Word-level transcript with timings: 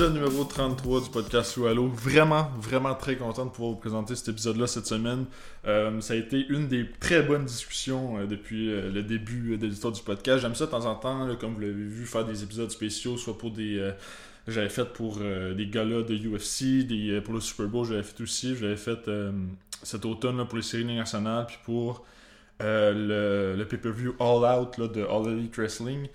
épisode 0.00 0.14
numéro 0.14 0.44
33 0.44 1.02
du 1.02 1.10
podcast 1.10 1.52
Sous 1.52 1.62
Vraiment, 1.62 2.50
vraiment 2.58 2.94
très 2.94 3.16
content 3.16 3.44
de 3.44 3.50
pouvoir 3.50 3.72
vous 3.72 3.76
présenter 3.76 4.16
cet 4.16 4.30
épisode-là 4.30 4.66
cette 4.66 4.86
semaine. 4.86 5.26
Euh, 5.66 6.00
ça 6.00 6.14
a 6.14 6.16
été 6.16 6.46
une 6.48 6.68
des 6.68 6.90
très 7.00 7.20
bonnes 7.20 7.44
discussions 7.44 8.16
euh, 8.16 8.24
depuis 8.24 8.72
euh, 8.72 8.90
le 8.90 9.02
début 9.02 9.58
de 9.58 9.66
l'histoire 9.66 9.92
du 9.92 10.00
podcast. 10.00 10.40
J'aime 10.40 10.54
ça 10.54 10.64
de 10.64 10.70
temps 10.70 10.86
en 10.86 10.94
temps, 10.94 11.28
comme 11.38 11.52
vous 11.52 11.60
l'avez 11.60 11.74
vu, 11.74 12.06
faire 12.06 12.24
des 12.24 12.42
épisodes 12.42 12.70
spéciaux, 12.70 13.18
soit 13.18 13.36
pour 13.36 13.50
des... 13.50 13.92
j'avais 14.48 14.70
fait 14.70 14.86
pour 14.86 15.18
des 15.18 15.66
galas 15.66 16.00
de 16.00 16.16
UFC, 16.16 16.86
des, 16.86 17.20
pour 17.20 17.34
le 17.34 17.40
Super 17.40 17.66
Bowl, 17.66 17.84
j'avais 17.84 18.02
fait 18.02 18.22
aussi. 18.22 18.56
J'avais 18.56 18.78
fait 18.78 19.10
cet 19.82 20.06
automne 20.06 20.46
pour 20.46 20.56
les 20.56 20.62
séries 20.62 20.86
nationales, 20.86 21.44
puis 21.46 21.58
pour 21.62 22.06
le, 22.60 23.54
le 23.54 23.64
pay-per-view 23.66 24.14
All 24.18 24.60
Out 24.60 24.80
de 24.80 25.02
All 25.02 25.30
Elite 25.30 25.56
Wrestling. 25.58 26.08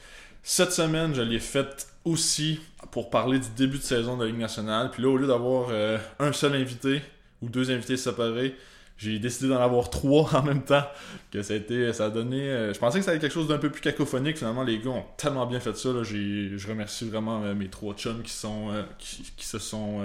Cette 0.47 0.73
semaine, 0.73 1.15
je 1.15 1.23
l'ai 1.23 1.39
faite 1.39 1.87
aussi 2.03 2.59
pour 2.91 3.09
parler 3.09 3.39
du 3.39 3.49
début 3.57 3.79
de 3.79 3.83
saison 3.83 4.15
de 4.15 4.25
la 4.25 4.29
Ligue 4.29 4.39
nationale. 4.39 4.91
Puis 4.91 5.01
là, 5.01 5.09
au 5.09 5.17
lieu 5.17 5.25
d'avoir 5.25 5.69
euh, 5.71 5.97
un 6.19 6.31
seul 6.33 6.53
invité 6.53 7.01
ou 7.41 7.49
deux 7.49 7.71
invités 7.71 7.97
séparés, 7.97 8.55
j'ai 8.95 9.17
décidé 9.17 9.49
d'en 9.49 9.59
avoir 9.59 9.89
trois 9.89 10.35
en 10.35 10.43
même 10.43 10.61
temps. 10.61 10.83
Que 11.31 11.41
ça 11.41 11.55
a 11.55 11.57
été, 11.57 11.91
ça 11.93 12.05
a 12.05 12.09
donné. 12.11 12.41
Euh, 12.41 12.73
je 12.75 12.77
pensais 12.77 12.99
que 12.99 13.05
ça 13.05 13.09
allait 13.09 13.15
être 13.15 13.23
quelque 13.23 13.33
chose 13.33 13.47
d'un 13.47 13.57
peu 13.57 13.71
plus 13.71 13.81
cacophonique. 13.81 14.37
Finalement, 14.37 14.61
les 14.61 14.77
gars 14.77 14.91
ont 14.91 15.05
tellement 15.17 15.47
bien 15.47 15.59
fait 15.59 15.75
ça. 15.75 15.89
Là, 15.89 16.03
je 16.03 16.67
remercie 16.67 17.09
vraiment 17.09 17.41
euh, 17.43 17.55
mes 17.55 17.69
trois 17.69 17.95
chums 17.95 18.21
qui 18.21 18.31
sont 18.31 18.67
qui, 18.99 19.47
se 19.47 19.57
sont 19.57 20.03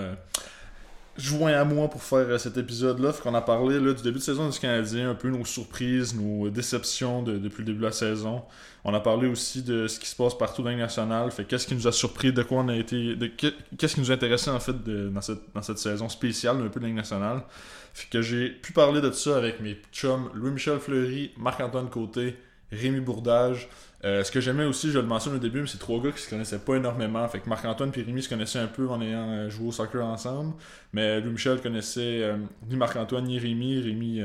joints 1.23 1.53
à 1.53 1.65
moi 1.65 1.89
pour 1.89 2.03
faire 2.03 2.39
cet 2.41 2.57
épisode-là. 2.57 3.13
Qu'on 3.23 3.35
a 3.35 3.41
parlé 3.41 3.79
du 3.79 4.03
début 4.03 4.19
de 4.19 4.23
saison 4.23 4.49
du 4.49 4.59
Canadien, 4.59 5.11
un 5.11 5.15
peu 5.15 5.29
nos 5.29 5.45
surprises, 5.45 6.15
nos 6.15 6.51
déceptions 6.51 7.23
depuis 7.23 7.61
le 7.61 7.67
début 7.67 7.79
de 7.79 7.85
la 7.85 7.93
saison. 7.93 8.43
On 8.85 8.95
a 8.95 9.01
parlé 9.01 9.29
aussi 9.29 9.63
de 9.63 9.87
ce 9.87 10.01
qui 10.01 10.09
se 10.09 10.17
passe 10.17 10.37
partout 10.37 10.63
dans 10.63 10.71
le 10.71 10.77
national. 10.77 11.31
Fait 11.31 11.45
qu'est-ce 11.45 11.67
qui 11.67 11.75
nous 11.75 11.87
a 11.87 11.93
surpris, 11.93 12.33
de 12.33 12.43
quoi 12.43 12.59
on 12.59 12.69
a 12.69 12.77
été. 12.77 13.17
qu'est-ce 13.79 13.95
qui 13.95 14.01
nous 14.01 14.11
a 14.11 14.15
intéressé 14.15 14.51
en 14.51 14.61
fait 14.61 14.77
dans, 14.83 15.21
cette, 15.63 15.79
saison 15.79 16.09
spéciale 16.09 16.61
un 16.61 16.69
peu 16.69 16.81
de 16.81 16.87
la 16.87 16.93
nationale. 16.93 17.43
Fait 17.93 18.09
que 18.09 18.23
j'ai 18.23 18.49
pu 18.49 18.73
parler 18.73 19.01
de 19.01 19.11
ça 19.11 19.37
avec 19.37 19.61
mes 19.61 19.77
chums 19.93 20.31
Louis-Michel 20.35 20.79
Fleury, 20.79 21.33
Marc-Antoine 21.37 21.91
Côté, 21.91 22.37
Rémi 22.73 23.01
Bourdage. 23.01 23.69
Euh, 24.05 24.25
ce 24.25 24.31
que 24.31 24.41
j'aimais 24.41 24.65
aussi, 24.65 24.91
je 24.91 24.99
le 24.99 25.07
mentionne 25.07 25.35
au 25.35 25.39
début, 25.39 25.61
mais 25.61 25.67
c'est 25.67 25.79
trois 25.79 26.01
gars 26.03 26.11
qui 26.13 26.23
se 26.23 26.31
connaissaient 26.31 26.59
pas 26.59 26.77
énormément. 26.77 27.27
Fait 27.29 27.41
que 27.41 27.49
Marc-Antoine 27.49 27.93
et 27.95 28.03
Rémi 28.03 28.23
se 28.23 28.29
connaissaient 28.29 28.59
un 28.59 28.67
peu 28.67 28.89
en 28.89 29.01
ayant 29.03 29.29
euh, 29.29 29.51
joué 29.51 29.69
au 29.69 29.73
soccer 29.73 30.05
ensemble. 30.05 30.55
Mais 30.93 31.21
Louis-Michel 31.21 31.61
connaissait 31.61 32.23
euh, 32.23 32.37
ni 32.69 32.77
Marc-Antoine 32.77 33.25
ni 33.25 33.39
Rémi. 33.39 33.81
Rémi 33.81 34.23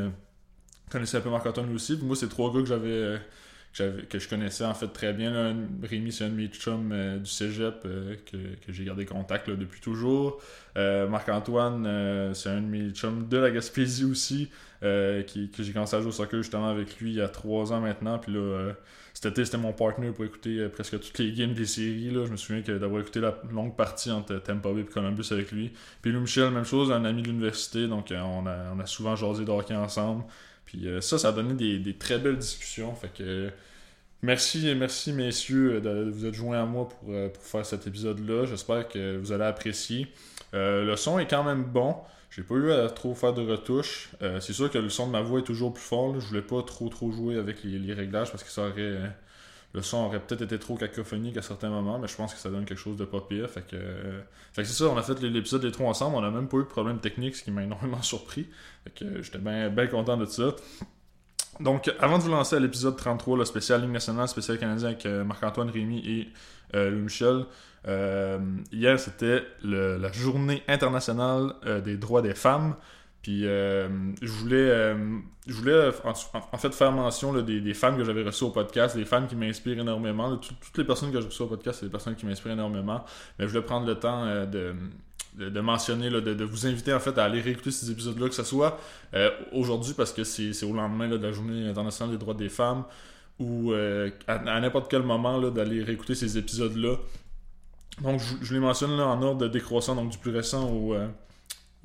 connaissait 0.89 1.17
un 1.17 1.21
peu 1.21 1.29
Marc-Antoine 1.29 1.73
aussi. 1.73 1.99
moi, 2.01 2.15
c'est 2.15 2.29
trois 2.29 2.53
gars 2.53 2.61
que 2.61 2.67
j'avais 2.67 3.19
que 4.09 4.19
je 4.19 4.29
connaissais 4.29 4.63
en 4.63 4.73
fait 4.73 4.87
très 4.87 5.11
bien. 5.11 5.53
Rémi, 5.83 6.13
c'est 6.13 6.23
un 6.23 6.29
de 6.29 6.35
mes 6.35 6.47
chums 6.47 7.19
du 7.19 7.29
cégep 7.29 7.81
euh, 7.83 8.15
que, 8.25 8.71
j'ai 8.71 8.85
gardé 8.85 9.05
contact 9.05 9.49
depuis 9.49 9.81
toujours. 9.81 10.41
Marc-Antoine, 10.77 12.33
c'est 12.33 12.47
un 12.47 12.61
de 12.61 12.67
mes 12.67 12.91
chums 12.91 13.27
de 13.27 13.37
la 13.37 13.51
Gaspésie 13.51 14.05
aussi, 14.05 14.49
qui, 15.27 15.49
que 15.51 15.63
j'ai 15.63 15.73
commencé 15.73 15.97
à 15.97 15.99
jouer 15.99 16.09
au 16.09 16.13
soccer 16.13 16.41
justement 16.41 16.69
avec 16.69 16.97
lui 17.01 17.11
il 17.11 17.17
y 17.17 17.21
a 17.21 17.27
trois 17.27 17.73
ans 17.73 17.81
maintenant. 17.81 18.17
Puis 18.17 18.31
là, 18.31 18.73
c'était 19.33 19.57
mon 19.57 19.73
partner 19.73 20.11
pour 20.11 20.25
écouter 20.25 20.67
presque 20.69 20.99
toutes 20.99 21.17
les 21.19 21.31
games 21.31 21.53
des 21.53 21.65
séries. 21.65 22.11
Là. 22.11 22.25
Je 22.25 22.31
me 22.31 22.37
souviens 22.37 22.61
d'avoir 22.77 23.01
écouté 23.01 23.19
la 23.19 23.37
longue 23.51 23.75
partie 23.75 24.11
entre 24.11 24.35
Tampa 24.35 24.71
Bay 24.71 24.81
et 24.81 24.85
Columbus 24.85 25.27
avec 25.31 25.51
lui. 25.51 25.71
Puis 26.01 26.11
Louis 26.11 26.21
Michel, 26.21 26.51
même 26.51 26.65
chose, 26.65 26.91
un 26.91 27.05
ami 27.05 27.21
de 27.21 27.27
l'université, 27.27 27.87
donc 27.87 28.11
on 28.11 28.45
a, 28.45 28.71
on, 28.75 28.79
a, 28.79 28.85
souvent 28.85 29.15
jasé 29.15 29.45
de 29.45 29.51
hockey 29.51 29.75
ensemble. 29.75 30.23
Puis 30.65 30.87
euh, 30.87 31.01
ça, 31.01 31.17
ça 31.17 31.29
a 31.29 31.31
donné 31.31 31.53
des, 31.79 31.93
très 31.93 32.17
belles 32.17 32.37
discussions. 32.37 32.93
Fait 32.95 33.11
que 33.13 33.49
merci, 34.21 34.73
merci 34.75 35.13
messieurs 35.13 35.79
de 35.79 36.09
vous 36.09 36.25
être 36.25 36.33
joints 36.33 36.61
à 36.61 36.65
moi 36.65 36.89
pour, 36.89 37.11
euh, 37.11 37.29
faire 37.39 37.65
cet 37.65 37.87
épisode-là. 37.87 38.45
J'espère 38.45 38.87
que 38.87 39.17
vous 39.17 39.31
allez 39.31 39.45
apprécier. 39.45 40.07
Euh, 40.53 40.83
le 40.83 40.95
son 40.95 41.19
est 41.19 41.27
quand 41.27 41.43
même 41.43 41.63
bon. 41.63 41.95
J'ai 42.31 42.43
pas 42.43 42.55
eu 42.55 42.71
à 42.71 42.89
trop 42.89 43.15
faire 43.15 43.33
de 43.33 43.41
retouches. 43.41 44.09
c'est 44.41 44.51
sûr 44.51 44.69
que 44.69 44.77
le 44.77 44.89
son 44.89 45.07
de 45.07 45.11
ma 45.13 45.21
voix 45.21 45.39
est 45.39 45.43
toujours 45.43 45.73
plus 45.73 45.81
fort. 45.81 46.19
Je 46.19 46.27
voulais 46.27 46.41
pas 46.41 46.61
trop 46.63 46.89
trop 46.89 47.09
jouer 47.09 47.37
avec 47.37 47.63
les 47.63 47.93
réglages 47.93 48.29
parce 48.29 48.43
que 48.43 48.49
ça 48.49 48.67
aurait 48.67 49.09
le 49.75 49.81
son 49.81 49.97
aurait 49.97 50.21
peut-être 50.21 50.41
été 50.41 50.57
trop 50.57 50.77
cacophonique 50.77 51.35
à 51.35 51.41
certains 51.41 51.69
moments, 51.69 51.99
mais 51.99 52.07
je 52.07 52.15
pense 52.15 52.33
que 52.33 52.39
ça 52.39 52.49
donne 52.49 52.63
quelque 52.63 52.79
chose 52.79 52.95
de 52.95 53.03
pas 53.03 53.19
pire. 53.19 53.49
Fait 53.49 53.67
que, 53.67 53.75
que 53.75 54.63
c'est 54.63 54.65
ça, 54.65 54.85
on 54.85 54.97
a 54.97 55.03
fait 55.03 55.21
l'épisode 55.21 55.61
des 55.61 55.71
trois 55.71 55.89
ensemble, 55.89 56.15
on 56.15 56.23
a 56.23 56.31
même 56.31 56.47
pas 56.47 56.57
eu 56.57 56.61
de 56.61 56.67
problème 56.67 56.99
technique, 56.99 57.35
ce 57.35 57.43
qui 57.43 57.51
m'a 57.51 57.63
énormément 57.63 58.01
surpris. 58.01 58.47
Fait 58.85 58.91
que 58.91 59.21
j'étais 59.21 59.37
bien 59.37 59.87
content 59.87 60.15
de 60.15 60.25
ça. 60.25 60.55
Donc, 61.59 61.93
avant 61.99 62.17
de 62.17 62.23
vous 62.23 62.31
lancer 62.31 62.55
à 62.55 62.59
l'épisode 62.59 62.95
33, 62.95 63.37
le 63.37 63.45
spécial 63.45 63.81
Ligue 63.81 63.91
nationale, 63.91 64.29
spécial 64.29 64.57
canadien 64.57 64.89
avec 64.89 65.05
euh, 65.05 65.25
Marc-Antoine 65.25 65.69
Rémy 65.69 65.99
et 65.99 66.29
euh, 66.73 66.89
Louis-Michel, 66.89 67.45
euh, 67.87 68.39
hier 68.71 68.97
c'était 68.97 69.43
la 69.61 70.11
journée 70.13 70.63
internationale 70.69 71.53
des 71.83 71.97
droits 71.97 72.21
des 72.21 72.33
femmes. 72.33 72.75
Puis 73.25 73.47
euh, 73.47 73.89
je 74.21 74.31
voulais, 74.31 74.69
euh, 74.69 75.17
je 75.47 75.53
voulais 75.55 75.89
en, 76.03 76.57
fait 76.59 76.71
faire 76.75 76.91
mention 76.91 77.33
des, 77.41 77.59
des, 77.59 77.73
fans 77.73 77.97
que 77.97 78.03
j'avais 78.03 78.21
reçus 78.21 78.43
au 78.43 78.51
podcast, 78.51 78.95
des 78.95 79.03
fans 79.03 79.25
qui 79.25 79.35
m'inspirent 79.35 79.79
énormément. 79.79 80.37
toutes 80.37 80.77
les 80.77 80.83
personnes 80.83 81.11
que 81.11 81.19
j'ai 81.19 81.25
reçues 81.25 81.41
au 81.41 81.47
podcast, 81.47 81.79
c'est 81.79 81.87
des 81.87 81.91
personnes 81.91 82.13
qui 82.13 82.27
m'inspirent 82.27 82.51
énormément. 82.51 83.03
Mais 83.39 83.45
je 83.45 83.49
voulais 83.49 83.63
prendre 83.63 83.87
le 83.87 83.95
temps 83.95 84.25
euh, 84.25 84.45
de, 84.45 84.75
de, 85.49 85.59
mentionner, 85.59 86.11
de, 86.11 86.43
vous 86.43 86.67
inviter 86.67 86.93
en 86.93 86.99
fait 86.99 87.17
à 87.17 87.23
aller 87.23 87.41
réécouter 87.41 87.71
ces 87.71 87.89
épisodes-là, 87.89 88.29
que 88.29 88.35
ce 88.35 88.43
soit 88.43 88.77
aujourd'hui 89.51 89.95
parce 89.97 90.13
que 90.13 90.23
c'est 90.23 90.63
au 90.63 90.73
lendemain 90.73 91.07
de 91.07 91.17
la 91.17 91.31
journée 91.31 91.67
internationale 91.67 92.11
des 92.11 92.19
droits 92.19 92.35
des 92.35 92.49
femmes, 92.49 92.83
ou 93.39 93.73
à, 93.73 94.59
n'importe 94.61 94.87
quel 94.87 95.01
moment 95.01 95.41
d'aller 95.49 95.81
réécouter 95.81 96.13
ces 96.13 96.37
épisodes-là. 96.37 96.97
Donc 98.03 98.19
je, 98.19 98.45
je 98.45 98.53
les 98.53 98.59
mentionne 98.59 98.91
en 98.91 99.19
ordre 99.23 99.47
décroissant, 99.47 99.95
donc 99.95 100.11
du 100.11 100.19
plus 100.19 100.29
récent 100.29 100.69
au 100.69 100.95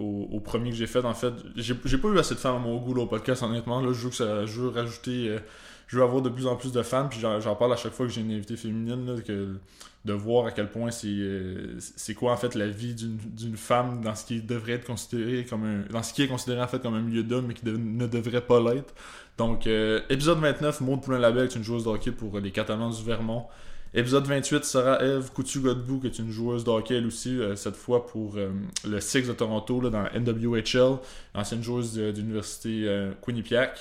au, 0.01 0.41
premier 0.41 0.71
que 0.71 0.77
j'ai 0.77 0.87
fait. 0.87 1.05
En 1.05 1.15
fait, 1.15 1.33
j'ai 1.57 1.99
pas 1.99 2.09
eu 2.09 2.19
assez 2.19 2.35
de 2.35 2.41
fans 2.41 2.57
à 2.57 2.59
mon 2.59 2.77
goût 2.79 2.99
au 2.99 3.07
podcast, 3.07 3.43
honnêtement. 3.43 3.81
Là, 3.81 3.93
je 3.93 4.09
veux, 4.09 4.11
que 4.11 4.47
je 4.47 4.61
veux 4.61 4.69
rajouter. 4.69 5.29
Euh, 5.29 5.39
je 5.87 5.97
veux 5.97 6.05
avoir 6.05 6.23
de 6.23 6.29
plus 6.29 6.47
en 6.47 6.55
plus 6.55 6.71
de 6.71 6.83
fans, 6.83 7.09
puis 7.09 7.19
j'en 7.19 7.57
parle 7.57 7.73
à 7.73 7.77
chaque 7.77 7.93
fois 7.93 8.07
que 8.07 8.13
j'ai 8.13 8.21
une 8.21 8.31
invitée 8.31 8.57
féminine, 8.57 9.21
que, 9.27 9.57
de 10.05 10.13
voir 10.13 10.47
à 10.47 10.53
quel 10.53 10.71
point 10.71 10.93
c'est 10.93 11.09
euh, 11.09 11.79
quoi 12.17 12.33
en 12.33 12.37
fait 12.37 12.55
la 12.55 12.69
vie 12.69 12.95
d'une 12.95 13.57
femme 13.57 14.01
dans 14.01 14.15
ce 14.15 14.25
qui 14.25 14.41
devrait 14.41 14.75
être 14.75 14.87
considéré 14.87 15.45
comme 15.45 15.65
un. 15.65 15.93
dans 15.93 16.05
ce 16.05 16.15
qui 16.15 16.23
est 16.23 16.29
considéré 16.29 16.63
en 16.63 16.69
fait 16.69 16.81
comme 16.81 16.95
un 16.95 17.03
milieu 17.03 17.25
d'homme, 17.25 17.47
mais 17.49 17.55
qui 17.55 17.67
ne 17.67 18.07
devrait 18.07 18.41
pas 18.41 18.61
l'être. 18.61 18.95
Donc, 19.37 19.67
euh, 19.67 20.01
épisode 20.11 20.39
29, 20.39 20.81
Maud 20.83 21.03
Poulin-Labelle, 21.03 21.47
est 21.47 21.57
une 21.57 21.65
joueuse 21.65 21.85
de 21.85 21.89
hockey 21.89 22.13
pour 22.13 22.39
les 22.39 22.53
Catalans 22.53 22.91
du 22.91 23.03
Vermont. 23.03 23.47
Épisode 23.93 24.25
28 24.25 24.65
sera 24.65 25.03
Eve 25.03 25.33
Coutu-Godbout, 25.33 25.99
qui 25.99 26.07
est 26.07 26.19
une 26.21 26.31
joueuse 26.31 26.63
de 26.63 26.71
hockey 26.71 26.95
elle 26.95 27.07
aussi, 27.07 27.41
euh, 27.41 27.57
cette 27.57 27.75
fois 27.75 28.07
pour 28.07 28.37
euh, 28.37 28.51
le 28.87 29.01
Six 29.01 29.27
de 29.27 29.33
Toronto 29.33 29.81
là, 29.81 29.91
dans 29.91 30.05
NWHL, 30.05 30.99
ancienne 31.35 31.63
joueuse 31.65 31.95
d'université 31.95 32.85
euh, 32.87 33.11
Quinnipiac. 33.21 33.81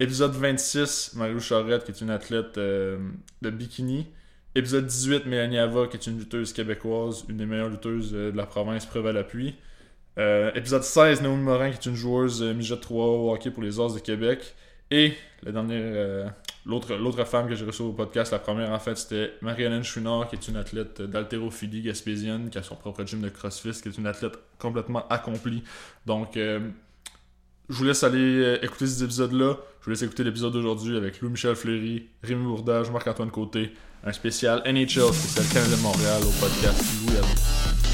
Épisode 0.00 0.32
26, 0.32 1.12
Marie 1.14 1.40
Charette, 1.40 1.84
qui 1.84 1.92
est 1.92 2.00
une 2.00 2.10
athlète 2.10 2.58
de 2.58 3.50
bikini. 3.50 4.08
Épisode 4.56 4.86
18, 4.86 5.26
Mélanie 5.26 5.58
Ava, 5.58 5.86
qui 5.86 5.96
est 5.96 6.06
une 6.06 6.18
lutteuse 6.18 6.52
québécoise, 6.52 7.24
une 7.28 7.36
des 7.36 7.46
meilleures 7.46 7.70
lutteuses 7.70 8.12
de 8.12 8.32
la 8.34 8.44
province, 8.44 8.84
preuve 8.84 9.06
à 9.06 9.12
l'appui. 9.12 9.54
épisode 10.54 10.82
16, 10.82 11.22
Naomi 11.22 11.42
Morin, 11.42 11.70
qui 11.70 11.76
est 11.76 11.90
une 11.90 11.96
joueuse 11.96 12.42
midget 12.42 12.76
3 12.76 13.06
au 13.06 13.32
hockey 13.32 13.50
pour 13.50 13.62
les 13.62 13.80
As 13.80 13.94
de 13.94 14.00
Québec. 14.00 14.54
Et 14.90 15.14
la 15.42 15.52
dernière, 15.52 16.34
L'autre, 16.66 17.24
femme 17.24 17.48
que 17.48 17.54
j'ai 17.54 17.64
reçue 17.64 17.82
au 17.82 17.92
podcast, 17.92 18.32
la 18.32 18.40
première 18.40 18.72
en 18.72 18.78
fait, 18.80 18.96
c'était 18.96 19.34
Marie-Hélène 19.40 19.82
qui 19.82 20.34
est 20.34 20.48
une 20.48 20.56
athlète 20.56 21.00
d'haltérophilie 21.00 21.82
gaspésienne, 21.82 22.50
qui 22.50 22.58
a 22.58 22.62
son 22.64 22.74
propre 22.74 23.04
gym 23.04 23.20
de 23.20 23.28
CrossFit, 23.28 23.70
qui 23.80 23.88
est 23.88 23.96
une 23.96 24.06
athlète 24.08 24.36
complètement 24.58 25.06
accomplie. 25.08 25.62
Donc, 26.06 26.36
euh, 26.36 26.58
je 27.68 27.74
vous 27.76 27.84
laisse 27.84 28.02
aller 28.02 28.18
euh, 28.18 28.64
écouter 28.64 28.88
ces 28.88 29.04
épisodes-là. 29.04 29.56
Je 29.80 29.84
vous 29.84 29.90
laisse 29.90 30.02
écouter 30.02 30.24
l'épisode 30.24 30.52
d'aujourd'hui 30.52 30.96
avec 30.96 31.20
Louis-Michel 31.20 31.54
Fleury, 31.54 32.08
Rémi 32.24 32.44
Bourdage, 32.44 32.90
Marc-Antoine 32.90 33.30
Côté, 33.30 33.72
un 34.02 34.12
spécial 34.12 34.60
NHL, 34.66 35.12
spécial 35.12 35.46
Canada 35.52 35.76
de 35.76 35.82
Montréal 35.82 36.20
au 36.22 36.32
podcast 36.40 37.85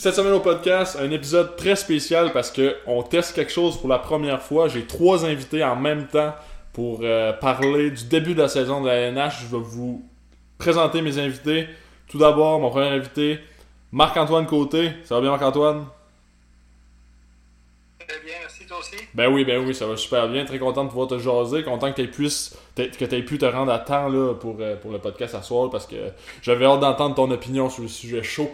Cette 0.00 0.14
semaine 0.14 0.32
au 0.32 0.40
podcast, 0.40 0.96
un 0.98 1.10
épisode 1.10 1.56
très 1.56 1.76
spécial 1.76 2.32
parce 2.32 2.50
que 2.50 2.74
on 2.86 3.02
teste 3.02 3.34
quelque 3.34 3.52
chose 3.52 3.76
pour 3.76 3.86
la 3.86 3.98
première 3.98 4.40
fois. 4.40 4.66
J'ai 4.66 4.86
trois 4.86 5.26
invités 5.26 5.62
en 5.62 5.76
même 5.76 6.06
temps 6.06 6.34
pour 6.72 7.00
euh, 7.02 7.34
parler 7.34 7.90
du 7.90 8.04
début 8.04 8.32
de 8.32 8.40
la 8.40 8.48
saison 8.48 8.80
de 8.80 8.86
la 8.86 9.10
NH. 9.10 9.42
Je 9.42 9.54
vais 9.54 9.62
vous 9.62 10.02
présenter 10.56 11.02
mes 11.02 11.18
invités. 11.18 11.66
Tout 12.08 12.16
d'abord, 12.16 12.60
mon 12.60 12.70
premier 12.70 12.88
invité, 12.88 13.40
Marc-Antoine 13.92 14.46
Côté. 14.46 14.92
Ça 15.04 15.16
va 15.16 15.20
bien, 15.20 15.32
Marc-Antoine? 15.32 15.84
Très 17.98 18.20
bien, 18.20 18.36
merci 18.40 18.64
toi 18.66 18.78
aussi. 18.78 18.96
Ben 19.12 19.30
oui, 19.30 19.44
ben 19.44 19.62
oui, 19.62 19.74
ça 19.74 19.86
va 19.86 19.98
super 19.98 20.30
bien. 20.30 20.46
Très 20.46 20.58
content 20.58 20.84
de 20.84 20.88
pouvoir 20.88 21.08
te 21.08 21.18
jaser. 21.18 21.62
Content 21.62 21.92
que 21.92 22.00
tu 22.00 23.14
aies 23.14 23.22
pu 23.22 23.36
te 23.36 23.44
rendre 23.44 23.70
à 23.70 23.78
temps 23.78 24.08
là, 24.08 24.32
pour, 24.32 24.56
euh, 24.60 24.76
pour 24.76 24.92
le 24.92 24.98
podcast 24.98 25.34
à 25.34 25.42
soir 25.42 25.68
parce 25.68 25.86
que 25.86 25.96
j'avais 26.40 26.64
hâte 26.64 26.80
d'entendre 26.80 27.16
ton 27.16 27.30
opinion 27.30 27.68
sur 27.68 27.82
le 27.82 27.88
sujet 27.90 28.22
chaud 28.22 28.50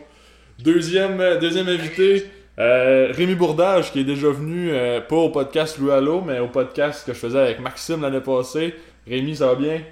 Deuxième, 0.58 1.38
deuxième 1.38 1.68
invité, 1.68 2.30
euh, 2.58 3.12
Rémi 3.12 3.34
Bourdage, 3.34 3.92
qui 3.92 4.00
est 4.00 4.04
déjà 4.04 4.30
venu, 4.30 4.70
euh, 4.70 5.02
pas 5.02 5.16
au 5.16 5.28
podcast 5.28 5.76
Louis 5.78 5.92
Allo, 5.92 6.22
mais 6.22 6.38
au 6.38 6.48
podcast 6.48 7.04
que 7.04 7.12
je 7.12 7.18
faisais 7.18 7.38
avec 7.38 7.60
Maxime 7.60 8.00
l'année 8.00 8.22
passée. 8.22 8.74
Rémi, 9.06 9.36
ça 9.36 9.48
va 9.48 9.54
bien? 9.54 9.82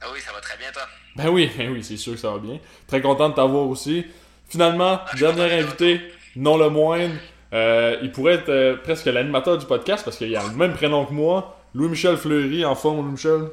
Ah 0.00 0.06
oui, 0.12 0.20
ça 0.20 0.32
va 0.32 0.40
très 0.40 0.56
bien, 0.56 0.68
toi? 0.72 0.82
Ben 1.16 1.28
oui, 1.30 1.50
ben 1.58 1.70
oui, 1.72 1.82
c'est 1.82 1.96
sûr 1.96 2.12
que 2.12 2.18
ça 2.20 2.30
va 2.30 2.38
bien. 2.38 2.60
Très 2.86 3.00
content 3.00 3.28
de 3.28 3.34
t'avoir 3.34 3.66
aussi. 3.66 4.06
Finalement, 4.48 5.00
ah, 5.04 5.16
dernier 5.18 5.58
invité, 5.58 6.00
non 6.36 6.56
le 6.56 6.68
moindre. 6.68 7.14
Euh, 7.52 7.96
il 8.02 8.12
pourrait 8.12 8.34
être 8.34 8.82
presque 8.84 9.06
l'animateur 9.06 9.58
du 9.58 9.66
podcast 9.66 10.04
parce 10.04 10.16
qu'il 10.16 10.34
a 10.36 10.44
le 10.44 10.54
même 10.54 10.74
prénom 10.74 11.04
que 11.04 11.12
moi. 11.12 11.58
Louis-Michel 11.74 12.16
Fleury, 12.16 12.64
en 12.64 12.76
forme, 12.76 12.98
Louis-Michel? 12.98 13.48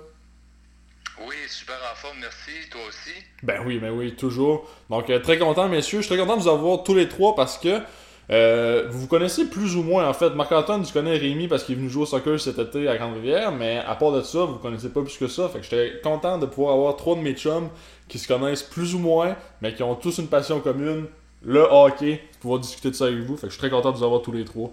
Oui, 1.21 1.35
super 1.47 1.75
en 1.91 1.95
forme, 1.95 2.17
merci. 2.19 2.69
Toi 2.71 2.81
aussi? 2.87 3.13
Ben 3.43 3.61
oui, 3.65 3.79
ben 3.79 3.91
oui, 3.91 4.15
toujours. 4.15 4.69
Donc, 4.89 5.11
très 5.21 5.37
content, 5.37 5.69
messieurs. 5.69 5.99
Je 6.01 6.07
suis 6.07 6.15
très 6.15 6.23
content 6.23 6.37
de 6.37 6.41
vous 6.41 6.49
avoir 6.49 6.83
tous 6.83 6.95
les 6.95 7.07
trois 7.07 7.35
parce 7.35 7.57
que 7.57 7.81
euh, 8.29 8.87
vous 8.89 9.01
vous 9.01 9.07
connaissez 9.07 9.49
plus 9.49 9.75
ou 9.75 9.83
moins 9.83 10.07
en 10.07 10.13
fait. 10.13 10.29
Marc-Antoine, 10.29 10.83
tu 10.83 10.93
connais 10.93 11.17
Rémi 11.17 11.47
parce 11.47 11.63
qu'il 11.63 11.75
est 11.75 11.77
venu 11.77 11.89
jouer 11.89 12.03
au 12.03 12.05
soccer 12.05 12.39
cet 12.39 12.57
été 12.57 12.87
à 12.87 12.97
Grande-Rivière, 12.97 13.51
mais 13.51 13.79
à 13.79 13.95
part 13.95 14.11
de 14.11 14.21
ça, 14.21 14.39
vous 14.45 14.53
ne 14.53 14.59
connaissez 14.59 14.89
pas 14.89 15.01
plus 15.01 15.17
que 15.17 15.27
ça. 15.27 15.49
Fait 15.49 15.59
que 15.59 15.65
j'étais 15.65 15.99
content 16.01 16.37
de 16.37 16.45
pouvoir 16.45 16.73
avoir 16.73 16.95
trois 16.95 17.15
de 17.15 17.21
mes 17.21 17.33
chums 17.33 17.69
qui 18.07 18.19
se 18.19 18.27
connaissent 18.27 18.63
plus 18.63 18.95
ou 18.95 18.99
moins, 18.99 19.35
mais 19.61 19.73
qui 19.73 19.83
ont 19.83 19.95
tous 19.95 20.17
une 20.19 20.29
passion 20.29 20.61
commune, 20.61 21.07
le 21.41 21.61
hockey, 21.61 22.23
de 22.33 22.37
pouvoir 22.39 22.59
discuter 22.59 22.91
de 22.91 22.95
ça 22.95 23.05
avec 23.05 23.19
vous. 23.19 23.35
Fait 23.35 23.47
que 23.47 23.53
je 23.53 23.53
suis 23.53 23.59
très 23.59 23.69
content 23.69 23.91
de 23.91 23.97
vous 23.97 24.03
avoir 24.03 24.21
tous 24.21 24.31
les 24.31 24.45
trois. 24.45 24.71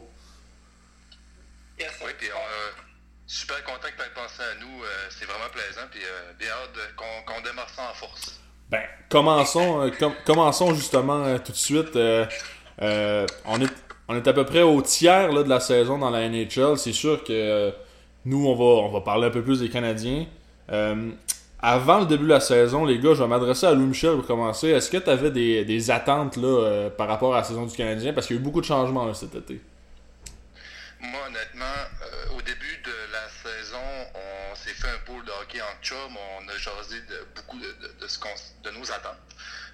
Yes. 1.78 1.90
Oui, 2.04 2.12
puis 2.18 2.28
euh, 2.28 2.32
super 3.26 3.62
content 3.64 3.88
que 3.88 3.96
tu 3.96 4.02
aies 4.02 4.14
pensé 4.14 4.42
à 4.42 4.60
nous. 4.60 4.79
En 7.90 7.94
force. 7.94 8.40
Ben, 8.70 8.82
commençons, 9.08 9.90
commençons 10.24 10.74
justement 10.74 11.38
tout 11.38 11.52
de 11.52 11.56
suite. 11.56 11.96
Euh, 12.82 13.26
on, 13.46 13.60
est, 13.60 13.72
on 14.08 14.16
est 14.16 14.26
à 14.26 14.32
peu 14.32 14.44
près 14.44 14.62
au 14.62 14.80
tiers 14.82 15.32
de 15.32 15.48
la 15.48 15.60
saison 15.60 15.98
dans 15.98 16.10
la 16.10 16.28
NHL. 16.28 16.78
C'est 16.78 16.92
sûr 16.92 17.22
que 17.22 17.32
euh, 17.32 17.70
nous, 18.24 18.46
on 18.46 18.54
va, 18.54 18.86
on 18.86 18.88
va 18.88 19.00
parler 19.00 19.26
un 19.26 19.30
peu 19.30 19.42
plus 19.42 19.60
des 19.60 19.68
Canadiens. 19.68 20.26
Euh, 20.70 21.10
avant 21.60 22.00
le 22.00 22.06
début 22.06 22.24
de 22.24 22.30
la 22.30 22.40
saison, 22.40 22.86
les 22.86 22.98
gars, 22.98 23.12
je 23.12 23.22
vais 23.22 23.28
m'adresser 23.28 23.66
à 23.66 23.74
Louis-Michel 23.74 24.16
pour 24.16 24.26
commencer. 24.26 24.68
Est-ce 24.68 24.90
que 24.90 24.96
tu 24.96 25.10
avais 25.10 25.30
des, 25.30 25.90
attentes 25.90 26.36
là, 26.36 26.88
par 26.96 27.06
rapport 27.06 27.34
à 27.34 27.38
la 27.38 27.44
saison 27.44 27.66
du 27.66 27.76
Canadien? 27.76 28.14
Parce 28.14 28.26
qu'il 28.26 28.36
y 28.36 28.38
a 28.38 28.40
eu 28.40 28.44
beaucoup 28.44 28.62
de 28.62 28.66
changements 28.66 29.12
cet 29.12 29.34
été. 29.34 29.60
Moi, 31.02 31.20
honnêtement, 31.28 31.64
On 35.82 36.48
a 36.48 36.58
jasé 36.58 37.00
beaucoup 37.34 37.58
de, 37.58 37.72
de 37.72 38.70
nos 38.70 38.92
attentes. 38.92 39.16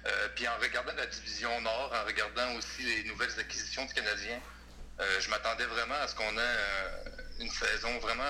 Euh, 0.05 0.29
puis 0.35 0.47
en 0.47 0.57
regardant 0.57 0.93
la 0.93 1.05
division 1.05 1.59
Nord, 1.61 1.93
en 1.93 2.05
regardant 2.05 2.53
aussi 2.55 2.83
les 2.83 3.03
nouvelles 3.03 3.37
acquisitions 3.39 3.85
du 3.85 3.93
Canadien, 3.93 4.39
euh, 4.99 5.19
je 5.19 5.29
m'attendais 5.29 5.65
vraiment 5.65 5.95
à 5.95 6.07
ce 6.07 6.15
qu'on 6.15 6.31
ait 6.37 6.39
euh, 6.39 7.09
une 7.39 7.49
saison 7.49 7.99
vraiment 7.99 8.23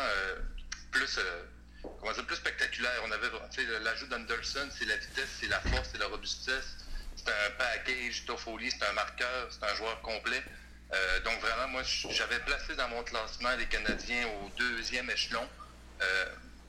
plus, 0.92 1.20
plus 2.26 2.36
spectaculaire. 2.36 3.00
On 3.06 3.12
avait 3.12 3.30
l'ajout 3.84 4.08
d'Anderson, 4.08 4.68
c'est 4.72 4.86
la 4.86 4.98
vitesse, 4.98 5.30
c'est 5.40 5.48
la 5.48 5.60
force, 5.60 5.90
c'est 5.92 6.00
la 6.00 6.08
robustesse. 6.08 6.78
C'est 7.16 7.30
un 7.30 7.52
package, 7.58 8.26
Toffoli, 8.26 8.72
c'est 8.72 8.86
un 8.86 8.94
marqueur, 8.94 9.48
c'est 9.52 9.64
un 9.64 9.76
joueur 9.76 10.02
complet. 10.02 10.44
donc 11.24 11.40
vraiment, 11.42 11.68
moi, 11.68 11.84
j'avais 11.84 12.40
placé 12.40 12.76
dans 12.76 12.88
mon 12.90 13.04
classement 13.04 13.56
les 13.56 13.68
Canadiens 13.68 14.28
au 14.28 14.50
deuxième 14.58 15.10
échelon 15.10 15.48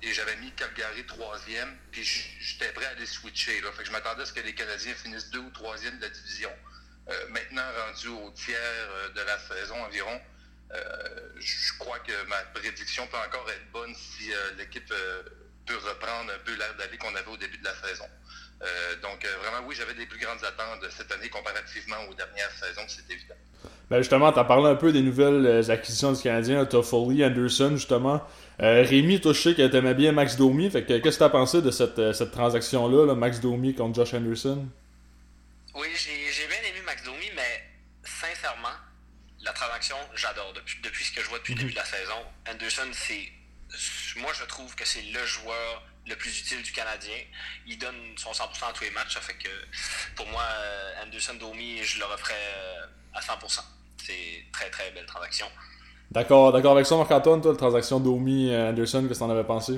et 0.03 0.13
j'avais 0.13 0.37
mis 0.37 0.53
Calgary 0.53 1.05
troisième, 1.07 1.77
puis 1.91 2.05
j'étais 2.05 2.73
prêt 2.73 2.87
à 2.87 2.95
les 2.95 3.07
switcher. 3.07 3.61
Que 3.61 3.85
je 3.85 3.91
m'attendais 3.91 4.23
à 4.23 4.27
ce 4.27 4.33
que 4.33 4.41
les 4.41 4.55
Canadiens 4.55 4.95
finissent 4.95 5.31
deux 5.31 5.41
ou 5.41 5.51
troisième 5.51 5.97
de 5.99 6.03
la 6.03 6.11
division. 6.11 6.51
Euh, 7.09 7.29
maintenant, 7.31 7.65
rendu 7.87 8.09
au 8.09 8.31
tiers 8.31 8.59
euh, 8.61 9.09
de 9.11 9.21
la 9.23 9.39
saison 9.39 9.83
environ, 9.83 10.21
euh, 10.73 11.31
je 11.39 11.73
crois 11.79 11.99
que 12.01 12.25
ma 12.27 12.37
prédiction 12.55 13.07
peut 13.07 13.17
encore 13.17 13.51
être 13.51 13.71
bonne 13.73 13.95
si 13.95 14.31
l'équipe 14.57 14.87
peut 14.87 15.77
reprendre 15.77 16.33
un 16.33 16.39
peu 16.41 16.55
l'air 16.55 16.75
d'aller 16.77 16.99
qu'on 16.99 17.15
avait 17.15 17.29
au 17.29 17.37
début 17.37 17.59
de 17.59 17.65
la 17.65 17.75
saison. 17.75 18.09
Donc 19.03 19.25
vraiment, 19.41 19.67
oui, 19.67 19.75
j'avais 19.75 19.95
des 19.95 20.07
plus 20.07 20.19
grandes 20.19 20.45
attentes 20.45 20.85
cette 20.91 21.11
année 21.13 21.29
comparativement 21.29 21.97
aux 22.11 22.15
dernières 22.15 22.51
saisons, 22.53 22.83
c'est 22.89 23.09
évident. 23.13 23.37
Ben 23.91 23.99
justement, 23.99 24.33
tu 24.33 24.39
as 24.39 24.45
parlé 24.45 24.69
un 24.69 24.75
peu 24.75 24.93
des 24.93 25.01
nouvelles 25.01 25.71
acquisitions 25.71 26.13
du 26.13 26.23
Canadien, 26.23 26.67
Toffoli, 26.67 27.25
Anderson, 27.25 27.71
justement. 27.77 28.23
Euh, 28.61 28.83
Rémi, 28.83 29.21
toi, 29.21 29.33
je 29.33 29.41
sais 29.41 29.55
que 29.55 29.67
t'aimais 29.67 29.95
bien 29.95 30.13
Max 30.13 30.37
Domi. 30.37 30.69
Fait 30.71 30.85
que, 30.85 30.99
qu'est-ce 30.99 31.19
que 31.19 31.25
t'as 31.25 31.31
pensé 31.31 31.63
de 31.63 31.71
cette, 31.71 31.99
euh, 31.99 32.13
cette 32.13 32.33
transaction-là, 32.33 33.15
Max 33.15 33.41
Domi 33.41 33.75
contre 33.75 33.95
Josh 33.95 34.15
Anderson? 34.15 34.67
Oui, 35.75 35.89
j'ai, 35.95 36.47
bien 36.49 36.59
aimé 36.69 36.81
Max 36.85 37.05
Domi, 37.05 37.31
mais 37.37 37.65
sincèrement, 38.03 38.77
la 39.43 39.53
transaction, 39.53 39.97
j'adore. 40.17 40.53
Depuis, 40.55 40.81
depuis 40.83 41.05
ce 41.05 41.13
que 41.13 41.23
je 41.23 41.29
vois 41.29 41.39
depuis 41.39 41.55
le 41.55 41.61
début 41.61 41.73
de 41.73 41.77
la 41.77 41.85
saison, 41.85 42.19
Anderson, 42.51 42.91
c'est. 42.93 43.29
Moi, 44.21 44.33
je 44.39 44.45
trouve 44.47 44.75
que 44.75 44.85
c'est 44.85 45.03
le 45.03 45.25
joueur 45.25 45.85
le 46.09 46.17
plus 46.17 46.41
utile 46.41 46.63
du 46.63 46.73
Canadien. 46.73 47.17
Il 47.67 47.79
donne 47.79 48.17
son 48.17 48.31
100% 48.31 48.43
à 48.43 48.73
tous 48.73 48.85
les 48.85 48.91
matchs. 48.91 49.15
Ça 49.15 49.21
fait 49.21 49.35
que 49.35 49.49
pour 50.17 50.27
moi, 50.29 50.43
euh, 50.43 51.05
Anderson 51.05 51.35
Domi, 51.35 51.83
je 51.83 51.99
le 51.99 52.05
referais 52.07 52.35
à 53.15 53.21
100%. 53.21 53.61
C'est 54.05 54.45
très, 54.53 54.71
très 54.71 54.91
belle 54.93 55.07
transaction. 55.07 55.47
D'accord, 56.11 56.53
d'accord 56.53 56.73
avec 56.73 56.87
ça, 56.87 56.97
Marc-Antoine, 56.97 57.43
toi, 57.43 57.53
la 57.53 57.59
transaction 57.59 58.01
d'Omi-Anderson, 58.01 59.07
qu'est-ce 59.07 59.19
que 59.19 59.25
t'en 59.25 59.31
avais 59.31 59.45
pensé? 59.45 59.73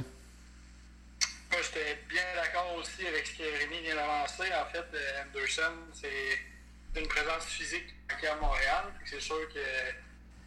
Moi, 1.51 1.61
j'étais 1.61 1.99
bien 2.09 2.23
d'accord 2.37 2.77
aussi 2.79 3.05
avec 3.05 3.27
ce 3.27 3.39
que 3.39 3.43
Rémi 3.43 3.81
vient 3.83 3.97
d'avancer. 3.97 4.45
En 4.55 4.71
fait, 4.71 4.87
euh, 4.95 5.23
Anderson, 5.27 5.73
c'est 5.93 7.01
une 7.01 7.09
présence 7.09 7.45
physique 7.47 7.95
à 8.09 8.35
Montréal. 8.37 8.85
C'est 9.05 9.21
sûr 9.21 9.37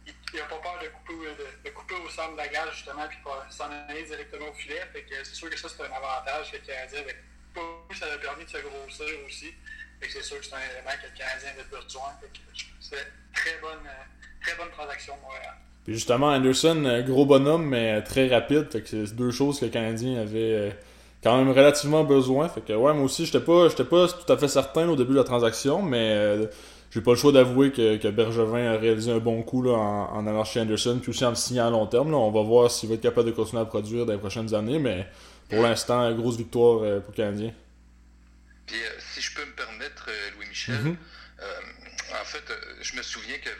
qu'il 0.04 0.40
n'a 0.40 0.46
pas 0.46 0.56
peur 0.56 0.78
de 0.82 0.88
couper, 0.88 1.14
de, 1.64 1.70
couper 1.70 1.94
au 1.94 2.08
centre 2.08 2.32
de 2.32 2.36
la 2.36 2.48
gage, 2.48 2.74
justement, 2.74 3.06
puis 3.08 3.18
s'en 3.50 3.70
aller 3.88 4.04
directement 4.04 4.48
au 4.48 4.54
filet. 4.54 4.80
c'est 4.92 5.34
sûr 5.34 5.50
que 5.50 5.58
ça, 5.58 5.68
c'est 5.68 5.82
un 5.82 5.92
avantage 5.92 6.52
que 6.52 6.56
le 6.56 6.62
Canadien 6.62 7.00
avait. 7.00 7.16
Ça 7.94 8.06
a 8.12 8.18
permis 8.18 8.44
de 8.44 8.50
se 8.50 8.58
grossir 8.58 9.14
aussi. 9.26 9.54
c'est 10.02 10.22
sûr 10.22 10.38
que 10.38 10.44
c'est 10.44 10.54
un 10.54 10.66
élément 10.74 10.90
que 11.00 11.06
le 11.06 11.16
Canadien 11.16 11.50
avait 11.50 11.70
besoin. 11.70 12.10
C'est 12.80 13.06
très 13.32 13.58
bonne, 13.60 13.88
très 14.42 14.56
bonne 14.56 14.70
transaction 14.70 15.16
Montréal. 15.22 15.54
Justement, 15.86 16.28
Anderson, 16.28 16.82
euh, 16.86 17.02
gros 17.02 17.26
bonhomme, 17.26 17.66
mais 17.66 18.02
très 18.02 18.28
rapide. 18.28 18.70
Fait 18.70 18.80
que 18.80 18.88
c'est 18.88 19.14
deux 19.14 19.30
choses 19.30 19.60
que 19.60 19.66
le 19.66 19.70
Canadien 19.70 20.20
avait 20.20 20.52
euh, 20.52 20.70
quand 21.22 21.36
même 21.36 21.50
relativement 21.50 22.04
besoin. 22.04 22.48
Fait 22.48 22.62
que 22.62 22.72
ouais, 22.72 22.94
moi 22.94 23.04
aussi, 23.04 23.26
j'étais 23.26 23.44
pas, 23.44 23.68
j'étais 23.68 23.84
pas 23.84 24.08
tout 24.08 24.32
à 24.32 24.38
fait 24.38 24.48
certain 24.48 24.88
au 24.88 24.96
début 24.96 25.12
de 25.12 25.18
la 25.18 25.24
transaction, 25.24 25.82
mais 25.82 26.12
euh, 26.12 26.46
j'ai 26.94 27.00
pas 27.00 27.10
le 27.10 27.16
choix 27.16 27.32
d'avouer 27.32 27.72
que, 27.72 27.96
que, 27.96 28.08
Bergevin 28.08 28.72
a 28.72 28.78
réalisé 28.78 29.12
un 29.12 29.18
bon 29.18 29.42
coup 29.42 29.62
là, 29.62 29.72
en, 29.72 30.16
en 30.16 30.26
allant 30.26 30.44
chez 30.44 30.60
Anderson, 30.60 30.98
puis 31.02 31.10
aussi 31.10 31.24
en 31.24 31.30
le 31.30 31.34
signant 31.34 31.66
à 31.66 31.70
long 31.70 31.86
terme. 31.86 32.10
Là. 32.10 32.16
On 32.16 32.30
va 32.30 32.42
voir 32.42 32.70
s'il 32.70 32.88
va 32.88 32.94
être 32.94 33.02
capable 33.02 33.26
de 33.26 33.32
continuer 33.34 33.60
à 33.60 33.66
produire 33.66 34.06
dans 34.06 34.12
les 34.12 34.18
prochaines 34.18 34.54
années, 34.54 34.78
mais 34.78 35.06
pour 35.50 35.62
l'instant, 35.62 36.10
grosse 36.14 36.36
victoire 36.36 36.78
pour 37.02 37.10
le 37.10 37.16
Canadien. 37.16 37.52
Puis, 38.66 38.76
si 39.12 39.20
je 39.20 39.34
peux 39.34 39.44
me 39.44 39.52
permettre, 39.52 40.08
Louis-Michel, 40.36 40.74
mm-hmm 40.76 40.96
en 42.20 42.24
fait, 42.24 42.50
euh, 42.50 42.74
je 42.80 42.96
me 42.96 43.02
souviens 43.02 43.38
que 43.38 43.50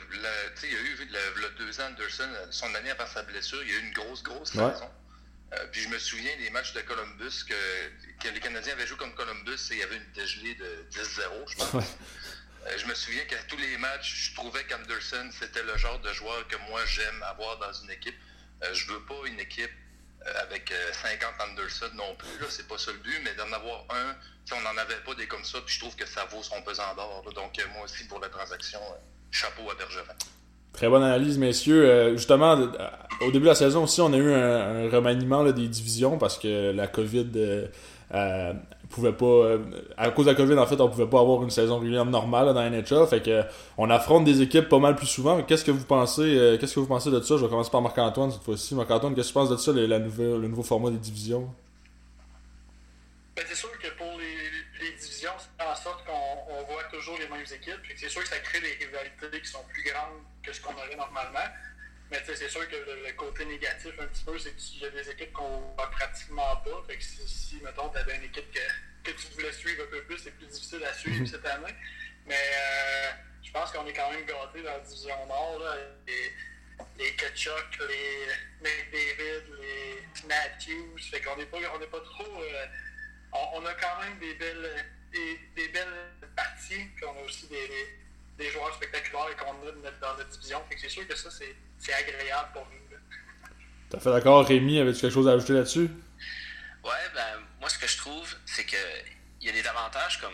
il 0.63 0.71
y 0.71 0.75
a 0.75 0.79
eu 0.79 1.09
le, 1.35 1.49
deux 1.57 1.79
ans 1.81 1.87
Anderson, 1.89 2.23
euh, 2.23 2.45
son 2.49 2.73
année 2.75 2.91
avant 2.91 3.07
sa 3.07 3.23
blessure, 3.23 3.61
il 3.63 3.69
y 3.69 3.73
a 3.73 3.77
eu 3.79 3.87
une 3.87 3.93
grosse, 3.93 4.23
grosse 4.23 4.51
saison. 4.51 4.89
Euh, 5.53 5.65
puis 5.71 5.81
je 5.81 5.89
me 5.89 5.97
souviens 5.99 6.31
des 6.39 6.49
matchs 6.49 6.73
de 6.73 6.81
Columbus 6.81 7.45
que, 7.47 8.29
les 8.29 8.39
Canadiens 8.39 8.73
avaient 8.73 8.87
joué 8.87 8.97
comme 8.97 9.13
Columbus 9.13 9.69
et 9.71 9.73
il 9.73 9.79
y 9.79 9.83
avait 9.83 9.97
une 9.97 10.11
dégelée 10.13 10.55
de 10.55 10.85
10-0, 10.91 11.03
je 11.47 11.55
pense. 11.57 11.83
Je 12.77 12.85
me 12.87 12.93
souviens 12.95 13.23
qu'à 13.25 13.37
tous 13.47 13.57
les 13.57 13.77
matchs, 13.77 14.29
je 14.29 14.35
trouvais 14.35 14.63
qu'Anderson, 14.63 15.29
c'était 15.31 15.63
le 15.63 15.77
genre 15.77 15.99
de 15.99 16.11
joueur 16.13 16.47
que 16.47 16.57
moi 16.69 16.81
j'aime 16.85 17.23
avoir 17.23 17.57
dans 17.59 17.73
une 17.73 17.91
équipe. 17.91 18.15
je 18.73 18.85
veux 18.87 19.01
pas 19.01 19.27
une 19.27 19.39
équipe 19.39 19.71
avec 20.41 20.73
50 21.03 21.29
Anderson 21.51 21.91
non 21.93 22.15
plus, 22.15 22.39
là, 22.39 22.47
c'est 22.49 22.67
pas 22.67 22.77
ça 22.77 22.91
le 22.91 22.97
but, 22.97 23.21
mais 23.23 23.35
d'en 23.35 23.51
avoir 23.53 23.85
un 23.89 24.15
on 24.53 24.61
n'en 24.61 24.77
avait 24.79 25.01
pas 25.05 25.15
des 25.15 25.25
comme 25.25 25.43
ça, 25.43 25.59
puis 25.65 25.75
je 25.75 25.79
trouve 25.79 25.95
que 25.95 26.05
ça 26.05 26.25
vaut 26.29 26.43
son 26.43 26.61
pesant 26.61 26.93
d'or. 26.95 27.23
Donc, 27.33 27.57
euh, 27.57 27.63
moi 27.73 27.85
aussi, 27.85 28.05
pour 28.07 28.19
la 28.19 28.29
transaction, 28.29 28.79
euh, 28.79 28.95
chapeau 29.31 29.69
à 29.71 29.75
Bergevin. 29.75 30.13
Très 30.73 30.89
bonne 30.89 31.03
analyse, 31.03 31.37
messieurs. 31.37 31.85
Euh, 31.85 32.11
justement, 32.17 32.53
au 33.21 33.31
début 33.31 33.45
de 33.45 33.49
la 33.49 33.55
saison 33.55 33.83
aussi, 33.83 34.01
on 34.01 34.13
a 34.13 34.17
eu 34.17 34.33
un, 34.33 34.89
remaniement 34.89 35.43
des 35.45 35.67
divisions 35.67 36.17
parce 36.17 36.37
que 36.37 36.71
la 36.71 36.87
COVID 36.87 37.31
pouvait 38.87 39.13
pas. 39.13 39.57
à 39.97 40.09
cause 40.11 40.25
de 40.25 40.31
la 40.31 40.35
COVID, 40.35 40.57
en 40.57 40.65
fait, 40.65 40.79
on 40.79 40.89
pouvait 40.89 41.07
pas 41.07 41.19
avoir 41.19 41.43
une 41.43 41.49
saison 41.49 41.79
régulière 41.79 42.05
normale 42.05 42.47
dans 42.47 42.53
la 42.53 42.69
NHL. 42.69 43.07
Fait 43.07 43.21
que 43.21 43.43
on 43.77 43.89
affronte 43.89 44.25
des 44.25 44.41
équipes 44.41 44.69
pas 44.69 44.79
mal 44.79 44.95
plus 44.95 45.07
souvent. 45.07 45.41
Qu'est-ce 45.43 45.65
que 45.65 45.71
vous 45.71 45.85
pensez 45.85 46.57
Qu'est-ce 46.59 46.75
que 46.75 46.79
vous 46.79 46.87
pensez 46.87 47.11
de 47.11 47.21
ça? 47.21 47.37
Je 47.37 47.43
vais 47.43 47.49
commencer 47.49 47.71
par 47.71 47.81
Marc-Antoine 47.81 48.31
cette 48.31 48.43
fois-ci. 48.43 48.75
Marc-Antoine, 48.75 49.15
qu'est-ce 49.15 49.27
que 49.27 49.33
tu 49.33 49.39
penses 49.39 49.49
de 49.49 49.57
ça, 49.57 49.71
le 49.71 50.47
nouveau 50.47 50.63
format 50.63 50.91
des 50.91 50.97
divisions? 50.97 51.49
Ben, 53.35 53.43
C'est 53.47 53.55
sûr 53.55 53.71
que 53.79 53.87
pour 53.97 54.17
les 54.17 54.45
en 55.59 55.75
sorte 55.75 56.05
qu'on 56.05 56.63
voit 56.73 56.83
toujours 56.91 57.17
les 57.17 57.27
mêmes 57.27 57.45
équipes. 57.45 57.81
C'est 57.95 58.09
sûr 58.09 58.21
que 58.21 58.29
ça 58.29 58.39
crée 58.39 58.59
des 58.59 58.85
rivalités 58.85 59.41
qui 59.41 59.49
sont 59.49 59.63
plus 59.71 59.83
grandes 59.83 60.21
que 60.43 60.53
ce 60.53 60.61
qu'on 60.61 60.73
aurait 60.73 60.95
normalement. 60.95 61.39
Mais 62.11 62.21
c'est 62.25 62.49
sûr 62.49 62.67
que 62.69 62.75
le, 62.75 63.11
côté 63.13 63.45
négatif 63.45 63.93
un 63.99 64.05
petit 64.05 64.23
peu, 64.23 64.37
c'est 64.37 64.55
qu'il 64.55 64.81
y 64.81 64.85
a 64.85 64.89
des 64.89 65.09
équipes 65.09 65.33
qu'on 65.33 65.59
voit 65.75 65.89
pratiquement 65.89 66.55
pas. 66.57 66.83
Fait 66.87 66.97
que 66.97 67.03
si, 67.03 67.59
mettons, 67.63 67.89
tu 67.89 67.97
avais 67.97 68.15
une 68.17 68.23
équipe 68.25 68.51
que, 68.51 69.11
que, 69.11 69.17
tu 69.17 69.27
voulais 69.33 69.51
suivre 69.51 69.83
un 69.83 69.87
peu 69.87 70.03
plus, 70.03 70.19
c'est 70.19 70.31
plus 70.31 70.45
difficile 70.45 70.83
à 70.83 70.93
suivre 70.93 71.21
mhm. 71.21 71.27
cette 71.27 71.45
année. 71.45 71.73
Mais 72.27 72.35
euh, 72.35 73.11
je 73.41 73.51
pense 73.51 73.71
qu'on 73.71 73.85
est 73.87 73.93
quand 73.93 74.11
même 74.11 74.25
gâtés 74.25 74.61
dans 74.61 74.71
la 74.71 74.79
division 74.79 75.25
Nord. 75.27 75.59
Là, 75.59 75.77
les, 76.05 76.33
les 77.03 77.15
Kachuk, 77.15 77.79
les 77.87 78.27
McDavid, 78.61 79.43
les 79.61 80.27
Matthews. 80.27 80.99
Fait 81.09 81.21
qu'on 81.21 81.37
n'est 81.37 81.45
pas, 81.47 81.57
on 81.75 81.81
est 81.81 81.87
pas 81.87 82.01
trop. 82.01 82.41
Euh, 82.41 82.65
on, 83.33 83.61
on, 83.61 83.65
a 83.65 83.73
quand 83.73 83.99
même 84.01 84.19
des 84.19 84.35
belles, 84.35 84.85
des, 85.11 85.39
des 85.55 85.67
belles 85.69 86.11
parties. 86.35 86.85
Puis 86.95 87.05
on 87.05 87.19
a 87.19 87.23
aussi 87.23 87.47
des, 87.47 87.97
des 88.37 88.51
joueurs 88.51 88.73
spectaculaires 88.75 89.35
qu'on 89.37 89.67
a 89.67 89.91
dans 90.01 90.17
notre 90.17 90.29
division. 90.29 90.63
Fait 90.69 90.75
que 90.75 90.81
c'est 90.81 90.89
sûr 90.89 91.07
que 91.07 91.15
ça, 91.15 91.31
c'est 91.31 91.55
agréable 91.93 92.49
pour 92.53 92.67
nous. 92.67 92.97
T'as 93.89 93.99
fait 93.99 94.11
d'accord, 94.11 94.45
Rémi, 94.45 94.79
avais-tu 94.79 95.01
quelque 95.01 95.13
chose 95.13 95.27
à 95.27 95.33
ajouter 95.33 95.53
là-dessus? 95.53 95.89
Ouais, 96.83 97.09
ben, 97.13 97.39
moi, 97.59 97.69
ce 97.69 97.77
que 97.77 97.87
je 97.87 97.97
trouve, 97.97 98.27
c'est 98.45 98.65
que 98.65 98.77
il 99.41 99.47
y 99.47 99.49
a 99.49 99.53
des 99.53 99.67
avantages 99.67 100.19
comme, 100.19 100.33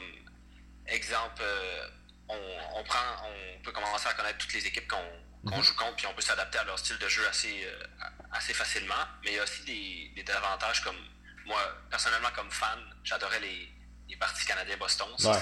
exemple, 0.88 1.41
euh, 1.41 1.88
on, 2.29 2.83
prend, 2.83 3.00
on 3.25 3.62
peut 3.62 3.71
commencer 3.71 4.07
à 4.07 4.13
connaître 4.13 4.38
toutes 4.38 4.53
les 4.53 4.65
équipes 4.65 4.88
qu'on 4.88 5.55
mhm. 5.55 5.62
joue 5.62 5.75
contre, 5.75 5.95
puis 5.98 6.07
on 6.07 6.13
peut 6.13 6.21
s'adapter 6.21 6.60
à 6.60 6.63
leur 6.63 6.79
style 6.79 6.98
de 6.98 7.07
jeu 7.07 7.27
assez, 7.27 7.65
euh, 7.65 8.05
assez 8.31 8.53
facilement. 8.53 9.03
Mais 9.24 9.31
il 9.31 9.36
y 9.36 9.39
a 9.39 9.43
aussi 9.43 9.63
des, 9.65 10.24
des 10.24 10.31
avantages 10.31 10.81
comme, 10.81 10.95
moi, 11.45 11.60
personnellement, 11.89 12.29
comme 12.33 12.50
fan, 12.51 12.79
j'adorais 13.03 13.41
les, 13.41 13.69
les 14.10 14.15
parties 14.17 14.45
Canadiens-Boston. 14.45 15.07
Ça, 15.17 15.41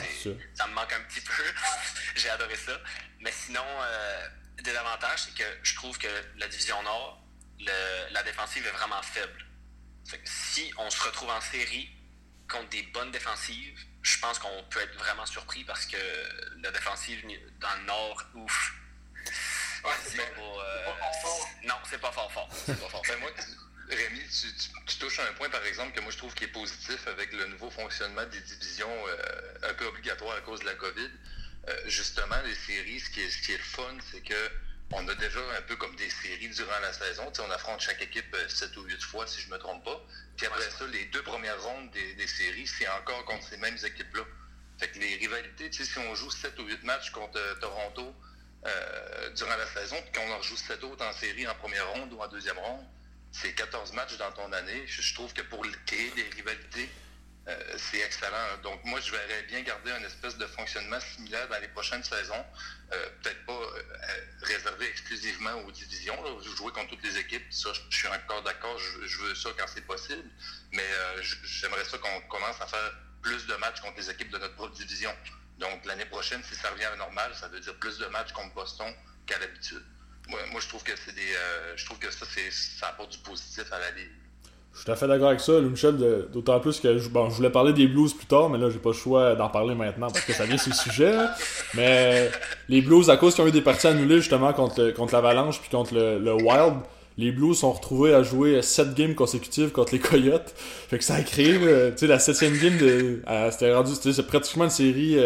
ça, 0.54 0.68
me 0.68 0.74
manque 0.74 0.94
un 0.94 1.02
petit 1.02 1.22
peu. 1.22 1.44
J'ai 2.16 2.30
adoré 2.30 2.56
ça. 2.56 2.80
Mais 3.20 3.32
sinon, 3.32 3.66
euh, 3.82 4.28
des 4.62 4.76
avantages, 4.76 5.24
c'est 5.24 5.36
que 5.36 5.58
je 5.64 5.76
trouve 5.76 5.98
que 5.98 6.08
la 6.38 6.48
division 6.48 6.82
Nord, 6.84 7.22
la 8.12 8.24
défensive 8.24 8.66
est 8.66 8.72
vraiment 8.72 9.02
faible. 9.02 9.46
si 10.24 10.74
on 10.78 10.90
se 10.90 11.04
retrouve 11.04 11.30
en 11.30 11.42
série 11.42 11.90
contre 12.50 12.70
des 12.70 12.84
bonnes 12.84 13.12
défensives, 13.12 13.80
je 14.02 14.20
pense 14.20 14.40
qu'on 14.40 14.64
peut 14.70 14.82
être 14.82 14.98
vraiment 14.98 15.26
surpris 15.26 15.64
parce 15.64 15.86
que 15.86 15.98
la 16.62 16.72
défensive 16.72 17.22
dans 17.60 17.76
le 17.80 17.86
Nord, 17.86 18.24
ouf. 18.36 18.74
c'est 20.04 20.18
pas, 20.18 20.42
euh, 20.42 20.92
non, 21.64 21.76
c'est 21.90 22.00
pas 22.00 22.12
fort 22.12 22.32
fort. 22.32 22.48
Pas 22.48 22.74
fort. 22.76 23.02
Ben, 23.08 23.20
moi, 23.20 23.30
Rémi, 23.90 24.22
tu, 24.86 24.98
touches 24.98 25.20
à 25.20 25.28
un 25.28 25.34
point, 25.34 25.50
par 25.50 25.66
exemple, 25.66 25.94
que 25.94 26.02
moi 26.02 26.12
je 26.12 26.18
trouve 26.18 26.34
qui 26.34 26.44
est 26.44 26.50
positif 26.50 27.08
avec 27.08 27.34
le 27.34 27.48
nouveau 27.48 27.70
fonctionnement 27.70 28.26
des 28.26 28.42
divisions 28.42 29.08
euh, 29.08 29.70
un 29.70 29.74
peu 29.74 29.86
obligatoire 29.86 30.36
à 30.36 30.42
cause 30.42 30.60
de 30.60 30.66
la 30.66 30.76
COVID. 30.76 31.10
Euh, 31.70 31.82
justement, 31.88 32.42
les 32.46 32.56
séries, 32.56 33.00
ce 33.00 33.10
qui 33.10 33.22
est, 33.22 33.30
ce 33.30 33.42
qui 33.42 33.54
est 33.54 33.58
le 33.58 33.64
fun, 33.64 33.96
c'est 34.12 34.22
que 34.22 34.52
on 34.92 35.08
a 35.08 35.16
déjà 35.16 35.40
un 35.58 35.62
peu 35.62 35.76
comme 35.76 35.96
des 35.96 36.10
séries 36.10 36.50
durant 36.50 36.80
la 36.82 36.92
saison. 36.92 37.32
on 37.40 37.52
affronte 37.52 37.80
chaque 37.80 38.02
équipe 38.02 38.36
7 38.48 38.72
euh, 38.76 38.80
ou 38.80 38.84
8 38.86 39.04
fois, 39.04 39.28
si 39.28 39.40
je 39.42 39.48
ne 39.48 39.54
me 39.54 39.60
trompe 39.60 39.84
pas. 39.84 40.04
Puis 40.36 40.48
après 40.48 40.70
ça, 40.72 40.88
les 40.88 41.06
deux 41.06 41.22
premières 41.22 41.62
rondes 41.62 41.92
des, 41.92 42.28
séries, 42.28 42.66
c'est 42.66 42.88
encore 42.90 43.24
contre 43.26 43.44
ces 43.44 43.58
mêmes 43.58 43.78
équipes-là. 43.84 44.24
Fait 44.80 44.88
que 44.90 44.98
les 44.98 45.16
rivalités, 45.18 45.72
si 45.72 46.00
on 46.00 46.16
joue 46.16 46.32
7 46.32 46.58
ou 46.60 46.66
8 46.66 46.84
matchs 46.84 47.12
contre 47.12 47.38
euh, 47.38 47.56
Toronto 47.56 48.16
euh, 48.66 49.30
durant 49.32 49.56
la 49.58 49.68
saison, 49.68 49.96
puis 50.02 50.20
qu'on 50.20 50.32
en 50.32 50.42
joue 50.42 50.58
7 50.58 50.84
autres 50.86 51.06
en 51.06 51.14
série 51.14 51.48
en 51.48 51.56
première 51.56 51.88
ronde 51.92 52.12
ou 52.14 52.20
en 52.20 52.28
deuxième 52.28 52.58
ronde, 52.58 52.86
c'est 53.32 53.54
14 53.54 53.94
matchs 53.94 54.18
dans 54.18 54.32
ton 54.32 54.52
année. 54.54 54.88
Je, 54.88 55.14
trouve 55.14 55.32
que 55.34 55.44
pour 55.44 55.64
créer 55.86 56.10
des 56.12 56.30
rivalités, 56.36 56.90
c'est 57.78 58.00
excellent. 58.00 58.58
Donc 58.64 58.84
moi, 58.86 59.00
je 59.00 59.12
verrais 59.12 59.44
bien 59.44 59.62
garder 59.62 59.92
un 59.92 60.04
espèce 60.04 60.38
de 60.38 60.46
fonctionnement 60.46 61.00
similaire 61.00 61.48
dans 61.50 61.60
les 61.60 61.68
prochaines 61.70 62.04
saisons. 62.04 62.46
Peut-être 62.90 63.46
pas 63.46 63.60
réservé 64.42 64.88
exclusivement 64.88 65.54
aux 65.66 65.72
divisions. 65.72 66.16
Jouer 66.42 66.72
contre 66.72 66.90
toutes 66.90 67.04
les 67.04 67.18
équipes, 67.18 67.52
ça, 67.52 67.70
je 67.90 67.98
suis 67.98 68.08
encore 68.08 68.44
d'accord, 68.44 68.78
je, 68.78 69.18
veux 69.18 69.36
ça 69.36 69.50
quand 69.58 69.66
c'est 69.68 69.86
possible. 69.86 70.30
Mais 70.72 70.84
euh, 70.84 71.22
j'aimerais 71.44 71.84
ça 71.86 71.98
qu'on 71.98 72.22
commence 72.28 72.60
à 72.62 72.68
faire 72.68 72.94
plus 73.22 73.46
de 73.48 73.56
matchs 73.56 73.82
contre 73.82 73.98
les 73.98 74.10
équipes 74.10 74.30
de 74.30 74.38
notre 74.38 74.56
propre 74.56 74.74
division. 74.74 75.12
Donc 75.58 75.86
l'année 75.86 76.06
prochaine, 76.06 76.42
si 76.44 76.56
ça 76.56 76.70
revient 76.70 76.86
à 76.86 76.92
la 76.92 76.98
normale, 76.98 77.34
ça 77.36 77.48
veut 77.48 77.60
dire 77.60 77.76
plus 77.80 77.98
de 77.98 78.06
matchs 78.08 78.32
contre 78.32 78.54
Boston 78.54 78.94
qu'à 79.26 79.38
l'habitude. 79.40 79.84
Moi, 80.28 80.62
je 80.62 80.68
trouve 80.68 80.84
que 80.84 80.96
c'est 80.96 81.14
des. 81.14 81.36
Euh, 81.36 81.76
je 81.76 81.86
trouve 81.86 81.98
que 81.98 82.12
ça, 82.12 82.26
ça 82.52 82.90
apporte 82.90 83.12
du 83.12 83.18
positif 83.20 83.72
à 83.72 83.80
la 83.80 83.92
Ligue. 83.92 84.12
Je 84.74 84.80
suis 84.80 84.86
tout 84.86 84.92
à 84.92 84.96
fait 84.96 85.08
d'accord 85.08 85.30
avec 85.30 85.40
ça, 85.40 85.60
Louis 85.60 85.72
Michel, 85.72 85.98
d'autant 86.32 86.60
plus 86.60 86.80
que 86.80 86.98
je, 86.98 87.10
bon, 87.10 87.30
je 87.30 87.36
voulais 87.36 87.50
parler 87.50 87.74
des 87.74 87.88
Blues 87.88 88.14
plus 88.14 88.28
tard, 88.28 88.50
mais 88.50 88.58
là, 88.58 88.70
j'ai 88.70 88.78
pas 88.78 88.90
le 88.90 88.96
choix 88.96 89.36
d'en 89.36 89.50
parler 89.50 89.76
maintenant 89.76 90.08
parce 90.08 90.24
que 90.24 90.32
ça 90.32 90.46
vient 90.46 90.58
sur 90.58 90.72
le 90.72 90.76
sujet. 90.76 91.16
Mais 91.76 92.30
les 92.70 92.82
Blues, 92.82 93.10
à 93.10 93.18
cause 93.18 93.34
qu'ils 93.34 93.44
ont 93.44 93.48
eu 93.48 93.52
des 93.52 93.62
parties 93.62 93.88
annulées 93.88 94.18
justement 94.18 94.54
contre, 94.54 94.94
l'Avalanche 95.12 95.60
puis 95.60 95.70
contre 95.70 95.96
le, 95.96 96.34
Wild, 96.34 96.76
les 97.18 97.32
Blues 97.32 97.58
sont 97.58 97.74
retrouvés 97.74 98.14
à 98.14 98.24
jouer 98.24 98.62
7 98.62 98.94
games 98.94 99.16
consécutives 99.16 99.72
contre 99.72 99.92
les 99.92 100.00
Coyotes. 100.00 100.54
Fait 100.56 100.98
que 100.98 101.04
ça 101.04 101.16
a 101.16 101.22
créé, 101.24 101.58
tu 101.58 101.98
sais, 101.98 102.08
la 102.08 102.20
septième 102.20 102.58
game 102.58 102.78
de, 102.78 103.22
c'était 103.52 103.74
rendu, 103.74 103.92
c'est 103.96 104.28
pratiquement 104.28 104.66
une 104.66 104.70
série 104.70 105.18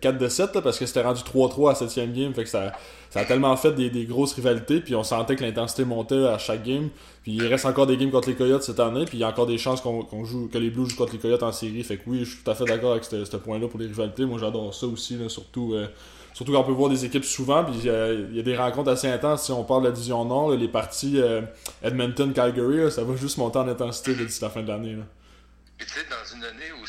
4 0.00 0.14
euh, 0.14 0.18
de 0.18 0.28
7 0.28 0.60
parce 0.60 0.78
que 0.78 0.86
c'était 0.86 1.02
rendu 1.02 1.22
3-3 1.22 1.72
à 1.72 1.74
septième 1.74 2.12
game. 2.12 2.32
Fait 2.34 2.44
que 2.44 2.50
ça, 2.50 2.72
ça 3.10 3.20
a 3.20 3.24
tellement 3.24 3.56
fait 3.56 3.72
des, 3.72 3.90
des 3.90 4.04
grosses 4.04 4.34
rivalités, 4.34 4.80
puis 4.80 4.94
on 4.94 5.02
sentait 5.02 5.34
que 5.34 5.42
l'intensité 5.42 5.84
montait 5.84 6.26
à 6.26 6.38
chaque 6.38 6.62
game. 6.62 6.90
Puis 7.22 7.32
il 7.32 7.46
reste 7.46 7.66
encore 7.66 7.86
des 7.86 7.96
games 7.96 8.10
contre 8.10 8.28
les 8.28 8.34
Coyotes 8.34 8.64
cette 8.64 8.80
année, 8.80 9.04
puis 9.04 9.18
il 9.18 9.20
y 9.20 9.24
a 9.24 9.28
encore 9.28 9.46
des 9.46 9.58
chances 9.58 9.80
qu'on 9.80 10.24
joue 10.24 10.48
que 10.52 10.58
les 10.58 10.70
Blues 10.70 10.88
jouent 10.90 10.96
contre 10.96 11.12
les 11.12 11.18
Coyotes 11.18 11.42
en 11.42 11.52
série. 11.52 11.82
Fait 11.84 11.96
que 11.96 12.02
oui, 12.08 12.24
je 12.24 12.30
suis 12.30 12.42
tout 12.42 12.50
à 12.50 12.54
fait 12.54 12.64
d'accord 12.64 12.92
avec 12.92 13.04
ce 13.04 13.36
point-là 13.36 13.68
pour 13.68 13.78
les 13.78 13.86
rivalités. 13.86 14.24
Moi 14.24 14.38
j'adore 14.40 14.74
ça 14.74 14.86
aussi, 14.86 15.16
surtout 15.28 15.74
euh, 15.74 15.86
surtout 16.34 16.52
quand 16.52 16.60
on 16.60 16.64
peut 16.64 16.72
voir 16.72 16.90
des 16.90 17.04
équipes 17.04 17.24
souvent, 17.24 17.64
puis 17.64 17.74
il 17.84 18.36
y, 18.36 18.40
a 18.40 18.42
des 18.42 18.56
rencontres 18.56 18.90
assez 18.90 19.08
intenses. 19.08 19.44
Si 19.44 19.52
on 19.52 19.62
parle 19.62 19.82
de 19.82 19.88
la 19.88 19.92
division 19.92 20.24
Nord, 20.24 20.50
les 20.52 20.66
parties 20.66 21.20
euh, 21.20 21.42
Edmonton-Calgary, 21.84 22.90
ça 22.90 23.04
va 23.04 23.14
juste 23.14 23.38
monter 23.38 23.58
en 23.58 23.68
intensité 23.68 24.14
d'ici 24.14 24.42
la 24.42 24.50
fin 24.50 24.62
de 24.62 24.68
l'année. 24.68 24.96
Puis 25.82 25.90
tu 25.90 25.98
sais, 25.98 26.06
dans 26.06 26.24
une 26.36 26.44
année 26.44 26.70
où 26.70 26.84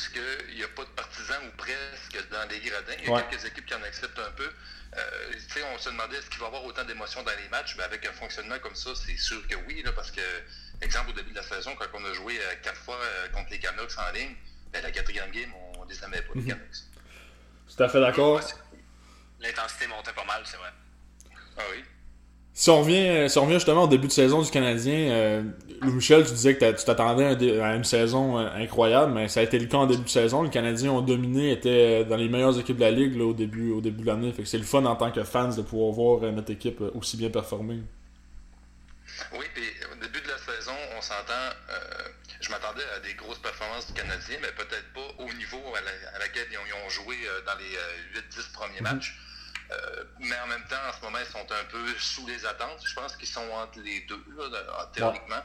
il 0.49 0.55
n'y 0.55 0.63
a 0.63 0.67
pas 0.67 0.83
de 0.83 0.89
partisans 0.89 1.41
ou 1.47 1.57
presque 1.57 2.29
dans 2.29 2.47
les 2.47 2.59
gradins, 2.59 2.93
il 2.99 3.09
y 3.09 3.11
a 3.11 3.21
quelques 3.23 3.45
équipes 3.45 3.65
qui 3.65 3.73
en 3.73 3.81
acceptent 3.81 4.19
un 4.19 4.31
peu. 4.33 4.47
Euh, 4.95 5.63
on 5.73 5.79
se 5.79 5.89
demandait 5.89 6.17
est-ce 6.17 6.29
qu'il 6.29 6.37
va 6.39 6.45
y 6.45 6.47
avoir 6.49 6.63
autant 6.63 6.83
d'émotions 6.83 7.23
dans 7.23 7.31
les 7.31 7.49
matchs, 7.49 7.73
mais 7.75 7.85
avec 7.85 8.05
un 8.05 8.11
fonctionnement 8.11 8.59
comme 8.59 8.75
ça, 8.75 8.91
c'est 8.93 9.17
sûr 9.17 9.47
que 9.47 9.55
oui, 9.67 9.81
là, 9.81 9.93
parce 9.93 10.11
que, 10.11 10.21
exemple, 10.79 11.09
au 11.09 11.13
début 11.13 11.31
de 11.31 11.37
la 11.37 11.41
saison, 11.41 11.75
quand 11.75 11.87
on 11.95 12.05
a 12.05 12.13
joué 12.13 12.37
euh, 12.39 12.55
quatre 12.61 12.77
fois 12.81 12.99
euh, 13.01 13.29
contre 13.29 13.49
les 13.49 13.57
Canucks 13.57 13.97
en 13.97 14.11
ligne, 14.11 14.35
ben, 14.71 14.83
la 14.83 14.91
quatrième 14.91 15.31
game, 15.31 15.51
on 15.75 15.85
ne 15.85 15.89
les 15.89 16.03
aimait 16.03 16.21
pas, 16.21 16.33
les 16.35 16.41
mhm. 16.41 16.49
Canucks. 16.49 17.75
Tout 17.75 17.83
à 17.83 17.89
fait 17.89 17.99
d'accord. 17.99 18.41
L'intensité 19.39 19.87
montait 19.87 20.13
pas 20.13 20.25
mal, 20.25 20.43
c'est 20.45 20.57
vrai. 20.57 20.71
Ah 21.57 21.63
oui? 21.71 21.83
Si 22.55 22.69
on, 22.69 22.81
revient, 22.81 23.29
si 23.29 23.39
on 23.39 23.45
revient 23.45 23.55
justement 23.55 23.85
au 23.85 23.87
début 23.87 24.05
de 24.05 24.11
saison 24.11 24.41
du 24.43 24.51
Canadien, 24.51 25.09
euh, 25.11 25.43
Michel, 25.81 26.23
tu 26.23 26.33
disais 26.33 26.55
que 26.55 26.71
tu 26.71 26.85
t'attendais 26.85 27.59
à 27.59 27.75
une 27.75 27.83
saison 27.83 28.37
euh, 28.37 28.47
incroyable, 28.55 29.11
mais 29.11 29.27
ça 29.27 29.39
a 29.39 29.43
été 29.43 29.57
le 29.57 29.65
cas 29.65 29.77
en 29.77 29.87
début 29.87 30.03
de 30.03 30.09
saison. 30.09 30.43
Les 30.43 30.51
Canadiens 30.51 30.91
ont 30.91 31.01
dominé, 31.01 31.51
étaient 31.51 32.05
dans 32.05 32.15
les 32.15 32.29
meilleures 32.29 32.57
équipes 32.59 32.77
de 32.77 32.81
la 32.81 32.91
Ligue 32.91 33.19
au 33.19 33.33
début, 33.33 33.71
au 33.71 33.81
début 33.81 34.03
de 34.03 34.07
l'année. 34.07 34.31
Fait 34.31 34.43
que 34.43 34.47
c'est 34.47 34.57
le 34.59 34.63
fun 34.63 34.85
en 34.85 34.95
tant 34.95 35.11
que 35.11 35.23
fans 35.23 35.49
de 35.49 35.61
pouvoir 35.63 35.91
voir 35.91 36.23
euh, 36.23 36.31
notre 36.31 36.51
équipe 36.51 36.81
euh, 36.81 36.91
aussi 36.93 37.17
bien 37.17 37.29
performer. 37.29 37.79
Oui, 39.33 39.45
puis 39.53 39.63
au 39.91 39.95
début 39.95 40.21
de 40.21 40.27
la 40.27 40.37
saison, 40.37 40.75
on 40.95 41.01
s'entend. 41.01 41.33
je 42.39 42.49
m'attendais 42.49 42.83
à 42.95 42.99
des 42.99 43.13
grosses 43.15 43.39
performances 43.39 43.87
du 43.87 43.93
Canadien, 43.93 44.37
mais 44.41 44.49
peut-être 44.49 44.93
pas 44.93 45.23
au 45.23 45.33
niveau 45.33 45.61
à, 45.75 46.19
laquelle 46.19 46.47
ils 46.51 46.57
ont, 46.57 46.89
joué 46.89 47.15
dans 47.45 47.57
les 47.57 48.19
8-10 48.19 48.51
premiers 48.53 48.81
mhm. 48.81 48.83
matchs. 48.83 49.17
Euh, 49.71 50.03
mais 50.19 50.35
en 50.43 50.47
même 50.47 50.65
temps, 50.69 50.81
en 50.89 50.93
ce 50.93 51.03
moment, 51.03 51.19
ils 51.19 51.31
sont 51.31 51.39
un 51.39 51.65
peu 51.71 51.85
sous 51.97 52.27
les 52.27 52.45
attentes. 52.45 52.79
Je 52.83 52.93
pense 52.93 53.15
qu'ils 53.15 53.27
sont 53.27 53.47
entre 53.53 53.79
les 53.83 54.01
deux, 54.07 54.19
théoriquement, 54.93 55.43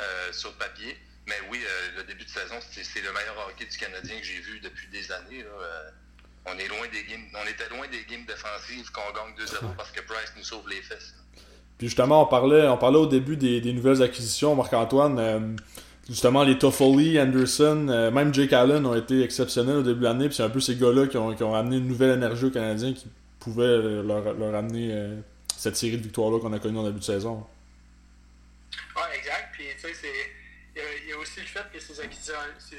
euh, 0.00 0.32
sur 0.32 0.52
papier. 0.54 0.96
Mais 1.26 1.36
oui, 1.50 1.60
euh, 1.62 1.98
le 1.98 2.04
début 2.04 2.24
de 2.24 2.30
saison, 2.30 2.56
c'est 2.70 2.82
le 3.00 3.12
meilleur 3.12 3.36
hockey 3.48 3.66
du 3.66 3.76
Canadien 3.76 4.18
que 4.18 4.24
j'ai 4.24 4.40
vu 4.40 4.60
depuis 4.60 4.88
des 4.88 5.12
années. 5.12 5.44
on, 6.46 6.58
est 6.58 6.68
loin 6.68 6.86
des 6.92 7.04
games, 7.04 7.26
on 7.34 7.48
était 7.48 7.68
loin 7.68 7.86
des 7.88 8.04
games 8.10 8.24
défensives 8.26 8.90
qu'on 8.90 9.12
gagne 9.12 9.34
2-0 9.38 9.74
parce 9.76 9.90
que 9.90 10.00
Price 10.00 10.32
nous 10.36 10.44
sauve 10.44 10.68
les 10.68 10.82
fesses. 10.82 11.14
Puis 11.78 11.88
justement, 11.88 12.22
on 12.22 12.26
parlait, 12.26 12.68
on 12.68 12.76
parlait 12.76 12.98
au 12.98 13.06
début 13.06 13.36
des, 13.36 13.72
nouvelles 13.72 14.02
acquisitions, 14.02 14.54
Marc-Antoine. 14.54 15.56
justement, 16.08 16.42
les 16.42 16.58
Toffoli, 16.58 17.18
Anderson, 17.18 18.10
même 18.12 18.34
Jake 18.34 18.52
Allen 18.52 18.84
ont 18.84 18.94
été 18.94 19.22
exceptionnels 19.22 19.76
au 19.76 19.82
début 19.82 20.00
de 20.00 20.04
l'année. 20.04 20.26
Puis 20.26 20.36
c'est 20.36 20.42
un 20.42 20.50
peu 20.50 20.60
ces 20.60 20.76
gars-là 20.76 21.06
qui 21.06 21.16
ont, 21.16 21.34
qui 21.34 21.42
ont, 21.42 21.54
amené 21.54 21.76
une 21.76 21.86
nouvelle 21.86 22.10
énergie 22.10 22.46
aux 22.46 22.50
Canadiens 22.50 22.92
qui 22.92 23.06
pouvait 23.40 23.64
euh, 23.64 24.02
leur, 24.02 24.34
leur 24.34 24.54
amener 24.54 24.92
euh, 24.92 25.16
cette 25.56 25.76
série 25.76 25.96
de 25.96 26.02
victoires-là 26.02 26.38
qu'on 26.38 26.52
a 26.52 26.60
connue 26.60 26.78
en 26.78 26.84
début 26.84 27.00
de 27.00 27.04
saison. 27.04 27.46
Oui, 28.96 29.02
exact. 29.16 29.48
Puis, 29.52 29.64
tu 29.80 29.94
sais, 29.94 30.08
il 30.76 31.08
y, 31.08 31.12
a 31.12 31.18
aussi 31.18 31.40
le 31.40 31.46
fait 31.46 31.66
que 31.72 31.80
ces, 31.80 32.00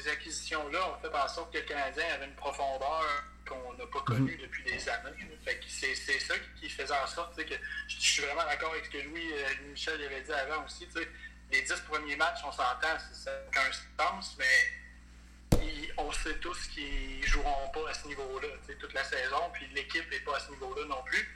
acquisitions-là 0.10 0.80
ont 0.90 1.02
fait 1.02 1.16
en 1.16 1.28
sorte 1.28 1.52
que 1.54 1.58
le 1.58 1.66
Canadien 1.66 2.06
avait 2.16 2.26
une 2.26 2.36
profondeur 2.36 3.04
qu'on 3.46 3.74
n'a 3.74 3.86
pas 3.88 4.02
connue 4.02 4.36
mhm. 4.36 4.42
depuis 4.44 4.64
des 4.64 4.90
années. 4.90 5.28
Fait 5.44 5.56
que 5.56 5.66
c'est, 5.68 5.96
ça 5.96 6.36
qui 6.60 6.70
faisait 6.70 6.94
en 6.94 7.08
sorte 7.08 7.36
que 7.36 7.56
je, 7.88 8.00
suis 8.00 8.24
vraiment 8.24 8.46
d'accord 8.46 8.72
avec 8.72 8.86
ce 8.86 8.92
que 8.92 8.98
Louis, 9.10 9.34
euh, 9.34 9.70
Michel 9.72 10.02
avait 10.02 10.22
dit 10.22 10.32
avant 10.32 10.64
aussi. 10.66 10.88
Les 11.52 11.62
dix 11.64 11.82
premiers 11.90 12.16
matchs, 12.16 12.40
on 12.46 12.52
s'entend, 12.52 12.98
ça 13.12 13.32
n'a 13.32 13.38
aucun 13.48 13.72
sens, 14.00 14.36
mais 14.40 14.46
on 15.98 16.12
sait 16.12 16.36
tous 16.42 16.68
qu'ils 16.74 17.26
joueront 17.26 17.70
pas 17.74 17.90
à 17.90 17.94
ce 17.94 18.08
niveau-là 18.08 18.48
toute 18.80 18.94
la 18.94 19.04
saison, 19.04 19.50
puis 19.54 19.66
l'équipe 19.76 20.10
n'est 20.12 20.20
pas 20.20 20.38
à 20.38 20.40
ce 20.40 20.52
niveau-là 20.52 20.86
non 20.88 21.02
plus. 21.06 21.28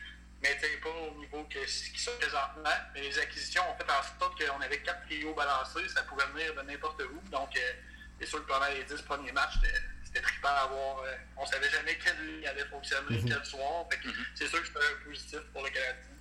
Mais 0.41 0.55
pas 0.81 0.89
au 0.89 1.19
niveau 1.19 1.43
qu'ils 1.49 1.99
sont 1.99 2.11
présentement. 2.19 2.77
Mais 2.93 3.01
les 3.01 3.17
acquisitions 3.17 3.63
ont 3.63 3.75
fait 3.77 3.89
en 3.89 4.03
sorte 4.19 4.37
qu'on 4.37 4.61
avait 4.61 4.77
quatre 4.79 5.05
trios 5.07 5.33
balancés, 5.33 5.87
ça 5.89 6.03
pouvait 6.03 6.25
venir 6.33 6.53
de 6.53 6.69
n'importe 6.69 7.01
où. 7.01 7.29
Donc, 7.29 7.49
euh, 7.55 7.71
c'est 8.19 8.27
sûr 8.27 8.45
que 8.45 8.51
pendant 8.51 8.67
les 8.67 8.83
dix 8.83 9.01
premiers 9.01 9.31
matchs, 9.31 9.57
c'était 10.03 10.21
trippant 10.21 10.49
à 10.49 10.67
voir. 10.67 11.03
Euh, 11.05 11.15
on 11.37 11.45
savait 11.45 11.69
jamais 11.69 11.97
quelle 11.97 12.15
ligne 12.27 12.47
allait 12.47 12.65
fonctionner. 12.65 13.07
puis 13.07 13.21
ça 13.21 13.25
m'a 13.25 13.35
quatre 13.35 13.45
soirs. 13.45 13.85
Fait 13.89 13.97
que 13.97 14.13
c'est 14.35 14.47
sûr 14.47 14.61
que 14.61 14.67
c'est 14.67 14.77
un 14.77 15.09
positif 15.09 15.39
pour 15.51 15.63
le 15.63 15.69
Canadien. 15.69 16.15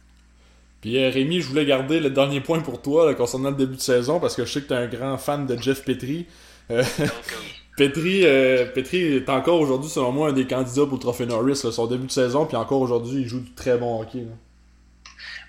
Puis 0.81 1.03
euh, 1.03 1.11
Rémi, 1.11 1.41
je 1.41 1.49
voulais 1.49 1.67
garder 1.67 2.01
le 2.01 2.11
dernier 2.11 2.41
point 2.41 2.61
pour 2.61 2.83
toi 2.83 3.07
là, 3.07 3.15
concernant 3.15 3.51
le 3.51 3.57
début 3.57 3.77
de 3.77 3.81
saison 3.81 4.21
parce 4.21 4.37
que 4.37 4.45
je 4.45 4.53
sais 4.53 4.63
que 4.63 4.69
tu 4.69 4.75
es 4.75 4.77
un 4.77 4.87
grand 4.87 5.19
fan 5.19 5.47
de 5.47 5.61
Jeff 5.61 5.85
Petrie. 5.85 6.27
Euh, 6.71 6.85
Petri, 7.77 8.25
euh, 8.25 8.67
Petri 8.67 9.17
est 9.17 9.29
encore 9.29 9.61
aujourd'hui, 9.61 9.91
selon 9.91 10.13
moi, 10.13 10.29
un 10.29 10.33
des 10.33 10.47
candidats 10.47 10.85
pour 10.85 10.95
le 10.95 11.01
trophée 11.01 11.27
Norris, 11.27 11.61
là, 11.65 11.73
son 11.73 11.87
début 11.87 12.07
de 12.07 12.13
saison, 12.13 12.47
puis 12.47 12.57
encore 12.57 12.81
aujourd'hui, 12.81 13.23
il 13.23 13.29
joue 13.29 13.41
du 13.41 13.53
très 13.55 13.77
bon 13.77 14.01
hockey. 14.01 14.21
Là. 14.21 14.33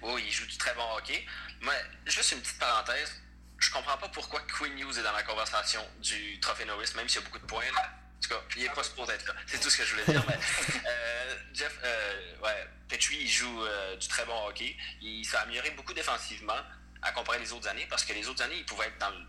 Oui, 0.01 0.23
il 0.25 0.31
joue 0.31 0.47
du 0.47 0.57
très 0.57 0.73
bon 0.73 0.81
hockey. 0.97 1.23
Mais 1.61 1.71
juste 2.05 2.31
une 2.31 2.39
petite 2.39 2.59
parenthèse, 2.59 3.21
je 3.59 3.71
comprends 3.71 3.97
pas 3.97 4.09
pourquoi 4.09 4.41
Quinn 4.57 4.77
Hughes 4.77 4.97
est 4.97 5.03
dans 5.03 5.13
la 5.13 5.23
conversation 5.23 5.81
du 6.01 6.39
trophée 6.39 6.65
Norris, 6.65 6.93
même 6.95 7.07
s'il 7.07 7.21
y 7.21 7.23
a 7.23 7.27
beaucoup 7.27 7.39
de 7.39 7.45
points. 7.45 7.63
Là. 7.75 7.81
En 7.81 8.21
tout 8.21 8.29
cas, 8.29 8.41
il 8.57 8.63
n'est 8.63 8.69
pas 8.69 8.83
supposé 8.83 9.13
être 9.13 9.27
là. 9.27 9.33
C'est 9.45 9.59
tout 9.59 9.69
ce 9.69 9.77
que 9.77 9.83
je 9.83 9.91
voulais 9.91 10.05
dire. 10.05 10.23
Mais, 10.27 10.35
euh, 10.87 11.35
Jeff, 11.53 11.79
euh, 11.83 12.37
ouais, 12.43 12.67
Petrie, 12.87 13.17
il 13.21 13.27
joue 13.27 13.63
euh, 13.63 13.95
du 13.97 14.07
très 14.07 14.25
bon 14.25 14.47
hockey. 14.47 14.75
Il 15.01 15.23
s'est 15.25 15.37
amélioré 15.37 15.71
beaucoup 15.71 15.93
défensivement 15.93 16.61
à 17.03 17.11
comparer 17.11 17.39
les 17.39 17.53
autres 17.53 17.67
années, 17.67 17.85
parce 17.87 18.03
que 18.03 18.13
les 18.13 18.27
autres 18.27 18.41
années, 18.43 18.57
il 18.57 18.65
pouvait 18.65 18.87
être 18.87 18.97
dans 18.97 19.11
le, 19.11 19.25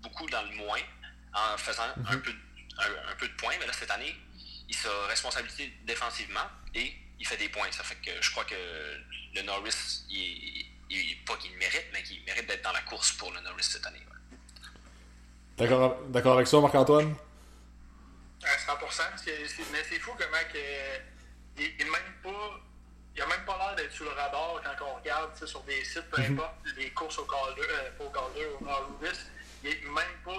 beaucoup 0.00 0.26
dans 0.30 0.42
le 0.42 0.56
moins 0.56 0.80
en 1.54 1.58
faisant 1.58 1.82
un, 1.82 2.18
peu, 2.18 2.32
un, 2.78 3.16
peu 3.16 3.28
de 3.28 3.34
points, 3.34 3.54
mais 3.58 3.66
là, 3.66 3.72
cette 3.72 3.90
année, 3.90 4.14
il 4.68 4.74
sa 4.74 4.90
responsabilité 5.08 5.72
défensivement 5.84 6.48
et 6.74 6.94
il 7.18 7.26
fait 7.26 7.36
des 7.36 7.48
points. 7.48 7.70
Ça 7.72 7.82
fait 7.82 7.96
que 7.96 8.10
je 8.20 8.30
crois 8.30 8.44
que 8.44 8.54
le 9.34 9.42
Norris, 9.42 10.04
il, 10.10 10.66
il, 10.90 11.24
pas 11.24 11.36
qu'il 11.36 11.56
mérite, 11.56 11.86
mais 11.92 12.02
qu'il 12.02 12.22
mérite 12.24 12.46
d'être 12.46 12.62
dans 12.62 12.72
la 12.72 12.82
course 12.82 13.12
pour 13.12 13.32
le 13.32 13.40
Norris 13.40 13.64
cette 13.64 13.86
année. 13.86 14.02
D'accord, 15.56 15.98
d'accord 16.08 16.34
avec 16.34 16.46
ça, 16.46 16.60
Marc-Antoine? 16.60 17.14
À 18.44 18.56
100%, 18.56 19.02
mais 19.72 19.84
c'est 19.88 19.98
fou 19.98 20.12
comment 20.16 20.52
que, 20.52 20.58
il, 21.58 21.74
il 21.80 21.86
même 21.86 22.14
pas 22.22 22.60
il 23.18 23.22
n'a 23.22 23.26
même 23.36 23.44
pas 23.44 23.58
l'air 23.58 23.74
d'être 23.74 23.92
sur 23.92 24.04
le 24.04 24.12
radar 24.12 24.60
quand 24.78 24.86
on 24.86 24.94
regarde 24.94 25.30
sur 25.44 25.60
des 25.62 25.84
sites, 25.84 26.08
peu 26.08 26.22
mhm. 26.22 26.34
importe, 26.34 26.54
les 26.76 26.90
courses 26.90 27.18
au 27.18 27.24
Calder, 27.24 27.62
euh, 27.68 27.90
pas 27.98 28.04
au 28.04 28.10
Calder, 28.10 28.46
au 28.60 28.64
Norris. 28.64 29.18
Il 29.64 29.70
n'est 29.70 29.90
même 29.90 30.16
pas 30.24 30.36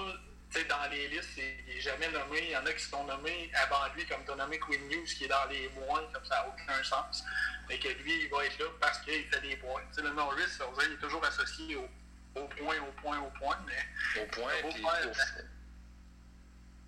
dans 0.57 0.89
les 0.91 1.07
listes, 1.09 1.37
il 1.37 1.75
n'est 1.75 1.81
jamais 1.81 2.09
nommé. 2.09 2.39
Il 2.41 2.49
y 2.51 2.57
en 2.57 2.65
a 2.65 2.73
qui 2.73 2.83
sont 2.83 3.03
nommés 3.03 3.51
avant 3.53 3.93
lui, 3.95 4.05
comme 4.05 4.23
tu 4.25 4.31
as 4.31 4.35
nommé 4.35 4.59
Queen 4.59 4.87
News, 4.89 5.05
qui 5.05 5.25
est 5.25 5.27
dans 5.27 5.45
les 5.45 5.69
moins, 5.69 6.01
comme 6.11 6.25
ça 6.25 6.35
n'a 6.35 6.47
aucun 6.47 6.83
sens. 6.83 7.23
Mais 7.67 7.77
que 7.77 7.89
lui, 7.89 8.23
il 8.23 8.29
va 8.29 8.45
être 8.45 8.57
là 8.59 8.65
parce 8.81 8.99
qu'il 8.99 9.25
fait 9.25 9.41
des 9.41 9.55
points. 9.57 9.81
sais, 9.91 10.01
le 10.01 10.11
Norris, 10.11 10.41
il 10.85 10.93
est 10.93 10.97
toujours 10.97 11.23
associé 11.23 11.75
au, 11.75 11.87
au, 12.35 12.47
point, 12.47 12.77
au 12.79 12.91
point, 13.01 13.19
au 13.19 13.29
point. 13.37 13.57
Mais 13.67 14.21
au 14.21 14.25
point, 14.27 14.51
puis. 14.71 14.83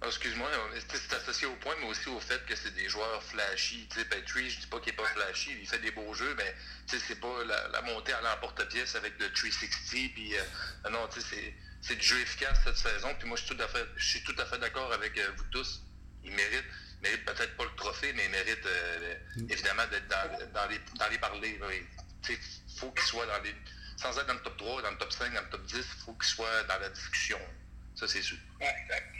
Ah, 0.03 0.07
excuse-moi, 0.07 0.49
c'est 0.89 1.13
associé 1.13 1.45
au 1.45 1.55
point, 1.57 1.75
mais 1.79 1.85
aussi 1.85 2.09
au 2.09 2.19
fait 2.19 2.43
que 2.47 2.55
c'est 2.55 2.73
des 2.73 2.89
joueurs 2.89 3.21
flashy? 3.21 3.87
Tu 3.87 3.99
sais, 3.99 4.05
Petrie, 4.05 4.49
je 4.49 4.61
dis 4.61 4.65
pas 4.65 4.79
qu'il 4.79 4.93
est 4.93 4.95
pas 4.95 5.05
flashy, 5.05 5.55
il 5.61 5.67
fait 5.67 5.77
des 5.77 5.91
beaux 5.91 6.11
jeux, 6.15 6.33
mais 6.35 6.55
c'est 6.87 7.19
pas 7.19 7.43
la, 7.45 7.81
montée 7.83 8.13
à 8.13 8.21
l'emporte-pièce 8.21 8.95
avec 8.95 9.19
le 9.19 9.31
360. 9.31 10.13
Puis, 10.15 10.35
euh, 10.35 10.89
non, 10.89 11.07
tu 11.07 11.21
sais, 11.21 11.27
c'est 11.35 11.53
c'est 11.81 11.95
du 11.95 12.05
jeu 12.05 12.19
efficace 12.21 12.59
cette 12.63 12.77
saison. 12.77 13.09
Puis 13.17 13.27
moi, 13.27 13.38
je 13.38 13.45
suis 13.45 13.55
tout 13.55 13.61
à 13.61 13.67
fait, 13.67 13.85
je 13.95 14.05
suis 14.05 14.23
tout 14.23 14.35
à 14.38 14.45
fait 14.45 14.57
d'accord 14.59 14.91
avec 14.93 15.17
euh, 15.17 15.27
vous 15.38 15.43
tous. 15.51 15.83
Il 16.23 16.31
mérite, 16.31 16.65
mérite 17.01 17.25
peut-être 17.25 17.57
pas 17.57 17.63
le 17.63 17.75
trophée, 17.75 18.13
mais 18.15 18.25
il 18.25 18.31
mérite 18.31 18.65
euh, 18.65 19.15
évidemment 19.50 19.83
d'être 19.89 20.07
dans, 20.07 20.69
les, 20.69 20.79
dans 21.00 21.09
les 21.09 21.17
parler. 21.17 21.59
Il 22.29 22.38
faut 22.77 22.91
qu'il 22.91 23.05
soit 23.05 23.25
dans 23.25 23.44
les. 23.44 23.53
Sans 23.98 24.17
être 24.17 24.27
dans 24.27 24.33
le 24.33 24.39
top 24.39 24.57
3, 24.57 24.81
dans 24.81 24.91
le 24.91 24.98
top 24.98 25.11
5, 25.11 25.33
dans 25.33 25.41
le 25.41 25.50
top 25.50 25.65
10, 25.65 25.77
il 25.77 25.83
faut 26.05 26.13
qu'il 26.13 26.29
soit 26.29 26.63
dans 26.67 26.79
la 26.79 26.89
discussion. 26.89 27.37
Ça, 27.96 28.07
c'est 28.07 28.22
sûr. 28.22 28.37
exact. 28.59 29.15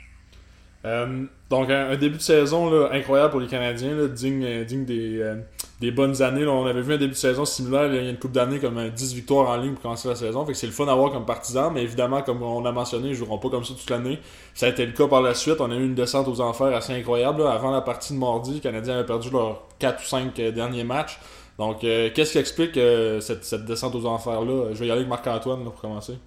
Euh, 0.84 1.26
donc, 1.48 1.70
un, 1.70 1.96
début 1.96 2.16
de 2.16 2.22
saison 2.22 2.68
là, 2.68 2.88
incroyable 2.92 3.30
pour 3.30 3.40
les 3.40 3.46
Canadiens, 3.46 4.06
digne, 4.08 4.64
digne 4.64 4.84
des, 4.84 5.20
euh, 5.20 5.36
des, 5.82 5.90
bonnes 5.90 6.22
années. 6.22 6.44
Là. 6.44 6.50
On 6.50 6.66
avait 6.66 6.82
vu 6.82 6.94
un 6.94 6.96
début 6.96 7.12
de 7.12 7.16
saison 7.16 7.44
similaire 7.44 7.86
il 7.86 7.94
y 7.94 8.06
a 8.06 8.10
une 8.10 8.18
coupe 8.18 8.32
d'années, 8.32 8.58
comme 8.58 8.88
10 8.88 9.14
victoires 9.14 9.48
en 9.48 9.56
ligne 9.56 9.74
pour 9.74 9.82
commencer 9.82 10.08
la 10.08 10.14
saison. 10.14 10.46
Fait 10.46 10.52
que 10.52 10.58
c'est 10.58 10.66
le 10.66 10.72
fun 10.72 10.86
à 10.88 10.94
voir 10.94 11.12
comme 11.12 11.26
partisan, 11.26 11.70
mais 11.70 11.82
évidemment, 11.82 12.22
comme 12.22 12.42
on 12.42 12.64
a 12.64 12.72
mentionné, 12.72 13.08
ils 13.08 13.14
joueront 13.14 13.38
pas 13.38 13.50
comme 13.50 13.64
ça 13.64 13.74
toute 13.74 13.90
l'année. 13.90 14.20
Ça 14.54 14.66
a 14.66 14.68
été 14.68 14.86
le 14.86 14.92
cas 14.92 15.08
par 15.08 15.22
la 15.22 15.34
suite. 15.34 15.60
On 15.60 15.70
a 15.70 15.74
eu 15.74 15.84
une 15.84 15.94
descente 15.94 16.28
aux 16.28 16.40
enfers 16.40 16.74
assez 16.74 16.92
incroyable. 16.92 17.46
Avant 17.46 17.70
la 17.70 17.80
partie 17.80 18.14
de 18.14 18.18
mardi, 18.18 18.54
les 18.54 18.60
Canadiens 18.60 18.94
avaient 18.94 19.06
perdu 19.06 19.30
leurs 19.30 19.62
4 19.78 20.02
ou 20.02 20.06
5 20.06 20.34
derniers 20.34 20.84
matchs. 20.84 21.18
Donc, 21.58 21.80
qu'est-ce 21.80 22.32
qui 22.32 22.38
explique 22.38 22.74
cette, 23.20 23.44
cette, 23.44 23.64
descente 23.64 23.94
aux 23.94 24.06
enfers-là? 24.06 24.72
Je 24.72 24.78
vais 24.78 24.86
y 24.86 24.90
aller 24.90 25.00
avec 25.00 25.08
Marc-Antoine 25.08 25.62
pour 25.64 25.74
commencer. 25.74 26.18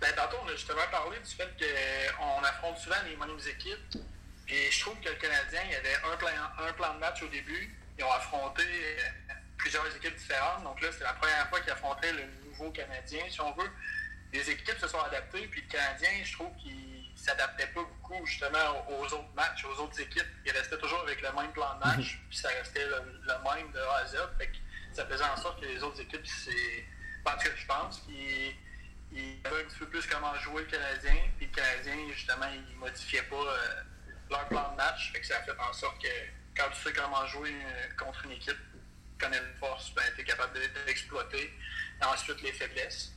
Ben, 0.00 0.08
tantôt, 0.14 0.36
on 0.44 0.48
a 0.48 0.52
justement 0.52 0.86
parlé 0.90 1.16
du 1.18 1.34
fait 1.34 1.48
qu'on 1.58 2.44
affronte 2.44 2.78
souvent 2.78 2.96
les 3.08 3.16
mêmes 3.16 3.38
équipes. 3.38 4.02
Et 4.48 4.70
je 4.70 4.80
trouve 4.80 4.94
que 5.00 5.08
le 5.08 5.16
Canadien, 5.16 5.60
il 5.66 5.72
y 5.72 5.74
avait 5.74 5.96
un 6.12 6.16
plan, 6.16 6.28
un 6.68 6.72
plan 6.72 6.94
de 6.94 7.00
match 7.00 7.22
au 7.22 7.28
début. 7.28 7.74
Ils 7.98 8.04
ont 8.04 8.12
affronté 8.12 8.62
euh, 8.62 9.32
plusieurs 9.56 9.86
équipes 9.96 10.16
différentes. 10.16 10.64
Donc 10.64 10.80
là, 10.80 10.88
c'est 10.92 11.04
la 11.04 11.14
première 11.14 11.48
fois 11.48 11.60
qu'ils 11.60 11.72
affrontaient 11.72 12.12
le 12.12 12.24
nouveau 12.44 12.70
Canadien, 12.70 13.24
si 13.28 13.40
on 13.40 13.52
veut. 13.52 13.70
Les 14.32 14.50
équipes 14.50 14.78
se 14.78 14.88
sont 14.88 15.00
adaptées, 15.00 15.46
puis 15.46 15.62
le 15.62 15.68
Canadien, 15.68 16.10
je 16.24 16.32
trouve 16.32 16.54
qu'il 16.56 17.12
s'adaptait 17.14 17.68
pas 17.68 17.82
beaucoup 17.82 18.26
justement 18.26 18.86
aux 18.88 19.04
autres 19.04 19.34
matchs, 19.34 19.64
aux 19.64 19.80
autres 19.80 20.00
équipes. 20.00 20.26
Il 20.44 20.52
restait 20.52 20.78
toujours 20.78 21.00
avec 21.00 21.22
le 21.22 21.32
même 21.32 21.52
plan 21.52 21.74
de 21.74 21.80
match, 21.80 22.14
mhm. 22.14 22.28
puis 22.28 22.38
ça 22.38 22.48
restait 22.48 22.84
le, 22.84 23.00
même 23.00 23.72
de 23.72 23.78
A 23.78 23.96
à 23.98 24.06
Z. 24.06 24.16
ça 24.92 25.06
faisait 25.06 25.24
en 25.24 25.36
sorte 25.36 25.60
que 25.60 25.66
les 25.66 25.82
autres 25.82 26.00
équipes, 26.00 26.26
c'est. 26.26 26.84
Parce 27.24 27.42
que 27.42 27.56
je 27.56 27.66
pense 27.66 28.00
qu'ils 28.00 28.54
ils 29.12 29.38
savaient 29.42 29.62
un 29.62 29.64
petit 29.64 29.78
peu 29.78 29.86
plus 29.86 30.06
comment 30.06 30.34
jouer 30.36 30.62
le 30.62 30.68
Canadien. 30.68 31.16
Puis 31.38 31.46
le 31.46 31.52
Canadien, 31.52 32.12
justement, 32.12 32.46
ils 32.52 32.74
ne 32.74 32.78
modifiaient 32.78 33.22
pas 33.22 33.36
euh, 33.36 33.82
leur 34.30 34.46
plan 34.48 34.72
de 34.72 34.76
match. 34.76 35.12
Fait 35.12 35.20
que 35.20 35.26
ça 35.26 35.38
a 35.38 35.42
fait 35.42 35.58
en 35.58 35.72
sorte 35.72 36.00
que 36.02 36.08
quand 36.56 36.70
tu 36.70 36.82
sais 36.82 36.92
comment 36.92 37.26
jouer 37.26 37.52
euh, 37.52 37.88
contre 37.96 38.24
une 38.24 38.32
équipe, 38.32 38.58
connais 39.18 39.38
une 39.38 39.58
force, 39.58 39.92
ben, 39.94 40.04
tu 40.14 40.22
es 40.22 40.24
capable 40.24 40.58
d'exploiter. 40.86 41.52
Ensuite, 42.02 42.42
les 42.42 42.52
faiblesses. 42.52 43.12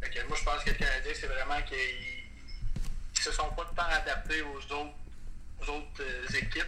Que 0.00 0.26
moi, 0.26 0.36
je 0.36 0.44
pense 0.44 0.64
que 0.64 0.70
le 0.70 0.76
Canadien, 0.76 1.12
c'est 1.14 1.26
vraiment 1.26 1.62
qu'ils 1.62 1.76
ne 3.16 3.20
se 3.20 3.32
sont 3.32 3.50
pas 3.50 3.70
tant 3.76 3.84
adaptés 3.84 4.42
aux 4.42 4.58
autres, 4.58 4.94
aux 5.60 5.68
autres 5.68 6.02
euh, 6.02 6.36
équipes. 6.36 6.64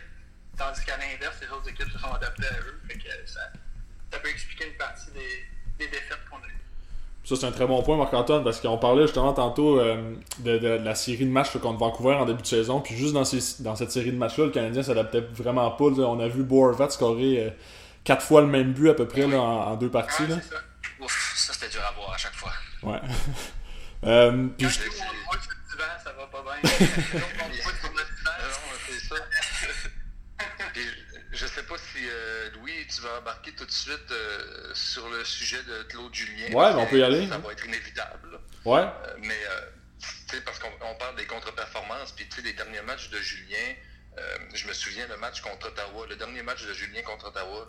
Tandis 0.56 0.84
qu'à 0.84 0.96
l'inverse, 0.96 1.36
les 1.40 1.48
autres 1.48 1.68
équipes 1.68 1.90
se 1.90 1.98
sont 1.98 2.12
adaptées 2.12 2.46
à 2.46 2.60
eux. 2.60 2.80
Ça 3.26 4.20
peut 4.20 4.28
expliquer 4.28 4.68
une 4.68 4.76
partie 4.76 5.10
des, 5.10 5.48
des 5.78 5.88
défaites 5.88 6.24
qu'on 6.30 6.36
a 6.36 6.46
eues. 6.46 6.60
Ça, 7.24 7.36
c'est 7.36 7.46
un 7.46 7.52
très 7.52 7.66
bon 7.66 7.82
point, 7.82 7.96
Marc-Antoine, 7.96 8.44
parce 8.44 8.60
qu'on 8.60 8.76
parlait 8.76 9.02
justement 9.02 9.32
tantôt 9.32 9.80
euh, 9.80 10.14
de, 10.40 10.58
la 10.58 10.94
série 10.94 11.24
de 11.24 11.30
matchs 11.30 11.56
contre 11.56 11.78
Vancouver 11.78 12.14
en 12.16 12.26
début 12.26 12.42
de 12.42 12.46
saison. 12.46 12.80
Puis 12.80 12.94
juste 12.94 13.14
dans, 13.14 13.24
cette 13.24 13.90
série 13.90 14.12
de 14.12 14.18
matchs-là, 14.18 14.44
le 14.44 14.50
Canadien 14.50 14.82
s'adaptait 14.82 15.22
vraiment 15.32 15.70
pas. 15.70 15.84
On 15.84 16.20
a 16.20 16.28
vu 16.28 16.42
Boervat 16.42 16.90
scorer 16.90 17.44
euh, 17.44 17.50
quatre 18.04 18.22
fois 18.22 18.42
le 18.42 18.46
même 18.46 18.74
but 18.74 18.90
à 18.90 18.94
peu 18.94 19.08
près 19.08 19.24
en, 19.24 19.74
deux 19.76 19.88
parties. 19.88 20.26
là. 20.26 20.36
Ça. 20.36 20.56
Ouf, 21.00 21.34
ça 21.36 21.54
c'était 21.54 21.70
dur 21.70 21.80
à 21.88 21.92
voir 21.92 22.12
à 22.12 22.18
chaque 22.18 22.34
fois. 22.34 22.52
Ouais. 22.82 23.00
euh, 24.04 24.46
puis 24.58 24.68
je... 24.68 24.74
ça 24.74 26.12
va 26.18 26.26
pas 26.26 26.44
bien. 26.60 26.70
Je 31.34 31.46
sais 31.46 31.64
pas 31.64 31.76
si, 31.76 31.98
euh, 32.08 32.50
Louis, 32.54 32.86
tu 32.86 33.00
vas 33.00 33.18
embarquer 33.18 33.52
tout 33.52 33.66
de 33.66 33.70
suite 33.70 34.10
euh, 34.12 34.72
sur 34.72 35.08
le 35.08 35.24
sujet 35.24 35.60
de 35.64 35.82
Claude 35.84 36.14
Julien. 36.14 36.46
Ouais, 36.52 36.72
mais 36.72 36.80
on 36.80 36.86
peut 36.86 36.98
y 36.98 37.02
aller. 37.02 37.28
Ça 37.28 37.38
va 37.38 37.52
être 37.52 37.66
inévitable. 37.66 38.38
Ouais. 38.64 38.82
Euh, 38.82 39.16
mais, 39.18 39.40
tu 40.00 40.08
sais, 40.30 40.40
parce 40.42 40.60
qu'on 40.60 40.94
parle 40.94 41.16
des 41.16 41.26
contre-performances, 41.26 42.12
puis 42.12 42.28
tu 42.28 42.36
sais, 42.36 42.42
les 42.42 42.52
derniers 42.52 42.82
matchs 42.82 43.10
de 43.10 43.18
Julien, 43.18 43.74
je 44.54 44.68
me 44.68 44.72
souviens 44.72 45.08
le 45.08 45.16
match 45.16 45.40
contre 45.40 45.66
Ottawa, 45.66 46.06
le 46.08 46.14
dernier 46.14 46.42
match 46.42 46.64
de 46.64 46.72
Julien 46.72 47.02
contre 47.02 47.26
Ottawa, 47.26 47.66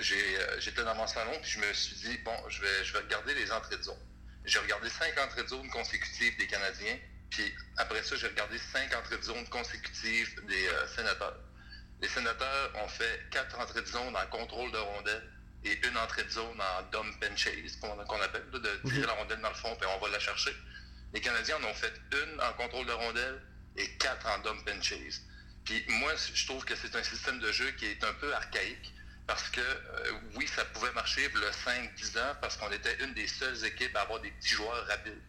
j'étais 0.00 0.82
dans 0.82 0.96
mon 0.96 1.06
salon, 1.06 1.38
puis 1.40 1.52
je 1.52 1.60
me 1.60 1.72
suis 1.72 1.94
dit, 1.94 2.18
bon, 2.24 2.34
je 2.48 2.62
vais, 2.62 2.84
je 2.84 2.92
vais 2.92 2.98
regarder 2.98 3.34
les 3.34 3.52
entrées 3.52 3.76
de 3.76 3.82
zone. 3.82 4.02
J'ai 4.44 4.58
regardé 4.58 4.90
cinq 4.90 5.16
entrées 5.18 5.44
de 5.44 5.48
zone 5.48 5.70
consécutives 5.70 6.36
des 6.36 6.48
Canadiens, 6.48 6.98
puis 7.30 7.54
après 7.76 8.02
ça, 8.02 8.16
j'ai 8.16 8.26
regardé 8.26 8.58
cinq 8.58 8.92
entrées 8.96 9.18
de 9.18 9.22
zone 9.22 9.46
consécutives 9.50 10.34
des 10.48 10.68
sénateurs. 10.96 11.38
Les 12.02 12.08
sénateurs 12.08 12.72
ont 12.82 12.88
fait 12.88 13.20
quatre 13.30 13.58
entrées 13.60 13.80
de 13.80 13.86
zone 13.86 14.16
en 14.16 14.26
contrôle 14.26 14.72
de 14.72 14.76
rondelle 14.76 15.22
et 15.64 15.86
une 15.86 15.96
entrée 15.96 16.24
de 16.24 16.30
zone 16.30 16.60
en 16.60 16.82
dump 16.90 17.24
and 17.24 17.36
chase, 17.36 17.76
qu'on 17.80 18.20
appelle, 18.20 18.50
de 18.50 18.90
tirer 18.90 19.06
la 19.06 19.12
rondelle 19.12 19.40
dans 19.40 19.50
le 19.50 19.54
fond 19.54 19.72
et 19.80 19.86
on 19.86 20.00
va 20.00 20.08
la 20.10 20.18
chercher. 20.18 20.50
Les 21.14 21.20
Canadiens 21.20 21.56
en 21.58 21.64
ont 21.64 21.74
fait 21.74 21.94
une 22.12 22.40
en 22.40 22.52
contrôle 22.54 22.86
de 22.86 22.92
rondelle 22.92 23.40
et 23.76 23.88
quatre 23.98 24.26
en 24.26 24.40
dump 24.40 24.68
and 24.68 24.82
chase. 24.82 25.22
Puis 25.64 25.84
moi, 25.88 26.12
je 26.34 26.44
trouve 26.44 26.64
que 26.64 26.74
c'est 26.74 26.96
un 26.96 27.04
système 27.04 27.38
de 27.38 27.52
jeu 27.52 27.70
qui 27.72 27.86
est 27.86 28.02
un 28.02 28.14
peu 28.14 28.34
archaïque 28.34 28.92
parce 29.28 29.48
que 29.50 29.60
euh, 29.60 30.12
oui, 30.34 30.48
ça 30.48 30.64
pouvait 30.64 30.90
marcher 30.92 31.28
le 31.32 31.50
5-10 31.50 32.18
ans 32.18 32.36
parce 32.40 32.56
qu'on 32.56 32.72
était 32.72 32.96
une 33.04 33.14
des 33.14 33.28
seules 33.28 33.64
équipes 33.64 33.94
à 33.94 34.00
avoir 34.00 34.18
des 34.20 34.32
petits 34.32 34.54
joueurs 34.54 34.86
rapides. 34.88 35.22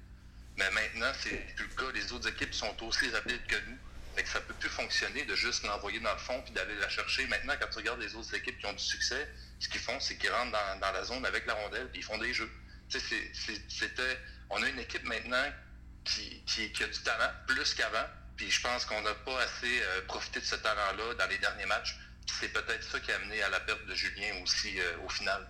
Mais 0.57 0.71
maintenant, 0.71 1.11
c'est 1.19 1.37
plus 1.55 1.67
le 1.67 1.75
cas. 1.75 1.91
Les 1.93 2.11
autres 2.11 2.29
équipes 2.29 2.53
sont 2.55 2.83
aussi 2.83 3.11
rapides 3.11 3.45
que 3.45 3.57
nous. 3.67 3.77
Fait 4.15 4.23
que 4.23 4.29
ça 4.29 4.41
peut 4.41 4.53
plus 4.53 4.69
fonctionner 4.69 5.25
de 5.25 5.35
juste 5.35 5.63
l'envoyer 5.63 5.99
dans 5.99 6.11
le 6.11 6.19
fond 6.19 6.41
puis 6.41 6.53
d'aller 6.53 6.75
la 6.75 6.89
chercher. 6.89 7.25
Maintenant, 7.27 7.53
quand 7.59 7.67
tu 7.71 7.77
regardes 7.77 7.99
les 7.99 8.15
autres 8.15 8.33
équipes 8.35 8.57
qui 8.59 8.65
ont 8.65 8.73
du 8.73 8.83
succès, 8.83 9.27
ce 9.59 9.67
qu'ils 9.69 9.81
font, 9.81 9.99
c'est 9.99 10.17
qu'ils 10.17 10.31
rentrent 10.31 10.51
dans, 10.51 10.91
la 10.91 11.03
zone 11.03 11.25
avec 11.25 11.45
la 11.45 11.53
rondelle 11.55 11.89
puis 11.89 12.01
ils 12.01 12.03
font 12.03 12.17
des 12.17 12.33
jeux. 12.33 12.51
c'était, 12.89 14.19
on 14.49 14.61
a 14.61 14.67
une 14.67 14.79
équipe 14.79 15.03
maintenant 15.03 15.51
qui, 16.03 16.43
a 16.81 16.87
du 16.87 16.99
talent 16.99 17.31
plus 17.47 17.73
qu'avant. 17.73 18.05
Puis 18.37 18.51
je 18.51 18.61
pense 18.61 18.85
qu'on 18.85 19.01
n'a 19.01 19.13
pas 19.13 19.39
assez 19.41 19.81
euh, 19.81 20.01
profité 20.07 20.39
de 20.39 20.45
ce 20.45 20.55
talent-là 20.55 21.13
dans 21.15 21.27
les 21.27 21.37
derniers 21.37 21.67
matchs. 21.67 21.95
c'est 22.39 22.49
peut-être 22.49 22.83
ça 22.83 22.99
qui 22.99 23.11
a 23.11 23.15
amené 23.15 23.41
à 23.43 23.49
la 23.49 23.59
perte 23.59 23.85
de 23.85 23.95
Julien 23.95 24.41
aussi 24.43 24.79
au 25.05 25.09
final. 25.09 25.47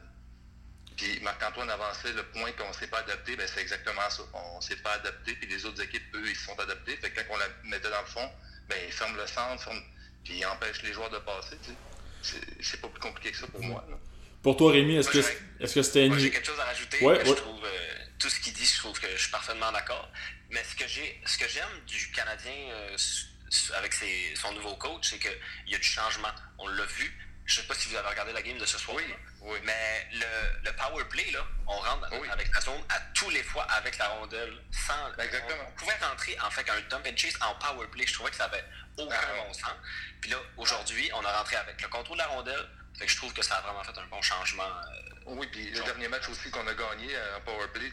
Puis 0.98 1.20
Marc-Antoine 1.22 1.70
avançait 1.70 2.14
le 2.14 2.24
point 2.24 2.52
qu'on 2.54 2.68
ne 2.68 2.74
s'est 2.74 2.88
pas 2.88 3.00
adapté, 3.00 3.36
ben 3.36 3.48
c'est 3.48 3.62
exactement 3.62 4.10
ça. 4.10 4.24
On 4.34 4.58
ne 4.58 4.62
s'est 4.62 4.76
pas 4.78 4.94
adapté, 4.94 5.36
puis 5.36 5.48
les 5.50 5.66
autres 5.66 5.82
équipes, 5.82 6.04
eux, 6.16 6.30
ils 6.30 6.36
se 6.36 6.46
sont 6.46 6.60
adaptés. 6.60 6.96
Fait 6.98 7.10
que 7.10 7.22
quand 7.22 7.34
on 7.34 7.38
la 7.38 7.48
mettait 7.64 7.90
dans 7.90 8.02
le 8.02 8.08
fond, 8.08 8.32
ben 8.70 8.78
ils 8.86 8.94
ferment 8.94 9.16
le 9.18 9.28
centre, 9.28 9.70
puis 10.24 10.40
ils 10.40 10.46
empêchent 10.46 10.84
les 10.84 10.94
joueurs 10.94 11.10
de 11.10 11.20
passer. 11.20 11.58
C'est 12.22 12.82
pas 12.82 12.88
plus 12.88 13.02
compliqué 13.02 13.32
que 13.32 13.38
ça 13.38 13.48
pour 13.48 13.62
moi. 13.62 13.86
Pour 14.42 14.58
toi, 14.58 14.72
Rémi, 14.74 14.96
est-ce 14.96 15.10
que 15.10 15.20
est-ce 15.60 15.76
que 15.76 15.82
c'était 15.82 16.06
une... 16.06 16.20
J'ai 16.20 16.30
quelque 16.30 16.48
chose 16.48 16.60
à 16.60 16.66
rajouter. 16.66 16.98
je 17.00 17.34
trouve 17.34 17.64
euh, 17.64 18.06
tout 18.20 18.30
ce 18.30 18.40
qu'il 18.42 18.54
dit, 18.54 18.66
je 18.66 18.78
trouve 18.78 19.00
que 19.00 19.08
je 19.16 19.22
suis 19.22 19.32
parfaitement 19.32 19.72
d'accord. 19.72 20.10
Mais 20.50 20.62
ce 20.64 20.76
que 20.76 20.88
j'ai, 20.88 21.22
ce 21.26 21.38
que 21.38 21.48
j'aime 21.48 21.80
du 21.88 22.12
Canadien 22.12 22.52
euh, 22.72 22.98
avec 23.78 23.94
son 24.36 24.52
nouveau 24.54 24.76
coach, 24.76 25.10
c'est 25.10 25.20
qu'il 25.20 25.32
y 25.68 25.76
a 25.76 25.78
du 25.78 25.84
changement. 25.84 26.34
On 26.60 26.68
l'a 26.68 26.86
vu. 26.86 27.18
Je 27.46 27.58
ne 27.58 27.62
sais 27.62 27.68
pas 27.68 27.74
si 27.74 27.90
vous 27.90 27.96
avez 27.96 28.08
regardé 28.08 28.32
la 28.32 28.42
game 28.42 28.58
de 28.58 28.66
ce 28.66 28.78
soir. 28.78 28.98
Oui, 29.42 29.60
Mais 29.64 30.08
le, 30.14 30.72
power 30.72 31.04
play, 31.10 31.30
là, 31.32 31.46
on 31.68 31.78
rentre 31.78 32.08
avec 32.32 32.54
la 32.54 32.62
zone 32.62 32.82
à 32.90 33.00
tous 33.14 33.30
les 33.30 33.44
fois 33.44 33.64
avec 33.64 33.98
la 33.98 34.08
rondelle. 34.08 34.54
Sans, 34.72 35.10
ben, 35.18 35.26
Exactement. 35.26 35.64
On, 35.68 35.72
pouvait 35.78 35.98
rentrer 36.02 36.38
en 36.40 36.50
fait 36.50 36.70
un 36.70 36.80
dump 36.90 37.06
and 37.06 37.18
chase 37.18 37.38
en 37.42 37.54
power 37.56 37.88
play. 37.88 38.06
Je 38.08 38.14
trouvais 38.14 38.30
que 38.30 38.38
ça 38.38 38.46
avait 38.46 38.64
aucun 38.98 39.16
ah, 39.20 39.46
bon 39.46 39.54
sens. 39.54 39.74
Puis 40.22 40.32
là, 40.32 40.38
aujourd'hui, 40.58 41.10
on 41.14 41.26
a 41.26 41.38
rentré 41.38 41.58
avec 41.58 41.82
le 41.82 41.88
contrôle 41.90 42.18
de 42.18 42.24
la 42.24 42.28
rondelle. 42.30 42.70
Fait 42.98 43.06
que 43.06 43.12
je 43.12 43.18
trouve 43.18 43.34
que 43.34 43.42
ça 43.42 43.56
a 43.56 43.62
vraiment 43.62 43.84
fait 43.84 43.98
un 43.98 44.06
bon 44.06 44.22
changement. 44.22 44.64
Euh, 44.64 45.14
oui, 45.26 45.48
puis 45.52 45.70
le 45.72 45.84
dernier 45.84 46.08
match 46.08 46.30
aussi 46.30 46.50
qu'on 46.50 46.66
a 46.68 46.74
gagné 46.74 47.10
en 47.36 47.42
power 47.42 47.68
play, 47.74 47.92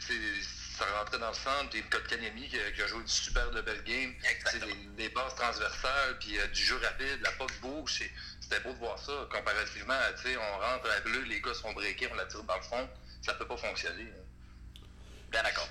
ça 0.78 0.84
rentrait 0.98 1.18
dans 1.18 1.28
le 1.28 1.34
centre. 1.34 1.70
Puis 1.70 1.82
Kotkaniemi 1.90 2.48
qui, 2.48 2.58
qui 2.74 2.82
a 2.82 2.86
joué 2.86 3.02
du 3.02 3.12
super 3.12 3.50
de 3.50 3.62
belle 3.62 3.82
game. 3.82 4.14
Des, 4.52 4.74
des 4.96 5.08
bases 5.08 5.34
transversales, 5.34 6.18
puis 6.20 6.38
euh, 6.38 6.46
du 6.48 6.62
jeu 6.62 6.78
rapide, 6.82 7.20
la 7.22 7.32
POC 7.32 7.60
bouge 7.60 8.02
c'était 8.50 8.62
beau 8.62 8.72
de 8.72 8.78
voir 8.78 8.98
ça. 8.98 9.12
Comparativement, 9.30 9.94
tu 10.16 10.22
sais, 10.22 10.36
on 10.36 10.60
rentre 10.60 10.88
à 10.90 11.00
bleu, 11.00 11.22
les 11.28 11.40
gars 11.40 11.54
sont 11.54 11.72
breakés, 11.72 12.08
on 12.12 12.16
la 12.16 12.26
tire 12.26 12.42
dans 12.44 12.56
le 12.56 12.62
fond. 12.62 12.88
Ça 13.22 13.34
peut 13.34 13.46
pas 13.46 13.56
fonctionner. 13.56 14.02
Hein. 14.02 14.80
Bien 15.30 15.42
d'accord. 15.42 15.68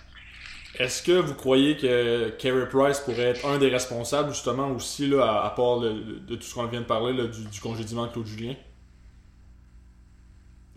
Est-ce 0.75 1.01
que 1.01 1.11
vous 1.11 1.33
croyez 1.33 1.75
que 1.77 2.29
Carey 2.37 2.69
Price 2.69 2.99
pourrait 2.99 3.23
être 3.23 3.45
un 3.45 3.57
des 3.57 3.69
responsables, 3.69 4.31
justement, 4.33 4.69
aussi, 4.71 5.07
là, 5.07 5.43
à, 5.43 5.49
part 5.49 5.79
de 5.79 6.35
tout 6.35 6.41
ce 6.41 6.53
qu'on 6.53 6.67
vient 6.67 6.81
de 6.81 6.85
parler, 6.85 7.13
là, 7.13 7.27
du, 7.27 7.45
du 7.45 7.59
congédiement 7.59 8.05
de 8.05 8.11
Claude 8.11 8.27
Julien? 8.27 8.55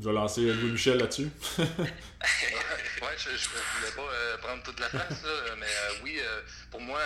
Je 0.00 0.08
vais 0.08 0.14
lancer 0.14 0.40
Louis 0.40 0.72
Michel 0.72 0.98
là-dessus. 0.98 1.30
ouais, 1.58 1.66
je, 3.16 3.30
ne 3.30 3.36
voulais 3.36 3.92
pas 3.94 4.12
euh, 4.12 4.38
prendre 4.38 4.62
toute 4.62 4.80
la 4.80 4.88
place, 4.88 5.24
mais 5.58 5.66
euh, 5.66 5.94
oui, 6.02 6.18
euh, 6.18 6.40
pour 6.70 6.80
moi, 6.80 6.98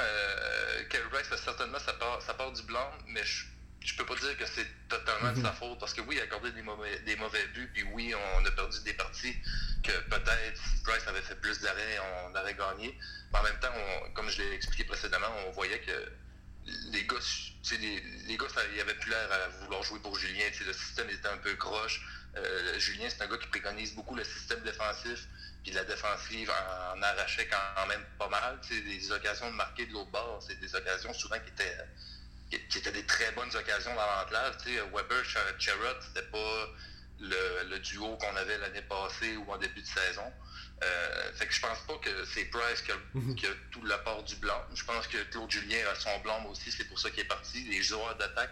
Carey 0.88 1.04
Price, 1.10 1.28
certainement, 1.42 1.78
ça 1.78 1.92
part, 1.94 2.22
ça 2.22 2.34
part 2.34 2.52
du 2.52 2.62
blanc, 2.62 2.88
mais 3.08 3.24
je 3.24 3.44
je 3.86 3.94
peux 3.94 4.04
pas 4.04 4.16
dire 4.16 4.36
que 4.36 4.46
c'est 4.46 4.66
totalement 4.88 5.32
de 5.32 5.40
sa 5.40 5.52
mhm. 5.52 5.56
faute, 5.56 5.78
parce 5.78 5.94
que 5.94 6.00
oui, 6.00 6.16
il 6.16 6.20
a 6.20 6.24
accordé 6.24 6.50
des 6.50 6.62
mauvais, 6.62 6.98
des 7.00 7.14
mauvais 7.14 7.46
buts, 7.54 7.70
puis 7.72 7.84
oui, 7.92 8.12
on 8.36 8.44
a 8.44 8.50
perdu 8.50 8.78
des 8.84 8.94
parties 8.94 9.34
que 9.84 9.92
peut-être 10.10 10.60
si 10.60 10.82
Price 10.82 11.06
avait 11.06 11.22
fait 11.22 11.36
plus 11.36 11.60
d'arrêts, 11.60 11.98
on 12.26 12.34
aurait 12.34 12.54
gagné. 12.54 12.98
Mais 13.32 13.38
en 13.38 13.42
même 13.44 13.58
temps, 13.60 13.72
comme 14.14 14.28
je 14.28 14.42
l'ai 14.42 14.54
expliqué 14.54 14.84
précédemment, 14.84 15.28
on 15.46 15.52
voyait 15.52 15.78
que 15.80 16.12
les 16.90 17.04
gars, 17.04 17.14
les, 17.80 18.00
les 18.26 18.36
gars, 18.36 18.46
il 18.74 18.80
avait 18.80 18.94
plus 18.94 19.10
l'air 19.10 19.30
à 19.30 19.48
vouloir 19.60 19.84
jouer 19.84 20.00
pour 20.00 20.18
Julien. 20.18 20.46
Le 20.66 20.72
système 20.72 21.08
était 21.08 21.28
un 21.28 21.38
peu 21.38 21.54
croche. 21.54 22.04
Euh, 22.36 22.78
Julien, 22.80 23.08
c'est 23.08 23.22
un 23.22 23.28
gars 23.28 23.38
qui 23.38 23.46
préconise 23.46 23.94
beaucoup 23.94 24.16
le 24.16 24.24
système 24.24 24.60
défensif, 24.62 25.28
puis 25.62 25.72
la 25.72 25.84
défensive 25.84 26.50
en, 26.50 27.00
arrachait 27.00 27.46
quand 27.46 27.86
même 27.86 28.04
pas 28.18 28.28
mal. 28.28 28.58
des 28.68 29.12
occasions 29.12 29.48
de 29.48 29.54
marquer 29.54 29.86
de 29.86 29.92
l'autre 29.92 30.10
bord, 30.10 30.42
c'est 30.44 30.58
des 30.58 30.74
occasions 30.74 31.14
souvent 31.14 31.38
qui 31.38 31.50
étaient 31.50 31.78
qui, 32.50 32.78
étaient 32.78 32.92
des 32.92 33.04
très 33.04 33.32
bonnes 33.32 33.54
occasions 33.54 33.94
dans 33.94 34.52
Tu 34.58 34.70
sais, 34.70 34.80
Weber, 34.92 35.24
Cherrod, 35.58 35.96
c'était 36.00 36.26
pas 36.26 36.66
le, 37.20 37.78
duo 37.78 38.16
qu'on 38.16 38.36
avait 38.36 38.58
l'année 38.58 38.82
passée 38.82 39.36
ou 39.36 39.50
en 39.50 39.58
début 39.58 39.80
de 39.80 39.86
saison. 39.86 40.32
Euh, 40.82 41.32
fait 41.34 41.46
que 41.46 41.54
je 41.54 41.60
pense 41.60 41.78
pas 41.86 41.94
que 41.94 42.24
c'est 42.26 42.44
Price 42.46 42.82
qui 42.82 42.92
a, 42.92 42.96
mhm. 43.14 43.34
qui 43.34 43.46
a 43.46 43.50
tout 43.70 43.82
l'apport 43.84 44.22
du 44.24 44.36
blanc. 44.36 44.62
Je 44.74 44.84
pense 44.84 45.06
que 45.06 45.16
Claude 45.30 45.50
Julien 45.50 45.78
a 45.90 45.94
son 45.94 46.18
blanc 46.20 46.44
aussi, 46.50 46.70
c'est 46.70 46.84
pour 46.84 46.98
ça 46.98 47.10
qu'il 47.10 47.20
est 47.20 47.24
parti. 47.28 47.64
Les 47.64 47.82
joueurs 47.82 48.14
d'attaque, 48.16 48.50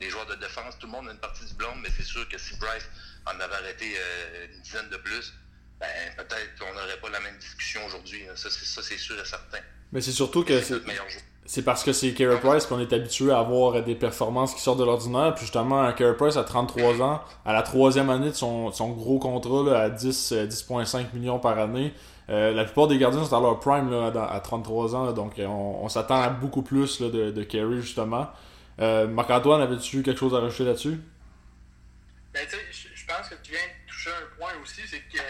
les 0.00 0.08
joueurs 0.08 0.26
de 0.26 0.36
défense, 0.36 0.78
tout 0.78 0.86
le 0.86 0.92
monde 0.92 1.08
a 1.08 1.12
une 1.12 1.18
partie 1.18 1.44
du 1.44 1.54
blanc, 1.54 1.74
mais 1.76 1.88
c'est 1.96 2.04
sûr 2.04 2.28
que 2.28 2.38
si 2.38 2.56
Price 2.58 2.88
en 3.26 3.40
avait 3.40 3.54
arrêté 3.54 3.94
euh, 3.96 4.46
une 4.54 4.60
dizaine 4.60 4.88
de 4.90 4.96
plus, 4.98 5.34
ben, 5.80 5.88
peut-être 6.16 6.58
qu'on 6.58 6.72
n'aurait 6.72 7.00
pas 7.00 7.10
la 7.10 7.20
même 7.20 7.36
discussion 7.38 7.84
aujourd'hui. 7.86 8.22
Ça, 8.36 8.48
c'est 8.50 8.98
sûr 8.98 9.18
et 9.20 9.24
certain. 9.24 9.58
Mais 9.90 10.00
c'est 10.00 10.12
surtout 10.12 10.44
que 10.44 10.60
c'est 10.62 10.80
c'est 11.46 11.62
parce 11.62 11.84
que 11.84 11.92
c'est 11.92 12.14
Carey 12.14 12.40
Price 12.40 12.66
qu'on 12.66 12.80
est 12.80 12.92
habitué 12.92 13.30
à 13.30 13.38
avoir 13.38 13.82
des 13.82 13.94
performances 13.94 14.54
qui 14.54 14.62
sortent 14.62 14.78
de 14.78 14.84
l'ordinaire. 14.84 15.34
Puis 15.34 15.42
justement, 15.44 15.92
Carey 15.92 16.16
Price 16.16 16.36
a 16.36 16.44
33 16.44 17.02
ans, 17.02 17.22
à 17.44 17.52
la 17.52 17.62
troisième 17.62 18.08
année 18.08 18.30
de 18.30 18.34
son, 18.34 18.70
gros 18.96 19.18
contrat 19.18 19.78
à 19.78 19.90
10, 19.90 20.32
10,5 20.32 20.96
euh, 20.96 21.02
millions 21.12 21.38
par 21.38 21.58
année. 21.58 21.92
Euh, 22.30 22.52
la 22.54 22.64
plupart 22.64 22.86
des 22.86 22.96
gardiens 22.96 23.22
sont 23.24 23.36
à 23.36 23.40
leur 23.40 23.60
prime 23.60 23.92
à 23.92 24.40
33 24.40 24.94
ans, 24.94 25.12
donc 25.12 25.38
euh, 25.38 25.46
on, 25.46 25.88
s'attend 25.90 26.22
à 26.22 26.30
beaucoup 26.30 26.62
plus 26.62 27.02
de, 27.02 27.30
de 27.30 27.42
Carey 27.42 27.80
justement. 27.80 28.28
Marc-Antoine, 28.78 29.60
avais-tu 29.60 30.02
quelque 30.02 30.18
chose 30.18 30.34
à 30.34 30.40
rajouter 30.40 30.64
là-dessus? 30.64 30.98
Ben, 32.32 32.42
je 32.50 33.06
pense 33.06 33.28
que 33.28 33.34
tu 33.42 33.52
viens 33.52 33.60
de 33.60 33.90
toucher 33.90 34.10
un 34.10 34.38
point 34.38 34.50
aussi, 34.62 34.80
c'est 34.86 35.02
que 35.12 35.22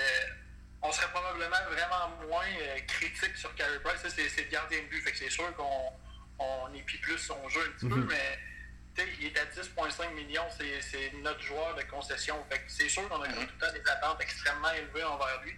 on 0.85 0.92
serait 0.92 1.11
probablement 1.11 1.57
vraiment 1.70 2.11
moins 2.29 2.44
critique 2.87 3.37
sur 3.37 3.55
Carey 3.55 3.81
Price. 3.83 4.01
c'est 4.07 4.44
le 4.44 4.51
gardien 4.51 4.79
de 4.83 4.85
but. 4.85 5.03
Fait 5.03 5.12
que 5.12 5.18
c'est 5.18 5.31
sûr 5.31 5.55
qu'on 5.57 5.92
on 6.38 6.75
épie 6.75 6.99
plus 6.99 7.18
son 7.18 7.49
jeu 7.49 7.61
un 7.61 7.70
petit 7.73 7.88
peu, 7.88 7.97
mhm. 7.97 8.09
mais 8.09 9.07
il 9.20 9.27
est 9.27 9.38
à 9.38 9.44
10,5 9.47 10.14
millions, 10.14 10.44
c'est 10.51 11.12
notre 11.23 11.40
joueur 11.40 11.75
de 11.75 11.83
concession. 11.83 12.37
c'est 12.68 12.88
sûr 12.88 13.09
qu'on 13.09 13.23
a 13.23 13.29
mhm. 13.29 13.35
tout 13.35 13.40
le 13.40 13.66
temps 13.66 13.73
des 13.73 13.90
attentes 13.90 14.20
extrêmement 14.20 14.73
élevées 14.73 15.05
envers 15.05 15.40
lui. 15.42 15.55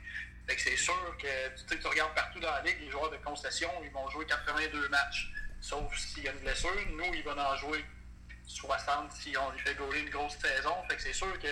c'est 0.56 0.76
sûr 0.76 1.16
que 1.18 1.74
tu 1.74 1.86
regardes 1.86 2.14
partout 2.14 2.38
dans 2.38 2.52
la 2.52 2.62
ligue, 2.62 2.80
les 2.80 2.90
joueurs 2.90 3.10
de 3.10 3.16
concession, 3.16 3.70
ils 3.82 3.90
vont 3.90 4.08
jouer 4.10 4.26
82 4.26 4.88
matchs. 4.88 5.32
Sauf 5.60 5.96
s'il 5.96 6.22
y 6.22 6.28
a 6.28 6.32
une 6.32 6.38
blessure. 6.38 6.70
Nous, 6.92 7.14
ils 7.14 7.24
vont 7.24 7.36
en 7.36 7.56
jouer 7.56 7.84
60 8.46 9.10
si 9.10 9.36
on 9.36 9.50
lui 9.50 9.58
fait 9.58 9.74
gauler 9.74 10.00
une 10.00 10.10
grosse 10.10 10.36
saison. 10.36 10.74
Fait 10.88 10.96
que 10.96 11.02
c'est 11.02 11.12
sûr 11.12 11.36
que 11.40 11.48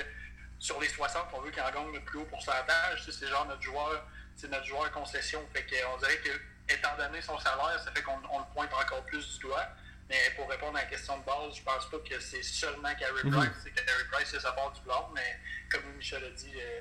sur 0.65 0.81
les 0.81 0.89
60, 0.89 1.27
on 1.35 1.43
veut 1.43 1.51
qu'il 1.51 1.61
en 1.61 1.71
gagne 1.71 1.93
le 1.93 2.01
plus 2.01 2.21
haut 2.21 2.25
pourcentage. 2.25 3.07
C'est 3.11 3.29
genre 3.29 3.45
notre 3.45 3.61
joueur, 3.61 4.03
c'est 4.35 4.51
notre 4.51 4.65
joueur 4.65 4.91
concession. 4.93 5.47
Fait 5.53 5.63
qu'on 5.67 5.99
dirait 5.99 6.17
que 6.17 6.31
étant 6.73 6.97
donné 6.97 7.21
son 7.21 7.39
salaire, 7.39 7.79
ça 7.85 7.93
fait 7.93 8.01
qu'on 8.01 8.17
le 8.17 8.55
pointe 8.55 8.73
encore 8.73 9.05
plus 9.05 9.35
du 9.35 9.41
doigt. 9.41 9.67
Mais 10.09 10.19
pour 10.37 10.49
répondre 10.49 10.79
à 10.79 10.81
la 10.81 10.87
question 10.87 11.19
de 11.19 11.25
base, 11.25 11.55
je 11.55 11.63
pense 11.63 11.91
pas 11.91 11.99
que 11.99 12.19
c'est 12.19 12.43
seulement 12.43 12.95
Carey 12.95 13.25
mhm. 13.25 13.33
Price. 13.33 13.51
C'est 13.63 13.73
Carey 13.73 14.05
Price, 14.11 14.29
c'est 14.31 14.41
sa 14.41 14.53
part 14.53 14.73
du 14.73 14.81
blanc, 14.81 15.11
mais 15.15 15.39
comme 15.71 15.85
Michel 15.99 16.25
a 16.25 16.31
dit, 16.31 16.55
euh, 16.57 16.81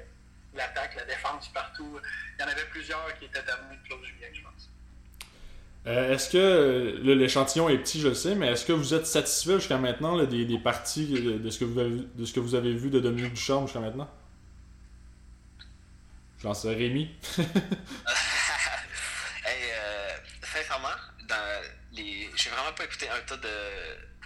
l'attaque, 0.54 0.96
la 0.96 1.04
défense 1.04 1.50
partout, 1.50 2.00
il 2.38 2.42
y 2.42 2.46
en 2.46 2.48
avait 2.48 2.66
plusieurs 2.68 3.14
qui 3.20 3.26
étaient 3.26 3.50
amenés 3.50 3.76
de 3.76 3.84
Claude 3.86 4.06
Julien, 4.06 4.28
je 4.32 4.42
pense. 4.44 4.70
Euh, 5.86 6.14
est-ce 6.14 6.30
que 6.30 7.02
l'échantillon 7.04 7.68
est 7.68 7.78
petit, 7.78 8.00
je 8.00 8.08
le 8.08 8.14
sais, 8.14 8.36
mais 8.36 8.48
est-ce 8.48 8.66
que 8.66 8.72
vous 8.72 8.94
êtes 8.94 9.06
satisfait 9.06 9.56
jusqu'à 9.56 9.78
maintenant 9.78 10.22
des, 10.24 10.46
des, 10.46 10.60
parties 10.60 11.08
de, 11.08 11.50
ce 11.50 11.60
que 11.60 11.66
vous 11.66 11.80
avez, 11.80 11.92
de 12.16 12.26
ce 12.26 12.32
que 12.32 12.40
vous 12.40 12.56
avez 12.56 12.74
vu 12.74 12.90
de 12.90 13.02
Dominique 13.02 13.34
Ducharme 13.34 13.66
jusqu'à 13.66 13.82
maintenant? 13.82 14.10
Je 16.40 16.48
lance 16.48 16.66
Rémi? 16.66 17.10
j'ai 22.44 22.50
vraiment 22.50 22.74
pas 22.74 22.84
écouté 22.86 23.08
un 23.10 23.20
tas 23.22 23.38
de, 23.38 23.50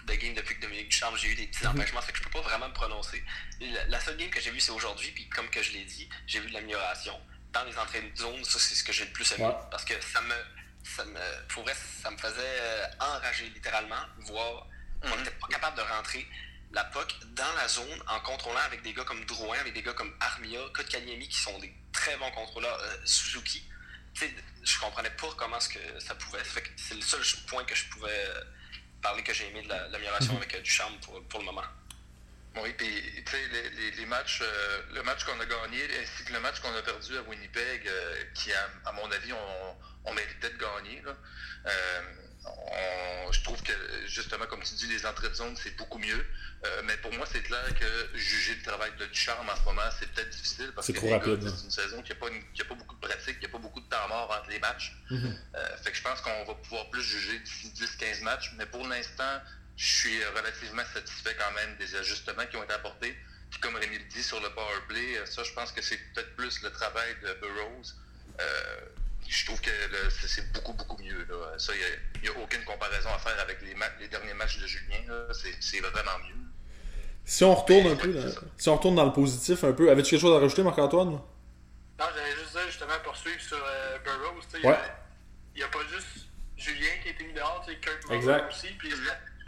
de 0.08 0.13
games 0.15 0.34
depuis 0.34 0.56
que 0.56 0.62
Dominique 0.62 0.89
Ducharme, 0.89 1.15
j'ai 1.17 1.30
eu 1.30 1.36
des 1.36 1.48
petits 1.48 1.63
mhm. 1.63 1.72
empêchements, 1.72 2.02
fait 2.02 2.12
que 2.12 2.20
je 2.20 2.24
peux 2.24 2.30
pas 2.30 2.41
vraiment 2.41 2.67
me 2.67 2.74
prononcer. 2.74 3.24
La, 3.89 4.00
seule 4.00 4.17
game 4.17 4.30
que 4.30 4.39
j'ai 4.39 4.52
vue, 4.52 4.60
c'est 4.60 4.72
aujourd'hui, 4.72 5.12
puis 5.12 5.28
comme 5.30 5.50
que 5.50 5.62
je 5.62 5.74
l'ai 5.74 5.84
dit, 5.84 6.10
j'ai 6.26 6.39
vu 6.39 6.50
de 6.50 6.54
l'amélioration. 6.54 7.13
Dans 7.54 7.63
les 7.63 7.78
entrées 7.78 8.02
de 8.02 8.17
zone, 8.17 8.43
ça, 8.43 8.60
c'est 8.60 8.76
ce 8.76 8.84
que 8.84 8.91
j'ai 8.91 9.06
le 9.06 9.12
plus 9.12 9.32
aimé, 9.34 9.50
parce 9.72 9.86
que 9.86 9.93
ça 10.02 10.22
me, 10.22 10.36
ça 10.95 11.06
me, 11.06 11.47
pour 11.47 11.65
ça 12.02 12.12
me 12.12 12.17
faisait 12.17 12.34
euh, 12.39 12.86
enrager 13.00 13.50
littéralement, 13.50 14.04
voir 14.19 14.67
qu'on 15.02 15.15
n'était 15.17 15.32
mhm. 15.32 15.39
pas 15.39 15.47
capable 15.47 15.78
de 15.78 15.84
rentrer 15.84 16.28
la 16.71 16.84
POC 16.86 17.15
dans 17.36 17.54
la 17.56 17.67
zone 17.67 18.04
en 18.08 18.19
contrôlant 18.19 18.60
avec 18.65 18.82
des 18.82 18.93
gars 18.93 19.04
comme 19.04 19.23
Drouin, 19.26 19.58
avec 19.60 19.73
des 19.73 19.82
gars 19.82 19.93
comme 19.93 20.13
Armia, 20.19 20.60
Kotkaniemi 20.73 21.28
qui 21.30 21.39
sont 21.39 21.58
des 21.60 21.73
très 21.91 22.17
bons 22.17 22.32
contrôleurs, 22.32 22.80
euh, 22.82 22.97
Suzuki 23.06 23.63
je 24.63 24.80
comprenais 24.80 25.10
pas 25.12 25.28
comment 25.38 25.60
ce 25.60 25.69
que 25.69 26.00
ça 26.00 26.15
pouvait. 26.15 26.39
C'est 26.76 26.95
le 26.95 27.02
seul 27.02 27.21
point 27.47 27.63
que 27.63 27.76
je 27.76 27.86
pouvais 27.89 28.10
euh, 28.10 28.41
parler 29.02 29.23
que 29.23 29.34
j'ai 29.34 29.47
aimé 29.47 29.62
de 29.62 29.69
l'amélioration 29.69 30.34
mhm. 30.34 30.38
avec 30.38 30.56
euh, 30.56 30.62
du 30.62 30.69
charme 30.69 30.97
pour, 31.00 31.21
pour 31.28 31.39
le 31.39 31.45
moment. 31.45 31.63
Oui, 32.63 32.74
puis 32.78 32.88
tu 33.26 33.32
sais, 33.32 33.48
les, 33.52 33.91
les, 33.91 34.06
matchs, 34.06 34.39
euh, 34.41 34.82
le 34.93 35.04
match 35.04 35.24
qu'on 35.24 35.39
a 35.39 35.46
gagné 35.46 35.84
ainsi 36.02 36.24
que 36.24 36.34
le 36.34 36.39
match 36.39 36.60
qu'on 36.60 36.76
a 36.76 36.82
perdu 36.82 37.17
à 37.17 37.22
Winnipeg, 37.24 37.89
qui 38.34 38.52
à, 38.54 38.91
mon 38.93 39.12
avis, 39.12 39.34
on, 39.34 40.10
on 40.10 40.13
méritait 40.13 40.50
de 40.50 40.58
gagner. 40.58 41.02
Là 41.06 41.15
je 43.32 43.43
trouve 43.43 43.62
que, 43.62 43.74
justement, 44.06 44.46
comme 44.46 44.62
tu 44.62 44.74
dis, 44.76 44.88
les 44.88 45.06
entrées 45.06 45.30
de 45.30 45.34
zone, 45.34 45.56
c'est 45.62 45.76
beaucoup 45.76 45.98
mieux. 46.00 46.26
Euh, 46.65 46.82
mais 46.86 46.98
pour 46.98 47.13
moi, 47.13 47.26
c'est 47.32 47.41
clair 47.43 47.65
que 47.76 48.17
juger 48.17 48.56
le 48.56 48.63
travail 48.63 48.91
de 49.00 49.06
Ducharme 49.06 49.48
en 49.50 49.56
ce 49.56 49.63
moment, 49.63 49.82
c'est 50.00 50.10
peut-être 50.12 50.30
difficile 50.30 50.72
parce 50.74 50.88
que 50.88 50.93
c'est 51.00 51.63
une 51.63 51.72
saison 51.72 52.02
qui 52.02 52.12
n'a 52.12 52.15
pas, 52.15 52.28
pas, 52.28 52.76
beaucoup 52.76 52.96
de 52.96 53.08
pratique, 53.08 53.39
qui 53.39 53.46
n'a 53.46 53.52
pas 53.52 53.58
beaucoup 53.58 53.82
de 53.82 53.88
temps 53.88 54.08
mort 54.08 54.36
entre 54.39 54.50
les 54.50 54.60
matchs. 54.60 54.96
Mm-hmm. 55.12 55.34
Euh, 55.56 55.78
fait 55.78 55.91
que 55.91 55.98
je 55.98 56.04
pense 56.04 56.22
qu'on 56.22 56.46
va 56.46 56.56
pouvoir 56.56 56.89
plus 56.89 57.04
juger 57.04 57.39
d'ici 57.39 57.72
10-15 57.76 58.24
matchs. 58.24 58.54
Mais 58.58 58.65
pour 58.65 58.88
l'instant, 58.88 59.41
je 59.78 59.86
suis 59.86 60.26
relativement 60.36 60.84
satisfait 60.94 61.36
quand 61.38 61.54
même 61.54 61.78
des 61.78 61.96
ajustements 61.96 62.46
qui 62.50 62.58
ont 62.58 62.63
été 62.63 62.74
apportés. 62.74 63.16
Puis 63.50 63.60
comme 63.62 63.76
Rémi 63.76 63.98
le 63.98 64.06
dit 64.06 64.24
sur 64.24 64.40
le 64.42 64.50
power 64.50 64.82
play, 64.90 65.26
ça, 65.26 65.44
je 65.44 65.54
pense 65.54 65.72
que 65.72 65.82
c'est 65.82 65.98
peut-être 66.13 66.36
plus 66.36 66.62
le 66.63 66.72
travail 66.72 67.16
de 67.22 67.34
Burroughs. 67.40 67.94
je 69.30 69.46
trouve 69.46 69.62
que 69.62 69.72
c'est 70.28 70.52
beaucoup, 70.52 70.74
beaucoup 70.74 71.02
mieux. 71.02 71.26
Ça, 71.58 71.72
il 72.16 72.22
n'y 72.22 72.28
a, 72.28 72.32
aucune 72.42 72.63
comparaison 72.66 73.10
à 73.13 73.20
faire 73.20 73.40
avec 73.40 73.62
les, 73.62 73.76
les 74.00 74.08
derniers 74.08 74.34
matchs 74.34 74.60
de 74.60 74.68
Julien. 74.68 75.00
C'est 75.62 75.80
vraiment 75.80 76.20
mieux. 76.28 76.48
Si 77.28 77.44
on 77.44 77.54
retourne 77.54 77.88
un 77.88 77.96
peu, 77.98 78.13
dans, 78.13 78.32
si 78.58 78.70
on 78.70 78.78
retourne 78.78 78.96
dans 78.96 79.06
le 79.06 79.12
positif 79.12 79.62
un 79.66 79.74
peu, 79.74 79.92
avais-tu 79.92 80.12
quelque 80.12 80.22
chose 80.22 80.36
à 80.36 80.40
rajouter, 80.40 80.63
Marc-Antoine? 80.63 81.10
Non, 81.10 81.22
j'allais 82.00 82.36
juste 82.38 82.52
dire 82.52 82.66
justement 82.68 83.00
poursuivre 83.04 83.42
sur 83.42 83.58
euh, 83.58 83.98
Burroughs. 84.00 84.44
Il 84.54 85.58
n'y 85.58 85.63
a, 85.63 85.68
pas 85.68 85.80
juste 85.92 86.28
Julien 86.56 86.92
qui 87.04 87.10
a 87.10 87.12
été 87.12 87.26
mis 87.26 87.34
dehors, 87.34 87.62
c'est 87.68 87.82
Kirk 87.82 88.10
Muller 88.10 88.44
aussi. 88.50 88.68
Puis 88.80 88.92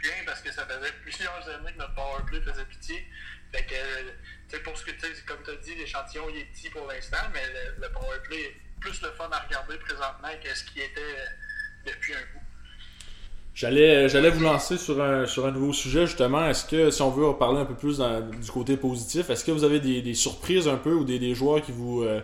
bien 0.00 0.12
parce 0.26 0.40
que 0.40 0.52
ça 0.52 0.66
faisait 0.66 0.92
plusieurs 1.02 1.48
années 1.48 1.72
que 1.72 1.78
notre 1.78 1.94
powerplay 1.94 2.40
faisait 2.40 2.64
pitié. 2.64 3.06
Fait 3.52 3.64
que, 3.64 4.56
pour 4.58 4.76
ce 4.76 4.84
que 4.84 4.92
tu 4.92 5.00
sais, 5.00 5.22
comme 5.26 5.42
tu 5.44 5.50
as 5.50 5.56
dit, 5.56 5.74
l'échantillon 5.74 6.28
il 6.30 6.38
est 6.38 6.44
petit 6.44 6.70
pour 6.70 6.86
l'instant, 6.86 7.26
mais 7.32 7.42
le, 7.46 7.82
le 7.82 7.92
powerplay 7.92 8.40
est 8.40 8.56
plus 8.80 9.00
le 9.02 9.10
fun 9.12 9.28
à 9.30 9.38
regarder 9.40 9.76
présentement 9.78 10.28
que 10.42 10.54
ce 10.54 10.64
qui 10.64 10.80
était 10.80 11.00
euh, 11.00 11.86
depuis 11.86 12.14
un 12.14 12.20
bout. 12.32 12.40
J'allais, 13.54 14.08
j'allais 14.08 14.30
vous 14.30 14.42
lancer 14.42 14.78
sur 14.78 15.02
un, 15.02 15.26
sur 15.26 15.44
un 15.44 15.50
nouveau 15.50 15.72
sujet, 15.72 16.06
justement. 16.06 16.46
Est-ce 16.46 16.64
que, 16.64 16.90
si 16.90 17.02
on 17.02 17.10
veut 17.10 17.36
parler 17.36 17.60
un 17.60 17.66
peu 17.66 17.74
plus 17.74 18.00
du 18.00 18.50
côté 18.50 18.76
positif, 18.76 19.28
est-ce 19.28 19.44
que 19.44 19.50
vous 19.50 19.64
avez 19.64 19.80
des, 19.80 20.14
surprises 20.14 20.68
un 20.68 20.76
peu 20.76 20.94
ou 20.94 21.04
des, 21.04 21.34
joueurs 21.34 21.60
qui 21.60 21.72
vous, 21.72 22.02
euh, 22.02 22.20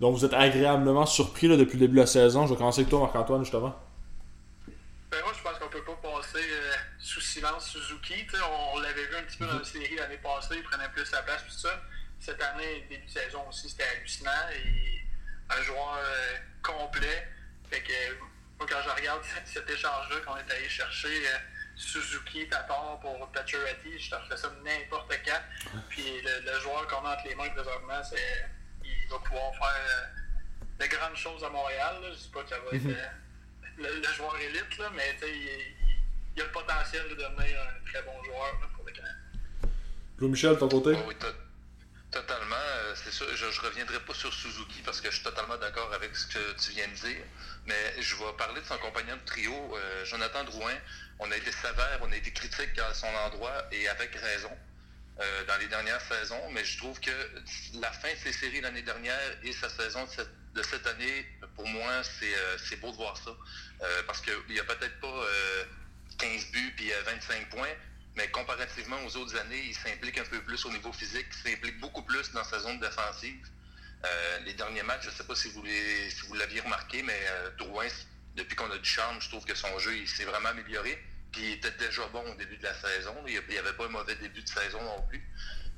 dont 0.00 0.12
vous 0.12 0.24
êtes 0.24 0.34
agréablement 0.34 1.06
surpris 1.06 1.48
là, 1.48 1.56
depuis 1.56 1.74
le 1.74 1.80
début 1.80 1.96
de 1.96 2.00
la 2.00 2.06
saison? 2.06 2.46
Je 2.46 2.52
vais 2.52 2.58
commencer 2.58 2.82
avec 2.82 2.90
toi, 2.90 3.00
Marc-Antoine, 3.00 3.42
justement. 3.42 3.74
Ben, 5.10 5.18
moi, 5.24 5.32
je 5.36 5.42
pense 5.42 5.58
qu'on 5.58 5.68
peut 5.68 5.82
pas 5.82 5.96
passer 6.00 6.44
euh, 6.44 6.72
sous 7.08 7.22
silence 7.22 7.70
Suzuki. 7.70 8.26
on, 8.74 8.80
l'avait 8.80 9.06
vu 9.06 9.16
un 9.16 9.22
petit 9.22 9.38
peu 9.38 9.46
dans 9.46 9.58
la 9.58 9.64
série 9.64 9.96
l'année 9.96 10.18
passée, 10.18 10.56
il 10.56 10.62
prenait 10.62 10.88
plus 10.90 11.06
sa 11.06 11.22
place, 11.22 11.42
tout 11.42 11.58
ça. 11.58 11.82
Cette 12.20 12.42
année, 12.42 12.86
début 12.90 13.06
de 13.06 13.10
saison 13.10 13.48
aussi, 13.48 13.70
c'était 13.70 13.84
hallucinant. 13.84 14.30
Et 14.54 15.00
un 15.48 15.62
joueur 15.62 15.98
euh, 15.98 16.36
complet. 16.62 17.26
Fait 17.70 17.80
que 17.80 18.14
moi, 18.58 18.66
quand 18.68 18.82
je 18.84 18.90
regarde 18.90 19.22
cet 19.46 19.70
échange-là 19.70 20.16
qu'on 20.26 20.36
est 20.36 20.52
allé 20.52 20.68
chercher, 20.68 21.26
euh, 21.28 21.38
Suzuki, 21.76 22.46
Tatar 22.48 22.98
pour 23.00 23.26
Pacioretty, 23.32 23.98
je 23.98 24.10
te 24.10 24.36
ça 24.36 24.50
n'importe 24.62 25.14
quand. 25.24 25.80
Puis 25.88 26.20
le, 26.22 26.60
joueur 26.60 26.86
qu'on 26.88 27.06
a 27.06 27.14
entre 27.14 27.26
les 27.26 27.36
mains 27.36 27.48
présentement, 27.50 28.02
c'est 28.04 28.50
il 28.84 29.08
va 29.08 29.18
pouvoir 29.20 29.52
faire 29.52 29.80
euh, 29.88 30.84
de 30.84 30.86
grandes 30.90 31.16
choses 31.16 31.42
à 31.42 31.48
Montréal. 31.48 31.96
Je 32.02 32.08
ne 32.08 32.14
dis 32.14 32.30
pas 32.34 32.42
que 32.42 32.50
ça 32.50 32.58
va 32.58 32.76
être 32.76 32.84
mhm. 32.84 32.96
euh, 33.78 34.00
le, 34.02 34.12
joueur 34.12 34.36
élite, 34.38 34.76
là, 34.76 34.90
mais 34.94 35.16
il, 35.22 35.77
il, 36.38 36.42
a 36.42 36.44
le 36.44 36.52
potentiel 36.52 37.02
de 37.08 37.14
devenir 37.14 37.60
un 37.60 37.90
très 37.90 38.02
bon 38.02 38.22
joueur 38.22 38.60
pour 38.74 38.84
le 38.84 38.92
Canada. 38.92 39.14
Louis 40.18 40.30
Michel, 40.30 40.56
ton 40.56 40.68
côté? 40.68 40.96
Oh, 41.06 41.12
Totalement. 42.10 42.56
Euh, 42.56 42.94
c'est 42.94 43.12
sûr, 43.12 43.26
je 43.36 43.44
ne 43.44 43.66
reviendrai 43.66 44.00
pas 44.00 44.14
sur 44.14 44.32
Suzuki 44.32 44.80
parce 44.82 45.00
que 45.00 45.10
je 45.10 45.16
suis 45.16 45.24
totalement 45.24 45.56
d'accord 45.58 45.92
avec 45.92 46.16
ce 46.16 46.26
que 46.26 46.52
tu 46.58 46.70
viens 46.72 46.88
de 46.88 46.94
dire. 46.94 47.24
Mais 47.66 48.00
je 48.00 48.16
vais 48.16 48.32
parler 48.38 48.60
de 48.60 48.66
son 48.66 48.78
compagnon 48.78 49.16
de 49.16 49.24
trio, 49.26 49.52
euh, 49.52 50.04
Jonathan 50.06 50.44
Drouin. 50.44 50.74
On 51.18 51.30
a 51.30 51.36
été 51.36 51.52
sévère, 51.52 51.98
on 52.00 52.10
a 52.10 52.16
été 52.16 52.32
critique 52.32 52.78
à 52.78 52.94
son 52.94 53.08
endroit 53.26 53.66
et 53.72 53.88
avec 53.88 54.14
raison 54.14 54.50
euh, 55.20 55.44
dans 55.46 55.58
les 55.58 55.66
dernières 55.66 56.00
saisons. 56.00 56.50
Mais 56.52 56.64
je 56.64 56.78
trouve 56.78 56.98
que 56.98 57.10
la 57.78 57.92
fin 57.92 58.10
de 58.10 58.18
ses 58.18 58.32
séries 58.32 58.62
l'année 58.62 58.82
dernière 58.82 59.36
et 59.42 59.52
sa 59.52 59.68
saison 59.68 60.06
de 60.54 60.62
cette, 60.62 60.86
année, 60.86 61.26
pour 61.56 61.68
moi, 61.68 62.02
c'est 62.02 62.76
beau 62.80 62.90
de 62.90 62.96
voir 62.96 63.18
ça. 63.18 63.36
parce 64.06 64.22
qu'il 64.22 64.32
n'y 64.48 64.60
a 64.60 64.64
peut-être 64.64 64.98
pas 65.00 65.24
15 66.18 66.50
buts 66.52 66.74
puis 66.76 66.90
25 67.06 67.50
points 67.50 67.74
mais 68.18 68.28
comparativement 68.30 68.96
aux 69.06 69.16
autres 69.16 69.36
années, 69.36 69.62
il 69.68 69.74
s'implique 69.76 70.18
un 70.18 70.24
peu 70.24 70.40
plus 70.40 70.64
au 70.66 70.72
niveau 70.72 70.92
physique, 70.92 71.26
il 71.30 71.50
s'implique 71.50 71.78
beaucoup 71.78 72.02
plus 72.02 72.32
dans 72.32 72.42
sa 72.42 72.58
zone 72.58 72.80
défensive. 72.80 73.46
Euh, 74.04 74.38
les 74.44 74.54
derniers 74.54 74.82
matchs, 74.82 75.04
je 75.04 75.10
ne 75.10 75.14
sais 75.14 75.24
pas 75.24 75.36
si 75.36 75.48
vous, 75.50 76.34
l'aviez 76.34 76.60
remarqué, 76.60 77.02
mais 77.04 77.20
euh, 77.28 77.50
Drouin, 77.58 77.86
depuis 78.34 78.56
qu'on 78.56 78.70
a 78.72 78.78
du 78.78 78.88
charme, 78.88 79.20
je 79.20 79.28
trouve 79.28 79.44
que 79.44 79.54
son 79.54 79.78
jeu 79.78 80.04
s'est 80.06 80.24
vraiment 80.24 80.48
amélioré. 80.48 81.00
Puis 81.30 81.42
il 81.42 81.52
était 81.52 81.70
déjà 81.72 82.06
bon 82.08 82.28
au 82.28 82.34
début 82.34 82.56
de 82.56 82.64
la 82.64 82.74
saison. 82.74 83.14
Il 83.26 83.40
n'y 83.48 83.58
avait 83.58 83.72
pas 83.72 83.84
un 83.84 83.90
mauvais 83.90 84.16
début 84.16 84.42
de 84.42 84.48
saison 84.48 84.82
non 84.82 85.02
plus. 85.02 85.22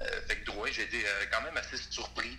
Euh, 0.00 0.06
fait 0.26 0.36
que 0.36 0.46
Drouin, 0.46 0.70
j'ai 0.72 0.84
été 0.84 1.04
quand 1.30 1.42
même 1.42 1.56
assez 1.58 1.76
surpris 1.76 2.38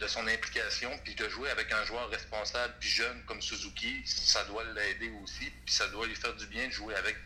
de 0.00 0.06
son 0.06 0.26
implication, 0.26 0.90
puis 1.04 1.14
de 1.14 1.28
jouer 1.28 1.50
avec 1.50 1.70
un 1.72 1.84
joueur 1.84 2.08
responsable 2.08 2.74
puis 2.80 2.88
jeune 2.88 3.22
comme 3.26 3.42
Suzuki, 3.42 4.02
ça 4.06 4.44
doit 4.44 4.64
l'aider 4.74 5.10
aussi, 5.22 5.50
puis 5.66 5.74
ça 5.74 5.86
doit 5.88 6.06
lui 6.06 6.14
faire 6.16 6.34
du 6.34 6.46
bien 6.46 6.68
de 6.68 6.72
jouer 6.72 6.94
avec 6.94 7.16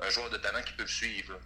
un 0.00 0.10
joueur 0.10 0.30
de 0.30 0.36
talent 0.36 0.62
qui 0.62 0.72
peut 0.74 0.82
le 0.82 0.88
suivre. 0.88 1.38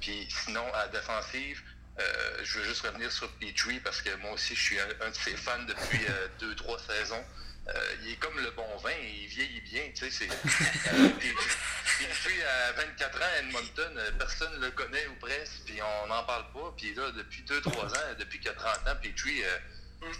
Puis 0.00 0.28
sinon, 0.30 0.72
à 0.74 0.86
la 0.86 0.88
défensive, 0.88 1.62
euh, 1.98 2.40
je 2.42 2.58
veux 2.58 2.64
juste 2.64 2.82
revenir 2.82 3.10
sur 3.12 3.30
Petrie 3.32 3.80
parce 3.80 4.00
que 4.00 4.14
moi 4.16 4.32
aussi, 4.32 4.54
je 4.54 4.62
suis 4.62 4.80
un, 4.80 5.10
de 5.10 5.14
ses 5.14 5.36
fans 5.36 5.62
depuis 5.62 6.04
euh, 6.08 6.28
deux, 6.38 6.54
trois 6.54 6.78
saisons. 6.78 7.24
Euh, 7.68 7.94
il 8.02 8.12
est 8.12 8.16
comme 8.16 8.38
le 8.38 8.50
bon 8.50 8.76
vin, 8.82 8.90
il 9.02 9.26
vieillit 9.26 9.60
bien. 9.60 9.82
Tu 9.94 10.10
sais, 10.10 10.26
Petrie, 10.26 12.42
à 12.42 12.72
24 12.72 13.18
ans 13.18 13.22
à 13.22 13.38
Edmonton, 13.38 14.00
personne 14.18 14.58
ne 14.58 14.66
le 14.66 14.72
connaît 14.72 15.06
ou 15.08 15.14
presque, 15.20 15.62
puis 15.66 15.80
on 15.82 16.06
n'en 16.08 16.24
parle 16.24 16.50
pas. 16.52 16.74
Puis 16.76 16.94
là, 16.94 17.10
depuis 17.12 17.42
2-3 17.42 17.68
ans, 17.68 18.14
depuis 18.18 18.40
40 18.40 18.64
ans, 18.64 18.96
Petrie, 19.02 19.42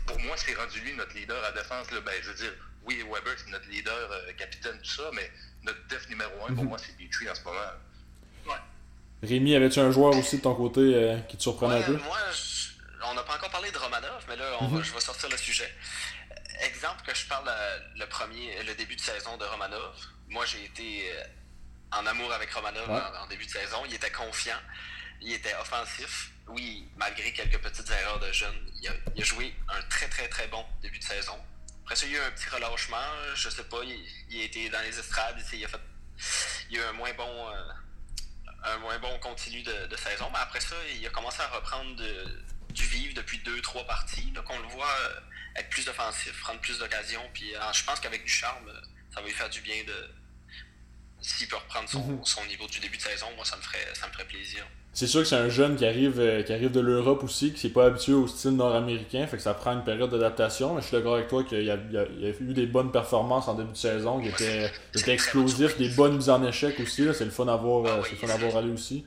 pour 0.07 0.21
moi, 0.21 0.37
c'est 0.37 0.55
rendu 0.55 0.81
lui 0.81 0.95
notre 0.95 1.15
leader 1.15 1.43
à 1.45 1.53
défense. 1.53 1.91
Là. 1.91 2.01
Ben, 2.03 2.15
je 2.23 2.29
veux 2.29 2.37
dire, 2.37 2.53
oui, 2.85 3.03
Weber, 3.03 3.35
c'est 3.37 3.51
notre 3.51 3.69
leader, 3.69 4.11
capitaine, 4.37 4.79
tout 4.83 4.91
ça, 4.91 5.11
mais 5.15 5.31
notre 5.63 5.87
def 5.89 6.09
numéro 6.09 6.33
1, 6.49 6.55
pour 6.55 6.65
mhm. 6.65 6.69
moi, 6.69 6.79
c'est 6.79 6.97
Petrie 6.97 7.29
en 7.29 7.35
ce 7.35 7.43
moment. 7.43 7.59
Ouais. 8.47 8.53
Rémi, 9.23 9.55
avais-tu 9.55 9.81
un 9.81 9.91
joueur 9.91 10.17
aussi 10.17 10.39
de 10.39 10.43
ton 10.43 10.55
côté 10.55 10.81
euh, 10.81 11.19
qui 11.29 11.37
te 11.37 11.43
surprenait 11.43 11.77
un 11.77 11.83
peu? 11.83 11.97
Moi, 11.97 12.19
on 13.07 13.15
n'a 13.15 13.23
pas 13.23 13.37
encore 13.37 13.51
parlé 13.51 13.71
de 13.71 13.79
Romanov, 13.79 14.25
mais 14.29 14.37
là, 14.37 14.45
on 14.61 14.69
va, 14.69 14.79
mhm. 14.79 14.85
je 14.85 14.93
vais 14.93 15.01
sortir 15.01 15.29
le 15.29 15.37
sujet. 15.37 15.71
Exemple 16.61 17.03
que 17.07 17.15
je 17.15 17.27
parle 17.27 17.49
euh, 17.49 17.79
le 17.97 18.07
premier, 18.07 18.63
le 18.65 18.75
début 18.75 18.95
de 18.95 19.01
saison 19.01 19.37
de 19.39 19.45
Romanov. 19.45 19.97
Moi, 20.29 20.45
j'ai 20.45 20.65
été 20.65 21.11
euh, 21.11 21.25
en 21.93 22.07
amour 22.07 22.33
avec 22.33 22.53
Romanov 22.53 22.91
en, 22.91 23.27
début 23.29 23.47
de 23.47 23.51
saison. 23.51 23.83
Il 23.87 23.95
était 23.95 24.11
confiant, 24.11 24.61
il 25.23 25.33
était 25.33 25.55
offensif. 25.55 26.33
Oui, 26.49 26.87
malgré 26.97 27.33
quelques 27.33 27.59
petites 27.59 27.91
erreurs 27.91 28.21
de 28.21 28.31
jeune, 28.33 28.55
il 28.83 28.89
a, 28.89 28.93
il 29.17 29.23
a 29.23 29.25
joué 29.25 29.55
un 29.69 29.81
très 29.83 30.09
très 30.09 30.29
très 30.29 30.49
bon 30.49 30.65
début 30.83 30.99
de 30.99 31.05
saison. 31.05 31.39
Après 31.85 31.97
ça, 31.97 32.07
il 32.07 32.13
y 32.13 32.17
a 32.17 32.19
eu 32.19 32.23
un 32.27 32.31
petit 32.33 32.49
relâchement. 32.51 32.97
Je 33.35 33.49
sais 33.49 33.65
pas, 33.65 33.79
il, 33.83 34.41
a 34.41 34.45
été 34.45 34.69
dans 34.69 34.81
les 34.83 34.99
estrades. 34.99 35.43
Il, 35.53 35.65
a 35.65 35.69
fait, 35.69 35.81
il 36.69 36.77
y 36.77 36.79
a 36.79 36.83
eu 36.83 36.85
un 36.85 36.93
moins 36.93 37.13
bon, 37.15 37.49
euh, 37.49 37.73
un 38.65 38.79
moins 38.79 38.99
bon 38.99 39.19
continu 39.21 39.63
de, 39.63 39.97
saison. 39.97 40.29
Mais 40.31 40.39
après 40.41 40.61
ça, 40.61 40.77
il 40.95 41.07
a 41.07 41.11
commencé 41.11 41.41
à 41.41 41.49
reprendre 41.49 41.97
du 42.69 42.85
vivre 42.85 43.15
depuis 43.15 43.39
deux, 43.39 43.63
trois 43.63 43.87
parties. 43.87 44.31
Donc 44.33 44.45
on 44.51 44.59
le 44.59 44.69
voit 44.69 44.97
être 45.57 45.69
plus 45.71 45.89
offensif, 45.89 46.41
prendre 46.41 46.61
plus 46.61 46.79
d'occasions. 46.79 47.23
Puis 47.33 47.55
euh, 47.55 47.73
je 47.73 47.85
pense 47.85 48.01
qu'avec 48.01 48.25
du 48.25 48.31
charme, 48.31 48.71
ça 49.13 49.21
va 49.21 49.27
lui 49.27 49.33
faire 49.33 49.51
du 49.51 49.61
bien 49.61 49.83
de. 49.87 50.11
S'il 51.23 51.49
peut 51.49 51.57
reprendre 51.57 51.89
son, 51.89 52.03
mhm. 52.03 52.25
son, 52.25 52.45
niveau 52.47 52.67
du 52.67 52.81
début 52.81 52.97
de 52.97 53.03
saison, 53.03 53.27
moi 53.37 53.45
ça 53.45 53.57
me 53.57 53.63
ferait, 53.63 53.95
ça 53.95 54.07
me 54.07 54.13
ferait 54.13 54.25
plaisir. 54.25 54.67
C'est 54.93 55.07
sûr 55.07 55.21
que 55.21 55.29
c'est 55.29 55.37
un 55.37 55.49
jeune 55.49 55.77
qui 55.77 55.87
arrive, 55.87 56.19
euh, 56.19 56.43
qui 56.43 56.53
arrive 56.53 56.73
de 56.73 56.81
l'Europe 56.81 57.23
aussi, 57.23 57.53
qui 57.53 57.67
n'est 57.67 57.73
pas 57.73 57.87
habitué 57.87 58.13
au 58.13 58.27
style 58.27 58.53
nord-américain, 58.53 59.25
fait 59.29 59.37
que 59.37 59.43
ça 59.43 59.55
prend 59.55 59.73
une 59.73 59.85
période 59.85 60.11
d'adaptation. 60.11 60.75
Mais 60.75 60.81
je 60.81 60.89
suis 60.89 60.97
d'accord 60.97 61.15
avec 61.15 61.29
toi 61.29 61.45
qu'il 61.45 61.63
y, 61.63 61.71
a 61.71 61.77
eu 61.77 62.53
des 62.55 62.67
bonnes 62.67 62.91
performances 62.91 63.47
en 63.47 63.55
début 63.55 63.71
de 63.73 63.77
saison, 63.77 64.21
qui 64.21 64.29
étaient, 64.29 64.73
explosifs, 65.13 65.79
des 65.79 65.91
bonnes 65.91 66.17
mises 66.17 66.29
en 66.29 66.45
échec 66.45 66.81
aussi. 66.81 67.07
C'est 67.15 67.25
le 67.25 67.31
fun 67.31 67.45
d'avoir 67.45 67.85
ah 67.87 68.01
euh, 68.01 68.59
allé 68.59 68.71
aussi. 68.73 69.05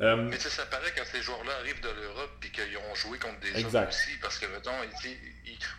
Euh, 0.00 0.16
mais 0.16 0.38
ça 0.38 0.64
paraît 0.66 0.92
quand 0.96 1.04
ces 1.04 1.20
joueurs-là 1.20 1.52
arrivent 1.60 1.80
de 1.82 1.90
l'Europe 1.90 2.42
et 2.44 2.50
qu'ils 2.50 2.76
ont 2.78 2.94
joué 2.94 3.18
contre 3.18 3.38
des 3.40 3.58
exact. 3.60 3.88
aussi, 3.88 4.16
parce 4.22 4.38
que, 4.38 4.46
mettons, 4.46 4.72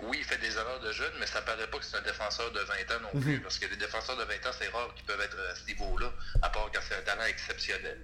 oui, 0.01 0.17
il 0.19 0.23
fait 0.23 0.37
des 0.37 0.55
erreurs 0.55 0.79
de 0.79 0.91
jeunes, 0.91 1.13
mais 1.19 1.25
ça 1.25 1.41
paraît 1.41 1.67
pas 1.67 1.79
que 1.79 1.85
c'est 1.85 1.97
un 1.97 2.01
défenseur 2.01 2.51
de 2.51 2.59
20 2.59 2.73
ans 2.73 2.99
non 3.13 3.21
plus, 3.21 3.37
mhm. 3.37 3.41
parce 3.41 3.57
que 3.57 3.65
les 3.65 3.77
défenseurs 3.77 4.17
de 4.17 4.23
20 4.23 4.33
ans, 4.33 4.53
c'est 4.57 4.67
rare 4.69 4.93
qu'ils 4.95 5.05
peuvent 5.05 5.21
être 5.21 5.37
à 5.51 5.55
ce 5.55 5.65
niveau-là, 5.65 6.11
à 6.43 6.49
part 6.49 6.69
quand 6.71 6.81
c'est 6.87 6.95
un 6.95 7.01
talent 7.01 7.25
exceptionnel. 7.25 7.99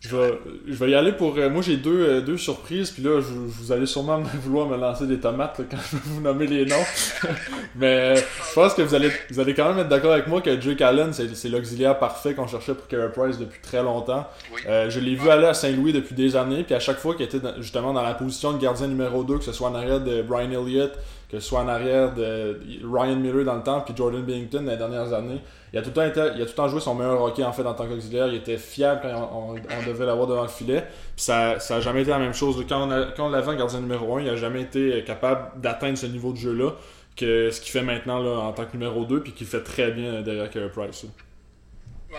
Je 0.00 0.14
vais, 0.14 0.38
je 0.68 0.74
vais 0.74 0.90
y 0.90 0.94
aller 0.94 1.12
pour. 1.12 1.36
Euh, 1.38 1.48
moi, 1.48 1.62
j'ai 1.62 1.78
deux, 1.78 2.06
euh, 2.06 2.20
deux 2.20 2.36
surprises, 2.36 2.90
puis 2.90 3.02
là, 3.02 3.20
je, 3.20 3.32
vous 3.32 3.72
allez 3.72 3.86
sûrement 3.86 4.20
vouloir 4.42 4.68
me 4.68 4.76
lancer 4.76 5.06
des 5.06 5.18
tomates 5.18 5.60
quand 5.70 5.78
je 5.90 5.96
vais 5.96 6.02
vous 6.04 6.20
nommer 6.20 6.46
les 6.46 6.66
noms. 6.66 6.84
Mais 7.76 8.16
je 8.16 8.54
pense 8.54 8.74
que 8.74 8.82
vous 8.82 8.94
allez, 8.94 9.10
vous 9.30 9.40
allez 9.40 9.54
quand 9.54 9.68
même 9.68 9.78
être 9.78 9.88
d'accord 9.88 10.12
avec 10.12 10.26
moi 10.26 10.42
que 10.42 10.60
Jake 10.60 10.82
Allen, 10.82 11.12
c'est 11.12 11.48
l'auxiliaire 11.48 11.98
parfait 11.98 12.34
qu'on 12.34 12.46
cherchait 12.46 12.74
pour 12.74 12.86
Carey 12.88 13.10
Price 13.10 13.38
depuis 13.38 13.60
très 13.60 13.82
longtemps. 13.82 14.26
Euh, 14.68 14.90
je 14.90 15.00
l'ai 15.00 15.14
vu 15.14 15.30
aller 15.30 15.46
à 15.46 15.54
Saint-Louis 15.54 15.94
depuis 15.94 16.14
des 16.14 16.36
années, 16.36 16.62
puis 16.62 16.74
à 16.74 16.80
chaque 16.80 16.98
fois 16.98 17.14
qu'il 17.14 17.24
était 17.24 17.40
justement 17.58 17.94
dans 17.94 18.02
la 18.02 18.14
position 18.14 18.52
de 18.52 18.58
gardien 18.58 18.88
numéro 18.88 19.24
2, 19.24 19.38
que 19.38 19.44
ce 19.44 19.52
soit 19.52 19.68
en 19.68 19.74
arrière 19.74 20.00
de 20.00 20.20
Brian 20.20 20.50
Elliott, 20.50 20.92
que 21.30 21.40
ce 21.40 21.48
soit 21.48 21.60
en 21.60 21.68
arrière 21.68 22.14
de 22.14 22.60
Ryan 22.84 23.16
Miller 23.16 23.44
dans 23.44 23.56
le 23.56 23.62
temps, 23.62 23.80
puis 23.80 23.94
Jordan 23.96 24.22
Bennington 24.22 24.62
dans 24.62 24.70
les 24.70 24.76
dernières 24.76 25.12
années. 25.12 25.40
Il 25.72 25.78
a 25.78 25.82
tout 25.82 25.88
le 25.88 25.94
temps, 25.94 26.04
été, 26.04 26.20
il 26.36 26.42
a 26.42 26.44
tout 26.44 26.52
le 26.52 26.54
temps 26.54 26.68
joué 26.68 26.80
son 26.80 26.94
meilleur 26.94 27.20
hockey 27.20 27.42
en 27.42 27.52
fait 27.52 27.66
en 27.66 27.74
tant 27.74 27.86
qu'auxiliaire. 27.86 28.28
Il 28.28 28.36
était 28.36 28.58
fiable 28.58 29.00
quand 29.02 29.30
on, 29.34 29.54
devait 29.86 30.06
l'avoir 30.06 30.26
devant 30.28 30.42
le 30.42 30.48
filet. 30.48 30.86
Puis 31.16 31.24
ça 31.24 31.56
n'a 31.70 31.80
jamais 31.80 32.02
été 32.02 32.10
la 32.10 32.18
même 32.18 32.32
chose. 32.32 32.64
Quand 32.68 32.88
on, 32.88 33.10
quand 33.16 33.28
l'avait 33.28 33.48
en 33.48 33.56
gardien 33.56 33.80
numéro 33.80 34.16
1, 34.16 34.20
il 34.20 34.26
n'a 34.26 34.36
jamais 34.36 34.62
été 34.62 35.02
capable 35.04 35.60
d'atteindre 35.60 35.98
ce 35.98 36.06
niveau 36.06 36.32
de 36.32 36.38
jeu-là 36.38 36.72
que 37.16 37.50
ce 37.50 37.60
qu'il 37.60 37.72
fait 37.72 37.82
maintenant 37.82 38.22
là, 38.22 38.38
en 38.38 38.52
tant 38.52 38.66
que 38.66 38.72
numéro 38.74 39.04
2, 39.04 39.22
puis 39.22 39.32
qu'il 39.32 39.46
fait 39.46 39.62
très 39.62 39.90
bien 39.90 40.22
derrière 40.22 40.50
Carey 40.50 40.68
Price. 40.68 41.04
Ouais. 42.10 42.18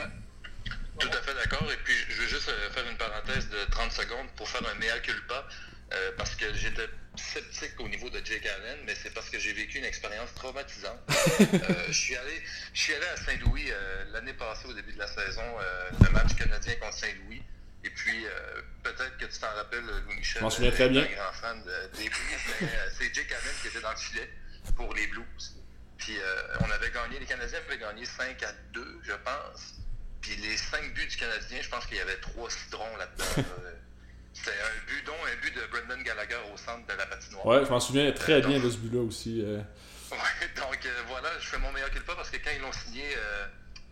Tout 0.99 1.09
à 1.09 1.21
fait 1.21 1.33
d'accord. 1.35 1.67
Et 1.71 1.77
puis, 1.83 1.93
je 2.09 2.21
veux 2.21 2.27
juste 2.27 2.49
euh, 2.49 2.69
faire 2.71 2.83
une 2.89 2.97
parenthèse 2.97 3.47
de 3.49 3.71
30 3.71 3.91
secondes 3.91 4.27
pour 4.35 4.49
faire 4.49 4.61
un 4.67 4.79
mea 4.79 4.99
culpa 4.99 5.45
euh, 5.93 6.11
parce 6.17 6.35
que 6.35 6.53
j'étais 6.53 6.87
sceptique 7.15 7.79
au 7.79 7.87
niveau 7.87 8.09
de 8.09 8.19
Jake 8.23 8.45
Allen, 8.45 8.79
mais 8.85 8.93
c'est 8.95 9.13
parce 9.13 9.29
que 9.29 9.39
j'ai 9.39 9.53
vécu 9.53 9.77
une 9.77 9.85
expérience 9.85 10.33
traumatisante. 10.33 10.99
Euh, 11.39 11.73
je 11.87 11.93
suis 11.93 12.15
allé, 12.15 12.43
je 12.73 12.81
suis 12.81 12.93
allé 12.93 13.05
à 13.05 13.17
Saint-Louis 13.17 13.69
l'année 14.11 14.33
passée 14.33 14.67
au 14.67 14.73
début 14.73 14.93
de 14.93 14.97
la 14.97 15.07
saison, 15.07 15.43
le 16.01 16.09
match 16.09 16.35
canadien 16.35 16.75
contre 16.75 16.97
Saint-Louis. 16.97 17.43
Et 17.83 17.89
puis, 17.89 18.25
peut-être 18.83 19.17
que 19.17 19.25
tu 19.25 19.39
t'en 19.39 19.53
rappelles, 19.53 19.85
Louis-Michel. 20.07 20.39
Je 20.39 20.43
m'en 20.43 20.49
souviens 20.49 20.71
très 20.71 20.89
bien. 20.89 21.03
un 21.03 21.15
grand 21.15 21.33
fan 21.33 21.63
des 21.93 22.09
Blues, 22.09 22.55
mais 22.61 22.69
c'est 22.97 23.13
Jake 23.13 23.31
Allen 23.31 23.55
qui 23.61 23.67
était 23.67 23.81
dans 23.81 23.91
le 23.91 23.97
filet 23.97 24.29
pour 24.75 24.93
les 24.95 25.07
Blues. 25.07 25.55
Puis 25.97 26.17
on 26.61 26.71
avait 26.71 26.91
gagné, 26.91 27.19
les 27.19 27.25
Canadiens 27.25 27.59
avaient 27.67 27.77
gagné 27.77 28.05
5 28.05 28.41
à 28.43 28.51
2, 28.73 28.99
je 29.03 29.13
pense. 29.13 29.75
Puis 30.21 30.35
les 30.37 30.57
5 30.57 30.93
buts 30.93 31.07
du 31.07 31.17
Canadien, 31.17 31.61
je 31.61 31.69
pense 31.69 31.85
qu'il 31.85 31.97
y 31.97 32.01
avait 32.01 32.17
3 32.17 32.49
citrons 32.49 32.97
là-dedans. 32.97 33.47
C'était 34.37 34.51
un 34.51 34.85
but, 34.85 35.05
dont 35.05 35.13
un 35.13 35.41
but 35.41 35.55
de 35.55 35.61
Brendan 35.71 36.03
Gallagher 36.03 36.37
au 36.53 36.57
centre 36.57 36.85
de 36.85 36.97
la 36.97 37.05
patinoire. 37.05 37.45
Ouais, 37.45 37.65
je 37.65 37.69
m'en 37.69 37.79
souviens 37.79 38.11
très 38.11 38.41
bien 38.41 38.59
de 38.59 38.69
ce 38.69 38.77
but-là 38.77 39.01
aussi. 39.01 39.41
Ouais, 39.41 40.17
donc 40.55 40.87
voilà, 41.07 41.29
je 41.39 41.47
fais 41.47 41.57
mon 41.57 41.71
meilleur 41.71 41.89
pas 42.05 42.15
parce 42.15 42.29
que 42.29 42.37
quand 42.37 42.51
ils 42.55 42.61
l'ont 42.61 42.71
signé, 42.71 43.03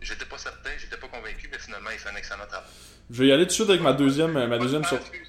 j'étais 0.00 0.24
pas 0.24 0.38
certain, 0.38 0.70
j'étais 0.78 0.96
pas 0.96 1.08
convaincu, 1.08 1.48
mais 1.50 1.58
finalement, 1.58 1.90
il 1.92 1.98
fait 1.98 2.10
un 2.10 2.16
excellent 2.16 2.46
travail. 2.48 2.68
Je 3.10 3.22
vais 3.22 3.28
y 3.28 3.32
aller 3.32 3.42
tout 3.42 3.48
de 3.48 3.52
suite 3.52 3.70
avec 3.70 3.82
ma 3.82 3.92
deuxième, 3.92 4.32
ma 4.32 4.58
deuxième 4.58 4.84
surprise. 4.84 5.28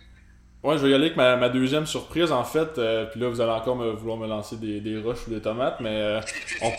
Ouais, 0.63 0.77
je 0.77 0.83
vais 0.83 0.91
y 0.91 0.93
aller 0.93 1.05
avec 1.05 1.17
ma, 1.17 1.35
ma 1.35 1.49
deuxième 1.49 1.85
surprise 1.85 2.31
en 2.31 2.43
fait. 2.43 2.73
puis 3.11 3.19
là, 3.19 3.29
vous 3.29 3.41
allez 3.41 3.51
encore 3.51 3.75
me, 3.75 3.91
vouloir 3.91 4.17
me 4.17 4.27
lancer 4.27 4.57
des, 4.57 4.81
des 4.81 4.99
roches 4.99 5.27
ou 5.27 5.31
des 5.31 5.41
tomates, 5.41 5.79
mais 5.79 6.19
on, 6.61 6.71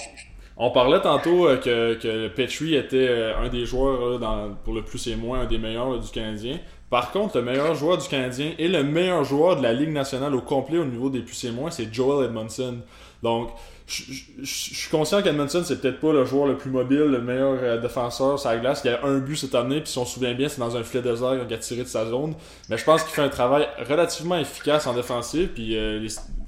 on, 0.56 0.70
parlait 0.70 1.00
tantôt 1.00 1.46
que, 1.58 1.94
que 1.94 2.28
Petrie 2.28 2.76
était 2.76 3.32
un 3.36 3.48
des 3.48 3.66
joueurs 3.66 4.18
dans, 4.18 4.54
pour 4.54 4.74
le 4.74 4.84
plus 4.84 5.06
et 5.08 5.16
moins, 5.16 5.40
un 5.40 5.46
des 5.46 5.58
meilleurs 5.58 5.98
du 5.98 6.10
Canadien. 6.10 6.58
Par 6.90 7.12
contre, 7.12 7.36
le 7.36 7.44
meilleur 7.44 7.74
joueur 7.74 7.98
du 7.98 8.08
Canadien 8.08 8.52
et 8.58 8.66
le 8.66 8.82
meilleur 8.82 9.22
joueur 9.22 9.56
de 9.56 9.62
la 9.62 9.72
Ligue 9.72 9.92
nationale 9.92 10.34
au 10.34 10.40
complet 10.40 10.78
au 10.78 10.86
niveau 10.86 11.10
des 11.10 11.20
plus 11.20 11.44
et 11.44 11.50
moins, 11.50 11.70
c'est 11.70 11.92
Joel 11.92 12.26
Edmondson. 12.26 12.78
Donc, 13.22 13.50
je 13.86 14.44
suis 14.44 14.90
conscient 14.90 15.22
qu'Edmondson, 15.22 15.64
c'est 15.64 15.80
peut-être 15.80 15.98
pas 15.98 16.12
le 16.12 16.24
joueur 16.24 16.46
le 16.46 16.56
plus 16.56 16.70
mobile, 16.70 16.98
le 16.98 17.20
meilleur 17.20 17.80
défenseur 17.80 18.38
sur 18.38 18.50
la 18.50 18.58
glace. 18.58 18.82
Il 18.84 18.90
y 18.90 18.94
a 18.94 19.04
un 19.04 19.18
but 19.18 19.36
cette 19.36 19.54
année, 19.54 19.80
puis 19.80 19.90
si 19.90 19.98
on 19.98 20.04
se 20.04 20.14
souvient 20.14 20.34
bien, 20.34 20.48
c'est 20.48 20.60
dans 20.60 20.76
un 20.76 20.82
filet 20.84 21.02
désert 21.02 21.38
qu'il 21.46 21.54
a 21.54 21.58
tiré 21.58 21.82
de 21.82 21.88
sa 21.88 22.06
zone. 22.06 22.34
Mais 22.68 22.78
je 22.78 22.84
pense 22.84 23.02
qu'il 23.02 23.12
fait 23.12 23.22
un 23.22 23.28
travail 23.28 23.66
relativement 23.88 24.38
efficace 24.38 24.86
en 24.86 24.94
défensive, 24.94 25.48
puis 25.48 25.76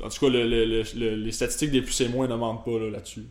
en 0.02 0.08
tout 0.08 0.20
cas, 0.20 0.28
les 0.30 1.32
statistiques 1.32 1.70
des 1.70 1.82
plus 1.82 2.00
et 2.00 2.08
moins 2.08 2.28
ne 2.28 2.36
mentent 2.36 2.64
pas 2.64 2.78
là-dessus. 2.78 3.26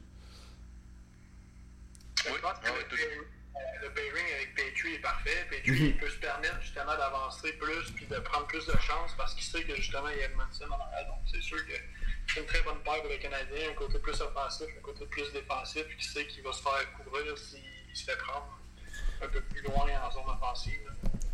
Il 5.73 5.97
peut 5.97 6.09
se 6.09 6.17
permettre 6.17 6.61
justement 6.61 6.95
d'avancer 6.95 7.53
plus 7.53 7.91
puis 7.95 8.05
de 8.05 8.19
prendre 8.19 8.47
plus 8.47 8.65
de 8.65 8.77
chance 8.79 9.13
parce 9.17 9.33
qu'il 9.33 9.43
sait 9.43 9.63
que 9.63 9.75
justement 9.75 10.09
il 10.09 10.17
y 10.17 10.21
a 10.21 10.25
Edmondson 10.25 10.65
en 10.69 10.79
arrière. 10.79 11.07
Donc 11.07 11.19
c'est 11.31 11.41
sûr 11.41 11.57
que 11.65 11.73
c'est 12.27 12.39
une 12.39 12.45
très 12.45 12.61
bonne 12.61 12.79
paire 12.83 13.01
pour 13.01 13.11
le 13.11 13.17
Canadien, 13.17 13.71
un 13.71 13.73
côté 13.73 13.99
plus 13.99 14.19
offensif, 14.21 14.67
un 14.77 14.81
côté 14.81 15.05
plus 15.05 15.31
défensif, 15.33 15.83
puis 15.87 15.97
qui 15.97 16.07
sait 16.07 16.25
qu'il 16.27 16.43
va 16.43 16.51
se 16.51 16.61
faire 16.61 16.93
couvrir 16.93 17.37
s'il 17.37 17.61
se 17.95 18.03
fait 18.03 18.17
prendre 18.17 18.59
un 19.21 19.27
peu 19.27 19.41
plus 19.41 19.61
loin 19.63 19.87
en 20.03 20.11
zone 20.11 20.29
offensive. 20.29 20.79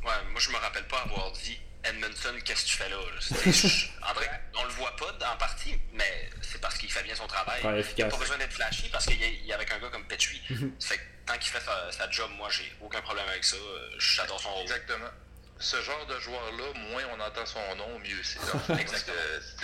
Ouais, 0.04 0.32
moi 0.32 0.40
je 0.40 0.50
me 0.50 0.58
rappelle 0.58 0.88
pas 0.88 1.00
avoir 1.02 1.32
dit 1.32 1.60
Edmondson, 1.84 2.34
qu'est-ce 2.44 2.64
que 2.64 2.70
tu 2.70 2.78
fais 2.78 2.90
là? 2.90 2.98
André, 4.10 4.26
on 4.56 4.64
le 4.64 4.72
voit 4.72 4.96
pas 4.96 5.34
en 5.34 5.38
partie, 5.38 5.76
mais 5.94 6.30
c'est 6.42 6.60
parce 6.60 6.78
qu'il 6.78 6.92
fait 6.92 7.04
bien 7.04 7.16
son 7.16 7.28
travail. 7.28 7.62
il 7.98 8.04
n'a 8.04 8.10
pas 8.10 8.18
besoin 8.18 8.38
d'être 8.38 8.54
flashy 8.54 8.90
parce 8.90 9.06
qu'il 9.06 9.46
y, 9.46 9.52
a 9.52 9.56
avec 9.56 9.72
un 9.72 9.80
gars 9.80 9.90
comme 9.90 10.06
Petrie. 10.06 10.42
fait 10.80 11.00
tant 11.26 11.38
qu'il 11.38 11.52
fait 11.52 11.64
sa, 11.92 12.10
job, 12.10 12.30
moi, 12.38 12.48
j'ai 12.50 12.72
aucun 12.82 13.02
problème 13.02 13.26
avec 13.30 13.44
ça. 13.44 13.58
Euh, 13.58 13.90
j'adore 13.98 14.40
son 14.40 14.50
rôle. 14.50 14.64
Exactement. 14.64 15.10
Ce 15.58 15.78
genre 15.78 16.06
de 16.08 16.20
joueur-là, 16.20 16.66
moins 16.92 17.04
on 17.16 17.20
entend 17.22 17.46
son 17.46 17.60
nom, 17.78 17.98
mieux 18.00 18.22
c'est. 18.24 18.40
Exactement. 18.80 19.16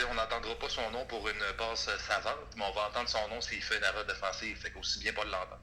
on 0.10 0.16
n'entendra 0.16 0.56
pas 0.56 0.70
son 0.70 0.90
nom 0.92 1.06
pour 1.06 1.28
une 1.28 1.58
passe 1.58 1.90
savante, 2.08 2.38
mais 2.56 2.64
on 2.64 2.74
va 2.74 2.88
entendre 2.88 3.10
son 3.10 3.28
nom 3.28 3.42
s'il 3.42 3.62
fait 3.62 3.78
une 3.78 3.84
erreur 3.84 4.06
défensive. 4.06 4.58
Fait 4.58 4.72
qu'aussi 4.72 5.00
bien 5.00 5.12
pas 5.14 5.26
de 5.26 5.32
l'entendre. 5.32 5.60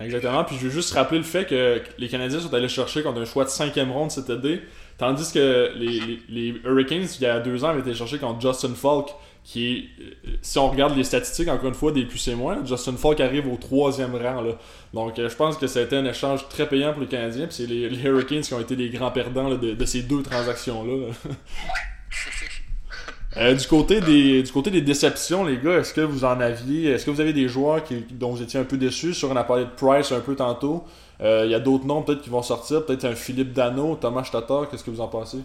Exactement. 0.00 0.44
Puis 0.44 0.56
je 0.56 0.64
veux 0.64 0.70
juste 0.70 0.94
rappeler 0.94 1.18
le 1.18 1.24
fait 1.24 1.46
que 1.46 1.82
les 1.96 2.08
Canadiens 2.08 2.40
sont 2.40 2.52
allés 2.54 2.68
chercher 2.68 3.02
contre 3.02 3.20
un 3.20 3.24
choix 3.24 3.44
de 3.44 3.50
cinquième 3.50 3.90
ronde 3.92 4.10
cet 4.10 4.30
été. 4.30 4.62
Tandis 4.96 5.32
que 5.32 5.72
les, 5.76 6.22
les, 6.28 6.60
Hurricanes, 6.64 7.06
il 7.18 7.20
y 7.20 7.26
a 7.26 7.38
deux 7.38 7.64
ans, 7.64 7.68
avaient 7.68 7.80
été 7.80 7.94
chercher 7.94 8.18
contre 8.18 8.40
Justin 8.40 8.74
Falk 8.74 9.08
qui 9.48 9.66
est, 9.66 9.88
si 10.42 10.58
on 10.58 10.68
regarde 10.68 10.94
les 10.94 11.04
statistiques, 11.04 11.48
encore 11.48 11.70
une 11.70 11.74
fois, 11.74 11.90
des 11.90 12.04
plus 12.04 12.28
et 12.28 12.34
moins, 12.34 12.62
Justin 12.66 12.98
Falk 12.98 13.18
arrive 13.18 13.50
au 13.50 13.56
troisième 13.56 14.14
rang. 14.14 14.42
Là. 14.42 14.52
Donc, 14.92 15.18
euh, 15.18 15.30
je 15.30 15.36
pense 15.36 15.56
que 15.56 15.66
ça 15.66 15.78
a 15.78 15.84
été 15.84 15.96
un 15.96 16.04
échange 16.04 16.46
très 16.50 16.68
payant 16.68 16.92
pour 16.92 17.00
les 17.00 17.08
Canadiens. 17.08 17.46
Puis 17.46 17.56
c'est 17.56 17.66
les, 17.66 17.88
Hurricanes 18.04 18.42
qui 18.42 18.52
ont 18.52 18.60
été 18.60 18.76
les 18.76 18.90
grands 18.90 19.10
perdants 19.10 19.48
de, 19.56 19.84
ces 19.86 20.02
deux 20.02 20.22
transactions-là. 20.22 21.12
Euh, 23.36 23.54
du, 23.54 23.66
côté 23.68 24.00
des, 24.00 24.42
du 24.42 24.50
côté 24.50 24.70
des 24.70 24.80
déceptions, 24.80 25.44
les 25.44 25.58
gars, 25.58 25.78
est-ce 25.78 25.92
que 25.92 26.00
vous 26.00 26.24
en 26.24 26.40
aviez 26.40 26.90
Est-ce 26.90 27.04
que 27.04 27.10
vous 27.10 27.20
avez 27.20 27.34
des 27.34 27.46
joueurs 27.46 27.84
qui, 27.84 28.02
dont 28.10 28.30
vous 28.30 28.42
étiez 28.42 28.58
un 28.58 28.64
peu 28.64 28.78
déçus? 28.78 29.14
Sur 29.14 29.30
On 29.30 29.36
a 29.36 29.44
parlé 29.44 29.64
de 29.64 29.70
Price 29.70 30.10
un 30.10 30.20
peu 30.20 30.34
tantôt. 30.34 30.84
Euh, 31.20 31.42
il 31.44 31.50
y 31.52 31.54
a 31.54 31.60
d'autres 31.60 31.84
noms 31.84 32.02
peut-être 32.02 32.22
qui 32.22 32.30
vont 32.30 32.42
sortir. 32.42 32.84
Peut-être 32.84 33.04
un 33.04 33.14
Philippe 33.14 33.52
Dano, 33.52 33.96
Thomas 34.00 34.28
Tatar. 34.32 34.68
Qu'est-ce 34.68 34.82
que 34.82 34.90
vous 34.90 35.02
en 35.02 35.08
pensez? 35.08 35.38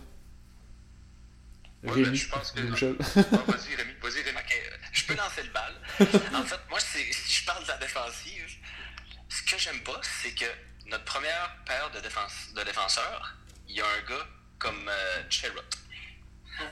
Rémi, 1.86 2.16
je 2.16 2.30
pense 2.30 2.52
que. 2.52 2.62
Vas-y, 2.62 3.76
Rémi. 3.76 3.94
Vas-y, 4.02 4.22
Rémi. 4.22 4.40
Je 4.94 5.06
peux 5.06 5.16
lancer 5.16 5.44
le 5.44 5.50
bal. 5.50 5.74
en 6.34 6.44
fait, 6.44 6.60
moi, 6.70 6.80
si 6.80 7.12
je 7.12 7.46
parle 7.46 7.64
de 7.64 7.68
la 7.68 7.78
défensive, 7.78 8.58
ce 9.28 9.42
que 9.44 9.58
j'aime 9.58 9.82
pas, 9.82 10.00
c'est 10.04 10.34
que 10.34 10.46
notre 10.86 11.04
première 11.04 11.58
paire 11.66 11.90
de, 11.92 12.00
défense, 12.00 12.54
de 12.56 12.64
défenseurs, 12.64 13.36
il 13.68 13.76
y 13.76 13.82
a 13.82 13.86
un 13.86 14.02
gars 14.08 14.28
comme 14.60 14.88
euh, 14.88 15.24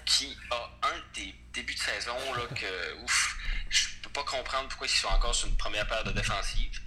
qui 0.05 0.37
a 0.51 0.71
un 0.83 1.03
des 1.15 1.33
débuts 1.51 1.73
de 1.73 1.79
saison 1.79 2.15
là, 2.35 2.43
que 2.55 2.93
ouf, 3.03 3.37
je 3.69 3.87
peux 4.03 4.11
pas 4.11 4.23
comprendre 4.23 4.69
pourquoi 4.69 4.87
ils 4.87 4.91
sont 4.91 5.07
encore 5.07 5.33
sur 5.33 5.47
une 5.47 5.57
première 5.57 5.87
paire 5.87 6.03
de 6.03 6.11
défensive. 6.11 6.79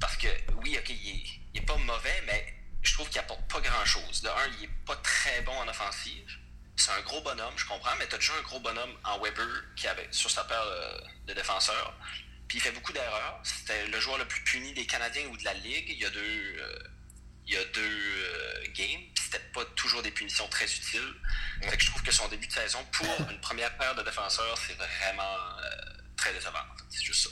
Parce 0.00 0.16
que 0.16 0.28
oui, 0.56 0.76
ok, 0.78 0.90
il 0.90 1.22
est, 1.54 1.60
est 1.60 1.66
pas 1.66 1.76
mauvais, 1.76 2.22
mais 2.26 2.54
je 2.82 2.94
trouve 2.94 3.08
qu'il 3.08 3.20
apporte 3.20 3.48
pas 3.50 3.60
grand 3.60 3.84
chose. 3.84 4.22
De 4.22 4.28
un, 4.28 4.46
il 4.58 4.64
est 4.64 4.84
pas 4.84 4.96
très 4.96 5.40
bon 5.42 5.56
en 5.56 5.68
offensive 5.68 6.38
c'est 6.78 6.92
un 6.92 7.00
gros 7.00 7.20
bonhomme, 7.20 7.54
je 7.56 7.66
comprends, 7.66 7.94
mais 7.98 8.06
tu 8.06 8.14
as 8.14 8.18
déjà 8.18 8.32
un 8.34 8.42
gros 8.42 8.60
bonhomme 8.60 8.96
en 9.04 9.18
Weber 9.18 9.46
qui 9.74 9.88
avait 9.88 10.08
sur 10.12 10.30
sa 10.30 10.44
paire 10.44 10.62
euh, 10.62 10.98
de 11.26 11.34
défenseurs. 11.34 11.92
Puis 12.46 12.58
il 12.58 12.60
fait 12.60 12.70
beaucoup 12.70 12.92
d'erreurs. 12.92 13.40
C'était 13.42 13.86
le 13.88 14.00
joueur 14.00 14.16
le 14.18 14.26
plus 14.26 14.42
puni 14.44 14.72
des 14.72 14.86
Canadiens 14.86 15.26
ou 15.26 15.36
de 15.36 15.44
la 15.44 15.54
Ligue. 15.54 15.86
Il 15.88 15.98
y 15.98 16.06
a 16.06 16.10
deux, 16.10 16.20
euh, 16.20 16.78
il 17.46 17.54
y 17.54 17.56
a 17.56 17.64
deux 17.64 17.80
euh, 17.82 18.64
games. 18.74 19.02
C'était 19.20 19.44
pas 19.52 19.64
toujours 19.76 20.02
des 20.02 20.12
punitions 20.12 20.48
très 20.48 20.64
utiles. 20.64 21.14
Fait 21.62 21.76
que 21.76 21.82
je 21.82 21.90
trouve 21.90 22.02
que 22.02 22.12
son 22.12 22.28
début 22.28 22.46
de 22.46 22.52
saison 22.52 22.82
pour 22.92 23.30
une 23.30 23.40
première 23.40 23.76
paire 23.76 23.94
de 23.96 24.02
défenseurs, 24.02 24.56
c'est 24.56 24.74
vraiment 24.74 25.36
très 26.16 26.32
décevant. 26.32 26.64
C'est 26.88 27.04
juste 27.04 27.24
ça. 27.24 27.30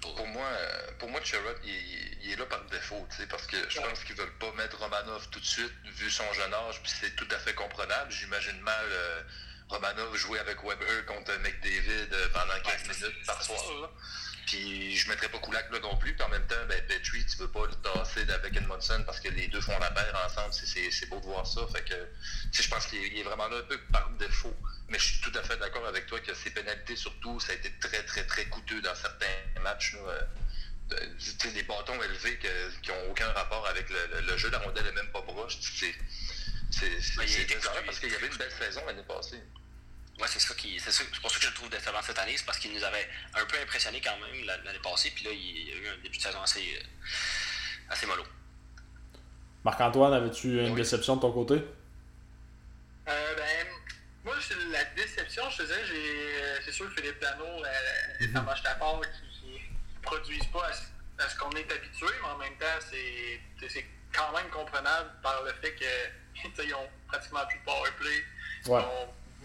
Pour 0.00 0.26
moi, 0.28 0.46
euh, 0.46 0.90
pour 0.98 1.08
moi, 1.08 1.20
il, 1.64 2.32
est 2.32 2.36
là 2.36 2.46
par 2.46 2.64
défaut, 2.66 3.06
parce 3.28 3.46
que 3.46 3.56
je 3.68 3.80
pense 3.80 4.04
qu'ils 4.04 4.16
veulent 4.16 4.38
pas 4.38 4.52
mettre 4.52 4.78
Romanov 4.78 5.28
tout 5.30 5.40
de 5.40 5.44
suite, 5.44 5.72
vu 5.84 6.10
son 6.10 6.30
jeune 6.32 6.52
âge, 6.52 6.80
puis 6.82 6.92
c'est 7.00 7.14
tout 7.16 7.28
à 7.30 7.38
fait 7.38 7.54
comprenable. 7.54 8.10
J'imagine 8.12 8.58
mal 8.60 8.86
euh, 8.88 9.22
Romanov 9.68 10.16
jouer 10.16 10.38
avec 10.38 10.62
Weber 10.62 11.06
contre 11.06 11.36
McDavid 11.38 12.08
euh, 12.12 12.28
pendant 12.32 12.60
15 12.62 12.82
minutes 12.82 13.26
par 13.26 13.42
soir. 13.42 13.90
Puis 14.46 14.96
je 14.96 15.08
mettrais 15.08 15.28
pas 15.28 15.38
Kulak 15.38 15.70
là 15.70 15.78
non 15.80 15.96
plus. 15.96 16.14
Puis 16.14 16.22
en 16.22 16.28
même 16.28 16.46
temps, 16.46 16.66
ben, 16.68 16.80
Petrie, 16.86 17.24
tu 17.26 17.36
veux 17.38 17.50
pas 17.50 17.66
le 17.66 17.74
tasser 17.76 18.28
avec 18.30 18.56
Edmondson 18.56 19.02
parce 19.06 19.20
que 19.20 19.28
les 19.28 19.48
deux 19.48 19.60
font 19.60 19.78
la 19.78 19.90
paire 19.90 20.14
ensemble. 20.26 20.52
C'est 20.52 21.08
beau 21.08 21.20
de 21.20 21.26
voir 21.26 21.46
ça. 21.46 21.60
Fait 21.72 21.82
que 21.82 21.94
je 22.52 22.68
pense 22.68 22.86
qu'il 22.86 23.18
est 23.18 23.22
vraiment 23.22 23.48
là 23.48 23.58
un 23.58 23.62
peu 23.62 23.78
par 23.92 24.10
défaut. 24.18 24.54
Mais 24.88 24.98
je 24.98 25.04
suis 25.04 25.20
tout 25.20 25.32
à 25.38 25.42
fait 25.42 25.56
d'accord 25.58 25.86
avec 25.86 26.06
toi 26.06 26.18
que 26.20 26.34
ces 26.34 26.50
pénalités, 26.50 26.96
surtout, 26.96 27.38
ça 27.38 27.52
a 27.52 27.54
été 27.54 27.72
très, 27.80 28.02
très, 28.02 28.26
très 28.26 28.46
coûteux 28.46 28.82
dans 28.82 28.94
certains 28.94 29.26
matchs. 29.62 29.94
Là. 29.94 30.26
des 31.54 31.62
bâtons 31.62 32.02
élevés 32.02 32.38
qui 32.82 32.90
n'ont 32.90 33.10
aucun 33.10 33.30
rapport 33.32 33.66
avec 33.68 33.86
le, 33.88 34.36
jeu. 34.36 34.50
La 34.50 34.58
rondelle 34.58 34.84
n'est 34.84 34.92
même 34.92 35.12
pas 35.12 35.22
proche. 35.22 35.58
C'est 35.60 35.94
ben, 37.16 37.26
parce 37.86 37.98
qu'il 38.00 38.10
y 38.10 38.14
avait 38.14 38.26
une 38.28 38.36
belle 38.36 38.52
saison 38.52 38.84
l'année 38.86 39.02
passée. 39.02 39.40
Ouais, 40.20 40.26
c'est 40.28 40.38
ça 40.38 40.54
qui. 40.54 40.78
C'est 40.78 41.20
pour 41.22 41.30
ça 41.30 41.38
que 41.38 41.44
je 41.44 41.48
le 41.48 41.54
trouve 41.54 41.70
décevant 41.70 42.02
cette 42.02 42.18
année, 42.18 42.36
c'est 42.36 42.44
parce 42.44 42.58
qu'il 42.58 42.72
nous 42.74 42.84
avait 42.84 43.08
un 43.34 43.44
peu 43.46 43.56
impressionné 43.62 44.02
quand 44.02 44.16
même 44.18 44.44
l'année 44.64 44.78
passée, 44.82 45.10
puis 45.14 45.24
là, 45.24 45.30
il 45.32 45.68
y 45.68 45.72
a 45.72 45.76
eu 45.76 45.88
un 45.88 45.96
début 46.02 46.18
de 46.18 46.22
saison 46.22 46.42
assez, 46.42 46.60
euh, 46.60 47.92
assez 47.92 48.06
mollo. 48.06 48.24
Marc-Antoine, 49.64 50.12
avais-tu 50.12 50.60
une 50.60 50.74
déception 50.74 51.16
de 51.16 51.22
ton 51.22 51.32
côté? 51.32 51.54
Euh, 51.54 53.34
ben, 53.34 53.66
moi, 54.24 54.34
la 54.72 54.84
déception, 54.94 55.48
je 55.50 55.56
te 55.58 55.62
disais, 55.62 55.74
euh, 55.74 56.58
c'est 56.64 56.72
sûr 56.72 56.90
Philippe 56.92 57.18
Dano 57.20 57.64
et 58.20 58.26
mm 58.26 58.34
-hmm. 58.34 58.62
Tapard 58.62 59.00
qui, 59.00 59.46
ne 59.46 60.02
produisent 60.02 60.50
pas 60.52 60.68
à, 61.18 61.28
ce 61.28 61.36
qu'on 61.38 61.50
est 61.52 61.72
habitué, 61.72 62.08
mais 62.22 62.28
en 62.28 62.38
même 62.38 62.56
temps, 62.58 62.80
c'est 62.88 63.86
quand 64.12 64.32
même 64.36 64.50
comprenable 64.50 65.10
par 65.22 65.42
le 65.44 65.52
fait 65.62 65.74
qu'ils 65.76 66.74
ont 66.80 66.90
pratiquement 67.08 67.46
plus 67.46 67.58
de 67.58 67.64
powerplay. 67.64 68.24
Ouais 68.66 68.84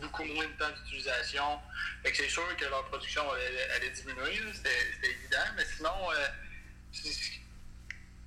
beaucoup 0.02 0.24
moins 0.24 0.46
de 0.46 0.54
temps 0.58 0.72
d'utilisation. 0.72 1.60
Fait 2.04 2.12
que 2.12 2.18
c'est 2.18 2.30
sûr 2.30 2.44
que 2.58 2.66
leur 2.66 2.86
production 2.86 3.24
allait, 3.32 3.90
diminuer, 3.92 4.40
c'était 4.54 5.10
évident. 5.10 5.46
Mais 5.56 5.66
sinon, 5.66 6.12
euh, 6.12 6.28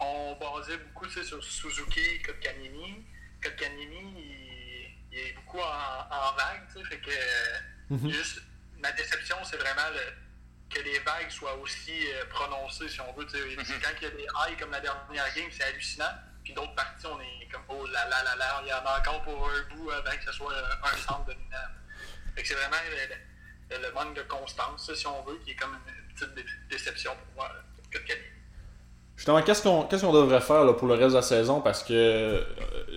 on 0.00 0.36
basait 0.36 0.78
beaucoup 0.78 1.08
sur 1.08 1.42
Suzuki, 1.42 2.22
Kotkanimi. 2.22 3.04
Kotkanimi, 3.42 4.94
il 5.12 5.18
est 5.18 5.32
beaucoup 5.34 5.60
en, 5.60 6.36
vague, 6.36 6.66
tu 6.72 6.80
sais, 6.80 6.88
fait 6.88 6.98
que 6.98 7.94
mhm. 7.94 8.10
juste 8.10 8.42
ma 8.78 8.92
déception, 8.92 9.36
c'est 9.44 9.56
vraiment 9.56 9.90
que 10.70 10.80
les 10.80 10.98
vagues 11.00 11.30
soient 11.30 11.56
aussi 11.56 12.12
euh, 12.12 12.24
prononcées, 12.26 12.88
si 12.88 13.00
on 13.00 13.12
veut. 13.12 13.24
Mhm. 13.24 13.64
Quand 13.82 13.90
il 14.00 14.02
y 14.02 14.06
a 14.06 14.10
des 14.10 14.26
highs 14.34 14.56
comme 14.58 14.70
la 14.70 14.80
dernière 14.80 15.34
game, 15.34 15.50
c'est 15.50 15.64
hallucinant. 15.64 16.14
D'autres 16.54 16.74
parties, 16.74 17.06
on 17.06 17.20
est 17.20 17.48
comme 17.52 17.62
oh 17.68 17.86
là 17.86 18.08
là 18.08 18.22
là 18.24 18.36
là, 18.36 18.60
il 18.64 18.68
y 18.68 18.72
en 18.72 18.84
a 18.84 18.98
encore 18.98 19.22
pour 19.22 19.48
un 19.48 19.74
bout 19.74 19.90
avant 19.90 20.16
que 20.16 20.24
ce 20.24 20.32
soit 20.32 20.52
un 20.84 20.96
centre 20.96 21.24
dominant. 21.26 21.68
Fait 22.34 22.44
c'est 22.44 22.54
vraiment 22.54 22.76
le, 23.70 23.92
manque 23.92 24.16
de 24.16 24.22
constance, 24.22 24.92
si 24.94 25.06
on 25.06 25.22
veut, 25.24 25.38
qui 25.44 25.50
est 25.50 25.56
comme 25.56 25.74
une 25.74 26.14
petite 26.14 26.46
déception 26.70 27.12
pour 27.12 27.44
moi, 27.44 27.52
pour 27.92 28.00
Justement, 29.18 29.42
qu'est-ce 29.42 29.64
qu'on 29.64 29.82
qu'est-ce 29.82 30.06
qu'on 30.06 30.12
devrait 30.12 30.40
faire 30.40 30.64
là, 30.64 30.74
pour 30.74 30.86
le 30.86 30.94
reste 30.94 31.10
de 31.10 31.14
la 31.16 31.22
saison? 31.22 31.60
Parce 31.60 31.82
que 31.82 31.92
euh, 31.92 32.40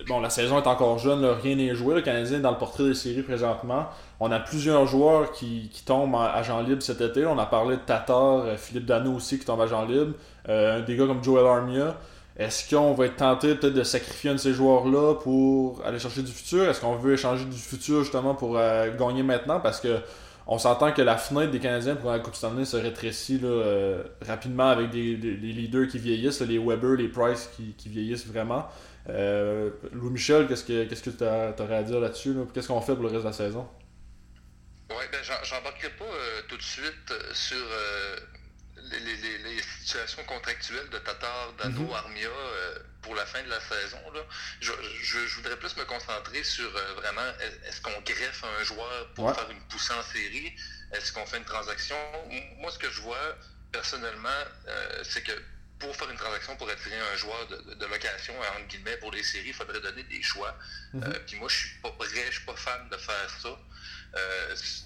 bon, 0.06 0.20
la 0.20 0.30
saison 0.30 0.62
est 0.62 0.68
encore 0.68 0.96
jeune, 0.98 1.24
rien 1.24 1.56
n'est 1.56 1.74
joué. 1.74 1.96
Le 1.96 2.00
Canadien 2.00 2.38
est 2.38 2.42
dans 2.42 2.52
le 2.52 2.58
portrait 2.58 2.84
des 2.84 2.94
séries 2.94 3.22
présentement. 3.22 3.88
On 4.20 4.30
a 4.30 4.38
plusieurs 4.38 4.86
joueurs 4.86 5.32
qui, 5.32 5.68
qui 5.72 5.84
tombent 5.84 6.14
à 6.14 6.32
agent 6.34 6.60
libre 6.60 6.80
cet 6.80 7.00
été. 7.00 7.26
On 7.26 7.40
a 7.40 7.46
parlé 7.46 7.74
de 7.74 7.80
Tatar, 7.82 8.44
euh, 8.44 8.56
Philippe 8.56 8.86
Dano 8.86 9.14
aussi 9.14 9.36
qui 9.36 9.44
tombe 9.44 9.60
à 9.62 9.64
agent 9.64 9.84
libre. 9.84 10.14
Euh, 10.48 10.80
des 10.82 10.94
gars 10.94 11.06
comme 11.06 11.24
Joel 11.24 11.44
Armia. 11.44 11.96
Est-ce 12.36 12.74
qu'on 12.74 12.94
va 12.94 13.06
être 13.06 13.16
tenté 13.16 13.54
peut-être 13.54 13.74
de 13.74 13.84
sacrifier 13.84 14.30
un 14.30 14.34
de 14.34 14.38
ces 14.38 14.54
joueurs-là 14.54 15.16
pour 15.16 15.84
aller 15.84 15.98
chercher 15.98 16.22
du 16.22 16.32
futur? 16.32 16.68
Est-ce 16.68 16.80
qu'on 16.80 16.96
veut 16.96 17.14
échanger 17.14 17.44
du 17.44 17.58
futur 17.58 18.02
justement 18.02 18.34
pour 18.34 18.54
gagner 18.98 19.22
maintenant? 19.22 19.60
Parce 19.60 19.80
que 19.80 19.98
on 20.46 20.58
s'entend 20.58 20.92
que 20.92 21.02
la 21.02 21.16
fenêtre 21.16 21.52
des 21.52 21.60
Canadiens 21.60 21.94
pour 21.94 22.10
la 22.10 22.18
Coupe 22.18 22.34
Stanley 22.34 22.64
se 22.64 22.76
rétrécit 22.76 23.40
euh, 23.44 24.02
rapidement 24.26 24.68
avec 24.68 24.90
des, 24.90 25.14
leaders 25.14 25.86
qui 25.86 25.98
vieillissent, 25.98 26.40
les 26.40 26.58
Weber, 26.58 26.96
les 26.96 27.08
Price 27.08 27.48
qui, 27.56 27.88
vieillissent 27.88 28.26
vraiment. 28.26 28.68
Euh, 29.08 29.70
Louis-Michel, 29.92 30.48
qu'est-ce 30.48 30.64
que 30.64 30.84
qu'est-ce 30.84 31.02
que 31.02 31.10
tu 31.10 31.62
aurais 31.62 31.76
à 31.76 31.82
dire 31.82 32.00
là-dessus? 32.00 32.34
Qu'est-ce 32.52 32.68
qu'on 32.68 32.80
fait 32.80 32.94
pour 32.94 33.04
le 33.04 33.08
reste 33.08 33.22
de 33.22 33.28
la 33.28 33.32
saison? 33.32 33.68
Oui, 34.90 35.04
ben 35.10 35.20
j'embarquerai 35.22 35.90
pas 35.90 36.04
euh, 36.04 36.40
tout 36.48 36.56
de 36.56 36.62
suite 36.62 37.12
sur 37.32 37.64
les, 38.90 39.62
situations 39.80 40.24
contractuelles 40.24 40.88
de 40.90 40.98
Tatar, 40.98 41.52
Dano, 41.58 41.80
mhm. 41.80 41.92
Armia 41.92 42.28
euh, 42.28 42.78
pour 43.02 43.14
la 43.14 43.26
fin 43.26 43.42
de 43.42 43.48
la 43.48 43.60
saison, 43.60 43.98
Je, 44.60 45.34
voudrais 45.36 45.56
plus 45.58 45.76
me 45.76 45.84
concentrer 45.84 46.42
sur 46.44 46.74
euh, 46.76 46.94
vraiment 46.94 47.28
est-ce 47.66 47.80
qu'on 47.80 48.00
greffe 48.02 48.44
un 48.44 48.64
joueur 48.64 49.08
pour 49.14 49.34
faire 49.34 49.50
une 49.50 49.60
poussée 49.62 49.92
en 49.92 50.02
série? 50.02 50.54
Est-ce 50.92 51.12
qu'on 51.12 51.26
fait 51.26 51.38
une 51.38 51.44
transaction? 51.44 51.96
Moi, 52.58 52.70
ce 52.70 52.78
que 52.78 52.90
je 52.90 53.00
vois 53.00 53.36
personnellement, 53.72 54.28
euh, 54.68 55.02
c'est 55.02 55.22
que 55.22 55.32
pour 55.78 55.96
faire 55.96 56.10
une 56.10 56.16
transaction, 56.16 56.54
pour 56.56 56.70
attirer 56.70 57.00
un 57.12 57.16
joueur 57.16 57.48
de, 57.48 57.86
location, 57.86 58.34
entre 58.38 58.68
guillemets, 58.68 58.96
pour 58.98 59.10
les 59.10 59.24
séries, 59.24 59.48
il 59.48 59.54
faudrait 59.54 59.80
donner 59.80 60.04
des 60.04 60.22
choix. 60.22 60.56
Mhm. 60.92 61.12
puis 61.26 61.36
moi, 61.36 61.48
je 61.48 61.56
suis 61.56 61.78
pas 61.80 61.90
prêt, 61.90 62.26
je 62.26 62.36
suis 62.36 62.46
pas 62.46 62.54
fan 62.54 62.88
de 62.88 62.96
faire 62.96 63.30
ça. 63.42 63.58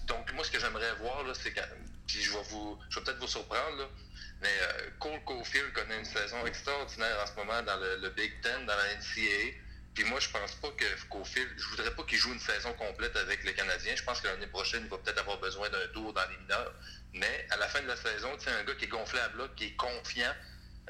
donc, 0.07 0.33
moi, 0.33 0.43
ce 0.43 0.51
que 0.51 0.59
j'aimerais 0.59 0.95
voir, 0.95 1.25
c'est 1.35 1.53
que 1.53 1.61
puis 2.07 2.23
je 2.23 2.33
vais 2.33 2.43
vous, 2.51 2.79
je 2.91 2.99
vais 2.99 3.05
peut-être 3.05 3.19
vous 3.19 3.29
surprendre, 3.29 3.91
mais 4.41 4.49
euh, 4.49 4.91
Cole 5.01 5.23
Caulfield 5.25 5.73
connaît 5.73 5.99
une 5.99 6.05
saison 6.05 6.45
extraordinaire 6.47 7.17
en 7.23 7.27
ce 7.27 7.35
moment 7.35 7.63
dans 7.63 7.77
le, 7.77 8.11
Big 8.11 8.33
Ten, 8.43 8.67
dans 8.67 8.77
la 8.77 8.95
NCAA. 8.97 9.57
Puis 9.95 10.05
moi, 10.05 10.21
je 10.21 10.29
pense 10.29 10.55
pas 10.57 10.69
que 10.77 10.85
Caulfield, 11.09 11.49
je 11.57 11.67
voudrais 11.69 11.95
pas 11.95 12.03
qu'il 12.03 12.19
joue 12.19 12.33
une 12.33 12.41
saison 12.41 12.73
complète 12.75 13.17
avec 13.17 13.45
les 13.45 13.55
Canadiens. 13.55 13.97
Je 13.97 14.05
pense 14.05 14.21
que 14.21 14.29
l'année 14.29 14.47
prochaine, 14.47 14.83
il 14.85 14.91
va 14.91 14.99
peut-être 14.99 15.21
avoir 15.21 15.39
besoin 15.41 15.71
d'un 15.71 15.87
tour 15.95 16.13
dans 16.13 16.29
les 16.29 16.37
mineurs. 16.37 16.75
Mais 17.15 17.47
à 17.51 17.57
la 17.57 17.67
fin 17.67 17.81
de 17.81 17.87
la 17.87 17.97
saison, 17.97 18.29
un 18.47 18.65
gars 18.65 18.75
qui 18.75 18.85
est 18.85 18.89
gonflé 18.89 19.19
à 19.21 19.29
bloc, 19.29 19.55
qui 19.57 19.65
est 19.65 19.77
confiant, 19.77 20.35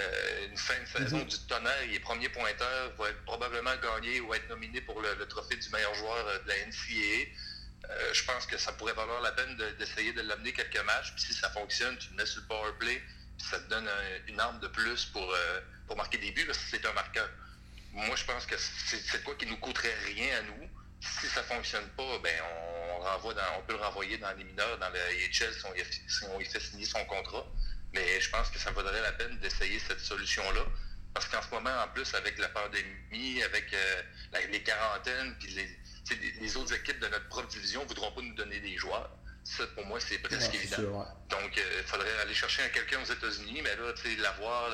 euh, 0.01 0.49
une 0.51 0.57
fin 0.57 0.79
de 0.81 0.87
saison 0.87 1.19
mm-hmm. 1.19 1.27
du 1.27 1.39
tonnerre, 1.47 1.85
il 1.85 1.95
est 1.95 2.01
premier 2.01 2.29
pointeur, 2.29 2.93
va 2.99 3.09
être 3.09 3.25
probablement 3.25 3.75
gagné 3.77 4.21
ou 4.21 4.35
être 4.35 4.49
nominé 4.49 4.81
pour 4.83 5.01
le, 5.01 5.27
trophée 5.29 5.57
du 5.57 5.69
meilleur 5.71 5.95
joueur 5.95 6.27
euh, 6.27 6.39
de 6.41 6.49
la 6.49 6.67
NCAA. 6.67 7.31
Euh, 7.89 8.15
je 8.15 8.25
pense 8.25 8.47
que 8.47 8.59
ça 8.59 8.73
pourrait 8.73 8.95
valoir 8.95 9.21
la 9.21 9.33
peine 9.33 9.57
d'essayer 9.79 10.13
de, 10.13 10.23
l'amener 10.23 10.53
quelques 10.53 10.85
matchs. 10.85 11.13
Puis 11.13 11.25
si 11.25 11.35
ça 11.35 11.51
fonctionne, 11.51 11.97
tu 11.99 12.11
le 12.11 12.17
mets 12.17 12.27
sur 12.27 12.41
le 12.41 12.47
power 12.49 12.73
play, 12.79 13.03
ça 13.39 13.59
te 13.61 13.69
donne 13.69 13.89
une 14.29 14.41
arme 14.41 14.59
de 14.61 14.69
plus 14.69 15.07
pour, 15.07 15.31
euh, 15.31 15.61
pour 15.87 15.97
marquer 15.97 16.19
des 16.19 16.33
buts, 16.33 16.49
si 16.53 16.71
c'est 16.71 16.87
un 16.87 16.93
marqueur. 16.93 17.29
Moi, 17.93 18.17
je 18.17 18.25
pense 18.25 18.45
que 18.45 18.57
c'est 18.59 19.23
quoi 19.25 19.35
qui 19.37 19.47
nous 19.47 19.57
coûterait 19.57 19.95
rien 20.07 20.39
à 20.39 20.43
nous. 20.43 20.69
Si 21.01 21.29
ça 21.29 21.41
ne 21.43 21.47
fonctionne 21.47 21.89
pas, 21.91 22.19
ben 22.19 22.35
on, 22.43 23.01
renvoie 23.01 23.35
on 23.57 23.63
peut 23.63 23.75
le 23.75 23.79
renvoyer 23.79 24.19
dans 24.19 24.33
les 24.33 24.45
mineurs, 24.45 24.79
dans 24.79 24.91
le 24.91 24.99
AHL 24.99 25.55
si 25.55 26.25
on, 26.25 26.41
y 26.41 26.45
fait 26.45 26.61
signer 26.61 26.85
son 26.85 27.05
contrat. 27.05 27.47
Mais 27.93 28.21
je 28.21 28.29
pense 28.31 28.51
que 28.51 28.59
ça 28.59 28.71
vaudrait 28.73 29.01
la 29.01 29.13
peine 29.13 29.39
d'essayer 29.39 29.79
cette 29.79 30.01
solution-là. 30.01 30.65
Parce 31.15 31.27
qu'en 31.29 31.41
ce 31.41 31.49
moment, 31.51 31.75
en 31.83 31.89
plus, 31.89 32.13
avec 32.15 32.37
la 32.39 32.49
pandémie, 32.49 33.43
avec 33.43 33.73
euh, 33.73 34.03
les 34.51 34.63
quarantaines, 34.63 35.35
puis 35.39 35.49
les, 35.53 35.79
les 36.41 36.57
autres 36.57 36.75
équipes 36.75 37.01
de 37.01 37.09
notre 37.09 37.29
propre 37.29 37.49
division 37.49 37.83
ne 37.83 37.89
voudront 37.89 38.13
pas 38.13 38.23
nous 38.23 38.35
donner 38.35 38.61
des 38.61 38.77
joueurs. 38.77 39.11
Ça, 39.45 39.65
pour 39.75 39.87
moi, 39.87 40.01
c'est 40.01 40.19
presque 40.19 40.55
évident. 40.55 41.07
Donc, 41.31 41.57
euh, 41.57 41.81
il 41.81 41.87
faudrait 41.87 42.19
aller 42.23 42.35
chercher 42.35 42.65
un 42.65 42.69
quelqu'un 42.69 42.99
aux 43.01 43.13
États-Unis, 43.13 43.61
mais 43.63 43.77
là, 43.77 43.93
tu 43.95 44.03
sais, 44.03 44.17
l'avoir, 44.21 44.71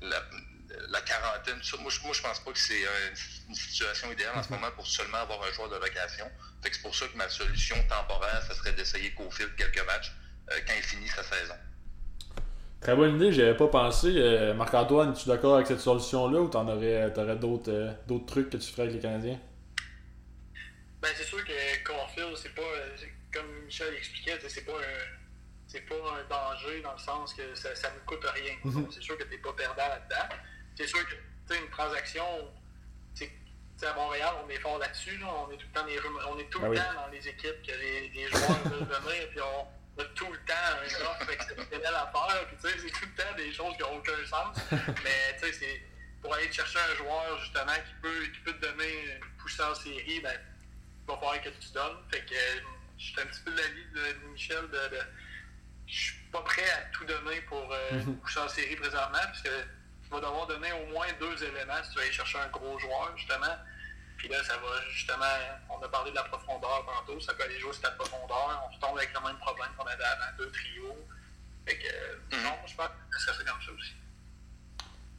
la, 0.00 1.00
quarantaine, 1.02 1.60
moi, 1.80 1.90
je, 1.90 2.00
moi, 2.02 2.12
je 2.12 2.22
pense 2.22 2.40
pas 2.40 2.52
que 2.52 2.58
c'est 2.58 2.82
une 3.48 3.54
situation 3.54 4.10
idéale 4.10 4.38
en 4.38 4.42
ce 4.42 4.48
mhm. 4.48 4.60
moment 4.60 4.72
pour 4.74 4.86
seulement 4.86 5.18
avoir 5.18 5.42
un 5.42 5.52
joueur 5.52 5.68
de 5.68 5.76
location. 5.76 6.26
c'est 6.62 6.80
pour 6.80 6.94
ça 6.94 7.06
que 7.08 7.16
ma 7.16 7.28
solution 7.28 7.76
temporaire, 7.88 8.42
ce 8.48 8.54
serait 8.54 8.72
d'essayer 8.72 9.12
qu'au 9.12 9.30
fil 9.30 9.54
quelques 9.56 9.84
matchs 9.86 10.12
euh, 10.50 10.54
quand 10.66 10.74
il 10.76 10.82
finit 10.82 11.08
sa 11.08 11.22
saison. 11.22 11.54
Très 12.80 12.94
bonne 12.94 13.16
idée, 13.16 13.32
j'y 13.32 13.42
avais 13.42 13.56
pas 13.56 13.68
pensé. 13.68 14.12
Euh, 14.16 14.54
Marc-Antoine, 14.54 15.12
es-tu 15.12 15.28
d'accord 15.28 15.56
avec 15.56 15.66
cette 15.66 15.80
solution-là 15.80 16.40
ou 16.40 16.48
tu 16.48 16.56
aurais, 16.56 17.12
aurais 17.16 17.36
d'autres, 17.36 17.96
d'autres 18.06 18.26
trucs 18.26 18.50
que 18.50 18.56
tu 18.56 18.70
ferais 18.70 18.82
avec 18.82 18.94
les 18.94 19.00
Canadiens? 19.00 19.40
Ben, 21.06 21.12
c'est 21.16 21.24
sûr 21.24 21.44
que 21.44 21.84
Caulfield, 21.84 22.36
c'est 22.36 22.52
pas, 22.52 22.62
euh, 22.62 22.96
comme 23.32 23.46
Michel 23.64 23.94
expliquait, 23.94 24.40
c'est 24.48 24.64
pas 24.64 24.72
un 24.72 25.16
c'est 25.68 25.80
pas 25.82 25.94
un 25.94 26.24
danger 26.28 26.80
dans 26.80 26.92
le 26.94 26.98
sens 26.98 27.32
que 27.32 27.54
ça, 27.54 27.74
ça 27.76 27.92
ne 27.92 27.98
coûte 28.00 28.24
rien. 28.24 28.54
Mhm. 28.64 28.88
C'est 28.90 29.02
sûr 29.02 29.16
que 29.16 29.22
tu 29.22 29.30
n'es 29.30 29.38
pas 29.38 29.52
perdant 29.52 29.86
là-dedans. 29.86 30.36
C'est 30.76 30.88
sûr 30.88 31.00
que 31.06 31.54
une 31.54 31.70
transaction, 31.70 32.24
à 33.82 33.92
Montréal, 33.94 34.34
on 34.44 34.48
est 34.48 34.58
fort 34.58 34.78
là-dessus. 34.78 35.20
On 35.22 35.50
est 35.52 35.58
tout 35.58 35.66
le 35.72 35.80
temps, 35.80 35.86
on 36.28 36.38
est 36.38 36.50
tout 36.50 36.60
le 36.60 36.70
ben 36.70 36.76
temps 36.76 36.94
dans 36.94 37.08
les 37.12 37.28
équipes 37.28 37.62
que 37.62 37.72
les, 37.72 38.08
les 38.08 38.28
joueurs 38.28 38.58
veulent 38.64 38.88
venir, 38.88 39.28
puis 39.30 39.40
on 39.40 40.00
a 40.00 40.04
tout 40.06 40.32
le 40.32 40.38
temps 40.38 40.54
un 40.54 41.04
offre 41.04 41.30
exceptionnel 41.30 41.94
à 41.94 42.10
faire. 42.10 42.46
Puis 42.48 42.56
c'est 42.62 42.90
tout 42.90 43.06
le 43.06 43.22
temps 43.22 43.36
des 43.36 43.52
choses 43.52 43.76
qui 43.76 43.82
n'ont 43.82 43.98
aucun 43.98 44.26
sens. 44.26 44.56
Mais 45.04 45.36
c'est 45.38 45.82
pour 46.22 46.34
aller 46.34 46.50
chercher 46.50 46.78
un 46.78 46.94
joueur 46.96 47.38
justement 47.40 47.74
qui 47.74 47.94
peut, 48.02 48.24
qui 48.32 48.40
peut 48.40 48.54
te 48.54 48.66
donner 48.66 49.04
une 49.14 49.36
poussée 49.38 49.62
en 49.62 49.74
série, 49.74 50.20
ben, 50.20 50.36
il 51.06 51.12
va 51.12 51.14
falloir 51.14 51.40
que 51.40 51.48
tu 51.48 51.72
donnes. 51.72 51.98
Fait 52.10 52.24
que 52.24 52.34
je 52.98 53.04
suis 53.04 53.20
un 53.20 53.26
petit 53.26 53.40
peu 53.44 53.52
de 53.52 53.56
l'avis 53.56 53.84
de, 53.94 54.28
Michel 54.32 54.62
de, 54.70 54.96
de 54.96 55.00
je 55.86 55.94
suis 55.94 56.16
pas 56.32 56.42
prêt 56.42 56.68
à 56.68 56.90
tout 56.92 57.04
donner 57.04 57.40
pour 57.42 57.72
euh, 57.72 58.02
coucher 58.22 58.40
en 58.40 58.48
série 58.48 58.74
présentement, 58.74 59.22
parce 59.22 59.42
que 59.42 59.62
tu 60.02 60.10
vas 60.10 60.20
devoir 60.20 60.46
donner 60.48 60.72
au 60.72 60.86
moins 60.86 61.06
deux 61.20 61.44
éléments 61.44 61.80
si 61.84 61.90
tu 61.90 61.96
vas 61.96 62.02
aller 62.02 62.12
chercher 62.12 62.38
un 62.38 62.48
gros 62.48 62.78
joueur, 62.78 63.12
justement. 63.16 63.54
Puis 64.16 64.28
là, 64.28 64.42
ça 64.42 64.56
va 64.56 64.82
justement, 64.90 65.24
on 65.70 65.80
a 65.80 65.88
parlé 65.88 66.10
de 66.10 66.16
la 66.16 66.24
profondeur 66.24 66.84
tantôt, 66.86 67.20
ça 67.20 67.34
peut 67.34 67.44
aller 67.44 67.60
jouer 67.60 67.72
sur 67.72 67.84
la 67.84 67.90
profondeur, 67.90 68.66
on 68.66 68.74
retombe 68.74 68.98
avec 68.98 69.12
le 69.14 69.20
même 69.20 69.38
problème 69.38 69.68
qu'on 69.78 69.84
avait 69.84 70.04
avant, 70.04 70.36
deux 70.38 70.50
trios. 70.50 71.06
Fait 71.66 71.78
que, 71.78 71.86
mm-hmm. 71.86 72.42
non, 72.42 72.56
je 72.66 72.74
pense 72.74 72.88
que 73.10 73.20
ça 73.20 73.32
serait 73.34 73.44
comme 73.44 73.62
ça 73.62 73.72
aussi. 73.72 73.92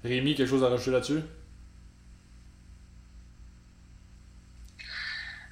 Rémi, 0.04 0.36
quelque 0.36 0.50
chose 0.50 0.64
à 0.64 0.70
rajouter 0.70 0.92
là-dessus? 0.92 1.24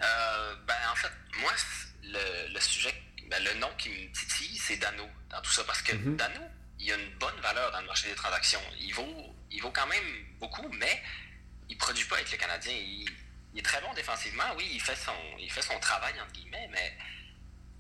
Euh, 0.01 0.55
ben, 0.67 0.75
en 0.91 0.95
fait, 0.95 1.11
moi, 1.39 1.51
le, 2.03 2.59
sujet, 2.59 2.93
ben, 3.29 3.43
le 3.43 3.53
nom 3.55 3.69
qui 3.77 3.89
me 3.89 4.11
titille, 4.11 4.57
c'est 4.57 4.77
Dano 4.77 5.07
dans 5.29 5.41
tout 5.41 5.51
ça. 5.51 5.63
Parce 5.63 5.81
que 5.81 5.95
mhm. 5.95 6.15
Dano, 6.17 6.41
il 6.79 6.91
a 6.91 6.95
une 6.95 7.13
bonne 7.15 7.39
valeur 7.41 7.71
dans 7.71 7.81
le 7.81 7.87
marché 7.87 8.09
des 8.09 8.15
transactions. 8.15 8.61
Il 8.79 8.93
vaut, 8.93 9.35
il 9.51 9.61
vaut 9.61 9.71
quand 9.71 9.87
même 9.87 10.25
beaucoup, 10.39 10.67
mais 10.69 11.01
il 11.69 11.75
ne 11.75 11.79
produit 11.79 12.05
pas 12.05 12.15
avec 12.15 12.31
le 12.31 12.37
Canadien. 12.37 12.73
Il, 12.73 13.09
est 13.57 13.61
très 13.61 13.79
bon 13.79 13.93
défensivement, 13.93 14.43
oui, 14.57 14.69
il 14.73 14.81
fait 14.81 14.97
son, 14.97 15.15
il 15.39 15.49
fait 15.49 15.61
son 15.61 15.79
travail, 15.79 16.13
entre 16.19 16.33
guillemets, 16.33 16.67
mais 16.73 16.97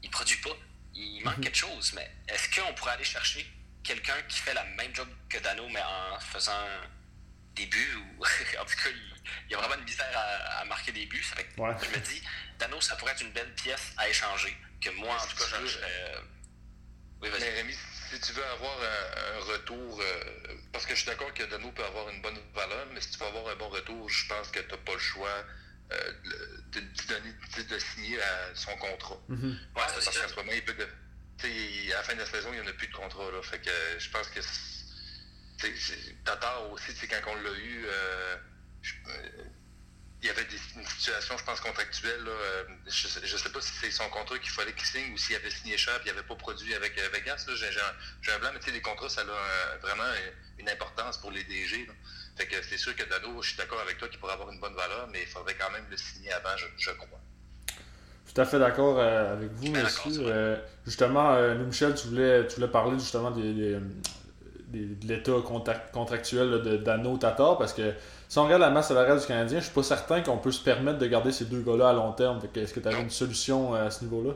il 0.01 0.07
ne 0.07 0.11
produit 0.11 0.37
pas. 0.37 0.55
Il 0.93 1.21
manque 1.25 1.37
mhm. 1.37 1.43
quelque 1.43 1.57
chose. 1.57 1.91
Mais 1.93 2.09
est-ce 2.29 2.49
qu'on 2.49 2.73
pourrait 2.75 2.93
aller 2.93 3.03
chercher 3.03 3.45
quelqu'un 3.83 4.21
qui 4.29 4.39
fait 4.39 4.53
la 4.53 4.63
même 4.63 4.95
job 4.95 5.09
que 5.29 5.37
Dano, 5.39 5.67
mais 5.69 5.81
en 5.81 6.19
faisant 6.19 6.65
des 7.55 7.65
buts 7.65 7.95
ou 7.95 8.23
en 8.59 8.65
tout 8.65 8.75
cas 8.75 8.89
il, 8.89 9.14
y 9.49 9.55
a 9.55 9.57
vraiment 9.57 9.75
une 9.75 9.83
misère 9.83 10.07
à, 10.59 10.65
marquer 10.65 10.91
des 10.91 11.05
buts. 11.05 11.23
Ça 11.23 11.35
fait 11.35 11.47
je 11.57 11.61
me 11.61 12.03
dis, 12.03 12.21
Dano, 12.59 12.79
ça 12.81 12.95
pourrait 12.95 13.13
être 13.13 13.21
une 13.21 13.31
belle 13.31 13.53
pièce 13.55 13.93
à 13.97 14.09
échanger. 14.09 14.55
Que 14.81 14.89
moi, 14.91 15.15
en 15.15 15.27
tout 15.27 15.37
cas, 15.37 15.65
je. 15.65 15.77
Euh, 15.77 16.21
oui, 17.21 17.29
vas-y. 17.29 17.41
Mais 17.41 17.49
Rémi, 17.51 17.73
si 17.73 18.19
tu 18.19 18.33
veux 18.33 18.45
avoir 18.45 18.77
un, 18.81 19.39
retour, 19.51 20.01
euh, 20.01 20.23
parce 20.71 20.85
que 20.85 20.95
je 20.95 21.01
suis 21.01 21.07
d'accord 21.07 21.33
que 21.33 21.43
Dano 21.43 21.71
peut 21.71 21.85
avoir 21.85 22.09
une 22.09 22.21
bonne 22.21 22.39
valeur, 22.53 22.87
mais 22.93 23.01
si 23.01 23.11
tu 23.11 23.19
veux 23.19 23.27
avoir 23.27 23.47
un 23.47 23.55
bon 23.55 23.69
retour, 23.69 24.09
je 24.09 24.27
pense 24.27 24.49
que 24.49 24.59
tu 24.59 24.69
n'as 24.69 24.77
pas 24.77 24.93
le 24.93 24.99
choix. 24.99 25.45
Euh, 25.91 26.11
de, 26.73 26.79
de, 26.79 27.63
de, 27.69 27.77
signer 27.77 28.17
son 28.55 28.75
contrat. 28.77 29.21
Mm-hmm. 29.29 29.55
parce 29.75 30.03
qu'en 30.03 30.27
ce 30.27 30.35
moment, 30.35 30.51
il 30.51 30.65
peut 30.65 30.73
à 31.43 31.97
la 31.97 32.03
fin 32.03 32.13
de 32.13 32.19
la 32.19 32.25
saison, 32.25 32.49
il 32.53 32.59
n'y 32.59 32.65
en 32.65 32.69
a 32.69 32.73
plus 32.73 32.87
de 32.87 32.93
contrat. 32.93 33.31
Là, 33.31 33.41
fait 33.43 33.59
que 33.59 33.69
je 33.99 34.09
pense 34.09 34.27
que 34.29 34.39
Tatar 36.23 36.71
aussi, 36.71 36.93
quand 37.07 37.31
on 37.31 37.35
l'a 37.35 37.57
eu, 37.57 37.85
euh, 37.85 37.89
euh, 37.89 38.37
il 40.25 40.29
y 40.29 40.31
avait 40.31 40.45
des, 40.45 40.57
une 40.79 40.87
situation, 40.87 41.37
je 41.37 41.43
pense, 41.43 41.61
contractuelle. 41.61 42.25
Euh, 42.27 42.63
je 42.87 43.05
ne 43.05 43.37
sais, 43.37 43.49
pas 43.49 43.61
si 43.61 43.73
c'est 43.79 43.91
son 43.91 44.09
contrat 44.09 44.39
qu'il 44.39 44.49
fallait 44.49 44.73
qu'il 44.73 44.87
signe 44.87 45.13
ou 45.13 45.17
s'il 45.17 45.35
avait 45.35 45.51
signé 45.51 45.77
cher 45.77 45.93
et 45.97 45.99
il 46.05 46.07
n'avait 46.07 46.25
pas 46.25 46.33
produit 46.33 46.73
avec 46.73 46.97
euh, 46.97 47.09
Vegas. 47.13 47.45
J'ai 47.53 48.31
un, 48.33 48.39
blanc, 48.39 48.49
mais 48.51 48.59
tu 48.59 48.65
sais, 48.65 48.71
les 48.71 48.81
contrats, 48.81 49.07
ça 49.07 49.21
a 49.21 49.77
vraiment 49.85 50.09
une 50.57 50.67
importance 50.67 51.17
pour 51.19 51.29
les 51.29 51.43
DG. 51.43 51.87
Fait 52.37 52.47
que 52.47 52.55
c'est 52.63 52.77
sûr 52.77 52.95
que 52.95 53.03
Dano, 53.07 53.39
je 53.43 53.49
suis 53.49 53.57
d'accord 53.57 53.79
avec 53.81 53.99
toi 53.99 54.07
qu'il 54.07 54.19
pourrait 54.19 54.33
avoir 54.33 54.51
une 54.51 54.59
bonne 54.59 54.73
valeur, 54.73 55.07
mais 55.11 55.21
il 55.21 55.27
faudrait 55.27 55.55
quand 55.55 55.71
même 55.71 55.85
le 55.91 55.97
signer 55.97 56.31
avant, 56.31 56.57
je, 56.57 56.91
crois. 56.91 57.19
Tout 58.33 58.41
à 58.41 58.45
fait 58.45 58.57
d'accord 58.57 58.97
euh, 58.99 59.33
avec 59.33 59.51
vous, 59.51 59.71
monsieur. 59.71 60.57
justement, 60.85 61.39
Michel, 61.55 61.93
tu 61.93 62.07
voulais, 62.07 62.47
tu 62.47 62.55
voulais 62.55 62.71
parler 62.71 62.97
justement 62.97 63.29
des, 63.29 63.77
de 64.73 65.07
l'état 65.07 65.33
contractuel 65.93 66.63
de 66.63 66.77
Dano 66.77 67.17
Tatar 67.17 67.57
parce 67.57 67.73
que 67.73 67.93
si 68.35 68.39
on 68.39 68.43
regarde 68.43 68.63
la 68.63 68.69
masse 68.69 68.89
salariale 68.89 69.17
du 69.17 69.25
Canadien, 69.25 69.59
je 69.59 69.63
suis 69.63 69.73
pas 69.73 69.81
certain 69.81 70.21
qu'on 70.21 70.37
peut 70.37 70.51
se 70.51 70.61
permettre 70.61 70.97
de 70.97 71.07
garder 71.07 71.31
ces 71.31 71.45
deux 71.45 71.61
gars-là 71.61 71.91
à 71.91 71.93
long 71.93 72.11
terme. 72.11 72.41
Est-ce 72.53 72.73
que 72.73 72.81
tu 72.81 72.87
as 72.89 72.91
une 72.91 73.09
solution 73.09 73.73
euh, 73.73 73.87
à 73.87 73.91
ce 73.91 74.03
niveau-là? 74.03 74.33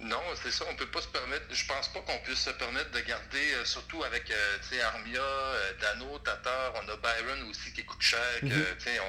Non, 0.00 0.22
c'est 0.42 0.50
ça, 0.50 0.64
on 0.70 0.76
peut 0.76 0.90
pas 0.90 1.02
se 1.02 1.08
permettre. 1.08 1.44
Je 1.50 1.66
pense 1.66 1.88
pas 1.88 2.00
qu'on 2.00 2.18
puisse 2.24 2.38
se 2.40 2.48
permettre 2.48 2.90
de 2.92 3.00
garder, 3.00 3.52
euh, 3.56 3.64
surtout 3.66 4.02
avec 4.04 4.30
euh, 4.30 4.84
Armia, 4.86 5.20
Dano, 5.82 6.18
Tatar, 6.20 6.72
on 6.76 6.88
a 6.88 6.96
Byron 6.96 7.50
aussi 7.50 7.74
qui 7.74 7.84
coûte 7.84 8.00
cher. 8.00 8.18
Mhm. 8.40 8.52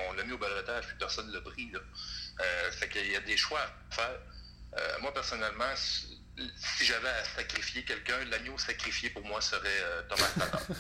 on 0.10 0.14
l'a 0.16 0.24
mis 0.26 0.34
au 0.34 0.38
balotage, 0.38 0.88
puis 0.88 0.98
personne 1.00 1.28
ne 1.28 1.36
l'a 1.36 1.40
pris. 1.40 1.72
Là. 1.72 1.80
fait 2.72 2.90
qu'il 2.90 3.10
y 3.14 3.16
a 3.16 3.22
des 3.22 3.38
choix 3.38 3.62
à 3.62 3.96
faire. 3.96 5.00
moi, 5.00 5.14
personnellement, 5.14 5.74
si 6.56 6.86
j'avais 6.86 7.10
à 7.10 7.24
sacrifier 7.24 7.84
quelqu'un, 7.84 8.24
l'agneau 8.26 8.58
sacrifié 8.58 9.10
pour 9.10 9.24
moi 9.26 9.42
serait 9.42 9.68
euh, 9.68 10.02
Thomas 10.10 10.32
Tatar. 10.38 10.62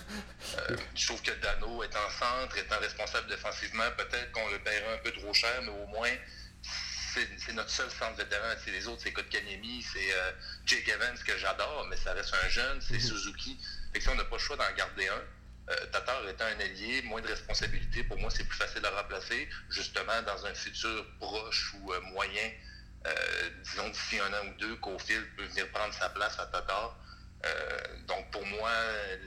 Euh, 0.57 0.75
je 0.95 1.05
trouve 1.05 1.21
que 1.21 1.31
Dano 1.31 1.83
est 1.83 1.95
en 1.95 2.09
centre, 2.09 2.57
étant 2.57 2.79
responsable 2.79 3.27
défensivement, 3.27 3.83
peut-être 3.97 4.31
qu'on 4.31 4.49
le 4.49 4.57
paierait 4.59 4.95
un 4.95 4.97
peu 4.97 5.11
trop 5.11 5.31
cher, 5.31 5.61
mais 5.61 5.69
au 5.69 5.85
moins, 5.87 6.09
c'est 7.13 7.53
notre 7.53 7.69
seul 7.69 7.89
centre 7.91 8.15
vétéran. 8.17 8.47
C'est 8.63 8.71
les 8.71 8.87
autres, 8.87 9.01
c'est 9.03 9.13
Kotkaniemi, 9.13 9.83
c'est 9.83 10.13
euh, 10.13 10.31
Jake 10.65 10.87
Evans 10.87 11.17
que 11.25 11.37
j'adore, 11.37 11.85
mais 11.89 11.97
ça 11.97 12.13
reste 12.13 12.33
un 12.33 12.49
jeune, 12.49 12.81
c'est 12.81 12.95
mhm. 12.95 12.99
Suzuki. 12.99 13.59
Fait 13.93 13.99
que 13.99 14.03
si 14.03 14.09
on 14.09 14.15
n'a 14.15 14.23
pas 14.23 14.37
le 14.37 14.41
choix 14.41 14.55
d'en 14.55 14.71
garder 14.75 15.07
un, 15.07 15.21
Tatar 15.91 16.27
étant 16.27 16.45
un 16.45 16.59
allié, 16.59 17.03
moins 17.03 17.21
de 17.21 17.27
responsabilité, 17.27 18.03
pour 18.03 18.17
moi, 18.17 18.31
c'est 18.31 18.45
plus 18.45 18.57
facile 18.57 18.83
à 18.85 18.89
remplacer, 18.89 19.47
justement 19.69 20.19
dans 20.23 20.47
un 20.47 20.53
futur 20.55 21.05
proche 21.19 21.75
ou 21.75 21.93
moyen 22.11 22.49
disons 23.63 23.89
d'ici 23.89 24.19
un 24.19 24.33
an 24.33 24.49
ou 24.49 24.59
deux, 24.59 24.75
Cofield 24.77 25.25
peut 25.37 25.45
venir 25.45 25.67
prendre 25.71 25.93
sa 25.93 26.09
place 26.09 26.37
à 26.39 26.45
Tatar. 26.47 26.95
Euh, 27.45 27.49
donc 28.07 28.29
pour 28.31 28.45
moi, 28.45 28.69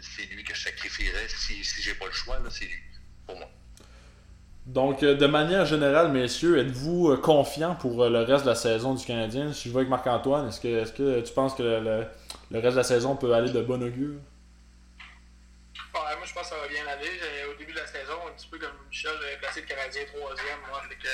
c'est 0.00 0.26
lui 0.26 0.44
que 0.44 0.54
je 0.54 0.64
sacrifierais 0.64 1.28
si, 1.28 1.64
si 1.64 1.82
j'ai 1.82 1.94
pas 1.94 2.06
le 2.06 2.12
choix, 2.12 2.36
c'est 2.50 2.66
lui, 2.66 2.82
pour 3.26 3.36
moi. 3.36 3.48
Donc, 4.66 5.02
euh, 5.02 5.14
de 5.14 5.26
manière 5.26 5.66
générale, 5.66 6.12
messieurs, 6.12 6.58
êtes-vous 6.58 7.16
confiant 7.16 7.74
pour 7.74 8.08
le 8.08 8.20
reste 8.20 8.44
de 8.44 8.50
la 8.50 8.54
saison 8.54 8.94
du 8.94 9.04
Canadien? 9.04 9.52
Si 9.52 9.68
je 9.68 9.72
vois 9.72 9.80
avec 9.80 9.90
Marc-Antoine, 9.90 10.48
est-ce 10.48 10.60
que, 10.60 10.68
est 10.68 10.94
que 10.94 11.20
tu 11.20 11.32
penses 11.32 11.54
que 11.54 11.62
le, 11.62 12.60
reste 12.60 12.74
de 12.74 12.76
la 12.76 12.84
saison 12.84 13.16
peut 13.16 13.32
aller 13.32 13.50
de 13.50 13.62
bon 13.62 13.82
augure? 13.82 14.20
moi, 15.94 16.26
je 16.26 16.32
pense 16.32 16.44
que 16.44 16.54
ça 16.54 16.60
va 16.60 16.68
bien 16.68 16.86
aller. 16.86 17.10
Au 17.50 17.58
début 17.58 17.72
de 17.72 17.78
la 17.78 17.86
saison, 17.86 18.14
un 18.28 18.32
petit 18.32 18.46
peu 18.46 18.58
comme 18.58 18.70
Michel, 18.88 19.12
j'avais 19.20 19.38
placé 19.38 19.62
le 19.62 19.66
Canadien 19.66 20.02
troisième. 20.14 20.58
Moi, 20.68 20.80
fait 20.88 20.94
que 20.94 21.08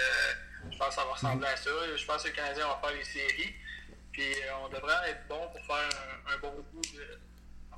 je 0.71 0.77
pense 0.77 0.89
que 0.89 0.95
ça 0.95 1.05
va 1.05 1.13
ressembler 1.13 1.49
à 1.49 1.57
ça. 1.57 1.71
Je 1.97 2.05
pense 2.05 2.23
que 2.23 2.29
les 2.29 2.35
Canadiens 2.35 2.67
vont 2.67 2.81
faire 2.81 2.97
les 2.97 3.05
séries. 3.05 3.55
Puis 4.13 4.35
euh, 4.35 4.57
on 4.65 4.69
devrait 4.69 5.11
être 5.11 5.27
bon 5.29 5.49
pour 5.49 5.65
faire 5.67 5.89
un, 6.27 6.39
bon 6.39 6.53
bout 6.73 6.83
de. 6.95 7.19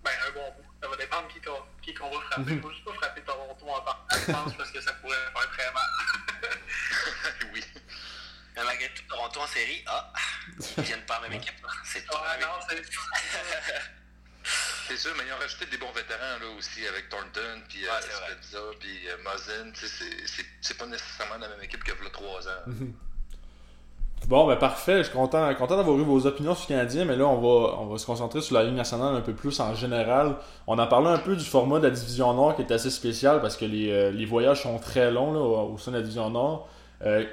Ben, 0.03 0.11
un 0.27 0.33
bon 0.33 0.51
bout. 0.57 0.71
Ça 0.83 0.89
va 0.89 0.97
dépendre 0.97 1.29
qui, 1.29 1.41
qui 1.83 1.95
qu'on 1.95 2.11
va 2.11 2.21
frapper. 2.23 2.51
Il 2.51 2.57
ne 2.57 2.63
faut 2.63 2.71
juste 2.71 2.85
pas 2.85 2.95
frapper 2.95 3.21
Toronto 3.23 3.67
en 3.69 3.81
partant, 3.83 4.51
parce 4.57 4.71
que 4.71 4.81
ça 4.81 4.93
pourrait 4.95 5.17
faire 5.35 5.51
très 5.51 5.73
mal. 5.73 5.91
oui. 7.53 7.65
Mais 8.57 8.65
malgré 8.65 8.89
tout, 8.95 9.03
Toronto 9.09 9.41
en 9.41 9.47
série, 9.47 9.85
ah, 9.87 10.13
ils 10.79 10.85
viennent 10.85 11.05
pas 11.05 11.21
la 11.21 11.29
même 11.29 11.39
équipe. 11.39 11.55
C'est 11.85 12.07
pas 12.07 12.25
ah, 12.27 12.39
non, 12.39 12.49
c'est 12.69 12.83
C'est 14.89 14.97
sûr, 14.97 15.13
mais 15.17 15.25
ils 15.29 15.33
ont 15.33 15.39
rajouté 15.39 15.67
des 15.67 15.79
bons 15.79 15.93
vétérans 15.93 16.39
là 16.41 16.47
aussi 16.59 16.87
avec 16.87 17.09
Thornton, 17.09 17.63
puis 17.69 17.87
euh, 17.87 18.01
Spezza, 18.01 18.59
puis 18.81 19.09
euh. 19.09 19.71
C'est 20.61 20.77
pas 20.77 20.87
nécessairement 20.87 21.39
la 21.39 21.49
même 21.49 21.63
équipe 21.63 21.85
que 21.85 21.93
le 21.93 22.11
3 22.11 22.49
ans. 22.49 22.63
Mhm. 22.67 22.93
Bon, 24.29 24.47
ben 24.47 24.57
parfait. 24.57 24.99
Je 24.99 25.05
suis 25.05 25.13
content, 25.13 25.53
content 25.55 25.77
d'avoir 25.77 25.99
eu 25.99 26.03
vos 26.03 26.27
opinions 26.27 26.55
sur 26.55 26.71
le 26.71 26.77
Canadien, 26.77 27.05
mais 27.05 27.17
là, 27.17 27.27
on 27.27 27.41
va, 27.41 27.79
on 27.81 27.87
va 27.87 27.99
se 27.99 28.07
concentrer 28.07 28.41
sur 28.41 28.55
la 28.55 28.65
Ligue 28.65 28.75
nationale 28.75 29.15
un 29.15 29.21
peu 29.23 29.33
plus 29.33 29.59
en 29.61 29.75
général. 29.75 30.37
On 30.67 30.79
a 30.79 30.87
parlé 30.87 31.09
un 31.09 31.19
peu 31.19 31.35
du 31.35 31.45
format 31.45 31.79
de 31.79 31.85
la 31.85 31.91
Division 31.91 32.33
Nord 32.35 32.57
qui 32.57 32.63
est 32.63 32.73
assez 32.73 32.91
spécial 32.91 33.41
parce 33.41 33.57
que 33.57 33.65
les, 33.65 33.91
euh, 33.91 34.11
les 34.11 34.27
voyages 34.27 34.63
sont 34.63 34.79
très 34.79 35.11
longs 35.11 35.33
là, 35.33 35.41
au, 35.41 35.79
sein 35.79 35.91
de 35.91 35.97
la 35.97 36.03
Division 36.03 36.31
Nord. 36.31 36.69
Euh, 37.05 37.25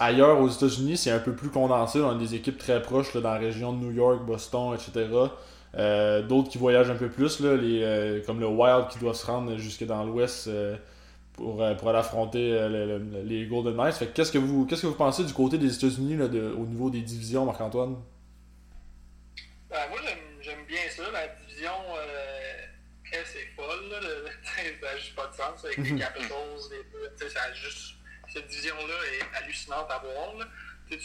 ailleurs, 0.00 0.40
aux 0.40 0.48
États-Unis, 0.48 0.96
c'est 0.96 1.10
un 1.10 1.18
peu 1.18 1.32
plus 1.32 1.50
condensé. 1.50 2.00
On 2.00 2.10
a 2.10 2.14
des 2.14 2.34
équipes 2.34 2.58
très 2.58 2.80
proches 2.80 3.14
là, 3.14 3.20
dans 3.20 3.32
la 3.32 3.38
région 3.38 3.72
de 3.72 3.78
New 3.78 3.92
York, 3.92 4.24
Boston, 4.24 4.74
etc. 4.74 5.08
Euh, 5.74 6.22
d'autres 6.22 6.50
qui 6.50 6.58
voyagent 6.58 6.90
un 6.90 6.96
peu 6.96 7.08
plus, 7.08 7.40
là, 7.40 7.56
les, 7.56 7.82
euh, 7.82 8.22
comme 8.26 8.40
le 8.40 8.46
Wild 8.46 8.88
qui 8.88 8.98
doit 8.98 9.14
se 9.14 9.24
rendre 9.24 9.56
jusque 9.56 9.84
dans 9.84 10.04
l'ouest 10.04 10.48
euh, 10.48 10.76
pour, 11.32 11.64
pour 11.78 11.88
aller 11.88 11.98
affronter 11.98 12.68
les 13.24 13.46
Golden 13.46 13.74
Knights. 13.76 14.12
qu'est-ce 14.12 14.30
que 14.30 14.38
vous 14.38 14.66
qu'est-ce 14.66 14.82
que 14.82 14.86
vous 14.86 14.94
pensez 14.94 15.24
du 15.24 15.32
côté 15.32 15.56
des 15.56 15.74
États-Unis 15.74 16.18
au 16.22 16.66
niveau 16.66 16.90
des 16.90 17.00
divisions, 17.00 17.46
Marc-Antoine? 17.46 17.96
Ben, 19.70 19.78
moi 19.88 19.98
j'aime 20.42 20.66
bien 20.68 20.82
ça, 20.90 21.04
la 21.10 21.28
division 21.48 21.72
c'est 23.24 23.46
folle, 23.56 23.90
là, 23.90 24.00
ça 24.00 24.62
n'a 24.62 24.96
juste 24.96 25.14
pas 25.14 25.26
de 25.26 25.34
sens 25.34 25.64
avec 25.64 25.76
les 25.78 25.92
mhm. 25.92 25.98
Capitals, 25.98 26.30
les, 26.70 27.28
ça 27.28 27.52
juste, 27.52 27.94
cette 28.32 28.46
division-là 28.48 28.94
est 29.12 29.36
hallucinante 29.36 29.90
à 29.90 29.98
voir. 29.98 30.34
Là. 30.38 30.46
Tu, 30.88 30.98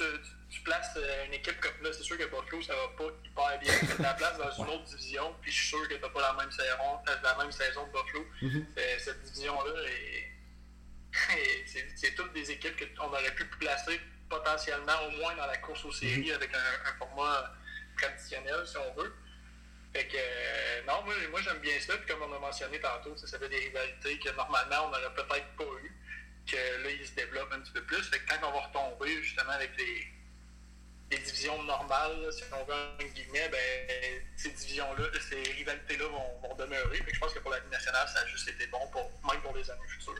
tu 0.50 0.62
places 0.62 0.92
euh, 0.98 1.26
une 1.26 1.34
équipe 1.34 1.60
comme 1.60 1.84
là, 1.84 1.92
c'est 1.92 2.04
sûr 2.04 2.18
que 2.18 2.24
Buffalo, 2.26 2.62
ça 2.62 2.74
va 2.74 2.88
pas 2.98 3.12
hyper 3.26 3.60
bien. 3.60 3.74
Tu 3.96 4.02
la 4.02 4.14
places 4.14 4.38
dans 4.38 4.52
une 4.52 4.70
autre 4.70 4.84
division, 4.86 5.36
puis 5.42 5.52
je 5.52 5.58
suis 5.58 5.68
sûr 5.70 5.88
que 5.88 5.96
tu 5.96 6.02
n'as 6.02 6.10
pas 6.10 6.22
la 6.22 6.34
même 6.34 6.52
saison, 6.52 7.00
euh, 7.10 7.16
la 7.24 7.38
même 7.38 7.52
saison 7.52 7.86
de 7.88 7.92
Buffalo. 7.92 8.26
Mhm. 8.42 8.66
Euh, 8.78 8.96
cette 9.00 9.22
division-là, 9.24 9.90
c'est 11.96 12.16
toutes 12.16 12.34
des 12.34 12.52
équipes 12.52 12.96
qu'on 12.96 13.08
aurait 13.08 13.36
pu 13.36 13.46
placer 13.46 14.00
potentiellement 14.30 15.06
au 15.08 15.12
moins 15.12 15.36
dans 15.36 15.48
la 15.48 15.58
course 15.58 15.84
aux 15.86 15.92
séries 15.92 16.30
mhm. 16.30 16.36
avec 16.36 16.54
un, 16.54 16.98
format 16.98 17.54
traditionnel, 17.98 18.66
si 18.66 18.78
on 18.78 19.02
veut. 19.02 19.14
Fait 19.94 20.06
que, 20.08 20.86
non, 20.86 21.04
moi, 21.04 21.14
moi 21.32 21.42
j'aime 21.42 21.60
bien 21.60 21.80
ça. 21.80 21.98
Puis 21.98 22.08
comme 22.08 22.22
on 22.22 22.36
a 22.36 22.40
mentionné 22.40 22.80
tantôt, 22.80 23.16
ça 23.18 23.38
fait 23.40 23.50
des 23.50 23.60
rivalités 23.60 24.20
que 24.20 24.30
normalement 24.36 24.86
on 24.86 24.90
n'aurait 24.90 25.14
peut-être 25.14 25.48
pas 25.58 25.64
eu. 25.84 25.98
Que 26.48 26.84
là, 26.84 26.90
ils 26.90 27.06
se 27.06 27.14
développent 27.14 27.52
un 27.52 27.60
petit 27.60 27.74
peu 27.74 27.84
plus. 27.84 28.02
Fait 28.04 28.20
que 28.20 28.30
quand 28.30 28.48
on 28.48 28.52
va 28.52 28.68
retomber 28.68 29.22
justement 29.22 29.52
avec 29.52 29.72
les, 29.78 30.08
divisions 31.18 31.62
normales, 31.64 32.32
si 32.32 32.44
on 32.54 32.64
veut 32.66 32.74
un 32.74 33.04
guillemet, 33.14 33.50
ben, 33.50 34.24
ces 34.36 34.52
divisions-là, 34.52 35.04
ces 35.20 35.52
rivalités-là 35.52 36.06
vont, 36.08 36.56
demeurer. 36.56 37.00
je 37.06 37.20
pense 37.20 37.34
que 37.34 37.40
pour 37.40 37.52
la 37.52 37.60
Ligue 37.60 37.72
nationale, 37.72 38.08
ça 38.08 38.22
a 38.22 38.28
juste 38.28 38.48
été 38.50 38.66
bon, 38.68 38.80
pour, 38.92 39.04
même 39.30 39.42
pour 39.42 39.56
les 39.56 39.70
années 39.70 39.88
futures. 39.88 40.16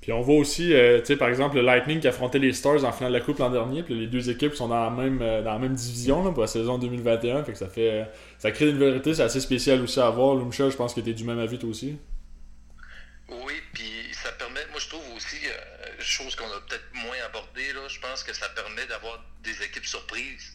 Puis 0.00 0.12
on 0.12 0.20
voit 0.20 0.36
aussi, 0.36 0.74
euh, 0.74 1.00
par 1.18 1.28
exemple, 1.28 1.56
le 1.56 1.62
Lightning 1.62 1.98
qui 1.98 2.06
affrontait 2.06 2.38
les 2.38 2.52
Stars 2.52 2.84
en 2.84 2.92
finale 2.92 3.12
de 3.12 3.18
la 3.18 3.24
Coupe 3.24 3.38
l'an 3.38 3.50
dernier. 3.50 3.82
Puis 3.82 3.94
les 3.94 4.06
deux 4.06 4.28
équipes 4.28 4.54
sont 4.54 4.68
dans 4.68 4.84
la 4.84 4.90
même, 4.90 5.22
euh, 5.22 5.42
dans 5.42 5.54
la 5.54 5.58
même 5.58 5.74
division 5.74 6.30
pour 6.32 6.42
la 6.42 6.46
saison 6.46 6.76
2021. 6.78 7.42
Fait 7.42 7.52
que 7.52 7.58
ça 7.58 7.68
fait 7.68 8.06
ça 8.38 8.50
crée 8.50 8.68
une 8.68 8.78
vérité, 8.78 9.14
c'est 9.14 9.22
assez 9.22 9.40
spécial 9.40 9.80
aussi 9.80 9.98
à 10.00 10.10
voir. 10.10 10.36
Michel, 10.36 10.70
je 10.70 10.76
pense 10.76 10.92
que 10.92 11.00
tu 11.00 11.08
es 11.08 11.14
du 11.14 11.24
même 11.24 11.38
avis 11.38 11.58
aussi. 11.64 11.96
Aussi, 15.34 15.46
euh, 15.46 16.00
chose 16.00 16.36
qu'on 16.36 16.50
a 16.50 16.60
peut-être 16.60 16.92
moins 16.94 17.20
abordée, 17.24 17.72
là, 17.72 17.88
je 17.88 17.98
pense 18.00 18.22
que 18.22 18.32
ça 18.32 18.48
permet 18.50 18.86
d'avoir 18.86 19.22
des 19.40 19.62
équipes 19.62 19.86
surprises. 19.86 20.52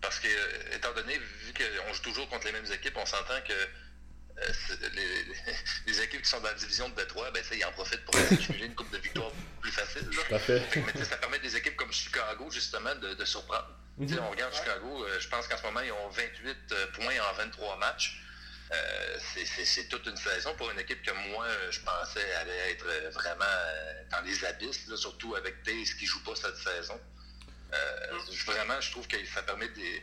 Parce 0.00 0.20
que, 0.20 0.28
étant 0.74 0.92
donné, 0.94 1.18
vu 1.18 1.52
qu'on 1.54 1.92
joue 1.92 2.02
toujours 2.02 2.28
contre 2.28 2.46
les 2.46 2.52
mêmes 2.52 2.72
équipes, 2.72 2.96
on 2.96 3.06
s'entend 3.06 3.40
que 3.46 3.52
euh, 3.52 4.52
les, 5.86 6.00
équipes 6.00 6.22
qui 6.22 6.28
sont 6.28 6.38
dans 6.38 6.48
la 6.48 6.54
division 6.54 6.88
de 6.88 6.94
Détroit, 6.94 7.30
ben, 7.32 7.42
ils 7.52 7.64
en 7.64 7.72
profitent 7.72 8.04
pour 8.04 8.14
accumuler 8.32 8.66
une 8.66 8.74
coupe 8.76 8.90
de 8.92 8.98
victoires 8.98 9.32
plus 9.60 9.72
facile. 9.72 10.08
Là. 10.08 10.38
Mais, 10.48 11.04
ça 11.04 11.16
permet 11.16 11.40
des 11.40 11.56
équipes 11.56 11.76
comme 11.76 11.92
Chicago, 11.92 12.48
justement, 12.50 12.94
de, 12.94 13.24
surprendre. 13.24 13.68
Mhm. 13.96 14.20
On 14.20 14.30
regarde 14.30 14.54
Chicago, 14.54 15.04
euh, 15.04 15.18
je 15.18 15.28
pense 15.28 15.48
qu'en 15.48 15.56
ce 15.56 15.62
moment, 15.64 15.80
ils 15.80 15.90
ont 15.90 16.08
28 16.10 16.74
points 16.92 17.20
en 17.20 17.34
23 17.34 17.76
matchs. 17.78 18.22
Euh, 18.70 19.18
c'est 19.64 19.88
toute 19.88 20.06
une 20.06 20.16
saison 20.16 20.54
pour 20.56 20.70
une 20.70 20.78
équipe 20.78 21.02
que 21.02 21.12
moi, 21.30 21.46
je 21.70 21.80
pensais 21.80 22.34
allait 22.34 22.72
être 22.72 22.86
vraiment 23.12 23.44
euh, 23.44 24.02
dans 24.10 24.20
les 24.20 24.44
abysses, 24.44 24.94
surtout 24.94 25.34
avec 25.36 25.62
Taze 25.62 25.94
qui 25.94 26.04
ne 26.04 26.08
joue 26.08 26.22
pas 26.22 26.36
cette 26.36 26.56
saison. 26.56 27.00
Euh, 27.72 28.18
vraiment, 28.46 28.80
je 28.80 28.90
trouve 28.90 29.06
que 29.06 29.16
ça 29.26 29.42
permet 29.42 29.68
des, 29.68 30.02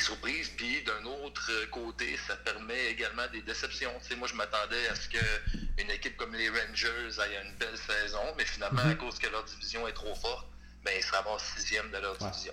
surprises. 0.00 0.48
Puis 0.56 0.82
d'un 0.82 1.04
autre 1.04 1.70
côté, 1.70 2.18
ça 2.26 2.34
permet 2.36 2.86
également 2.86 3.28
des 3.28 3.42
déceptions. 3.42 3.92
moi, 4.16 4.26
je 4.26 4.34
m'attendais 4.34 4.88
à 4.88 4.94
ce 4.96 5.08
qu'une 5.08 5.90
équipe 5.90 6.16
comme 6.16 6.34
les 6.34 6.48
Rangers 6.48 7.20
ait 7.20 7.42
une 7.44 7.54
belle 7.58 7.78
saison, 7.78 8.34
mais 8.36 8.44
finalement, 8.44 8.82
à 8.82 8.86
mhm. 8.86 8.96
cause 8.96 9.20
que 9.20 9.28
leur 9.28 9.44
division 9.44 9.86
est 9.86 9.92
trop 9.92 10.14
forte, 10.16 10.48
ben, 10.82 10.92
ils 10.96 11.02
seraient 11.02 11.22
sixième 11.38 11.92
de 11.92 11.98
leur 11.98 12.16
division. 12.16 12.52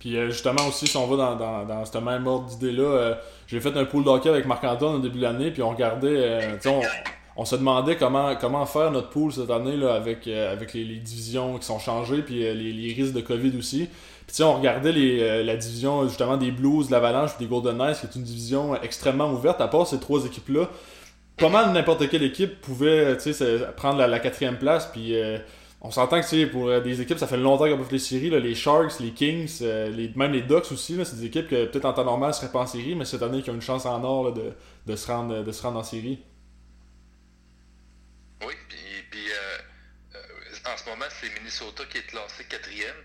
Puis 0.00 0.16
euh, 0.16 0.30
justement 0.30 0.66
aussi, 0.66 0.88
si 0.88 0.96
on 0.96 1.06
va 1.06 1.16
dans, 1.16 1.36
dans, 1.36 1.64
dans 1.64 1.84
ce 1.84 1.98
même 1.98 2.26
ordre 2.26 2.46
d'idée-là, 2.46 2.82
euh, 2.82 3.14
j'ai 3.46 3.60
fait 3.60 3.76
un 3.76 3.84
pool 3.84 4.02
d'hockey 4.02 4.28
avec 4.28 4.46
Marc-Antoine 4.46 4.94
au 4.94 4.98
début 4.98 5.18
de 5.18 5.22
l'année, 5.22 5.50
puis 5.50 5.62
on 5.62 5.70
regardait, 5.70 6.08
euh, 6.08 6.56
on, 6.66 6.80
on 7.36 7.44
se 7.44 7.56
demandait 7.56 7.96
comment, 7.96 8.36
comment 8.36 8.64
faire 8.64 8.90
notre 8.90 9.10
pool 9.10 9.32
cette 9.32 9.50
année 9.50 9.76
là, 9.76 9.94
avec, 9.94 10.26
euh, 10.28 10.52
avec 10.52 10.72
les, 10.72 10.84
divisions 10.84 11.58
qui 11.58 11.66
sont 11.66 11.78
changées, 11.78 12.22
puis 12.22 12.46
euh, 12.46 12.54
les, 12.54 12.92
risques 12.92 13.12
de 13.12 13.20
COVID 13.20 13.56
aussi. 13.58 13.88
Puis 14.26 14.42
on 14.42 14.54
regardait 14.54 14.92
les, 14.92 15.42
la 15.42 15.56
division 15.56 16.06
justement 16.06 16.36
des 16.36 16.52
Blues, 16.52 16.86
de 16.86 16.92
l'Avalanche, 16.92 17.36
des 17.38 17.46
Golden 17.46 17.76
Knights, 17.76 18.00
qui 18.00 18.06
est 18.06 18.14
une 18.14 18.24
division 18.24 18.80
extrêmement 18.80 19.32
ouverte, 19.32 19.60
à 19.60 19.66
part 19.66 19.86
ces 19.86 19.98
trois 19.98 20.24
équipes-là. 20.24 20.68
Pas 21.36 21.48
mal 21.48 21.72
n'importe 21.72 22.08
quelle 22.08 22.22
équipe 22.22 22.60
pouvait 22.60 23.16
prendre 23.76 23.98
la, 23.98 24.18
quatrième 24.20 24.56
place, 24.56 24.86
puis 24.92 25.16
on 25.82 25.90
s'entend 25.90 26.20
que 26.20 26.44
pour 26.46 26.68
euh, 26.68 26.80
des 26.80 27.00
équipes, 27.00 27.18
ça 27.18 27.26
fait 27.26 27.38
longtemps 27.38 27.64
qu'on 27.64 27.78
pas 27.78 27.84
fait 27.84 27.92
les 27.92 27.98
séries. 27.98 28.28
les 28.28 28.54
Sharks, 28.54 29.00
les 29.00 29.12
Kings, 29.12 29.58
euh, 29.62 29.88
les, 29.88 30.12
même 30.14 30.32
les 30.32 30.42
Ducks 30.42 30.70
aussi, 30.72 30.98
c'est 31.04 31.16
des 31.16 31.24
équipes 31.24 31.48
que 31.48 31.64
peut-être 31.66 31.86
en 31.86 31.94
temps 31.94 32.04
normal 32.04 32.28
ne 32.30 32.34
seraient 32.34 32.52
pas 32.52 32.60
en 32.60 32.66
série, 32.66 32.94
mais 32.94 33.06
cette 33.06 33.22
année 33.22 33.42
qui 33.42 33.50
ont 33.50 33.54
une 33.54 33.62
chance 33.62 33.86
en 33.86 34.04
or 34.04 34.34
de, 34.34 34.52
de, 34.86 34.96
se 34.96 35.06
rendre, 35.06 35.42
de 35.42 35.52
se 35.52 35.62
rendre 35.62 35.78
en 35.78 35.82
série. 35.82 36.22
Oui, 38.46 38.54
puis, 39.10 39.30
euh, 39.32 40.70
en 40.70 40.76
ce 40.76 40.84
moment, 40.90 41.06
c'est 41.18 41.32
Minnesota 41.32 41.84
qui 41.90 41.98
est 41.98 42.06
classé 42.06 42.44
quatrième. 42.44 42.96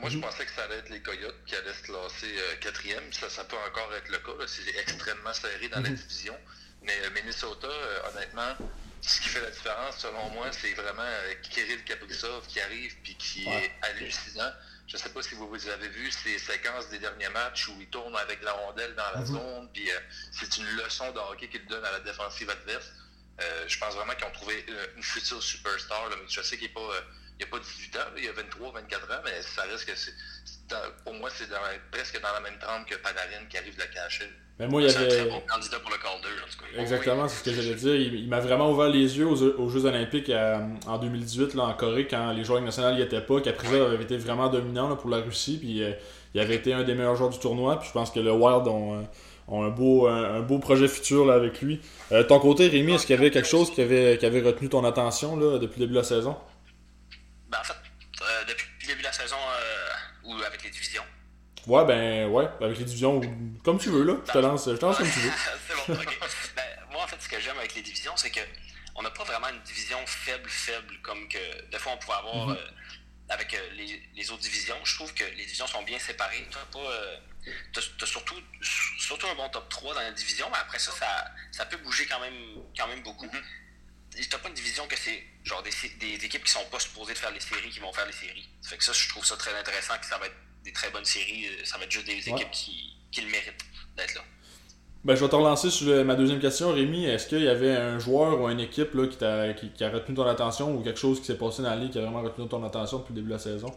moi, 0.00 0.10
je 0.10 0.16
mhm. 0.16 0.22
pensais 0.22 0.44
que 0.46 0.50
ça 0.50 0.64
allait 0.64 0.78
être 0.78 0.90
les 0.90 1.00
Coyotes 1.00 1.44
qui 1.46 1.54
allaient 1.54 1.72
se 1.72 1.84
classer 1.84 2.34
quatrième. 2.60 3.04
Ça, 3.12 3.30
ça 3.30 3.44
peut 3.44 3.56
encore 3.68 3.94
être 3.94 4.10
le 4.10 4.18
cas. 4.18 4.44
C'est 4.48 4.80
extrêmement 4.80 5.32
serré 5.32 5.68
dans 5.68 5.80
la 5.80 5.90
mhm. 5.90 5.94
division. 5.94 6.34
Mais 6.82 6.94
Minnesota, 7.14 7.68
honnêtement, 8.12 8.66
ce 9.06 9.20
qui 9.20 9.28
fait 9.28 9.40
la 9.40 9.50
différence, 9.50 9.98
selon 9.98 10.30
moi, 10.30 10.50
c'est 10.52 10.72
vraiment 10.72 11.02
euh, 11.02 11.34
Kirill 11.42 11.84
Kaprizov 11.84 12.46
qui 12.46 12.60
arrive 12.60 12.96
puis 13.02 13.14
qui 13.16 13.46
est 13.46 13.72
hallucinant. 13.82 14.50
Je 14.86 14.96
ne 14.96 15.02
sais 15.02 15.08
pas 15.10 15.22
si 15.22 15.34
vous, 15.34 15.48
vous 15.48 15.68
avez 15.68 15.88
vu 15.88 16.10
ces 16.10 16.38
séquences 16.38 16.88
des 16.88 16.98
derniers 16.98 17.28
matchs 17.28 17.68
où 17.68 17.76
il 17.80 17.88
tourne 17.88 18.16
avec 18.16 18.42
la 18.42 18.52
rondelle 18.52 18.94
dans 18.94 19.10
la 19.14 19.20
mhm. 19.20 19.26
zone, 19.26 19.70
puis 19.72 19.90
euh, 19.90 19.98
c'est 20.30 20.56
une 20.56 20.66
leçon 20.76 21.10
de 21.12 21.18
hockey 21.18 21.48
qu'il 21.48 21.66
donne 21.66 21.84
à 21.84 21.92
la 21.92 22.00
défensive 22.00 22.48
adverse. 22.48 22.92
Euh, 23.40 23.64
je 23.66 23.78
pense 23.78 23.94
vraiment 23.94 24.14
qu'ils 24.14 24.26
ont 24.26 24.32
trouvé 24.32 24.64
une 24.96 25.02
future 25.02 25.42
superstar. 25.42 26.08
je 26.28 26.40
sais 26.40 26.56
qu'il 26.56 26.68
n'a 26.68 26.74
pas, 27.46 27.58
pas 27.58 27.58
18 27.58 27.96
ans, 27.96 28.06
il 28.16 28.28
a 28.28 28.32
23, 28.32 28.72
24 28.72 29.12
ans, 29.12 29.20
mais 29.24 29.42
ça 29.42 29.62
reste 29.62 29.86
que 29.86 29.94
c'est. 29.96 30.14
Pour 31.04 31.14
moi, 31.14 31.30
c'est 31.30 31.48
presque 31.90 32.20
dans 32.20 32.32
la 32.32 32.40
même 32.40 32.58
trempe 32.58 32.88
que 32.88 32.94
Panarin 32.94 33.44
qui 33.50 33.58
arrive 33.58 33.74
de 33.74 33.80
la 33.80 33.86
cacher. 33.88 34.32
Mais 34.58 34.68
moi, 34.68 34.82
il 34.82 34.88
y 34.88 34.94
avait. 34.94 35.20
un 35.20 35.24
bon 35.24 35.42
candidat 35.48 35.80
pour 35.80 35.90
le 35.90 35.96
Calder, 35.96 36.28
en 36.28 36.50
tout 36.50 36.58
cas. 36.58 36.80
Exactement, 36.80 37.28
c'est 37.28 37.38
ce 37.38 37.44
que 37.44 37.52
j'allais 37.52 37.74
dire. 37.74 37.94
Il, 37.96 38.28
m'a 38.28 38.38
vraiment 38.40 38.70
ouvert 38.70 38.88
les 38.88 39.18
yeux 39.18 39.26
aux, 39.26 39.68
Jeux 39.68 39.84
Olympiques 39.84 40.30
euh, 40.30 40.58
en 40.86 40.98
2018 40.98 41.54
là, 41.54 41.64
en 41.64 41.74
Corée, 41.74 42.06
quand 42.06 42.32
les 42.32 42.44
joueurs 42.44 42.60
nationaux 42.60 42.94
n'y 42.94 43.02
étaient 43.02 43.20
pas. 43.20 43.40
Kaprizov 43.40 43.92
avait 43.92 44.04
été 44.04 44.16
vraiment 44.16 44.48
dominant 44.48 44.94
pour 44.96 45.10
la 45.10 45.18
Russie. 45.18 45.58
Puis 45.58 45.82
euh, 45.82 45.92
il 46.34 46.40
avait 46.40 46.54
été 46.54 46.72
un 46.72 46.84
des 46.84 46.94
meilleurs 46.94 47.16
joueurs 47.16 47.30
du 47.30 47.38
tournoi. 47.38 47.80
Puis 47.80 47.88
je 47.88 47.92
pense 47.92 48.12
que 48.12 48.20
le 48.20 48.30
Wild 48.30 48.68
ont, 48.68 48.98
euh, 48.98 49.66
un, 49.66 49.70
beau, 49.70 50.06
un, 50.06 50.40
beau 50.40 50.58
projet 50.60 50.86
futur 50.86 51.26
là, 51.26 51.34
avec 51.34 51.60
lui. 51.60 51.80
ton 52.28 52.38
côté, 52.38 52.68
Rémi, 52.68 52.94
est-ce 52.94 53.06
qu'il 53.06 53.16
y 53.16 53.18
avait 53.18 53.32
quelque 53.32 53.48
chose 53.48 53.72
qui 53.72 53.82
avait, 53.82 54.18
qui 54.18 54.26
avait 54.26 54.40
retenu 54.40 54.68
ton 54.68 54.84
attention 54.84 55.36
là, 55.36 55.58
depuis 55.58 55.80
le 55.80 55.86
début 55.86 55.94
de 55.94 55.98
la 55.98 56.04
saison? 56.04 56.36
Ben, 57.48 57.58
En 57.60 57.64
fait, 57.64 57.74
depuis 58.48 58.68
le 58.82 58.86
début 58.86 59.00
de 59.00 59.06
la 59.06 59.12
saison, 59.12 59.36
ou 60.24 60.32
avec 60.46 60.62
les 60.62 60.70
divisions. 60.70 61.02
Ouais, 61.66 61.84
ben, 61.84 62.28
ouais, 62.28 62.48
avec 62.60 62.78
les 62.78 62.84
divisions, 62.84 63.20
comme 63.64 63.78
tu 63.78 63.90
veux, 63.90 64.04
là. 64.04 64.16
Je 64.26 64.32
te 64.32 64.38
lance, 64.38 64.68
je 64.68 64.76
te 64.76 64.84
lance 64.84 64.98
comme 64.98 65.10
tu 65.10 65.20
veux. 65.20 65.32
c'est 65.68 65.74
bon, 65.74 65.94
ok. 65.94 66.18
ben, 66.56 66.62
moi, 66.90 67.04
en 67.04 67.06
fait, 67.06 67.20
ce 67.20 67.28
que 67.28 67.40
j'aime 67.40 67.56
avec 67.58 67.74
les 67.74 67.82
divisions, 67.82 68.12
c'est 68.16 68.30
que 68.30 68.40
on 68.96 69.02
n'a 69.02 69.10
pas 69.10 69.24
vraiment 69.24 69.48
une 69.48 69.62
division 69.62 69.98
faible, 70.06 70.48
faible, 70.48 70.98
comme 71.02 71.28
que 71.28 71.70
des 71.70 71.78
fois 71.78 71.92
on 71.92 71.98
pourrait 71.98 72.18
avoir 72.18 72.48
mhm. 72.48 72.56
euh, 72.56 72.70
avec 73.28 73.54
euh, 73.54 73.70
les, 73.72 74.02
les, 74.14 74.30
autres 74.30 74.42
divisions. 74.42 74.76
Je 74.84 74.94
trouve 74.94 75.12
que 75.14 75.24
les 75.24 75.44
divisions 75.44 75.66
sont 75.66 75.82
bien 75.82 75.98
séparées. 75.98 76.46
Tu 76.50 76.58
pas. 76.72 76.78
Euh, 76.78 77.16
as, 77.76 78.06
surtout, 78.06 78.40
surtout 78.62 79.26
un 79.26 79.34
bon 79.34 79.48
top 79.48 79.68
3 79.68 79.94
dans 79.94 80.00
la 80.00 80.12
division, 80.12 80.48
mais 80.50 80.58
après 80.58 80.78
ça, 80.78 80.92
ça, 80.92 81.26
ça 81.50 81.66
peut 81.66 81.76
bouger 81.78 82.06
quand 82.06 82.20
même, 82.20 82.62
quand 82.76 82.86
même 82.88 83.02
beaucoup. 83.02 83.26
Mm 83.26 83.40
T'as 84.30 84.38
pas 84.38 84.48
une 84.48 84.54
division 84.54 84.86
que 84.86 84.96
c'est 84.96 85.24
genre 85.42 85.60
des, 85.64 85.72
des, 85.98 86.24
équipes 86.24 86.44
qui 86.44 86.52
sont 86.52 86.64
pas 86.66 86.78
supposées 86.78 87.14
de 87.14 87.18
faire 87.18 87.32
les 87.32 87.40
séries 87.40 87.68
qui 87.70 87.80
vont 87.80 87.92
faire 87.92 88.06
les 88.06 88.12
séries. 88.12 88.48
Ça 88.60 88.70
fait 88.70 88.78
que 88.78 88.84
ça, 88.84 88.92
je 88.92 89.08
trouve 89.08 89.24
ça 89.24 89.36
très 89.36 89.52
intéressant 89.58 89.98
que 89.98 90.06
ça 90.06 90.18
va 90.18 90.26
être 90.26 90.36
des 90.64 90.72
très 90.72 90.90
bonnes 90.90 91.04
séries. 91.04 91.46
Euh, 91.46 91.64
ça 91.64 91.78
va 91.78 91.84
être 91.84 91.92
juste 91.92 92.06
des 92.06 92.28
équipes 92.28 92.50
qui, 92.50 92.96
qui, 93.10 93.20
le 93.20 93.30
méritent 93.30 93.64
d'être 93.96 94.14
là. 94.14 94.22
Ben, 95.04 95.14
je 95.14 95.22
vais 95.22 95.28
te 95.28 95.36
relancer 95.36 95.70
sur 95.70 96.04
ma 96.04 96.14
deuxième 96.14 96.40
question, 96.40 96.72
Rémi. 96.72 97.04
Est-ce 97.04 97.26
qu'il 97.26 97.42
y 97.42 97.48
avait 97.48 97.76
un 97.76 97.98
joueur 97.98 98.40
ou 98.40 98.48
une 98.48 98.60
équipe 98.60 98.94
là, 98.94 99.06
qui, 99.06 99.22
a, 99.22 99.52
qui, 99.52 99.84
a 99.84 99.90
retenu 99.90 100.14
ton 100.14 100.26
attention 100.26 100.74
ou 100.74 100.82
quelque 100.82 100.98
chose 100.98 101.20
qui 101.20 101.26
s'est 101.26 101.36
passé 101.36 101.62
dans 101.62 101.70
la 101.70 101.76
ligue 101.76 101.92
qui 101.92 101.98
a 101.98 102.02
vraiment 102.02 102.22
retenu 102.22 102.48
ton 102.48 102.64
attention 102.64 102.98
depuis 102.98 103.12
le 103.12 103.16
début 103.16 103.28
de 103.28 103.34
la 103.34 103.38
saison? 103.38 103.68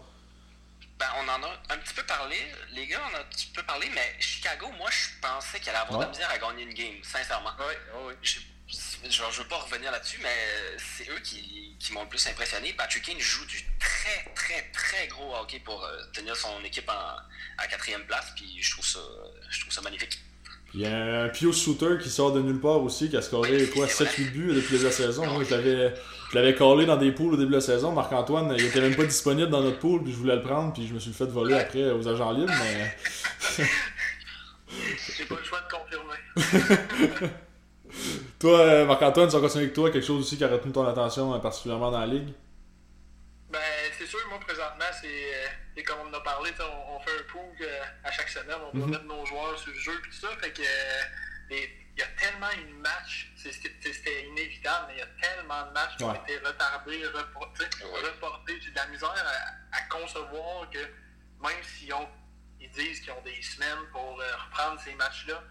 Ben, 0.97 1.05
on 1.19 1.29
en 1.29 1.43
a 1.43 1.73
un 1.73 1.77
petit 1.77 1.93
peu 1.93 2.03
parlé, 2.03 2.37
les 2.73 2.87
gars, 2.87 3.01
on 3.11 3.15
a 3.15 3.19
un 3.19 3.25
petit 3.25 3.47
peu 3.47 3.61
parlé, 3.63 3.87
mais 3.93 4.15
Chicago, 4.19 4.67
moi, 4.77 4.89
je 4.89 5.09
pensais 5.21 5.59
qu'elle 5.59 5.75
allait 5.75 5.83
avoir 5.83 5.99
de 5.99 6.05
la 6.05 6.09
misère 6.09 6.29
à 6.31 6.37
gagner 6.37 6.63
une 6.63 6.73
game, 6.73 6.95
sincèrement. 7.03 7.51
Oui, 7.59 7.75
oui. 8.07 8.13
Je, 8.67 9.09
genre, 9.09 9.31
je 9.31 9.41
veux 9.41 9.47
pas 9.47 9.57
revenir 9.57 9.91
là-dessus, 9.91 10.19
mais 10.21 10.77
c'est 10.77 11.09
eux 11.09 11.19
qui, 11.23 11.75
qui 11.79 11.93
m'ont 11.93 12.03
le 12.03 12.09
plus 12.09 12.25
impressionné. 12.27 12.73
Patrick 12.73 13.03
Kane 13.03 13.19
joue 13.19 13.45
du 13.45 13.63
très, 13.79 14.29
très, 14.35 14.69
très 14.73 15.07
gros 15.07 15.35
hockey 15.35 15.59
pour 15.63 15.83
euh, 15.83 15.97
tenir 16.13 16.35
son 16.35 16.61
équipe 16.65 16.89
en, 16.89 17.61
à 17.63 17.67
quatrième 17.67 18.03
place, 18.05 18.33
puis 18.35 18.57
je 18.59 18.71
trouve 18.71 18.85
ça, 18.85 18.99
je 19.49 19.61
trouve 19.61 19.73
ça 19.73 19.81
magnifique. 19.81 20.19
Il 20.73 20.81
y 20.81 20.85
a 20.85 21.23
un 21.23 21.29
Pio 21.29 21.53
Shooter 21.53 21.97
qui 22.01 22.09
sort 22.09 22.33
de 22.33 22.41
nulle 22.41 22.59
part 22.59 22.83
aussi, 22.83 23.09
qui 23.09 23.15
a 23.15 23.21
scoré 23.21 23.69
quoi, 23.69 23.87
7-8 23.87 24.31
buts 24.31 24.53
depuis 24.53 24.53
le 24.53 24.61
début 24.61 24.77
de 24.79 24.83
la 24.83 24.91
saison. 24.91 25.25
Moi, 25.25 25.43
je 25.45 25.51
l'avais, 25.55 25.93
je 26.31 26.35
l'avais 26.35 26.55
collé 26.55 26.85
dans 26.85 26.97
des 26.97 27.13
poules 27.13 27.35
au 27.35 27.37
début 27.37 27.51
de 27.51 27.55
la 27.55 27.61
saison. 27.61 27.93
Marc-Antoine, 27.93 28.53
il 28.57 28.65
était 28.65 28.81
même 28.81 28.95
pas 28.95 29.05
disponible 29.05 29.49
dans 29.49 29.61
notre 29.61 29.79
pool, 29.79 30.03
puis 30.03 30.11
je 30.11 30.17
voulais 30.17 30.35
le 30.35 30.43
prendre, 30.43 30.73
puis 30.73 30.85
je 30.85 30.93
me 30.93 30.99
suis 30.99 31.13
fait 31.13 31.25
voler 31.25 31.55
après 31.55 31.89
aux 31.91 32.05
agents 32.07 32.31
libres, 32.31 32.53
mais. 32.59 32.97
J'ai 35.17 35.25
pas 35.25 35.35
le 35.35 35.43
choix 35.43 35.61
de 35.61 35.67
confirmer. 35.71 37.31
toi, 38.39 38.59
euh, 38.59 38.85
Marc-Antoine, 38.85 39.29
ça 39.29 39.39
continue 39.39 39.63
avec 39.63 39.73
toi, 39.73 39.89
quelque 39.91 40.05
chose 40.05 40.21
aussi 40.21 40.37
qui 40.37 40.43
a 40.43 40.47
retenu 40.47 40.71
ton 40.71 40.87
attention 40.87 41.33
euh, 41.33 41.39
particulièrement 41.39 41.91
dans 41.91 41.99
la 41.99 42.05
ligue? 42.05 42.29
Ben, 43.49 43.59
c'est 43.97 44.05
sûr, 44.05 44.19
moi, 44.29 44.39
présentement, 44.39 44.85
c'est 45.01 45.07
euh, 45.07 45.83
comme 45.85 45.97
on 46.05 46.09
en 46.09 46.17
a 46.17 46.21
parlé, 46.21 46.51
on, 46.59 46.99
fait 46.99 47.11
un 47.11 47.31
pool 47.31 47.67
à 48.03 48.11
chaque 48.11 48.29
semaine, 48.29 48.57
on 48.71 48.77
doit 48.77 48.85
mhm. 48.85 48.91
mettre 48.91 49.05
nos 49.05 49.25
joueurs 49.25 49.57
sur 49.57 49.71
le 49.71 49.79
jeu 49.79 49.93
et 49.93 50.01
tout 50.01 50.11
ça. 50.11 50.27
Fait 50.41 50.51
que 50.51 50.61
il 51.49 51.99
y 51.99 52.03
a 52.03 52.07
tellement 52.19 52.49
de 52.49 52.81
matchs, 52.81 53.31
c'était 53.35 54.27
inévitable, 54.27 54.85
mais 54.89 54.95
il 54.95 54.99
y 54.99 55.01
a 55.01 55.07
tellement 55.21 55.65
de 55.65 55.71
matchs 55.71 55.97
qui 55.97 56.03
ont 56.03 56.13
été 56.13 56.37
retardés, 56.37 57.05
reportés. 57.07 57.65
reportés. 57.83 58.59
J'ai 58.61 58.69
de 58.69 58.75
la 58.75 58.85
misère 58.87 59.15
à, 59.71 59.81
concevoir 59.89 60.69
que 60.69 60.79
même 61.41 61.63
s'ils 61.63 61.93
ils 62.59 62.69
disent 62.69 62.99
qu'ils 62.99 63.11
ont 63.13 63.21
des 63.23 63.41
semaines 63.41 63.85
pour 63.91 64.19
reprendre 64.19 64.79
ces 64.81 64.93
matchs-là, 64.93 65.41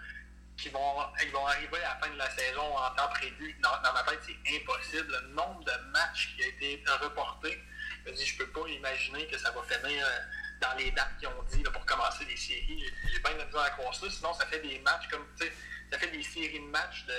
qui 0.56 0.68
vont, 0.70 0.96
ils 1.22 1.30
vont 1.30 1.46
arriver 1.46 1.78
à 1.84 1.94
la 1.94 1.96
fin 1.96 2.12
de 2.12 2.18
la 2.18 2.30
saison 2.30 2.76
en 2.76 2.94
temps 2.94 3.08
prévu. 3.08 3.54
Dans, 3.62 3.92
ma 3.92 4.02
tête, 4.04 4.20
c'est 4.22 4.56
impossible. 4.56 5.12
Le 5.22 5.34
nombre 5.34 5.64
de 5.64 5.90
matchs 5.92 6.34
qui 6.34 6.44
a 6.44 6.46
été 6.48 6.82
reporté, 7.02 7.58
je 8.04 8.10
me 8.10 8.16
dis, 8.16 8.24
je 8.24 8.38
peux 8.38 8.48
pas 8.48 8.66
imaginer 8.68 9.26
que 9.26 9.38
ça 9.38 9.50
va 9.50 9.62
finir 9.62 10.04
euh, 10.04 10.18
dans 10.60 10.74
les 10.78 10.90
dates 10.92 11.16
qu'ils 11.18 11.28
ont 11.28 11.42
dit 11.50 11.62
pour 11.62 11.84
commencer 11.84 12.24
les 12.24 12.36
séries. 12.36 12.84
J'ai 13.12 13.20
pas 13.20 13.34
de 13.34 13.44
misère 13.44 13.60
à 13.60 13.70
croire 13.70 13.94
ça. 13.94 14.08
Sinon, 14.08 14.32
ça 14.32 14.46
fait 14.46 14.60
des 14.60 14.78
matchs 14.80 15.08
comme, 15.10 15.26
tu 15.38 15.46
sais, 15.46 15.52
ça 15.90 15.98
fait 15.98 16.10
des 16.10 16.22
séries 16.22 16.60
de 16.60 16.66
matchs 16.66 17.04
de 17.06 17.14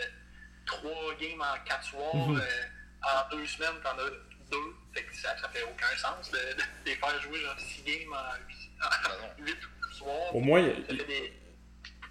trois 0.65 1.13
games 1.19 1.41
en 1.41 1.63
quatre 1.63 1.83
soirs. 1.83 2.15
Mhm. 2.15 2.39
Euh, 2.39 2.63
en 3.03 3.29
deux 3.29 3.45
semaines, 3.45 3.79
t'en 3.83 3.97
as 3.99 4.09
deux. 4.49 4.75
Fait 4.93 5.03
que 5.03 5.15
ça, 5.15 5.37
ça 5.37 5.49
fait 5.49 5.63
aucun 5.63 5.95
sens 5.97 6.31
de, 6.31 6.39
les 6.85 6.95
faire 6.95 7.21
jouer 7.21 7.39
genre 7.41 7.59
six 7.59 7.83
games 7.83 8.13
en 8.13 9.43
huit, 9.43 9.57
soirs. 9.93 10.35
Au 10.35 10.39
moins, 10.39 10.61
il 10.61 10.97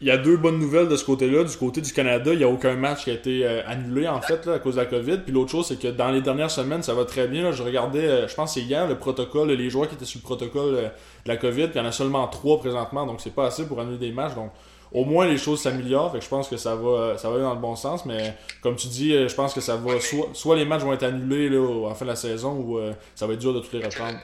y 0.01 0.11
a 0.11 0.19
deux 0.19 0.37
bonnes 0.37 0.59
nouvelles 0.59 0.89
de 0.89 0.97
ce 0.97 1.05
côté-là. 1.05 1.45
Du 1.45 1.57
côté 1.57 1.81
du 1.81 1.93
Canada, 1.93 2.33
il 2.33 2.39
n'y 2.39 2.45
a 2.45 2.49
aucun 2.49 2.75
match 2.75 3.05
qui 3.05 3.11
a 3.11 3.15
été 3.15 3.47
euh, 3.47 3.63
annulé 3.67 4.07
en 4.07 4.21
fait 4.21 4.45
là, 4.47 4.55
à 4.55 4.59
cause 4.59 4.75
de 4.75 4.81
la 4.81 4.87
COVID. 4.87 5.19
Puis 5.19 5.33
l'autre 5.33 5.51
chose, 5.51 5.67
c'est 5.67 5.81
que 5.81 5.89
dans 5.89 6.11
les 6.11 6.21
dernières 6.21 6.51
semaines, 6.51 6.83
ça 6.83 6.95
va 6.95 7.05
très 7.05 7.29
bien. 7.29 7.43
Là. 7.43 7.53
Je 7.53 7.63
regardais, 7.63 8.07
euh, 8.07 8.29
je 8.29 8.35
pense 8.35 8.55
c'est 8.55 8.61
hier, 8.61 8.87
le 8.87 8.99
protocole, 8.99 9.51
les 9.51 9.71
joueurs 9.71 9.89
qui 9.89 9.95
étaient 9.95 10.05
sur 10.05 10.21
le 10.21 10.25
protocole 10.25 10.75
euh, 10.75 10.83
de 10.83 11.29
la 11.29 11.37
COVID. 11.37 11.69
Puis 11.69 11.77
il 11.77 11.79
y 11.79 11.81
en 11.81 11.87
a 11.87 11.93
seulement 11.93 12.27
trois 12.29 12.59
présentement, 12.59 13.07
donc 13.07 13.21
c'est 13.21 13.35
pas 13.35 13.47
assez 13.47 13.67
pour 13.67 13.81
annuler 13.81 13.99
des 13.99 14.13
matchs. 14.13 14.35
Donc 14.35 14.51
au 14.93 15.05
moins 15.05 15.27
les 15.27 15.39
choses 15.39 15.61
s'améliorent. 15.61 16.13
Fait 16.13 16.19
que 16.19 16.25
je 16.25 16.29
pense 16.29 16.49
que 16.49 16.59
ça 16.59 16.77
va, 16.77 17.17
ça 17.17 17.29
va 17.29 17.37
aller 17.37 17.45
dans 17.45 17.55
le 17.55 17.61
bon 17.61 17.75
sens. 17.75 18.05
Mais 18.05 18.35
comme 18.61 18.77
tu 18.77 18.89
dis, 18.89 19.13
je 19.13 19.35
pense 19.35 19.55
que 19.55 19.61
ça 19.61 19.77
va. 19.77 19.99
Soit, 20.01 20.29
soit 20.35 20.57
les 20.57 20.67
matchs 20.67 20.83
vont 20.83 20.93
être 20.93 21.05
annulés 21.05 21.49
là, 21.49 21.89
en 21.89 21.95
fin 21.95 22.05
de 22.05 22.11
la 22.11 22.17
saison 22.17 22.53
ou 22.53 22.79
ça 23.15 23.27
va 23.27 23.33
être 23.33 23.41
dur 23.41 23.55
de 23.55 23.61
tous 23.61 23.73
les 23.73 23.85
reprendre. 23.85 24.19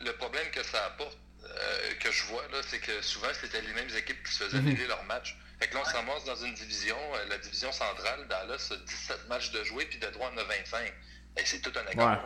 Le 0.00 0.12
problème 0.12 0.44
que 0.54 0.64
ça 0.64 0.78
apporte 0.86 1.17
vois, 2.28 2.42
là, 2.48 2.58
c'est 2.66 2.78
que 2.78 3.02
souvent, 3.02 3.28
c'était 3.40 3.60
les 3.60 3.72
mêmes 3.72 3.94
équipes 3.96 4.22
qui 4.24 4.32
se 4.32 4.44
faisaient 4.44 4.58
annuler 4.58 4.82
mhm. 4.82 4.88
leurs 4.88 5.04
matchs. 5.04 5.36
Fait 5.60 5.68
que 5.68 5.74
là, 5.74 5.80
on 5.82 5.88
s'amorce 5.88 6.24
dans 6.24 6.36
une 6.36 6.54
division, 6.54 6.96
euh, 7.14 7.24
la 7.28 7.38
division 7.38 7.72
centrale, 7.72 8.26
Dallas 8.28 8.68
a 8.70 8.76
17 8.76 9.28
matchs 9.28 9.50
de 9.50 9.64
jouer, 9.64 9.86
puis 9.86 9.98
de 9.98 10.06
droit, 10.08 10.30
on 10.32 10.38
a 10.38 10.44
25. 10.44 10.92
Et 11.36 11.44
c'est 11.44 11.60
tout 11.60 11.72
un 11.76 11.86
accord. 11.86 12.22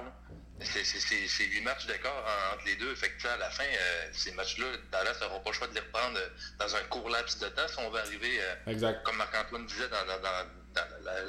C'est 0.61 1.45
8 1.45 1.61
matchs 1.63 1.87
d'accord 1.87 2.25
entre 2.55 2.65
les 2.67 2.77
deux. 2.77 2.95
Fait 2.95 3.11
que 3.11 3.27
à 3.27 3.37
la 3.37 3.51
fin, 3.51 3.65
euh, 3.65 4.09
ces 4.13 4.33
matchs-là, 4.33 4.67
Dallas 4.93 5.17
n'aura 5.21 5.41
pas 5.41 5.51
le 5.51 5.55
choix 5.55 5.67
de 5.67 5.75
les 5.75 5.81
reprendre 5.81 6.19
euh, 6.19 6.29
dans 6.59 6.77
un 6.77 6.83
court 6.85 7.09
laps 7.09 7.39
de 7.41 7.49
temps 7.49 7.67
si 7.67 7.79
on 7.79 7.91
veut 7.91 8.01
arriver, 8.01 8.39
comme 9.05 9.17
Marc-Antoine 9.17 9.67
disait, 9.67 9.89
dans, 9.89 10.05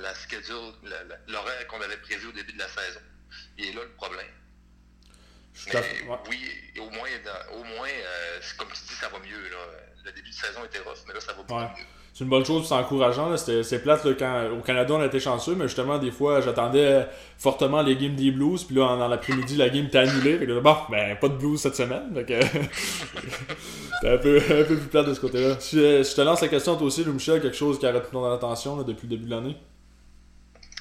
la, 0.01 0.15
schedule, 0.15 0.73
l'horaire 1.27 1.67
qu'on 1.67 1.81
avait 1.81 1.97
prévu 1.97 2.27
au 2.27 2.31
début 2.31 2.53
de 2.53 2.59
la 2.59 2.67
saison. 2.67 2.99
Il 3.57 3.65
est 3.65 3.73
là 3.73 3.83
le 3.83 3.91
problème. 3.91 4.27
Mais 5.73 5.81
oui, 6.29 6.39
au 6.79 6.89
moins, 6.89 7.09
au 7.53 7.63
moins 7.63 7.89
comme 8.57 8.67
tu 8.69 8.81
dis, 8.87 8.93
ça 8.99 9.07
va 9.09 9.19
mieux. 9.19 9.49
Là. 9.49 9.57
Le 10.05 10.11
début 10.11 10.29
de 10.29 10.33
saison 10.33 10.65
était 10.65 10.79
rough, 10.79 10.97
mais 11.07 11.13
là, 11.13 11.19
ça 11.19 11.33
va 11.33 11.43
beaucoup 11.43 11.59
mieux. 11.59 11.85
c'est 12.13 12.23
une 12.23 12.29
bonne 12.29 12.43
chose, 12.43 12.67
c'est 12.67 12.73
encourageant. 12.73 13.37
C'est 13.37 13.81
plate 13.81 14.05
quand 14.17 14.49
au 14.51 14.61
Canada 14.61 14.95
on 14.95 15.01
a 15.01 15.05
été 15.05 15.19
chanceux, 15.19 15.55
mais 15.55 15.67
justement 15.67 15.97
des 15.97 16.11
fois 16.11 16.41
j'attendais 16.41 17.07
fortement 17.37 17.81
les 17.81 17.95
games 17.95 18.15
des 18.15 18.31
Blues, 18.31 18.63
puis 18.63 18.75
là 18.75 18.97
dans 18.97 19.07
l'après-midi 19.07 19.55
la 19.55 19.69
game 19.69 19.85
était 19.85 19.99
annulée. 19.99 20.37
Fait 20.39 20.45
que 20.47 20.59
bon, 20.59 20.75
ben 20.89 21.15
pas 21.17 21.29
de 21.29 21.35
Blues 21.35 21.61
cette 21.61 21.75
semaine. 21.75 22.11
Donc 22.13 22.25
c'est 24.01 24.09
un 24.09 24.17
peu, 24.17 24.37
un 24.37 24.63
peu 24.63 24.75
plus 24.75 24.87
plate 24.89 25.05
de 25.05 25.13
ce 25.13 25.19
côté-là. 25.21 25.59
Si, 25.59 25.77
je 25.77 26.15
te 26.15 26.21
lance 26.21 26.41
la 26.41 26.49
question 26.49 26.75
toi 26.75 26.87
aussi, 26.87 27.03
Lou 27.03 27.13
Michel, 27.13 27.41
quelque 27.41 27.55
chose 27.55 27.79
qui 27.79 27.85
a 27.85 27.91
retenu 27.91 28.11
ton 28.11 28.33
attention 28.33 28.81
depuis 28.81 29.07
le 29.07 29.15
début 29.15 29.25
de 29.25 29.31
l'année? 29.31 29.55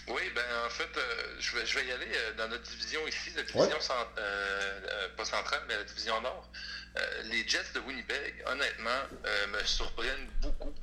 Oui, 0.08 0.22
ben 0.34 0.42
en 0.66 0.70
fait, 0.70 0.90
euh, 0.96 1.11
je, 1.52 1.58
vais, 1.58 1.66
je 1.66 1.78
vais 1.78 1.86
y 1.86 1.92
aller 1.92 2.08
euh, 2.14 2.32
dans 2.34 2.48
notre 2.48 2.64
division 2.64 3.06
ici, 3.06 3.30
la 3.36 3.42
division 3.42 3.78
euh, 4.18 5.08
pas 5.16 5.24
centrale, 5.24 5.62
mais 5.68 5.76
la 5.76 5.84
division 5.84 6.20
nord. 6.20 6.48
les 7.24 7.46
Jets 7.46 7.72
de 7.74 7.80
Winnipeg, 7.80 8.42
honnêtement, 8.46 9.00
me 9.48 9.64
surprennent 9.64 10.28
beaucoup. 10.40 10.74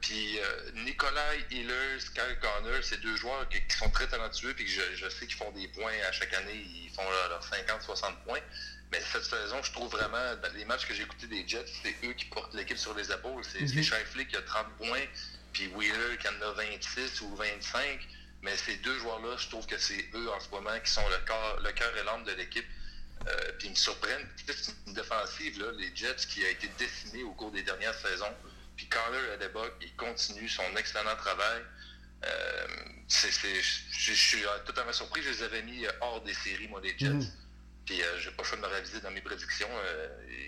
puis 0.00 0.38
Nikolai 0.74 1.44
Hiller, 1.50 1.98
Kyle 2.14 2.38
Connor, 2.40 2.82
c'est 2.82 3.00
deux 3.00 3.16
joueurs 3.16 3.48
qui, 3.48 3.60
sont 3.76 3.90
très 3.90 4.06
talentueux 4.06 4.54
puis 4.54 4.64
que 4.64 4.70
je, 4.70 5.08
sais 5.08 5.26
qu'ils 5.26 5.36
font 5.36 5.50
des 5.52 5.68
points 5.68 5.92
à 6.08 6.12
chaque 6.12 6.32
année, 6.34 6.54
ils 6.54 6.90
font 6.90 7.08
leurs 7.28 7.44
50-60 7.44 8.24
points. 8.24 8.40
Mais 8.92 9.00
cette 9.00 9.24
saison, 9.24 9.62
je 9.62 9.72
trouve 9.72 9.90
vraiment, 9.90 10.36
dans 10.42 10.52
les 10.54 10.66
matchs 10.66 10.86
que 10.86 10.92
j'ai 10.92 11.04
écoutés 11.04 11.26
des 11.26 11.48
Jets, 11.48 11.64
c'est 11.82 11.96
eux 12.06 12.12
qui 12.12 12.26
portent 12.26 12.54
l'équipe 12.54 12.76
sur 12.76 12.94
les 12.94 13.10
épaules. 13.10 13.42
C'est 13.42 13.62
mm 13.62 14.26
qui 14.26 14.36
a 14.36 14.42
30 14.42 14.66
points, 14.76 15.06
puis 15.54 15.68
Wheeler 15.68 16.18
qui 16.20 16.28
en 16.28 16.42
a 16.42 16.52
26 16.52 17.22
ou 17.22 17.34
25. 17.36 18.00
Mais 18.42 18.56
ces 18.56 18.76
deux 18.76 18.98
joueurs-là, 18.98 19.36
je 19.36 19.48
trouve 19.48 19.66
que 19.66 19.78
c'est 19.78 20.04
eux 20.14 20.30
en 20.30 20.40
ce 20.40 20.50
moment 20.50 20.78
qui 20.84 20.90
sont 20.90 21.08
le 21.08 21.18
cœur, 21.24 21.60
le 21.60 21.72
cœur 21.72 21.96
et 21.96 22.02
l'âme 22.04 22.24
de 22.24 22.32
l'équipe. 22.32 22.66
Euh, 23.28 23.52
puis 23.58 23.68
ils 23.68 23.70
me 23.70 23.76
surprennent. 23.76 24.26
C'est 24.46 24.74
une 24.86 24.94
défensive, 24.94 25.60
là, 25.60 25.70
les 25.78 25.94
Jets, 25.94 26.26
qui 26.28 26.44
a 26.44 26.50
été 26.50 26.68
décimée 26.76 27.22
au 27.22 27.32
cours 27.32 27.52
des 27.52 27.62
dernières 27.62 27.94
saisons. 27.94 28.34
Puis 28.76 28.88
Connor 28.88 29.32
Adebok, 29.34 29.74
il 29.80 29.94
continue 29.94 30.48
son 30.48 30.64
excellent 30.76 31.14
travail. 31.16 31.62
Euh, 32.24 32.66
je 33.08 34.12
suis 34.12 34.42
totalement 34.66 34.92
surpris. 34.92 35.22
Je 35.22 35.30
les 35.30 35.42
avais 35.44 35.62
mis 35.62 35.86
hors 36.00 36.20
des 36.22 36.34
séries, 36.34 36.66
moi, 36.66 36.80
les 36.82 36.98
Jets. 36.98 37.10
Mm. 37.10 37.32
Puis 37.86 38.02
euh, 38.02 38.18
j'ai 38.18 38.30
pas 38.32 38.42
le 38.42 38.48
choix 38.48 38.56
de 38.56 38.62
me 38.62 38.68
réviser 38.68 39.00
dans 39.00 39.10
mes 39.12 39.20
prédictions. 39.20 39.70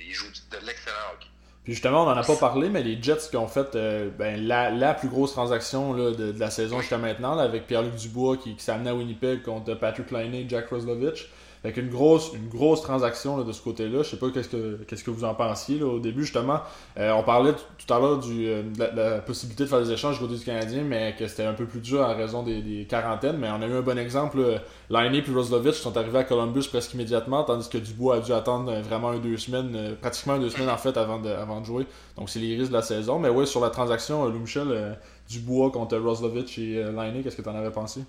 ils 0.04 0.14
jouent 0.14 0.32
de 0.50 0.56
l'excellent 0.66 1.12
hockey. 1.12 1.28
Puis 1.64 1.72
justement, 1.72 2.02
on 2.02 2.06
n'en 2.06 2.16
a 2.16 2.22
pas 2.22 2.36
parlé, 2.36 2.68
mais 2.68 2.82
les 2.82 3.02
Jets 3.02 3.28
qui 3.30 3.38
ont 3.38 3.48
fait 3.48 3.74
euh, 3.74 4.10
ben, 4.18 4.46
la, 4.46 4.70
la, 4.70 4.92
plus 4.92 5.08
grosse 5.08 5.32
transaction 5.32 5.94
là, 5.94 6.10
de, 6.12 6.38
la 6.38 6.50
saison 6.50 6.80
jusqu'à 6.80 6.98
maintenant, 6.98 7.38
avec 7.38 7.66
Pierre-Luc 7.66 7.94
Dubois 7.94 8.36
qui, 8.36 8.54
qui 8.54 8.70
amené 8.70 8.90
à 8.90 8.94
Winnipeg 8.94 9.42
contre 9.42 9.74
Patrick 9.74 10.10
Laine 10.10 10.34
et 10.34 10.46
Jack 10.46 10.68
Roslovich. 10.68 11.30
Avec 11.64 11.78
une 11.78 11.88
grosse, 11.88 12.32
une 12.34 12.50
grosse 12.50 12.82
transaction 12.82 13.42
de 13.42 13.50
ce 13.50 13.62
côté-là. 13.62 14.02
Je 14.02 14.10
sais 14.10 14.18
pas 14.18 14.28
qu'est-ce 14.28 14.50
que 14.50 14.84
que 14.84 15.10
vous 15.10 15.24
en 15.24 15.34
pensiez 15.34 15.82
au 15.82 15.98
début 15.98 16.20
justement. 16.20 16.60
Euh, 16.98 17.12
on 17.12 17.22
parlait 17.22 17.54
tout 17.54 17.94
à 17.94 17.98
l'heure 17.98 18.20
euh, 18.22 18.62
de, 18.62 18.96
la, 18.96 19.18
possibilité 19.20 19.64
de 19.64 19.68
faire 19.70 19.80
des 19.80 19.90
échanges 19.90 20.18
du 20.18 20.26
côté 20.26 20.38
du 20.38 20.44
Canadien, 20.44 20.82
mais 20.82 21.16
que 21.18 21.26
c'était 21.26 21.46
un 21.46 21.54
peu 21.54 21.64
plus 21.64 21.80
dur 21.80 22.00
en 22.00 22.14
raison 22.14 22.42
des, 22.42 22.86
quarantaines. 22.86 23.38
Mais 23.38 23.48
on 23.48 23.62
a 23.62 23.66
eu 23.66 23.72
un 23.72 23.80
bon 23.80 23.98
exemple. 23.98 24.60
Laine 24.90 25.14
et 25.14 25.24
Roslovich 25.26 25.76
sont 25.76 25.96
arrivés 25.96 26.18
à 26.18 26.24
Columbus 26.24 26.68
presque 26.68 26.92
immédiatement, 26.92 27.44
tandis 27.44 27.70
que 27.70 27.78
Dubois 27.78 28.16
a 28.16 28.20
dû 28.20 28.32
attendre 28.34 28.70
vraiment 28.82 29.08
un 29.08 29.18
deux 29.18 29.38
semaines, 29.38 29.96
pratiquement 30.02 30.38
deux 30.38 30.50
semaines 30.50 30.68
en 30.68 30.76
fait 30.76 30.98
avant 30.98 31.18
de, 31.18 31.30
avant 31.30 31.62
de 31.62 31.66
jouer. 31.66 31.86
Donc 32.18 32.28
c'est 32.28 32.40
les 32.40 32.56
risques 32.56 32.72
de 32.72 32.76
la 32.76 32.82
saison. 32.82 33.18
Mais 33.18 33.30
ouais, 33.30 33.46
sur 33.46 33.62
la 33.62 33.70
transaction, 33.70 34.26
Lou 34.28 34.40
Michel, 34.40 34.98
Dubois 35.30 35.70
contre 35.70 35.96
Roslovich 35.96 36.58
et 36.58 36.84
Laine, 36.92 37.22
qu'est-ce 37.22 37.36
que 37.36 37.42
tu 37.42 37.48
en 37.48 37.56
avais 37.56 37.72
pensé? 37.72 38.04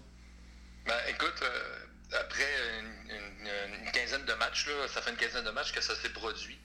Ben 0.86 0.94
écoute, 1.10 1.42
ça 4.96 5.02
fait 5.02 5.12
une 5.12 5.18
quinzaine 5.18 5.44
de 5.44 5.52
matchs 5.52 5.74
que 5.74 5.82
ça 5.82 5.94
s'est 5.94 6.10
produit. 6.10 6.58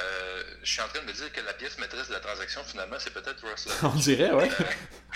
Euh, 0.00 0.42
je 0.62 0.72
suis 0.72 0.80
en 0.80 0.88
train 0.88 1.00
de 1.00 1.04
me 1.04 1.12
dire 1.12 1.30
que 1.30 1.40
la 1.42 1.52
pièce 1.52 1.76
maîtresse 1.76 2.08
de 2.08 2.14
la 2.14 2.20
transaction, 2.20 2.64
finalement, 2.64 2.96
c'est 2.98 3.12
peut-être 3.12 3.46
Russell. 3.46 3.72
On 3.82 3.90
dirait, 3.90 4.32
oui. 4.32 4.44
Euh, 4.48 4.64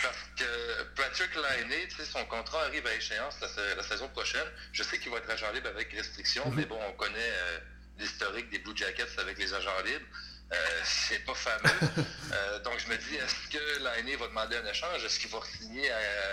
parce 0.03 0.19
que 0.37 0.83
Patrick 0.95 1.31
Liney, 1.35 1.89
son 2.13 2.27
contrat 2.27 2.65
arrive 2.65 2.87
à 2.87 2.95
échéance 2.95 3.37
la, 3.41 3.83
saison 3.83 4.09
prochaine. 4.09 4.47
Je 4.73 4.83
sais 4.83 4.99
qu'il 4.99 5.11
va 5.11 5.17
être 5.17 5.31
agent 5.31 5.51
libre 5.53 5.69
avec 5.69 5.91
restriction, 5.93 6.45
mm-hmm. 6.45 6.55
mais 6.55 6.67
bon, 6.67 6.79
on 6.87 6.93
connaît 6.93 7.17
euh, 7.19 7.59
l'historique 7.99 8.51
des 8.51 8.59
Blue 8.59 8.77
Jackets 8.77 9.19
avec 9.19 9.39
les 9.39 9.55
agents 9.55 9.81
libres. 9.87 10.07
c'est 10.85 11.25
pas 11.25 11.35
fameux. 11.35 12.03
donc 12.65 12.79
je 12.79 12.89
me 12.89 12.97
dis, 12.97 13.17
est-ce 13.17 13.49
que 13.51 13.79
Liney 13.79 14.17
va 14.17 14.29
demander 14.29 14.57
un 14.57 14.67
échange? 14.67 15.05
Est-ce 15.05 15.19
qu'il 15.21 15.31
va 15.31 15.41
signer 15.59 15.91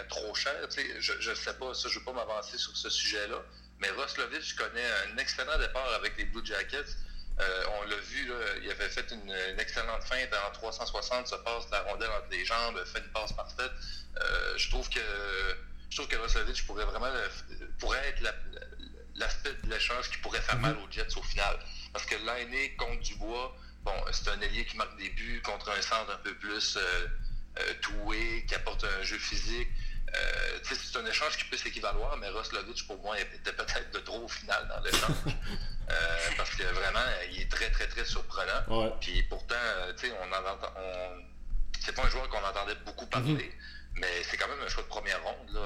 trop 0.10 0.34
cher? 0.36 0.54
je 1.00 1.30
ne 1.30 1.36
sais 1.36 1.54
pas, 1.54 1.74
ça, 1.74 1.88
je 1.90 1.96
ne 1.96 2.00
veux 2.00 2.06
pas 2.06 2.14
m'avancer 2.14 2.58
sur 2.58 2.76
ce 2.76 2.90
sujet-là. 2.90 3.42
Mais 3.80 3.90
Roslovich 3.92 4.56
connaît 4.56 4.90
un 5.08 5.18
excellent 5.18 5.58
départ 5.58 5.94
avec 5.96 6.18
les 6.18 6.26
Blue 6.26 6.46
Jackets. 6.46 6.96
Euh, 7.40 7.64
on 7.80 7.90
l'a 7.90 7.98
vu, 7.98 8.32
il 8.64 8.72
avait 8.72 8.88
fait 8.88 9.12
une, 9.12 9.60
excellente 9.60 10.04
feinte 10.04 10.30
en 10.48 10.52
360, 10.54 11.28
se 11.28 11.36
passe 11.36 11.70
la 11.70 11.82
rondelle 11.82 12.10
entre 12.12 12.30
les 12.32 12.46
jambes, 12.46 12.82
fait 12.86 13.00
une 13.00 13.12
passe 13.12 13.34
parfaite. 13.34 13.72
Euh, 14.22 14.58
je 14.58 14.70
trouve 14.70 14.90
que 14.90 15.02
je 15.90 15.98
trouve 15.98 16.08
que 16.08 16.16
Roslovich 16.16 16.66
pourrait 16.66 16.86
vraiment 16.86 17.12
pourrait 17.80 18.08
être 18.08 18.24
l'aspect 19.16 19.54
de 19.64 19.70
l'échange 19.70 20.10
qui 20.10 20.18
pourrait 20.18 20.42
faire 20.42 20.60
mal 20.60 20.78
aux 20.78 20.92
Jets 20.92 21.18
au 21.18 21.24
final. 21.24 21.58
Parce 21.92 22.06
que 22.06 22.16
l'année 22.26 22.76
contre 22.78 23.02
Dubois, 23.02 23.56
bon, 23.84 23.94
c'est 24.12 24.30
un 24.30 24.40
ailier 24.42 24.66
qui 24.66 24.78
marque 24.78 24.98
des 24.98 25.10
buts 25.10 25.42
contre 25.44 25.70
un 25.72 25.82
centre 25.82 26.12
un 26.12 26.18
peu 26.18 26.34
plus 26.36 26.78
euh, 26.78 27.08
euh 27.60 27.74
toué, 27.82 28.46
qui 28.48 28.56
apporte 28.56 28.84
un 28.84 29.04
jeu 29.04 29.18
physique. 29.18 29.70
Euh, 30.14 30.60
c'est 30.64 30.98
un 30.98 31.06
échange 31.06 31.38
qui 31.38 31.46
peut 31.46 31.58
s'équivaloir, 31.58 32.16
mais 32.18 32.30
Roslovich, 32.30 32.88
pour 32.88 32.98
moi, 33.02 33.20
était 33.20 33.52
peut-être 33.52 33.92
de 33.92 34.00
trop 34.00 34.24
au 34.24 34.28
final 34.28 34.68
dans 34.68 34.82
l'échange. 34.82 35.16
euh, 35.90 36.18
parce 36.38 36.52
que 36.52 36.64
vraiment, 36.64 37.06
il 37.32 37.42
est 37.42 37.52
très, 37.52 37.70
très, 37.72 37.88
très 37.88 38.06
surprenant. 38.06 38.92
Puis 39.02 39.24
pourtant, 39.24 39.56
euh, 39.56 39.94
on 40.22 40.32
entend, 40.32 40.74
on... 40.78 41.22
c'est 41.80 41.94
pas 41.94 42.04
un 42.04 42.10
joueur 42.10 42.30
qu'on 42.30 42.44
entendait 42.44 42.76
beaucoup 42.86 43.08
parler, 43.08 43.34
mhm. 43.34 44.00
mais 44.00 44.24
c'est 44.24 44.38
quand 44.38 44.48
même 44.48 44.62
un 44.64 44.70
choix 44.70 44.84
de 44.84 44.88
première 44.88 45.22
ronde, 45.24 45.50
là. 45.54 45.62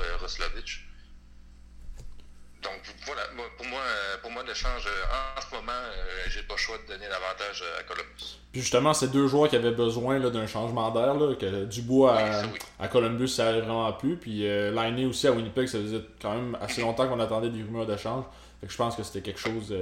Donc 2.62 2.82
voilà, 3.06 3.22
pour 3.58 3.66
moi, 3.68 3.80
euh, 3.80 4.18
pour 4.22 4.32
moi 4.32 4.44
l'échange, 4.46 4.86
euh, 4.86 5.38
en 5.38 5.42
ce 5.42 5.56
moment, 5.56 5.72
euh, 5.72 6.24
j'ai 6.28 6.44
pas 6.44 6.56
le 6.56 6.60
choix 6.60 6.78
de 6.78 6.92
donner 6.92 7.08
l'avantage 7.08 7.64
à 7.80 7.84
Columbus. 7.84 8.38
Puis 8.52 8.62
justement, 8.62 8.94
c'est 8.94 9.08
deux 9.08 9.28
joueurs 9.28 9.50
qui 9.50 9.56
avaient 9.56 9.72
besoin 9.72 10.20
d'un 10.20 10.46
changement 10.46 10.92
d'air, 10.92 11.16
que 11.38 11.66
Dubois 11.66 12.18
à, 12.18 12.42
à, 12.84 12.88
Columbus, 12.90 13.30
ça 13.30 13.46
n'arrive 13.46 13.64
vraiment 13.64 13.94
plus. 13.94 14.18
Puis 14.18 14.46
euh, 14.46 15.08
aussi 15.08 15.28
à 15.28 15.32
Winnipeg, 15.32 15.68
ça 15.68 15.80
faisait 15.80 16.02
quand 16.22 16.34
même 16.34 16.58
assez 16.60 16.82
longtemps 16.82 17.08
qu'on 17.08 17.20
attendait 17.22 17.50
des 17.50 17.64
rumeurs 17.64 17.86
d'échange. 17.86 18.26
je 18.68 18.76
pense 18.76 18.98
que 18.98 19.04
c'était 19.04 19.22
quelque 19.22 19.40
chose 19.40 19.74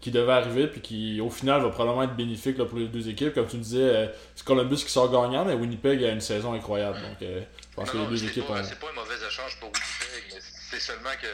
qui 0.00 0.10
devait 0.10 0.32
arriver, 0.32 0.66
puis 0.66 0.82
qui 0.82 1.20
au 1.22 1.30
final 1.30 1.62
va 1.62 1.70
probablement 1.70 2.02
être 2.02 2.16
bénéfique 2.16 2.58
pour 2.58 2.78
les 2.78 2.88
deux 2.88 3.08
équipes. 3.08 3.32
Comme 3.32 3.48
tu 3.48 3.56
disais, 3.56 4.12
c'est 4.34 4.44
Columbus 4.44 4.76
qui 4.76 4.90
sort 4.90 5.10
gagnant, 5.10 5.46
mais 5.46 5.54
Winnipeg 5.54 6.04
a 6.04 6.10
une 6.10 6.20
saison 6.20 6.52
incroyable. 6.52 6.98
Donc 7.00 7.16
je 7.20 7.74
pense 7.74 7.90
que 7.90 7.96
les 7.96 8.06
deux 8.06 8.22
équipes. 8.22 8.44
C'est 8.64 8.78
pas 8.78 8.90
un 8.90 9.00
mauvais 9.00 9.26
échange 9.26 9.58
pour 9.60 9.70
Winnipeg, 9.70 10.34
mais 10.34 10.40
c'est 10.70 10.80
seulement 10.80 11.14
que 11.22 11.26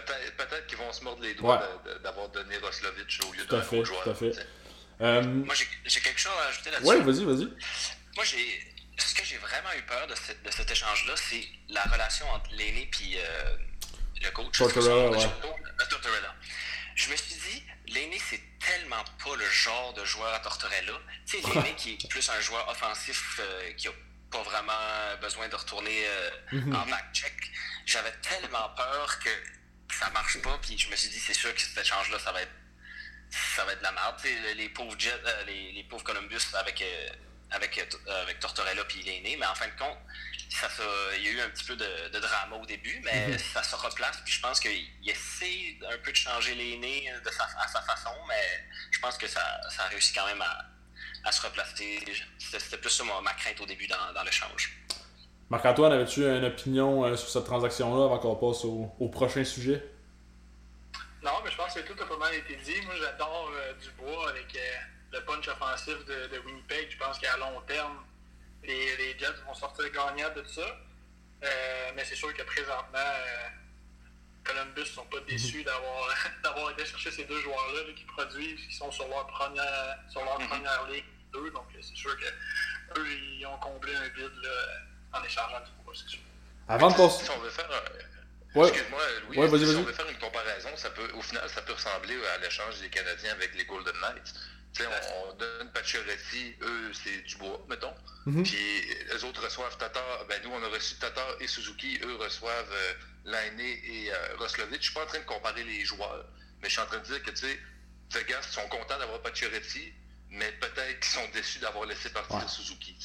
peut-être 0.00 0.66
qu'ils 0.66 0.78
vont 0.78 0.92
se 0.92 1.04
mordre 1.04 1.22
les 1.22 1.34
doigts 1.34 1.62
d'avoir 2.02 2.28
donné 2.28 2.56
Roslovich 2.58 3.20
au 3.28 3.32
lieu 3.32 3.42
autre 3.42 3.84
joueur. 3.84 4.02
Tout 4.02 4.10
à 4.10 4.14
fait. 4.14 4.32
Euh... 5.00 5.22
Moi, 5.22 5.54
j'ai 5.84 6.00
quelque 6.00 6.20
chose 6.20 6.32
à 6.42 6.48
ajouter 6.48 6.70
là-dessus. 6.70 6.88
Oui, 6.88 7.00
vas-y, 7.00 7.24
vas-y. 7.24 7.46
Moi, 8.16 8.24
j'ai. 8.24 8.72
Ce 8.98 9.14
que 9.14 9.24
j'ai 9.24 9.36
vraiment 9.36 9.72
eu 9.78 9.82
peur 9.82 10.06
de, 10.06 10.14
de 10.14 10.50
cet 10.50 10.70
échange-là, 10.70 11.12
c'est 11.16 11.44
la 11.68 11.82
relation 11.82 12.26
entre 12.30 12.50
l'aîné 12.52 12.90
et 13.02 13.18
euh, 13.18 13.56
le 14.22 14.30
coach. 14.30 14.56
Tortorella, 14.56 15.10
ouais. 15.10 15.28
Tortorella. 15.90 16.34
Je 16.94 17.10
me 17.10 17.16
suis 17.16 17.34
dit, 17.34 17.62
l'aîné, 17.88 18.18
c'est 18.18 18.40
tellement 18.58 19.04
pas 19.22 19.36
le 19.36 19.44
genre 19.50 19.92
de 19.92 20.04
joueur 20.06 20.32
à 20.32 20.38
Tortorella. 20.38 20.94
Tu 21.26 21.42
sais, 21.42 21.46
l'aîné 21.54 21.74
qui 21.76 21.92
est 21.92 22.08
plus 22.08 22.26
un 22.30 22.40
joueur 22.40 22.66
offensif 22.70 23.38
euh, 23.38 23.72
qui 23.76 23.88
a 23.88 23.92
pas 24.30 24.42
vraiment 24.42 24.72
besoin 25.20 25.46
de 25.48 25.56
retourner 25.56 26.06
euh, 26.06 26.30
mm-hmm. 26.52 26.74
en 26.74 26.86
back-check. 26.86 27.34
J'avais 27.84 28.12
tellement 28.22 28.70
peur 28.70 29.18
que 29.18 29.30
ça 29.92 30.10
marche 30.10 30.40
pas. 30.42 30.58
Puis 30.62 30.78
je 30.78 30.88
me 30.88 30.96
suis 30.96 31.10
dit, 31.10 31.20
c'est 31.20 31.34
sûr 31.34 31.54
que 31.54 31.60
cet 31.60 31.78
échange-là, 31.78 32.18
ça 32.18 32.32
va 32.32 32.42
être 32.42 32.52
ça 33.30 33.64
va 33.64 33.72
être 33.72 33.78
de 33.78 33.84
la 33.84 33.92
merde. 33.92 34.16
Les, 34.56 34.68
pauvres 34.68 34.98
Jets, 34.98 35.20
euh, 35.24 35.44
les, 35.44 35.84
pauvres 35.88 36.04
Columbus 36.04 36.40
avec, 36.54 36.80
euh, 36.80 37.08
avec, 37.50 37.78
euh, 37.78 38.22
avec 38.22 38.38
Tortorella 38.40 38.84
puis 38.84 39.00
il 39.00 39.08
est 39.08 39.20
né. 39.20 39.36
Mais 39.38 39.46
en 39.46 39.54
fin 39.54 39.66
de 39.66 39.78
compte, 39.78 39.98
ça, 40.50 40.68
il 41.16 41.24
y 41.24 41.28
a 41.28 41.30
eu 41.32 41.40
un 41.40 41.50
petit 41.50 41.64
peu 41.64 41.76
de, 41.76 42.18
drama 42.18 42.56
au 42.56 42.66
début, 42.66 43.00
mais 43.04 43.28
mhm. 43.28 43.38
ça 43.38 43.62
se 43.62 43.74
replace. 43.76 44.18
Puis 44.24 44.34
je 44.34 44.40
pense 44.40 44.60
qu'il 44.60 44.88
essaie 45.06 45.76
un 45.90 45.98
peu 45.98 46.12
de 46.12 46.16
changer 46.16 46.54
les 46.54 46.78
nez 46.78 47.12
de 47.24 47.30
sa, 47.30 47.44
à 47.44 47.68
sa 47.68 47.82
façon, 47.82 48.14
mais 48.28 48.64
je 48.90 48.98
pense 49.00 49.18
que 49.18 49.26
ça, 49.26 49.60
ça 49.70 49.84
a 49.84 49.88
réussi 49.88 50.12
quand 50.14 50.26
même 50.26 50.42
à, 50.42 51.32
se 51.32 51.42
replacer. 51.42 52.04
C'était 52.38 52.78
plus 52.78 52.90
ça 52.90 53.02
ma, 53.04 53.34
crainte 53.34 53.60
au 53.60 53.66
début 53.66 53.88
dans, 53.88 54.12
dans 54.12 54.22
l'échange. 54.22 54.78
Marc-Antoine, 55.50 55.92
avais-tu 55.92 56.24
une 56.24 56.44
opinion 56.44 57.16
sur 57.16 57.28
cette 57.28 57.44
transaction-là 57.44 58.04
avant 58.06 58.18
qu'on 58.18 58.34
passe 58.36 58.64
au 58.64 59.08
prochain 59.08 59.44
sujet? 59.44 59.82
Non, 61.26 61.32
mais 61.42 61.50
je 61.50 61.56
pense 61.56 61.74
que 61.74 61.80
tout 61.80 62.00
a 62.00 62.06
pas 62.06 62.18
mal 62.18 62.34
été 62.34 62.54
dit. 62.54 62.80
Moi, 62.82 62.94
j'adore 63.00 63.50
euh, 63.52 63.72
Dubois 63.82 64.30
avec 64.30 64.54
euh, 64.54 64.76
le 65.12 65.24
punch 65.24 65.48
offensif 65.48 66.04
de, 66.04 66.38
Winnipeg. 66.38 66.88
Je 66.88 66.96
pense 66.98 67.18
qu'à 67.18 67.36
long 67.36 67.60
terme, 67.66 68.04
les, 68.62 69.18
Jets 69.18 69.42
vont 69.44 69.54
sortir 69.54 69.90
gagnants 69.90 70.32
de 70.36 70.44
ça. 70.44 70.60
Euh, 71.42 71.90
mais 71.96 72.04
c'est 72.04 72.14
sûr 72.14 72.32
que 72.32 72.44
présentement, 72.44 73.12
Columbus 74.44 74.80
ne 74.82 74.84
sont 74.84 75.06
pas 75.06 75.18
déçus 75.26 75.58
mhm. 75.58 75.64
d'avoir 76.44 76.70
été 76.70 76.84
chercher 76.84 77.10
ces 77.10 77.24
deux 77.24 77.40
joueurs-là 77.40 77.92
qui 77.96 78.04
produisent, 78.04 78.64
qui 78.64 78.74
sont 78.76 78.92
sur 78.92 79.08
leur 79.08 79.26
première, 79.26 79.98
sur 80.08 80.24
leur 80.24 80.38
mhm. 80.38 80.46
première 80.46 80.86
ligne. 80.86 81.02
Donc, 81.32 81.66
c'est 81.80 81.96
sûr 81.96 82.16
que 82.18 83.00
eux, 83.00 83.06
ils 83.08 83.44
ont 83.46 83.58
comblé 83.58 83.94
un 83.96 84.08
vide 84.10 84.32
là, 84.42 84.50
en 85.12 85.22
échangeant 85.24 85.60
du 85.60 85.70
bois, 85.84 85.94
c'est 85.96 86.08
sûr. 86.08 86.20
Avant 86.68 86.90
de 86.90 86.96
passer. 86.96 87.24
Si 87.24 87.30
on 87.30 87.38
veut 87.38 87.50
faire. 87.50 87.70
Ouais. 88.54 88.68
Excuse-moi, 88.68 89.00
Louis, 89.28 89.38
Ouais, 89.38 89.46
vas-y, 89.48 89.60
si 89.60 89.66
vas-y. 89.66 89.76
on 89.76 89.82
veut 89.82 89.92
faire 89.92 90.08
une 90.08 90.18
comparaison, 90.18 90.70
ça 90.76 90.90
peut, 90.90 91.10
au 91.14 91.20
final, 91.22 91.48
ça 91.50 91.60
peut 91.62 91.74
ressembler 91.74 92.16
à 92.28 92.38
l'échange 92.38 92.80
des 92.80 92.88
Canadiens 92.88 93.32
avec 93.32 93.54
les 93.54 93.64
Golden 93.66 93.94
Knights. 94.00 94.32
Tu 94.72 94.82
sais, 94.82 94.88
on, 94.88 95.30
on 95.30 95.34
donne 95.34 95.70
Pacioretty, 95.72 96.54
eux, 96.62 96.92
c'est 96.92 97.22
Dubois, 97.22 97.64
mettons. 97.68 97.94
Mhm. 98.26 98.42
Puis 98.44 98.56
les 99.12 99.24
autres 99.24 99.42
reçoivent 99.42 99.76
Tatar. 99.78 100.24
Ben, 100.28 100.40
nous, 100.42 100.50
on 100.50 100.62
a 100.62 100.68
reçu 100.68 100.94
Tatar 100.96 101.36
et 101.40 101.46
Suzuki. 101.46 101.98
Eux 102.02 102.16
reçoivent 102.16 102.72
euh, 102.72 102.92
Lainé 103.26 103.80
et 103.86 104.12
euh, 104.12 104.36
Roslovic. 104.38 104.78
Je 104.80 104.86
suis 104.86 104.94
pas 104.94 105.04
en 105.04 105.06
train 105.06 105.18
de 105.20 105.24
comparer 105.24 105.62
les 105.64 105.84
joueurs, 105.84 106.24
mais 106.60 106.68
je 106.68 106.72
suis 106.72 106.80
en 106.82 106.86
train 106.86 106.98
de 106.98 107.04
dire 107.04 107.22
que, 107.22 107.30
tu 107.30 107.36
sais, 107.46 107.60
Vegas 108.12 108.42
sont 108.42 108.66
contents 108.68 108.98
d'avoir 108.98 109.20
Pacioretty, 109.22 109.92
mais 110.30 110.50
peut-être 110.52 111.00
qu'ils 111.00 111.12
sont 111.12 111.28
déçus 111.32 111.58
d'avoir 111.58 111.84
laissé 111.86 112.10
partir 112.10 112.36
Ouais. 112.36 112.48
Suzuki. 112.48 112.96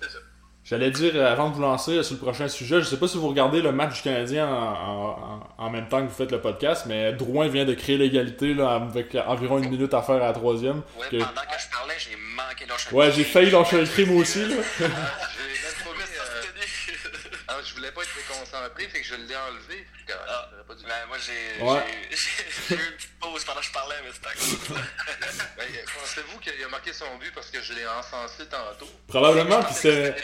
C'est 0.00 0.10
ça. 0.10 0.18
J'allais 0.68 0.90
dire, 0.90 1.12
euh, 1.14 1.32
avant 1.32 1.48
de 1.48 1.54
vous 1.54 1.62
lancer 1.62 1.92
euh, 1.98 2.02
sur 2.02 2.14
le 2.16 2.20
prochain 2.20 2.46
sujet, 2.46 2.80
je 2.80 2.84
sais 2.84 2.98
pas 2.98 3.08
si 3.08 3.16
vous 3.16 3.28
regardez 3.28 3.62
le 3.62 3.72
match 3.72 3.96
du 3.96 4.02
Canadien 4.02 4.46
en, 4.46 4.52
en- 4.52 5.40
en- 5.58 5.64
en 5.66 5.70
même 5.70 5.88
temps 5.88 6.02
que 6.02 6.08
vous 6.10 6.14
faites 6.14 6.30
le 6.30 6.40
podcast, 6.42 6.84
mais 6.86 7.12
Drouin 7.14 7.48
vient 7.48 7.64
de 7.64 7.72
créer 7.74 7.96
l'égalité 7.96 8.52
là, 8.52 8.74
avec 8.74 9.14
environ 9.26 9.58
une 9.58 9.70
minute 9.70 9.94
à 9.94 10.02
faire 10.02 10.16
à 10.16 10.26
la 10.26 10.32
troisième. 10.32 10.82
Ouais, 10.98 11.06
Que- 11.10 11.16
pendant 11.16 11.40
que 11.40 11.58
je 11.58 11.70
parlais, 11.74 11.94
j'ai 11.98 12.16
manqué 12.36 12.66
un 12.92 12.94
Ouais, 12.96 13.10
j'ai 13.12 13.24
failli 13.24 13.50
cri 13.50 14.04
moi 14.06 14.20
aussi. 14.20 14.44
Là. 14.44 14.56
Ah, 14.80 14.84
euh. 14.86 16.64
Ah, 17.48 17.54
je 17.64 17.74
voulais 17.74 17.90
pas 17.90 18.02
être 18.02 18.10
déconcentré, 18.14 18.84
fait 18.88 19.00
que 19.00 19.06
je 19.06 19.14
l'ai 19.14 19.34
enlevé. 19.36 19.86
Ah. 20.28 20.48
j'aurais 20.50 20.64
pas 20.64 20.74
dû- 20.74 20.84
Ben, 20.84 21.06
moi, 21.08 21.16
j'ai 21.18 21.64
Ouais. 21.64 21.78
eu 22.70 22.74
une 22.74 22.96
petite 22.96 23.10
pause 23.20 23.44
pendant 23.44 23.60
que 23.60 23.66
je 23.66 23.72
parlais, 23.72 23.94
mais 24.04 24.10
c'était 24.12 24.28
à 24.28 24.32
cause. 24.32 24.58
Ben, 25.56 25.64
Pensez-vous 26.00 26.38
qu'il 26.40 26.52
a 26.64 26.68
marqué 26.68 26.92
son 26.92 27.04
but 27.20 27.32
parce 27.34 27.50
que 27.50 27.60
je 27.62 27.72
l'ai 27.74 27.86
encensé 27.86 28.44
tantôt? 28.48 28.90
Probablement, 29.08 29.62
puis 29.62 29.74
c'est 29.74 30.14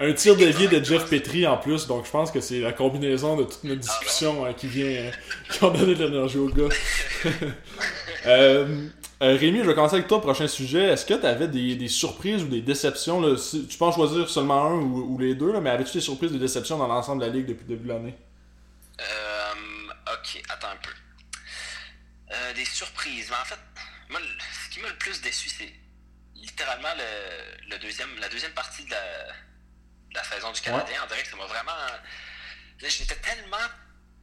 un 0.00 0.12
tir 0.12 0.36
dévié 0.36 0.68
de 0.68 0.84
Jeff 0.84 1.08
Petrie 1.08 1.46
en 1.46 1.56
plus, 1.56 1.86
donc 1.86 2.04
je 2.06 2.10
pense 2.10 2.30
que 2.30 2.40
c'est 2.40 2.60
la 2.60 2.72
combinaison 2.72 3.36
de 3.36 3.44
toute 3.44 3.62
notre 3.64 3.80
discussion 3.80 4.44
euh, 4.46 4.52
qui 4.52 4.66
vient, 4.66 4.86
euh, 4.86 5.10
qui 5.50 5.64
a 5.64 5.70
donné 5.70 5.94
de 5.94 6.04
l'énergie 6.04 6.38
au 6.38 6.48
gars. 6.48 6.68
euh, 8.26 8.66
euh, 9.22 9.36
Rémi, 9.36 9.60
je 9.60 9.64
vais 9.68 9.74
commencer 9.74 9.94
avec 9.96 10.08
toi, 10.08 10.20
prochain 10.20 10.48
sujet. 10.48 10.82
Est-ce 10.88 11.06
que 11.06 11.14
tu 11.14 11.26
avais 11.26 11.48
des, 11.48 11.76
des 11.76 11.88
surprises 11.88 12.42
ou 12.42 12.48
des 12.48 12.60
déceptions 12.60 13.20
là, 13.20 13.36
si- 13.36 13.66
Tu 13.68 13.78
peux 13.78 13.84
en 13.84 13.92
choisir 13.92 14.28
seulement 14.28 14.64
un 14.66 14.74
ou, 14.74 15.14
ou 15.14 15.18
les 15.18 15.34
deux, 15.34 15.52
là, 15.52 15.60
mais 15.60 15.70
avais-tu 15.70 15.92
des 15.94 16.00
surprises 16.00 16.30
ou 16.30 16.34
des 16.34 16.40
déceptions 16.40 16.76
dans 16.78 16.88
l'ensemble 16.88 17.22
de 17.22 17.26
la 17.26 17.32
ligue 17.32 17.46
depuis 17.46 17.64
le 17.68 17.76
début 17.76 17.84
de 17.88 17.92
l'année? 17.92 18.14
Euh, 19.00 19.92
ok, 20.12 20.42
attends 20.48 20.70
un 20.70 20.76
peu. 20.76 20.92
Euh, 22.32 22.52
des 22.54 22.64
surprises. 22.64 23.28
Mais 23.30 23.36
en 23.36 23.44
fait, 23.44 23.58
moi, 24.08 24.20
ce 24.64 24.70
qui 24.70 24.80
m'a 24.80 24.88
le 24.88 24.96
plus 24.98 25.20
déçu, 25.20 25.48
c'est 25.48 25.72
littéralement 26.34 26.94
le, 26.96 27.68
le 27.68 27.78
deuxième, 27.78 28.16
la 28.18 28.28
deuxième 28.28 28.52
partie 28.54 28.84
de 28.84 28.90
la, 28.90 29.26
de 29.28 30.14
la 30.14 30.24
saison 30.24 30.52
du 30.52 30.60
Canadien. 30.60 31.00
On 31.04 31.06
dirait 31.06 31.22
que 31.22 31.28
ça 31.28 31.36
m'a 31.36 31.46
vraiment. 31.46 31.72
Là, 31.76 32.88
J'étais 32.88 33.16
tellement 33.16 33.56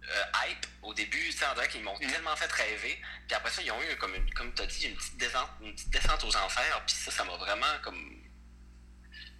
euh, 0.04 0.24
hype 0.48 0.66
au 0.82 0.94
début, 0.94 1.32
on 1.50 1.54
dirait 1.54 1.68
qu'ils 1.68 1.84
m'ont 1.84 1.98
tellement 2.00 2.36
fait 2.36 2.52
rêver. 2.52 3.02
Puis 3.28 3.36
après 3.36 3.52
ça, 3.52 3.62
ils 3.62 3.72
ont 3.72 3.82
eu, 3.84 3.96
comme, 3.98 4.16
une- 4.16 4.34
comme 4.34 4.54
tu 4.56 4.62
as 4.64 4.66
dit, 4.66 4.88
une 4.88 4.96
petite, 4.96 5.18
descente, 5.18 5.50
une 5.62 5.74
petite 5.74 5.90
descente 5.92 6.24
aux 6.24 6.36
enfers. 6.36 6.84
Puis 6.86 6.96
ça, 6.96 7.12
ça 7.12 7.24
m'a 7.26 7.36
vraiment 7.38 7.80
comme. 7.84 8.24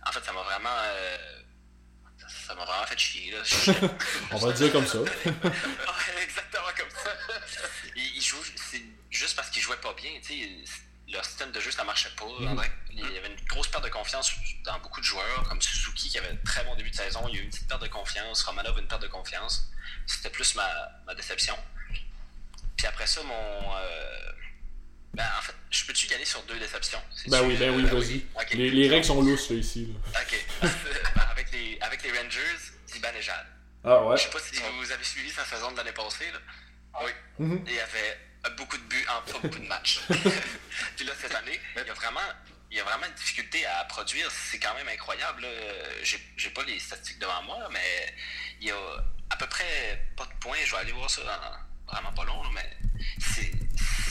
En 0.06 0.12
fait, 0.12 0.24
ça 0.24 0.32
m'a 0.34 0.44
vraiment. 0.44 0.70
euh, 0.84 1.44
ça 2.50 2.56
m'a 2.56 2.66
vraiment 2.66 2.86
fait 2.88 2.98
chier. 2.98 3.32
Là. 3.32 3.44
On 4.32 4.38
va 4.38 4.48
le 4.48 4.54
dire 4.56 4.72
comme 4.72 4.88
ça. 4.88 4.98
Exactement 6.24 6.72
comme 6.76 6.90
ça. 6.90 7.12
Il, 7.96 8.16
il 8.18 8.22
joue, 8.24 8.44
c'est 8.56 8.82
juste 9.12 9.36
parce 9.36 9.52
qu'il 9.52 9.62
jouait 9.62 9.78
pas 9.78 9.94
bien. 9.94 10.10
Leur 11.12 11.24
système 11.26 11.52
de 11.52 11.60
jeu, 11.60 11.70
ça 11.70 11.84
marchait 11.84 12.10
pas. 12.18 12.26
Dirait 12.40 12.72
qu'il 12.90 13.14
y 13.14 13.18
avait 13.20 13.28
une 13.30 13.46
grosse 13.48 13.68
perte 13.68 13.84
de 13.84 13.90
confiance 13.90 14.32
dans 14.64 14.80
beaucoup 14.80 15.00
de 15.00 15.06
joueurs, 15.06 15.44
comme 15.48 15.62
Suzuki 15.62 16.10
qui 16.10 16.18
avait 16.18 16.30
un 16.30 16.38
très 16.38 16.64
bon 16.64 16.76
début 16.76 16.90
de 16.90 16.96
saison. 16.96 17.28
Il 17.28 17.36
y 17.36 17.38
a 17.38 17.42
eu 17.42 17.44
une 17.44 17.52
petite 17.52 17.68
perte 17.68 17.84
de 17.84 17.88
confiance. 17.88 18.42
Romanov 18.44 18.80
une 18.80 18.88
perte 18.88 19.04
de 19.04 19.08
confiance. 19.08 19.70
C'était 20.08 20.32
plus 20.32 20.56
ma, 20.56 20.68
ma 21.06 21.14
déception. 21.14 21.56
Puis 22.78 22.88
après 22.88 23.06
ça, 23.06 23.22
mon. 23.22 23.76
euh, 23.78 24.32
Ben, 25.14 25.26
en 25.38 25.42
fait, 25.42 25.56
je 25.72 25.86
peux-tu 25.86 26.08
y 26.08 26.14
aller 26.14 26.26
sur 26.26 26.42
deux 26.44 26.60
déceptions? 26.60 27.02
Ben 27.28 27.42
oui, 27.44 27.56
ben 27.58 27.76
oui, 27.76 27.84
euh, 27.86 28.00
vas-y. 28.00 28.26
Les, 28.56 28.70
les 28.70 28.90
règles 28.90 29.06
sont 29.06 29.22
lousses 29.22 29.50
là, 29.50 29.56
ici. 29.56 29.88
là. 29.88 30.22
Ok. 30.22 30.46
Ben, 31.16 31.26
avec, 31.32 31.52
les, 31.52 31.78
avec 31.82 32.04
les 32.04 32.12
Rangers, 32.12 32.58
Zibanejad. 32.88 33.46
Ah 33.84 34.04
ouais 34.06 34.18
Je 34.18 34.24
sais 34.24 34.30
pas 34.30 34.40
si 34.40 34.56
vous 34.78 34.92
avez 34.92 35.04
suivi 35.04 35.30
sa 35.30 35.46
saison 35.46 35.72
de 35.72 35.78
l'année 35.78 35.92
passée. 35.94 36.30
Là. 36.32 36.40
Oui. 37.04 37.12
Mhm. 37.40 37.64
Il 37.68 37.74
y 37.74 37.80
avait 37.80 38.18
beaucoup 38.58 38.78
de 38.78 38.84
buts 38.84 39.06
en 39.10 39.32
pas 39.32 39.40
beaucoup 39.40 39.60
de 39.60 39.68
matchs. 39.68 40.02
Puis 40.96 41.06
là, 41.06 41.14
cette 41.20 41.34
année, 41.34 41.60
il 41.76 41.88
y 41.88 41.90
a 41.90 41.94
vraiment, 41.94 42.20
il 42.72 42.78
y 42.78 42.80
a 42.80 42.84
vraiment 42.84 43.06
une 43.06 43.14
difficulté 43.14 43.66
à 43.66 43.84
produire. 43.86 44.30
C'est 44.32 44.60
quand 44.60 44.74
même 44.76 44.88
incroyable. 44.88 45.46
J'ai, 46.04 46.50
pas 46.52 46.64
les 46.64 46.80
statistiques 46.80 47.20
devant 47.20 47.42
moi, 47.44 47.68
mais 47.72 48.14
il 48.62 48.68
y 48.68 48.72
a 48.72 49.06
à 49.30 49.38
peu 49.38 49.48
près 49.48 50.08
pas 50.16 50.26
de 50.26 50.34
points. 50.40 50.58
Je 50.66 50.72
vais 50.72 50.82
aller 50.82 50.92
voir 50.92 51.10
ça 51.10 51.22
dans 51.24 51.92
vraiment 51.92 52.14
pas 52.14 52.26
long, 52.26 52.44
mais 52.54 52.78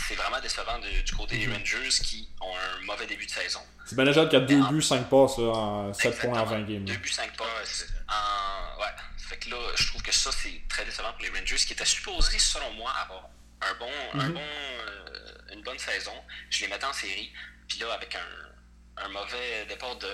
c'est, 0.09 0.15
vraiment 0.15 0.41
décevant 0.41 0.79
du, 0.79 1.03
du 1.03 1.15
côté 1.15 1.39
des 1.39 1.53
Rangers 1.53 1.89
qui 2.03 2.29
ont 2.41 2.55
un 2.57 2.85
mauvais 2.85 3.07
début 3.07 3.27
de 3.27 3.31
saison. 3.31 3.61
C'est 3.85 3.95
Benajad 3.97 4.29
qui 4.29 4.37
a 4.37 4.41
2 4.41 4.69
buts, 4.69 4.83
5 4.83 5.09
passes 5.09 5.39
là, 5.39 5.45
en 5.47 5.93
7 5.95 6.19
points 6.21 6.31
en 6.31 6.43
Exactement. 6.43 6.45
20 6.45 6.61
games. 6.73 6.87
là. 6.87 6.93
Deux 6.95 6.99
buts, 7.01 7.09
cinq 7.09 7.31
Ouais, 7.33 7.37
passes. 7.39 7.69
c'est- 7.87 7.95
En... 8.09 8.81
Ouais. 8.81 8.89
Fait 9.19 9.37
que 9.37 9.51
là, 9.51 9.57
je 9.77 9.87
trouve 9.89 10.03
que 10.03 10.13
ça, 10.15 10.31
c'est 10.33 10.63
très 10.69 10.85
décevant 10.85 11.13
pour 11.13 11.23
les 11.23 11.29
Rangers, 11.39 11.57
qui 11.57 11.73
étaient 11.75 11.85
supposés, 11.85 12.39
selon 12.39 12.73
moi, 12.75 12.91
avoir 12.93 13.29
un 13.61 13.75
bon, 13.79 13.91
un 14.21 14.31
bon, 14.31 14.41
euh, 14.41 15.55
une 15.55 15.63
bonne 15.63 15.79
saison. 15.79 16.13
Je 16.51 16.63
les 16.63 16.69
mettais 16.69 16.87
en 16.87 16.93
série. 16.93 17.31
Puis 17.69 17.79
là, 17.81 17.93
avec 17.93 18.15
un, 18.15 19.05
un 19.05 19.09
mauvais 19.09 19.67
départ 19.69 19.97
de 19.97 20.09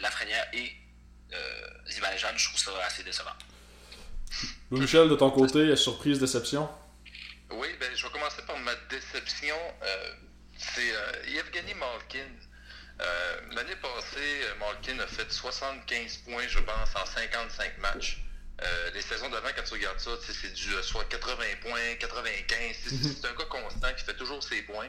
Lafrenière 0.00 0.46
et 0.52 0.70
euh, 1.32 1.36
Zibanejad, 1.90 2.34
je 2.36 2.48
trouve 2.48 2.60
ça 2.60 2.70
assez 2.86 3.02
décevant. 3.02 3.32
Louis-Michel, 4.70 5.08
de 5.08 5.14
ton 5.16 5.30
côté, 5.30 5.74
surprise, 5.76 6.18
déception? 6.18 6.68
Oui, 7.50 7.68
ben, 7.78 7.94
je 7.94 8.06
vais 8.06 8.12
commencer 8.12 8.42
par 8.46 8.58
ma 8.58 8.74
déception. 8.90 9.56
Euh, 9.82 10.14
c'est 10.58 10.94
euh, 10.94 11.12
Yevgeny 11.28 11.74
Malkin. 11.74 12.26
Euh, 13.00 13.40
L'année 13.52 13.76
passée, 13.76 14.42
euh, 14.42 14.54
Malkin 14.60 14.98
a 15.00 15.06
fait 15.06 15.30
75 15.30 16.18
points, 16.18 16.46
je 16.48 16.58
pense, 16.60 16.96
en 16.96 17.06
55 17.06 17.78
matchs. 17.78 18.18
Les 18.94 19.02
saisons 19.02 19.28
d'avant, 19.30 19.48
quand 19.54 19.64
tu 19.64 19.74
regardes 19.74 19.98
ça, 19.98 20.12
c'est 20.22 20.52
du 20.52 20.70
soit 20.82 21.04
80 21.08 21.44
points, 21.60 21.96
95. 21.98 22.76
C'est 23.20 23.26
un 23.26 23.34
gars 23.34 23.44
constant 23.46 23.92
qui 23.94 24.04
fait 24.04 24.14
toujours 24.14 24.42
ses 24.42 24.62
points 24.62 24.88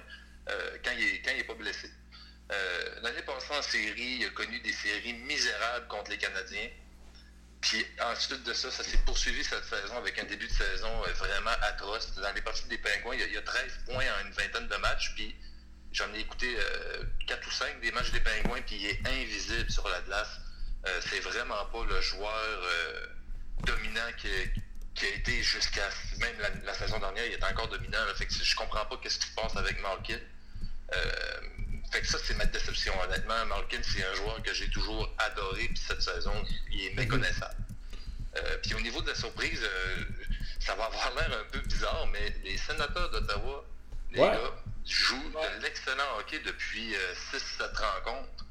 quand 0.83 0.91
il 0.97 1.03
est, 1.03 1.21
quand 1.25 1.31
il 1.31 1.39
est 1.39 1.43
pas 1.45 1.55
blessé. 1.55 1.89
L'année 3.01 3.23
passée 3.23 3.53
en 3.57 3.61
série, 3.63 4.19
il 4.19 4.25
a 4.27 4.29
connu 4.29 4.59
des 4.59 4.71
séries 4.71 5.13
misérables 5.13 5.87
contre 5.87 6.11
les 6.11 6.17
Canadiens. 6.19 6.69
Puis 7.65 7.83
ensuite 7.99 8.43
de 8.43 8.53
ça, 8.53 8.69
ça 8.69 8.83
s'est 8.83 8.97
poursuivi 9.05 9.43
cette 9.43 9.65
saison 9.65 9.97
avec 9.97 10.19
un 10.19 10.25
début 10.25 10.47
de 10.47 10.53
saison 10.53 11.03
euh, 11.03 11.11
vraiment 11.13 11.55
atroce. 11.63 12.13
Dans 12.13 12.31
les 12.33 12.41
parties 12.41 12.67
des 12.67 12.77
Pingouins, 12.77 13.15
il 13.15 13.21
y 13.21 13.23
a, 13.23 13.27
il 13.27 13.33
y 13.33 13.37
a 13.37 13.41
13 13.41 13.79
points 13.87 14.05
en 14.05 14.27
une 14.27 14.33
vingtaine 14.33 14.67
de 14.67 14.75
matchs. 14.77 15.13
Puis 15.15 15.35
j'en 15.91 16.13
ai 16.13 16.19
écouté 16.19 16.55
4 17.25 17.47
ou 17.47 17.51
5 17.51 17.81
des 17.81 17.91
matchs 17.91 18.11
des 18.11 18.19
Pingouins, 18.19 18.61
puis 18.61 18.75
il 18.75 18.85
est 18.85 19.07
invisible 19.07 19.71
sur 19.71 19.87
la 19.89 19.99
glace. 20.01 20.39
Euh, 20.85 21.01
c'est 21.09 21.19
vraiment 21.21 21.65
pas 21.65 21.83
le 21.85 21.99
joueur 22.01 22.61
euh, 22.63 23.07
dominant 23.63 24.11
qui, 24.17 24.27
a 24.27 25.07
été 25.07 25.41
jusqu'à 25.41 25.89
même 26.19 26.39
la, 26.39 26.49
la 26.63 26.73
saison 26.75 26.99
dernière, 26.99 27.25
il 27.25 27.33
est 27.33 27.43
encore 27.43 27.67
dominant. 27.67 28.05
là. 28.05 28.13
fait 28.13 28.27
que 28.27 28.33
je 28.33 28.55
comprends 28.55 28.85
pas 28.85 28.97
qu'est-ce 28.97 29.17
qui 29.17 29.27
se 29.27 29.33
passe 29.33 29.55
avec 29.55 29.81
Malkin. 29.81 30.19
Euh, 31.95 31.97
fait 31.97 32.01
que 32.01 32.07
ça, 32.07 32.17
c'est 32.23 32.33
ma 32.35 32.45
déception, 32.45 32.93
honnêtement. 33.01 33.45
Malkin, 33.47 33.79
c'est 33.81 34.03
un 34.05 34.13
joueur 34.15 34.41
que 34.43 34.53
j'ai 34.53 34.69
toujours 34.69 35.09
adoré, 35.17 35.67
puis 35.67 35.77
cette 35.87 36.01
saison, 36.01 36.33
il 36.71 36.85
est 36.87 36.93
méconnaissable. 36.95 37.55
Euh, 38.37 38.57
puis 38.61 38.73
au 38.75 38.81
niveau 38.81 39.01
de 39.01 39.07
la 39.07 39.15
surprise, 39.15 39.61
euh, 39.63 40.03
ça 40.59 40.75
va 40.75 40.85
avoir 40.85 41.13
l'air 41.15 41.39
un 41.39 41.51
peu 41.51 41.59
bizarre, 41.59 42.07
mais 42.11 42.35
les 42.43 42.57
sénateurs 42.57 43.09
d'Ottawa, 43.11 43.63
les 44.11 44.19
Ouais. 44.19 44.31
gars, 44.31 44.51
jouent 44.85 45.29
de 45.29 45.61
l'excellent 45.63 46.17
hockey 46.19 46.39
depuis 46.45 46.93
6-7 47.31 47.75
rencontres. 47.75 48.44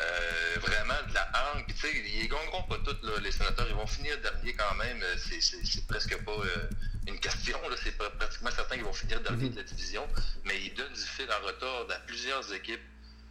Euh, 0.00 0.56
vraiment 0.60 1.00
de 1.08 1.14
la 1.14 1.28
hargne. 1.34 1.64
Puis 1.66 1.74
tu 1.74 1.80
sais, 1.86 1.92
ils 1.94 2.28
gagneront 2.28 2.62
pas 2.62 2.78
toutes, 2.84 3.02
là, 3.02 3.12
les 3.20 3.30
sénateurs. 3.30 3.66
Ils 3.68 3.74
vont 3.74 3.86
finir 3.86 4.18
dernier 4.20 4.54
quand 4.54 4.74
même. 4.76 5.02
Euh, 5.02 5.16
C'est- 5.18 5.86
presque 5.86 6.16
pas 6.24 6.32
euh, 6.32 6.68
une 7.06 7.20
question. 7.20 7.58
C'est 7.82 7.96
pratiquement 7.96 8.50
certain 8.50 8.76
qu'ils 8.76 8.84
vont 8.84 8.92
finir 8.92 9.20
dernier 9.20 9.50
de 9.50 9.56
la 9.56 9.62
division. 9.62 10.08
Mais 10.44 10.58
ils 10.62 10.74
donnent 10.74 10.92
du 10.94 11.00
fil 11.00 11.30
à 11.30 11.38
retordre 11.38 11.92
à 11.92 11.98
plusieurs 12.00 12.52
équipes. 12.54 12.80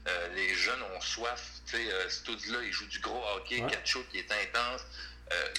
Euh, 0.08 0.28
les 0.36 0.54
jeunes 0.54 0.82
ont 0.96 1.02
soif. 1.02 1.42
Tu 1.66 1.78
sais, 1.78 2.10
Stouds, 2.10 2.52
là, 2.52 2.60
il 2.64 2.72
joue 2.72 2.86
du 2.88 3.00
gros 3.00 3.24
hockey. 3.36 3.62
Ouais. 3.64 3.72
Qui 4.12 4.20
est 4.20 4.32
intense. 4.32 4.82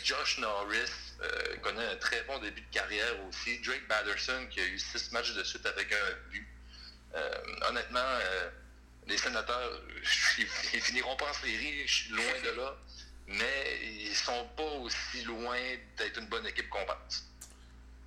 Josh 0.04 0.38
Norris 0.38 0.90
connaît 1.62 1.86
un 1.86 1.96
très 1.96 2.22
bon 2.24 2.38
début 2.40 2.60
de 2.60 2.70
carrière 2.74 3.14
aussi. 3.28 3.58
Drake 3.60 3.88
Batterson, 3.88 4.46
qui 4.50 4.60
a 4.60 4.64
eu 4.66 4.78
six 4.78 5.10
matchs 5.12 5.32
de 5.34 5.42
suite 5.42 5.64
avec 5.66 5.90
un 5.92 6.30
but. 6.30 6.46
Honnêtement, 7.68 8.18
les 9.08 9.16
sénateurs, 9.16 9.82
ils, 10.38 10.46
ils 10.74 10.80
finiront 10.80 11.16
pas 11.16 11.30
en 11.30 11.34
série, 11.34 11.86
je 11.86 11.94
suis 11.94 12.12
loin 12.12 12.40
de 12.44 12.56
là, 12.56 12.76
mais 13.26 13.78
ils 13.84 14.14
sont 14.14 14.46
pas 14.56 14.72
aussi 14.82 15.22
loin 15.24 15.56
d'être 15.98 16.20
une 16.20 16.28
bonne 16.28 16.46
équipe 16.46 16.68
qu'on 16.68 16.84
pense. 16.84 17.24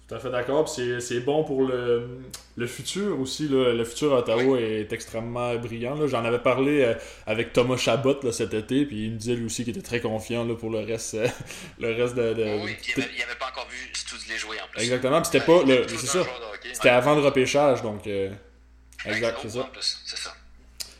Tout 0.07 0.13
à 0.13 0.19
fait 0.19 0.29
d'accord. 0.29 0.69
C'est 0.69 1.19
bon 1.21 1.43
pour 1.43 1.63
le, 1.63 2.19
le 2.57 2.67
futur 2.67 3.19
aussi. 3.19 3.47
Là. 3.47 3.73
Le 3.73 3.83
futur 3.83 4.13
à 4.13 4.19
Ottawa 4.19 4.59
est 4.59 4.93
extrêmement 4.93 5.55
brillant. 5.55 6.07
J'en 6.07 6.23
avais 6.23 6.39
parlé 6.39 6.83
euh, 6.83 6.93
avec 7.25 7.53
Thomas 7.53 7.77
Chabot 7.77 8.19
là, 8.21 8.31
cet 8.31 8.53
été, 8.53 8.85
puis 8.85 9.05
il 9.05 9.13
me 9.13 9.17
disait 9.17 9.33
lui 9.33 9.45
aussi 9.45 9.63
qu'il 9.63 9.75
était 9.75 9.85
très 9.85 10.01
confiant 10.01 10.43
là, 10.43 10.53
pour 10.53 10.69
le 10.69 10.79
reste, 10.79 11.15
euh, 11.15 11.27
le 11.79 11.95
reste 11.95 12.13
de. 12.13 12.33
de 12.33 12.63
oui, 12.63 12.75
il 12.95 13.01
n'avait 13.01 13.35
pas 13.39 13.47
encore 13.47 13.67
vu 13.67 13.91
les 14.29 14.37
jouer 14.37 14.57
en 14.61 14.67
plus. 14.67 14.83
Exactement, 14.83 15.23
c'était 15.23 15.43
pas. 15.43 15.63
Le, 15.63 15.87
c'est 15.87 16.05
ça. 16.05 16.23
C'était 16.71 16.89
avant 16.89 17.15
le 17.15 17.21
repêchage, 17.21 17.81
donc. 17.81 18.05
Euh, 18.05 18.31
exact, 19.05 19.39
c'est 19.41 19.49
ça. 19.49 20.35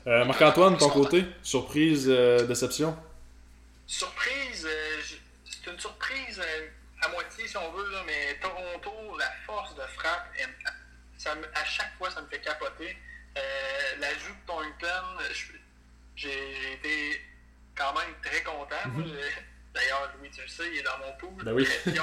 Ça. 0.06 0.26
Marc-Antoine, 0.26 0.78
ton 0.78 0.90
côté, 0.90 1.26
surprise, 1.42 2.08
déception? 2.08 2.98
Surprise, 3.88 4.68
c'est 5.46 5.72
une 5.72 5.80
surprise 5.80 6.42
à 7.02 7.08
moitié 7.10 7.48
si 7.48 7.58
on 7.58 7.72
veut, 7.72 7.92
là, 7.92 8.04
mais 8.06 8.38
Toronto, 8.42 9.18
la 9.18 9.32
force 9.46 9.76
de 9.76 9.82
frappe, 9.82 10.28
ça, 11.18 11.34
à 11.54 11.66
chaque 11.66 11.94
fois, 11.98 12.10
ça 12.10 12.22
me 12.22 12.28
fait 12.28 12.40
capoter. 12.40 12.98
Euh, 13.38 13.42
L'ajout 14.00 14.34
de 14.34 14.48
Thornton, 14.48 15.24
j'ai 16.16 16.74
été 16.74 17.22
quand 17.76 17.94
même 17.94 18.14
très 18.24 18.42
content. 18.44 18.88
Mhm. 18.88 19.18
D'ailleurs, 19.74 20.14
Louis, 20.18 20.30
tu 20.32 20.42
le 20.42 20.48
sais, 20.48 20.70
il 20.72 20.80
est 20.80 20.84
dans 20.84 20.98
mon 21.00 21.12
pool. 21.18 21.44
Ben 21.44 21.52
oui. 21.54 21.68
euh, 21.88 21.94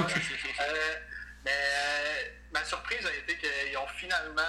mais 1.44 1.50
euh, 1.50 2.22
ma 2.52 2.62
surprise 2.64 3.06
a 3.06 3.14
été 3.14 3.38
qu'ils 3.38 3.76
ont 3.78 3.86
finalement 3.96 4.42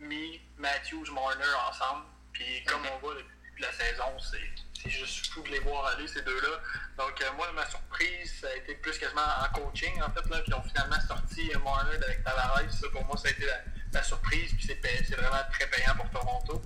mis 0.00 0.40
Matthews 0.58 1.06
Marner 1.12 1.44
ensemble. 1.68 2.04
Puis 2.38 2.62
comme 2.64 2.82
on 2.94 2.98
voit 2.98 3.14
depuis 3.14 3.62
la 3.62 3.72
saison, 3.72 4.16
c'est 4.18 4.38
c'est 4.80 4.90
juste 4.90 5.26
fou 5.32 5.42
de 5.42 5.48
les 5.48 5.58
voir 5.58 5.86
aller, 5.86 6.06
ces 6.06 6.22
deux-là. 6.22 6.60
Donc, 6.96 7.20
euh, 7.20 7.32
moi, 7.36 7.50
ma 7.52 7.68
surprise, 7.68 8.40
ça 8.40 8.48
a 8.48 8.54
été 8.54 8.76
plus 8.76 8.96
quasiment 8.96 9.26
en 9.42 9.48
coaching, 9.52 10.00
en 10.00 10.10
fait, 10.10 10.28
là, 10.30 10.40
qui 10.42 10.54
ont 10.54 10.62
finalement 10.62 11.00
sorti 11.06 11.50
Marner 11.64 11.96
avec 11.96 12.22
Tavares. 12.22 12.70
Ça, 12.70 12.88
pour 12.92 13.04
moi, 13.04 13.16
ça 13.16 13.28
a 13.28 13.30
été 13.32 13.44
la, 13.92 14.02
surprise, 14.04 14.52
puis 14.54 14.66
c'est 14.66 15.16
vraiment 15.16 15.42
très 15.52 15.66
payant 15.66 15.96
pour 15.96 16.08
Toronto. 16.10 16.62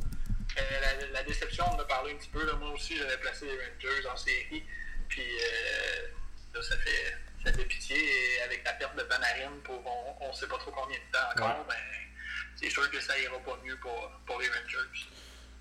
Euh, 0.58 1.12
la, 1.12 1.22
déception, 1.22 1.64
on 1.70 1.76
en 1.76 1.78
a 1.78 1.84
parlé 1.84 2.12
un 2.12 2.16
petit 2.16 2.28
peu. 2.28 2.44
Là. 2.44 2.52
Moi 2.56 2.70
aussi, 2.70 2.98
j'avais 2.98 3.16
placé 3.16 3.46
les 3.46 3.52
Rangers 3.56 4.06
en 4.12 4.16
série. 4.16 4.62
Puis 5.08 5.22
euh, 5.22 6.08
là, 6.54 6.62
ça 6.62 6.76
fait, 6.76 7.16
ça 7.42 7.52
fait 7.52 7.64
pitié. 7.64 7.96
Et 7.96 8.42
avec 8.42 8.62
la 8.64 8.74
perte 8.74 8.94
de 8.94 9.02
Panarin 9.04 9.52
pour 9.64 9.82
on 10.20 10.28
ne 10.28 10.34
sait 10.34 10.48
pas 10.48 10.58
trop 10.58 10.72
combien 10.72 10.98
de 10.98 11.12
temps 11.16 11.30
encore, 11.34 11.64
ben, 11.66 11.76
c'est 12.56 12.68
sûr 12.68 12.90
que 12.90 13.00
ça 13.00 13.18
ira 13.18 13.38
pas 13.38 13.58
mieux 13.64 13.78
pour, 13.78 14.10
pour 14.26 14.38
les 14.38 14.48
Rangers. 14.48 15.08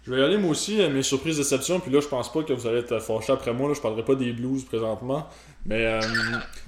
Je 0.04 0.12
vais 0.12 0.20
y 0.20 0.24
aller 0.24 0.38
moi 0.38 0.52
aussi, 0.52 0.78
mes 0.89 1.04
surprises 1.04 1.38
déceptions, 1.38 1.80
puis 1.80 1.91
là 1.91 1.99
je 1.99 2.08
pense 2.08 2.32
pas 2.32 2.41
que 2.41 2.54
vous 2.54 2.68
allez 2.68 2.80
être 2.80 2.99
fâchés 2.99 3.34
après 3.34 3.54
moi, 3.54 3.68
là, 3.70 3.76
je 3.76 3.82
parlerai 3.82 4.04
pas 4.04 4.16
des 4.16 4.34
Blues 4.34 4.64
présentement. 4.66 5.28
Mais 5.66 5.86
euh, 5.86 6.02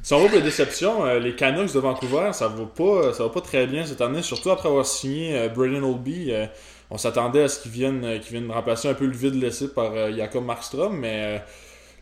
si 0.03 0.13
on 0.13 0.19
va 0.19 0.27
pour 0.27 0.36
les 0.38 0.43
déceptions, 0.43 1.05
euh, 1.05 1.19
les 1.19 1.36
Canucks 1.36 1.73
de 1.73 1.79
Vancouver, 1.79 2.29
ça 2.34 2.47
va 2.47 2.65
pas 2.65 3.11
ça 3.13 3.23
va 3.23 3.29
pas 3.29 3.41
très 3.41 3.65
bien 3.65 3.86
cette 3.86 4.01
année, 4.01 4.21
surtout 4.21 4.51
après 4.51 4.69
avoir 4.69 4.86
signé 4.86 5.36
euh, 5.36 5.49
Braden 5.49 5.84
Olby. 5.84 6.31
Euh, 6.31 6.45
on 6.91 6.97
s'attendait 6.97 7.43
à 7.43 7.47
ce 7.47 7.59
qu'il 7.59 7.71
vienne, 7.71 8.19
qu'il 8.19 8.38
vienne 8.38 8.51
remplacer 8.51 8.88
un 8.88 8.93
peu 8.93 9.05
le 9.05 9.13
vide 9.13 9.34
laissé 9.36 9.73
par 9.73 10.11
Jacob 10.11 10.45
Markstrom, 10.45 10.95
mais 10.95 11.41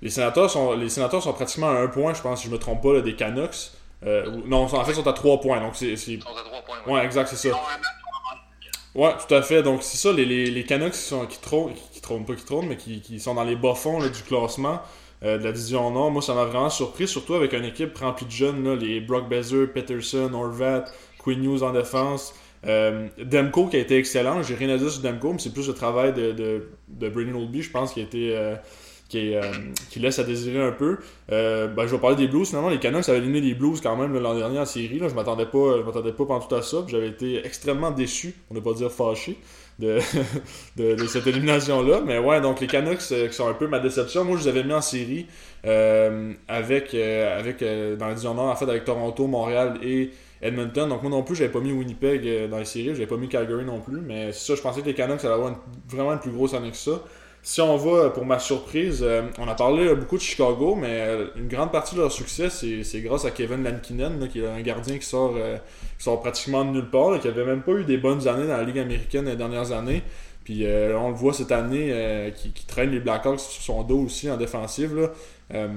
les 0.02 0.10
sénateurs 0.10 0.50
sont 0.50 0.74
les 0.74 0.90
sénateurs 0.90 1.24
sont 1.24 1.32
pratiquement 1.32 1.70
à 1.70 1.76
un 1.76 1.88
point, 1.88 2.14
je 2.14 2.22
pense, 2.22 2.42
si 2.42 2.48
je 2.48 2.52
me 2.52 2.58
trompe 2.58 2.84
pas, 2.84 3.00
des 3.00 3.16
Canucks. 3.16 3.72
non, 4.04 4.64
en 4.64 4.68
fait, 4.84 4.92
ils 4.92 4.96
sont 4.96 5.08
à 5.08 5.14
trois 5.14 5.40
points. 5.40 5.62
Donc 5.62 5.78
c'est, 5.78 5.94
Ils 5.94 6.22
sont 6.22 6.28
à 6.28 6.44
trois 6.44 6.62
points. 6.62 6.94
Ouais, 6.94 7.06
exact, 7.06 7.30
c'est 7.30 7.50
ça. 7.50 7.58
Ouais, 8.94 9.12
tout 9.26 9.34
à 9.34 9.42
fait. 9.42 9.64
Donc, 9.64 9.84
c'est 9.84 9.98
ça, 9.98 10.12
les, 10.12 10.26
les, 10.26 10.52
les 10.52 10.64
Canucks 10.64 10.92
qui, 10.92 11.00
sont, 11.00 11.26
qui, 11.26 11.40
trônent, 11.40 11.74
qui, 11.94 12.02
trônent, 12.02 12.26
pas 12.26 12.36
qui 12.36 12.44
trônent, 12.44 12.68
mais 12.68 12.76
qui, 12.78 13.02
qui 13.02 13.20
sont 13.20 13.34
dans 13.36 13.44
les 13.46 13.56
bas-fonds 13.56 14.00
du 14.00 14.24
classement 14.28 14.82
euh, 15.24 15.38
de 15.38 15.44
la 15.46 15.52
division 15.54 15.90
Nord. 15.92 16.12
Moi, 16.12 16.22
ça 16.22 16.34
m'a 16.34 16.44
vraiment 16.46 16.70
surpris, 16.70 17.08
surtout 17.08 17.36
avec 17.36 17.54
une 17.54 17.64
équipe 17.64 17.98
remplie 17.98 18.26
de 18.26 18.32
jeunes, 18.32 18.64
là, 18.64 18.76
les 18.76 19.00
Brock 19.00 19.30
Bezer, 19.30 19.72
Peterson, 19.74 20.30
Orvat, 20.34 20.86
Queen 21.24 21.42
News 21.42 21.64
en 21.64 21.72
défense. 21.72 22.34
Euh, 22.68 23.08
Demko 23.18 23.68
qui 23.68 23.78
a 23.78 23.80
été 23.80 23.98
excellent. 23.98 24.44
J'ai 24.44 24.56
rien 24.56 24.70
à 24.70 24.78
dire 24.78 24.92
sur 24.92 25.02
Demko, 25.02 25.34
mais 25.34 25.40
c'est 25.40 25.54
plus 25.54 25.68
le 25.68 25.74
travail 25.74 26.14
de, 26.14 26.32
de, 26.34 26.70
de 26.90 27.10
Brandon 27.10 27.40
Oldby, 27.40 27.62
je 27.62 27.72
pense, 27.72 27.94
qui 27.94 28.02
a 28.02 28.04
été. 28.04 28.36
Euh, 28.36 28.56
euh, 29.16 29.42
qui, 29.90 30.00
laisse 30.00 30.20
à 30.20 30.24
désirer 30.24 30.62
un 30.62 30.72
peu. 30.72 30.98
Euh, 31.32 31.68
ben, 31.68 31.86
je 31.86 31.92
vais 31.92 31.98
parler 31.98 32.16
des 32.16 32.28
Blues. 32.28 32.48
Finalement, 32.48 32.70
les 32.70 32.80
Canucks 32.80 33.08
avaient 33.10 33.18
éliminé 33.18 33.42
les 33.42 33.54
Blues 33.54 33.82
quand 33.82 33.96
même 33.96 34.18
l'an 34.18 34.36
dernier 34.36 34.60
en 34.60 34.66
série. 34.66 35.00
Là. 35.00 35.08
Je 35.10 35.16
m'attendais 35.16 35.46
pas, 35.46 35.78
je 35.78 35.84
m'attendais 35.84 36.12
pas 36.12 36.26
pendant 36.26 36.40
tout 36.40 36.56
à 36.56 36.62
ça. 36.62 36.78
J'avais 36.88 37.10
été 37.10 37.46
extrêmement 37.46 37.92
déçu, 37.92 38.36
on 38.50 38.56
ne 38.56 38.60
pas 38.60 38.74
dire 38.74 38.92
fâché, 38.92 39.38
de, 39.80 40.00
cette 41.08 41.28
élimination-là. 41.28 42.02
Mais 42.06 42.20
ouais, 42.20 42.42
donc 42.42 42.60
les 42.62 42.68
Canucks 42.68 43.00
euh, 43.12 43.28
qui 43.28 43.34
sont 43.34 43.48
un 43.48 43.54
peu 43.54 43.68
ma 43.68 43.80
déception. 43.80 44.24
Moi, 44.24 44.38
je 44.38 44.44
les 44.44 44.50
avais 44.50 44.64
mis 44.64 44.74
en 44.74 44.82
série 44.82 45.28
avec, 45.64 46.94
avec 46.94 47.64
dans 47.64 48.08
la 48.08 48.14
division 48.14 48.34
Nord, 48.34 48.50
en 48.50 48.56
fait, 48.56 48.70
avec 48.70 48.86
Toronto, 48.86 49.28
Montréal 49.28 49.80
et 49.84 50.12
Edmonton. 50.42 50.90
Donc 50.90 51.04
moi 51.04 51.12
non 51.12 51.24
plus, 51.24 51.36
j'avais 51.36 51.52
pas 51.52 51.60
mis 51.60 51.72
Winnipeg 51.72 52.50
dans 52.50 52.58
les 52.58 52.66
séries. 52.66 52.90
J'avais 52.90 53.08
pas 53.08 53.18
mis 53.18 53.28
Calgary 53.28 53.66
non 53.66 53.80
plus. 53.80 54.02
Mais 54.02 54.32
ça, 54.32 54.56
je 54.56 54.62
pensais 54.62 54.82
que 54.82 54.88
les 54.88 54.94
Canucks 54.94 55.24
allaient 55.24 55.34
avoir 55.34 55.54
vraiment 55.88 56.14
une 56.14 56.20
plus 56.20 56.32
grosse 56.32 56.54
année 56.54 56.72
que 56.72 56.78
ça. 56.78 57.04
Si 57.44 57.60
on 57.60 57.76
va, 57.76 58.12
pour 58.12 58.26
ma 58.26 58.38
surprise, 58.38 59.00
euh, 59.02 59.24
on 59.40 59.48
a 59.48 59.56
parlé 59.56 59.96
beaucoup 59.96 60.16
de 60.16 60.22
Chicago, 60.22 60.76
mais 60.76 60.90
euh, 60.92 61.26
une 61.36 61.48
grande 61.48 61.72
partie 61.72 61.96
de 61.96 62.02
leur 62.02 62.12
succès, 62.12 62.50
c'est 62.52 63.02
grâce 63.02 63.26
à 63.26 63.32
Kevin 63.32 63.64
Lankinen, 63.64 64.28
qui 64.30 64.42
est 64.42 64.48
un 64.48 64.62
gardien 64.62 65.00
qui 65.00 65.06
sort, 65.06 65.34
euh, 65.36 65.58
qui 65.98 66.04
sort 66.04 66.22
pratiquement 66.22 66.64
de 66.64 66.70
nulle 66.70 66.90
part, 66.92 67.20
qui 67.20 67.28
avait 67.28 67.46
même 67.46 67.64
pas 67.64 67.72
eu 67.72 67.84
des 67.84 67.98
bonnes 67.98 68.28
années 68.28 68.46
dans 68.48 68.58
la 68.58 68.64
Ligue 68.64 68.78
américaine 68.78 69.26
les 69.26 69.36
dernières 69.36 69.72
années. 69.72 70.04
Puis 70.44 70.66
on 70.66 71.10
le 71.10 71.16
voit 71.16 71.34
cette 71.34 71.52
année, 71.52 72.34
qui, 72.36 72.52
qui, 72.52 72.66
traîne 72.66 72.90
les 72.90 73.00
Blackhawks 73.00 73.40
sur 73.40 73.62
son 73.62 73.84
dos 73.84 74.00
aussi 74.00 74.30
en 74.30 74.38
défensive. 74.38 74.96
Là 75.00 75.68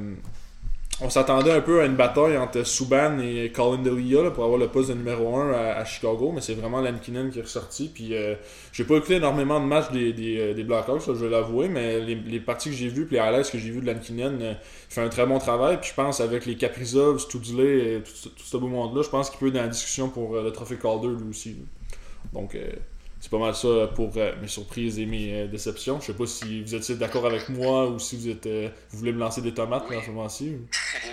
on 1.01 1.11
s'attendait 1.11 1.51
un 1.51 1.61
peu 1.61 1.80
à 1.80 1.86
une 1.86 1.97
bataille 1.97 2.38
entre 2.38 2.62
Subban 2.62 3.18
et 3.18 3.51
Colin 3.51 3.82
Delia 3.82 4.30
pour 4.30 4.45
avoir 4.45 4.59
le 4.59 4.68
poste 4.68 4.90
de 4.90 4.95
numéro 4.95 5.36
1 5.36 5.53
à, 5.53 5.84
Chicago, 5.84 6.30
mais 6.32 6.40
c'est 6.40 6.55
vraiment 6.55 6.80
Lankinen 6.80 7.30
qui 7.30 7.40
est 7.40 7.42
ressorti. 7.42 7.90
Puis 7.92 8.14
euh, 8.14 8.36
j'ai 8.72 8.84
pas 8.84 8.97
écouté 8.97 9.16
énormément 9.16 9.61
de 9.61 9.66
matchs 9.66 9.90
des, 9.90 10.12
des, 10.12 10.38
euh, 10.38 10.55
des 10.55 10.62
Blackhawks, 10.62 11.03
je 11.07 11.12
vais 11.12 11.30
l'avouer, 11.30 11.68
mais 11.68 12.01
les, 12.01 12.40
parties 12.40 12.70
que 12.70 12.76
j'ai 12.76 12.88
vues, 12.88 13.07
puis 13.07 13.16
les 13.16 13.22
highlights 13.22 13.51
que 13.51 13.59
j'ai 13.59 13.70
vues 13.70 13.80
de 13.80 13.86
Lankinen, 13.86 14.40
euh, 14.40 14.53
il 14.53 14.95
fait 14.95 15.01
un 15.01 15.09
très 15.09 15.26
bon 15.26 15.38
travail. 15.38 15.78
Puis 15.80 15.90
je 15.90 15.95
pense 15.95 16.20
avec 16.20 16.47
les 16.47 16.57
Caprizov, 16.57 17.18
Studley 17.18 17.97
et 17.97 18.01
tout, 18.01 18.28
tout, 18.28 18.45
ce 18.45 18.57
beau 18.57 18.68
monde-là, 18.68 19.03
je 19.03 19.11
pense 19.11 19.30
qu'il 19.30 19.40
peut 19.40 19.49
être 19.49 19.55
dans 19.55 19.62
la 19.62 19.68
discussion 19.68 20.09
pour 20.09 20.36
le 20.36 20.53
trophée 20.53 20.76
Calder 20.76 21.09
lui 21.09 21.28
aussi. 21.28 21.57
Donc 22.32 22.57
c'est 23.25 23.31
pas 23.31 23.39
mal 23.39 23.55
ça 23.55 23.89
pour 23.95 24.12
euh, 24.18 24.35
mes 24.43 24.49
surprises 24.49 24.99
et 24.99 25.07
mes 25.07 25.33
euh, 25.33 25.47
déceptions. 25.47 25.99
Je 25.99 26.09
sais 26.09 26.12
pas 26.12 26.27
si 26.27 26.62
vous 26.62 26.75
êtes 26.75 26.91
d'accord 26.99 27.25
avec 27.25 27.49
moi 27.49 27.87
ou 27.87 27.99
si 27.99 28.18
vous 28.18 28.29
êtes 28.29 28.45
euh, 28.45 28.68
vous 28.91 28.99
voulez 28.99 29.14
me 29.14 29.18
lancer 29.18 29.41
des 29.41 29.55
tomates 29.55 29.85
oui. 29.89 29.97
en 29.97 30.03
ce 30.03 30.09
moment-ci. 30.09 30.59
Oui, 30.95 31.11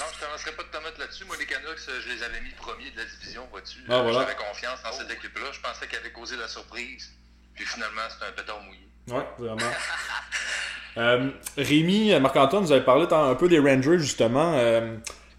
non, 0.00 0.04
je 0.10 0.16
ne 0.16 0.26
te 0.26 0.32
lancerai 0.32 0.50
pas 0.50 0.64
de 0.64 0.68
tomates 0.68 0.98
là-dessus. 0.98 1.24
Moi, 1.26 1.36
les 1.38 1.46
Canucks, 1.46 1.78
je 1.78 2.12
les 2.12 2.22
avais 2.24 2.40
mis 2.40 2.50
premiers 2.58 2.90
de 2.90 2.96
la 2.96 3.04
division, 3.04 3.46
vois-tu. 3.52 3.78
Ah, 3.88 4.02
voilà. 4.02 4.22
J'avais 4.22 4.34
confiance 4.34 4.82
dans 4.82 4.92
cette 4.92 5.10
équipe-là. 5.12 5.44
Je 5.52 5.60
pensais 5.60 5.86
qu'elle 5.86 6.00
avait 6.00 6.10
causé 6.10 6.36
la 6.36 6.48
surprise. 6.48 7.12
Puis 7.54 7.64
finalement, 7.64 8.02
c'était 8.10 8.24
un 8.24 8.32
pétard 8.32 8.60
mouillé. 8.60 8.88
Ouais, 9.06 9.24
vraiment. 9.38 11.30
Rémi, 11.56 12.18
Marc-Antoine, 12.18 12.64
vous 12.64 12.72
avez 12.72 12.84
parlé 12.84 13.06
un 13.12 13.36
peu 13.36 13.48
des 13.48 13.60
Rangers, 13.60 13.98
justement. 13.98 14.58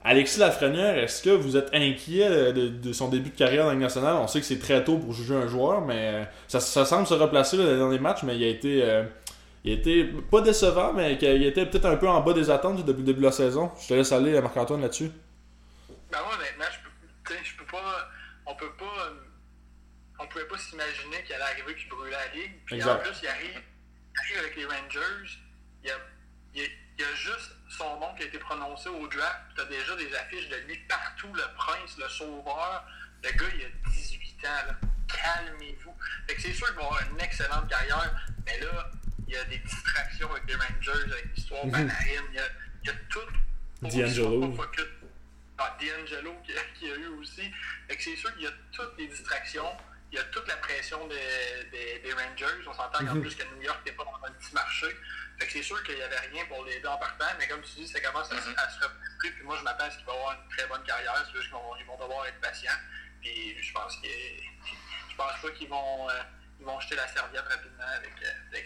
Alexis 0.08 0.38
Lafrenière, 0.38 1.00
est-ce 1.00 1.24
que 1.24 1.32
vous 1.32 1.58
êtes 1.58 1.74
inquiet 1.74 2.54
de, 2.54 2.94
son 2.94 3.10
début 3.10 3.32
de 3.32 3.36
carrière 3.36 3.66
dans 3.66 3.72
la 3.72 3.76
nationale? 3.76 4.18
On 4.18 4.28
sait 4.28 4.40
que 4.40 4.46
c'est 4.46 4.60
très 4.60 4.84
tôt 4.84 5.00
pour 5.00 5.14
juger 5.14 5.34
un 5.34 5.48
joueur, 5.48 5.82
mais 5.82 6.30
ça, 6.48 6.60
semble 6.60 7.08
se 7.08 7.16
replacer 7.16 7.58
dans 7.58 7.90
les 7.90 7.98
matchs, 7.98 8.22
mais 8.22 8.38
il 8.38 8.44
a 8.44 8.48
été, 8.48 8.84
euh, 8.84 9.04
il 9.64 9.72
a 9.72 9.74
été 9.74 10.04
pas 10.30 10.42
décevant, 10.42 10.94
mais 10.94 11.14
il 11.14 11.44
été 11.44 11.66
peut-être 11.66 11.88
un 11.88 11.98
peu 11.98 12.08
en 12.08 12.22
bas 12.22 12.34
des 12.34 12.52
attentes 12.52 12.86
depuis 12.86 13.00
le 13.00 13.06
début 13.06 13.22
de 13.22 13.26
la 13.26 13.32
saison. 13.32 13.72
Je 13.82 13.88
te 13.88 13.94
laisse 13.96 14.12
aller, 14.12 14.40
Marc-Antoine, 14.40 14.82
là-dessus. 14.82 15.10
Ben 16.12 16.20
moi, 16.24 16.38
maintenant, 16.38 16.72
je 16.72 16.88
peux, 17.24 17.44
je 17.44 17.58
peux 17.58 17.66
pas. 17.66 18.10
On 18.46 18.54
peut 18.54 18.74
pas. 18.78 19.12
On 20.20 20.28
pouvait 20.28 20.46
pas 20.46 20.58
s'imaginer 20.60 21.24
qu'il 21.26 21.34
allait 21.34 21.46
arriver 21.46 21.74
qu'il 21.74 21.90
brûlait 21.90 22.12
la 22.12 22.36
ligue. 22.36 22.52
Puis 22.68 22.84
en 22.84 22.98
plus, 22.98 23.22
il 23.24 23.28
arrive, 23.28 23.60
il 23.60 24.20
arrive 24.20 24.38
avec 24.38 24.56
les 24.56 24.66
Rangers. 24.66 25.40
Il 25.84 25.90
y 25.90 25.92
a, 25.92 25.96
il 26.54 26.62
y 26.62 26.64
a 26.64 26.68
juste 27.04 27.52
son 27.70 28.00
nom 28.00 28.14
qui 28.16 28.24
a 28.24 28.26
été 28.28 28.38
prononcé 28.40 28.90
au 28.90 29.08
draft. 29.08 29.40
Tu 29.56 29.62
as 29.62 29.66
déjà 29.66 29.96
des 29.96 30.16
affiches 30.16 30.50
de 30.50 30.56
lui 30.68 30.78
partout, 30.88 31.32
le 31.34 31.44
prince, 31.56 31.98
le 31.98 32.08
sauveur. 32.10 32.86
Le 33.24 33.32
gars, 33.32 33.46
il 33.56 33.66
a 33.66 33.90
18 33.90 34.46
ans. 34.46 34.76
Calmez-vous. 35.08 35.94
c'est 36.28 36.54
sûr 36.54 36.68
qu'il 36.68 36.76
va 36.76 36.82
avoir 36.84 37.02
une 37.12 37.22
excellente 37.22 37.68
carrière, 37.70 38.28
mais 38.46 38.60
là, 38.60 38.90
il 39.28 39.34
y 39.34 39.38
a 39.38 39.44
des 39.46 39.58
distractions 39.60 40.30
avec 40.32 40.44
les 40.48 40.56
Rangers, 40.56 41.12
avec 41.12 41.26
l'histoire 41.36 41.66
mm 41.66 41.72
-hmm. 41.72 41.92
Il, 42.32 42.36
y 42.36 42.40
a, 42.40 42.44
il 42.84 42.88
y 42.88 42.90
a 42.90 42.94
tout. 43.10 43.20
D'Angelo. 43.82 44.54
Ah, 45.58 45.78
D'Angelo 45.80 46.34
qui, 46.44 46.54
qui, 46.78 46.92
a 46.92 46.96
eu 46.96 47.08
aussi. 47.20 47.52
c'est 47.90 48.16
sûr 48.16 48.34
qu'il 48.34 48.44
y 48.44 48.48
a 48.48 48.54
toutes 48.72 48.98
les 48.98 49.08
distractions. 49.08 49.72
Il 50.12 50.18
y 50.18 50.22
a 50.22 50.24
toute 50.26 50.48
la 50.48 50.58
pression 50.58 51.00
des, 51.08 51.70
des, 51.74 52.00
des 52.04 52.14
Rangers. 52.14 52.60
On 52.68 52.74
s'entend 52.74 53.02
mm 53.02 53.06
-hmm. 53.06 53.14
qu'en 53.14 53.22
plus 53.22 53.36
que 53.40 53.46
New 53.52 53.62
York 53.70 53.80
n'est 53.86 53.98
pas 54.00 54.06
dans 54.12 54.20
un 54.28 54.32
petit 54.38 54.54
marché. 54.54 54.88
Fait 55.38 55.46
que 55.48 55.52
c'est 55.52 55.64
sûr 55.64 55.82
qu'il 55.84 55.96
n'y 55.96 56.02
avait 56.02 56.20
rien 56.32 56.46
pour 56.46 56.64
les 56.66 56.80
deux 56.80 56.88
en 56.88 56.98
partant, 56.98 57.26
mais 57.38 57.48
comme 57.48 57.62
tu 57.62 57.82
dis, 57.82 57.88
ça 57.88 58.00
commence 58.00 58.32
à, 58.32 58.36
mm-hmm. 58.36 58.56
à 58.58 58.70
se 58.70 58.80
replier. 58.84 59.32
Puis 59.36 59.44
moi, 59.44 59.56
je 59.60 59.64
m'attends 59.64 59.86
à 59.86 59.92
ce 59.92 59.98
qu'il 59.98 60.06
va 60.06 60.14
avoir 60.14 60.32
une 60.34 60.50
très 60.56 60.68
bonne 60.68 60.84
carrière. 60.84 61.14
C'est 61.26 61.38
juste 61.38 61.50
qu'ils 61.50 61.88
vont, 61.88 61.98
devoir 61.98 62.26
être 62.28 62.40
patients. 62.40 62.80
Puis 63.22 63.62
je 63.62 63.74
pense 63.74 63.96
que 63.98 64.08
je 64.08 65.16
pense 65.16 65.42
pas 65.42 65.50
qu'ils 65.58 65.70
vont. 65.70 66.10
Euh, 66.10 66.14
ils 66.58 66.66
vont 66.66 66.80
jeter 66.80 66.96
la 66.96 67.08
serviette 67.08 67.44
rapidement 67.50 67.84
avec, 67.98 68.14
euh, 68.24 68.54
avec. 68.54 68.66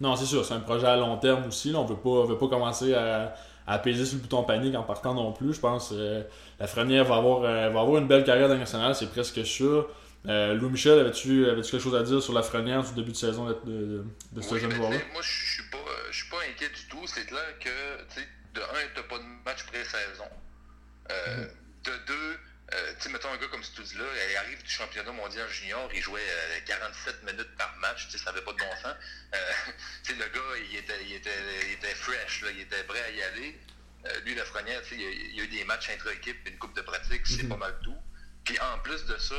Non, 0.00 0.14
c'est 0.14 0.26
sûr, 0.26 0.44
c'est 0.44 0.54
un 0.54 0.60
projet 0.60 0.86
à 0.86 0.96
long 0.96 1.16
terme 1.16 1.46
aussi. 1.48 1.72
Là. 1.72 1.80
On 1.80 1.84
ne 1.84 1.88
veut 1.88 1.96
pas, 1.96 2.24
veut 2.24 2.38
pas 2.38 2.46
commencer 2.46 2.94
à, 2.94 3.34
apaiser 3.66 4.06
sur 4.06 4.16
le 4.16 4.22
bouton 4.22 4.44
panique 4.44 4.76
en 4.76 4.84
partant 4.84 5.14
non 5.14 5.32
plus. 5.32 5.52
Je 5.52 5.60
pense 5.60 5.90
que 5.90 6.24
la 6.60 6.66
Frenière 6.68 7.04
va 7.04 7.16
avoir, 7.16 7.40
va 7.40 7.66
avoir 7.66 7.98
une 7.98 8.06
belle 8.06 8.22
carrière 8.22 8.48
nationale, 8.48 8.94
c'est 8.94 9.10
presque 9.10 9.44
sûr. 9.44 9.90
Louis 10.24 10.70
Michel, 10.70 10.98
avais-tu 10.98 11.46
avais 11.48 11.62
quelque 11.62 11.78
chose 11.78 11.94
à 11.94 12.02
dire 12.02 12.22
sur 12.22 12.32
la 12.32 12.42
Frenière 12.42 12.82
du 12.82 12.94
début 12.94 13.12
de 13.12 13.16
saison 13.16 13.46
de, 13.46 13.54
de, 13.64 14.04
de 14.32 14.40
ce 14.40 14.58
jeune 14.58 14.72
joueur-là? 14.72 14.98
Moi, 15.12 15.22
je 15.22 15.52
suis 15.54 15.62
pas, 15.70 15.78
suis 16.18 16.28
pas 16.28 16.38
inquiet 16.50 16.68
du 16.68 16.84
tout. 16.88 17.06
C'est 17.06 17.24
clair 17.24 17.58
que, 17.60 17.70
de 18.54 18.60
un, 18.60 18.88
tu 18.94 19.02
pas 19.02 19.18
de 19.18 19.24
match 19.44 19.64
pré-saison. 19.64 20.28
Euh, 21.10 21.44
mm-hmm. 21.44 21.84
De 21.84 21.92
deux, 22.06 22.38
euh, 22.74 22.92
tu 22.96 23.04
sais, 23.04 23.08
mettons 23.10 23.32
un 23.32 23.36
gars 23.36 23.46
comme 23.50 23.62
Studi-là, 23.62 24.04
il 24.30 24.36
arrive 24.36 24.62
du 24.62 24.70
championnat 24.70 25.12
mondial 25.12 25.48
junior, 25.48 25.88
il 25.94 26.02
jouait 26.02 26.20
47 26.66 27.14
euh, 27.22 27.32
minutes 27.32 27.56
par 27.56 27.74
match, 27.78 28.06
tu 28.06 28.12
sais, 28.12 28.24
ça 28.24 28.30
n'avait 28.30 28.44
pas 28.44 28.52
de 28.52 28.58
bon 28.58 28.76
sens. 28.82 28.94
tu 30.04 30.12
sais, 30.12 30.18
le 30.18 30.28
gars, 30.28 30.68
il 30.70 30.76
était, 30.76 31.04
il 31.04 31.12
était, 31.14 31.30
il 31.66 31.72
était 31.74 31.94
fresh, 31.94 32.42
là, 32.42 32.50
il 32.50 32.60
était 32.60 32.84
prêt 32.84 33.00
à 33.00 33.10
y 33.10 33.22
aller. 33.22 33.58
lui, 34.24 34.34
la 34.34 34.44
Frenière, 34.44 34.82
tu 34.82 34.90
sais, 34.90 34.96
il, 34.96 35.36
y 35.36 35.40
a 35.40 35.44
eu 35.44 35.48
des 35.48 35.64
matchs 35.64 35.90
intra-équipe, 35.90 36.46
une 36.46 36.58
coupe 36.58 36.76
de 36.76 36.82
pratique, 36.82 37.26
c'est 37.26 37.44
mm-hmm. 37.44 37.48
pas 37.48 37.56
mal 37.56 37.74
tout. 37.82 37.96
Puis 38.48 38.58
en 38.60 38.78
plus 38.78 39.04
de 39.04 39.18
ça, 39.18 39.34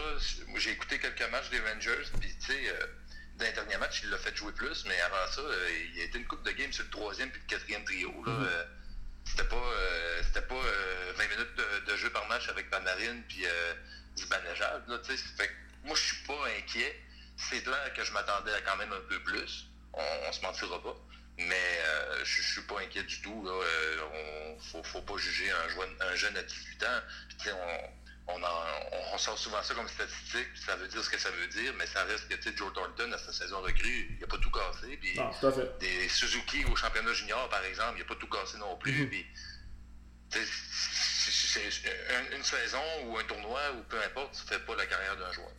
j'ai 0.57 0.69
écouté 0.69 0.99
quelques 0.99 1.31
matchs 1.31 1.49
des 1.49 1.59
Rangers, 1.61 2.05
puis 2.19 2.29
tu 2.45 2.53
sais, 2.53 2.75
dans 3.39 3.45
les 3.45 3.53
derniers 3.53 3.77
matchs, 3.77 4.01
il 4.03 4.11
l'a 4.11 4.19
fait 4.19 4.35
jouer 4.37 4.51
plus, 4.51 4.85
mais 4.85 5.01
avant 5.01 5.31
ça, 5.31 5.41
il 5.95 5.99
a 5.99 6.03
été 6.03 6.19
une 6.19 6.27
coupe 6.27 6.43
de 6.43 6.51
game 6.51 6.71
sur 6.71 6.83
le 6.83 6.91
troisième 6.91 7.31
puis 7.31 7.41
le 7.41 7.47
quatrième 7.47 7.83
trio. 7.85 8.23
Là. 8.23 8.31
Mm-hmm. 8.33 8.65
C'était 9.25 9.47
pas, 9.47 9.55
euh, 9.55 10.21
c'était 10.27 10.43
pas 10.43 10.53
20 10.53 10.61
euh, 10.61 11.27
minutes 11.27 11.87
de, 11.87 11.97
jeu 11.97 12.11
par 12.11 12.27
match 12.27 12.49
avec 12.49 12.69
Panarin 12.69 13.21
puis 13.27 13.47
euh, 13.47 13.73
Zibanejad. 14.15 14.83
Fait 15.03 15.49
moi, 15.85 15.95
je 15.95 16.03
suis 16.03 16.27
pas 16.27 16.45
inquiet. 16.59 17.03
C'est 17.35 17.63
clair 17.63 17.91
que 17.95 18.03
je 18.03 18.13
m'attendais 18.13 18.53
à 18.53 18.61
quand 18.61 18.77
même 18.77 18.93
un 18.93 19.01
peu 19.09 19.19
plus. 19.23 19.65
On, 19.93 20.03
on 20.27 20.31
se 20.31 20.41
mentira 20.41 20.83
pas. 20.83 20.95
Mais 21.39 21.79
je, 22.23 22.41
suis 22.43 22.61
pas 22.61 22.81
inquiet 22.81 23.03
du 23.03 23.21
tout. 23.23 23.43
Là. 23.43 23.65
on, 24.13 24.59
faut, 24.59 24.83
faut 24.83 25.01
pas 25.01 25.17
juger 25.17 25.49
un, 25.49 25.69
jeune, 25.69 25.95
un 26.01 26.15
jeune 26.15 26.37
à 26.37 26.43
18 26.43 26.83
ans. 26.83 27.01
on, 27.47 27.98
on, 28.35 29.17
sort 29.17 29.37
souvent 29.37 29.61
ça 29.61 29.73
comme 29.73 29.87
statistique, 29.87 30.47
ça 30.55 30.75
veut 30.75 30.87
dire 30.87 31.03
ce 31.03 31.09
que 31.09 31.19
ça 31.19 31.29
veut 31.29 31.47
dire, 31.47 31.73
mais 31.77 31.85
ça 31.85 32.03
reste 32.03 32.27
que 32.29 32.57
Joe 32.57 32.71
Thornton, 32.73 33.11
à 33.11 33.17
sa 33.17 33.33
saison 33.33 33.61
recrue, 33.61 34.07
il 34.15 34.19
n'a 34.21 34.27
pas 34.27 34.37
tout 34.37 34.51
cassé. 34.51 34.97
Puis 35.01 35.19
Des 35.79 36.09
Suzuki 36.09 36.63
au 36.71 36.75
championnat 36.75 37.13
junior, 37.13 37.49
par 37.49 37.63
exemple, 37.63 37.95
il 37.97 37.99
n'a 37.99 38.05
pas 38.05 38.15
tout 38.15 38.29
cassé 38.29 38.57
non 38.57 38.77
plus. 38.77 39.27
C'est 40.29 40.39
une, 42.35 42.43
saison 42.43 42.77
ou 43.07 43.17
un 43.17 43.23
tournoi 43.23 43.59
ou 43.77 43.83
peu 43.89 43.97
importe, 43.97 44.35
ça 44.35 44.43
ne 44.45 44.59
fait 44.59 44.65
pas 44.65 44.75
la 44.75 44.85
carrière 44.85 45.17
d'un 45.17 45.31
joueur. 45.31 45.51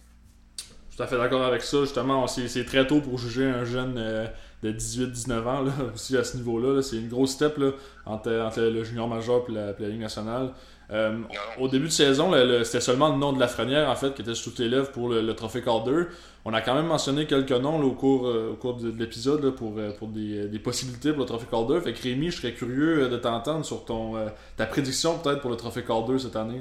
Je 0.56 0.62
suis 0.62 0.96
tout 0.96 1.02
à 1.02 1.06
fait 1.06 1.18
d'accord 1.18 1.44
avec 1.44 1.62
ça. 1.62 1.80
Justement, 1.80 2.26
c'est 2.26 2.64
très 2.64 2.86
tôt 2.86 3.00
pour 3.00 3.18
juger 3.18 3.46
un 3.46 3.64
jeune 3.64 3.98
euh, 3.98 4.26
de 4.62 4.72
18-19 4.72 5.44
ans 5.46 5.62
là, 5.62 5.72
aussi 5.94 6.16
à 6.16 6.24
ce 6.24 6.36
niveau-là. 6.36 6.82
c'est 6.82 6.96
une 6.96 7.08
grosse 7.08 7.32
step 7.32 7.58
là, 7.58 7.72
entre, 8.06 8.60
le 8.60 8.84
junior 8.84 9.08
majeur 9.08 9.44
et 9.48 9.52
la, 9.52 9.72
la 9.72 9.88
Ligue 9.88 10.00
nationale. 10.00 10.52
Euh, 10.93 11.18
au 11.59 11.68
début 11.68 11.86
de 11.86 11.93
saison, 11.93 12.32
c'était 12.64 12.80
seulement 12.80 13.11
le 13.11 13.16
nom 13.16 13.32
de 13.32 13.38
la 13.38 13.47
Lafrenière 13.47 13.88
en 13.88 13.95
fait 13.95 14.14
qui 14.14 14.22
était 14.22 14.32
toutes 14.32 14.59
les 14.59 14.68
lèvres 14.68 14.91
pour 14.91 15.09
le, 15.09 15.34
trophée 15.34 15.62
Calder. 15.62 16.05
On 16.45 16.53
a 16.53 16.61
quand 16.62 16.74
même 16.74 16.86
mentionné 16.86 17.26
quelques 17.26 17.51
noms 17.53 17.80
au 17.80 17.93
cours, 17.93 18.26
euh, 18.26 18.53
au 18.53 18.57
cours 18.57 18.74
de, 18.74 18.91
l'épisode 18.91 19.55
pour, 19.55 19.78
euh, 19.78 19.93
pour 19.93 20.09
des, 20.09 20.59
possibilités 20.59 21.11
pour 21.11 21.20
le 21.20 21.26
trophée 21.26 21.47
Calder. 21.49 21.80
Fait 21.80 21.93
que 21.93 22.03
Rémi, 22.03 22.30
je 22.30 22.38
serais 22.38 22.55
curieux 22.55 23.09
de 23.09 23.16
t'entendre 23.16 23.64
sur 23.64 23.84
ton 23.84 24.30
ta 24.57 24.66
prédiction 24.66 25.18
peut-être 25.18 25.41
pour 25.41 25.51
le 25.51 25.57
trophée 25.57 25.84
Calder 25.84 26.18
cette 26.18 26.36
année. 26.36 26.61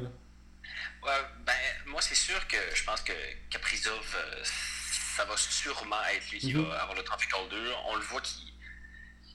Ouais, 1.02 1.12
ben, 1.46 1.54
moi 1.88 2.02
c'est 2.02 2.16
sûr 2.16 2.46
que 2.48 2.58
je 2.74 2.84
pense 2.84 3.02
que 3.02 3.14
Caprizov, 3.50 4.16
ça 4.44 5.26
va 5.26 5.36
sûrement 5.38 5.96
être 6.16 6.32
lui 6.32 6.40
qui 6.40 6.54
mm-hmm. 6.54 6.70
va 6.70 6.82
avoir 6.84 6.96
le 6.96 7.04
trophée 7.04 7.28
Calder. 7.32 7.72
On 7.90 7.96
le 7.96 8.02
voit 8.04 8.22
qu'il 8.22 8.54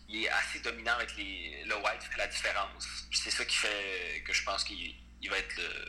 il 0.09 0.25
est 0.25 0.29
assez 0.29 0.61
dominant 0.61 0.93
avec 0.93 1.17
les, 1.17 1.65
le 1.65 1.77
white, 1.77 2.03
fait 2.03 2.19
la 2.19 2.27
différence. 2.27 3.07
C'est 3.13 3.31
ça 3.31 3.45
qui 3.45 3.57
fait 3.57 4.23
que 4.27 4.33
je 4.33 4.45
pense 4.45 4.65
qu'il 4.65 4.95
va 5.31 5.39
être 5.39 5.57
le, 5.57 5.89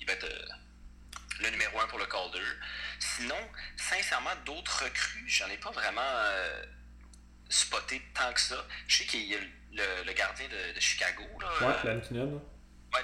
il 0.00 0.06
va 0.06 0.12
être 0.12 0.24
euh, 0.24 1.42
le, 1.42 1.50
numéro 1.50 1.80
un 1.80 1.86
pour 1.86 1.98
le 1.98 2.06
Calder. 2.06 2.38
Sinon, 2.98 3.34
sincèrement, 3.76 4.30
d'autres 4.44 4.84
recrues, 4.84 5.28
j'en 5.28 5.48
ai 5.48 5.56
pas 5.58 5.70
vraiment 5.70 6.00
euh, 6.02 6.62
spoté 7.48 8.00
tant 8.14 8.32
que 8.32 8.40
ça. 8.40 8.64
Je 8.86 8.98
sais 8.98 9.04
qu'il 9.04 9.24
y 9.24 9.34
a 9.34 9.38
le, 10.04 10.12
gardien 10.12 10.46
de, 10.48 10.80
Chicago. 10.80 11.24
Là, 11.40 11.68
ouais, 11.84 11.90
euh, 12.12 12.38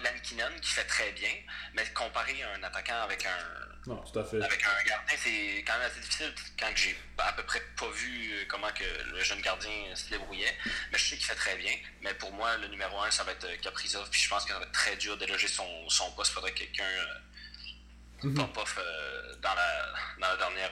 Lankinen 0.03 0.61
qui 0.61 0.71
fait 0.73 0.85
très 0.85 1.13
bien, 1.13 1.35
mais 1.75 1.85
comparé 1.93 2.43
à 2.43 2.53
un 2.53 2.63
attaquant 2.63 3.03
avec 3.03 3.27
un, 3.27 3.73
non, 3.87 3.97
tout 3.97 4.19
à 4.19 4.25
fait. 4.25 4.41
avec 4.41 4.63
un 4.65 4.85
gardien, 4.85 5.17
c'est 5.19 5.65
quand 5.67 5.73
même 5.75 5.91
assez 5.91 6.01
difficile 6.01 6.33
quand 6.59 6.71
j'ai 6.77 6.97
à 7.19 7.33
peu 7.33 7.43
près 7.43 7.61
pas 7.77 7.91
vu 7.91 8.33
euh, 8.33 8.45
comment 8.49 8.71
que 8.73 8.85
le 9.13 9.23
jeune 9.23 9.41
gardien 9.41 9.95
se 9.95 10.09
débrouillait. 10.09 10.57
Mais 10.93 10.99
je 10.99 11.11
sais 11.11 11.17
qu'il 11.17 11.27
fait 11.27 11.35
très 11.35 11.57
bien. 11.57 11.75
Mais 12.01 12.15
pour 12.15 12.33
moi, 12.33 12.57
le 12.59 12.69
numéro 12.69 13.01
un, 13.01 13.11
ça 13.11 13.25
va 13.25 13.33
être 13.33 13.61
Caprizov. 13.61 14.09
Puis 14.11 14.21
je 14.21 14.29
pense 14.29 14.45
qu'il 14.45 14.55
va 14.55 14.63
être 14.63 14.73
très 14.73 14.97
dur 14.97 15.17
d'éloger 15.19 15.49
son, 15.49 15.89
son 15.89 16.11
poste. 16.13 16.31
Il 16.31 16.35
faudrait 16.35 16.55
quelqu'un 16.55 16.85
euh, 16.85 18.29
mm 18.29 18.39
off 18.57 18.79
euh, 18.79 19.35
dans, 19.43 19.55
la, 19.55 19.93
dans 20.21 20.29
la 20.29 20.37
dernière 20.37 20.71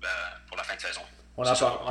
ben, 0.00 0.08
pour 0.48 0.56
la 0.56 0.64
fin 0.64 0.74
de 0.74 0.80
saison. 0.80 1.06
On 1.36 1.42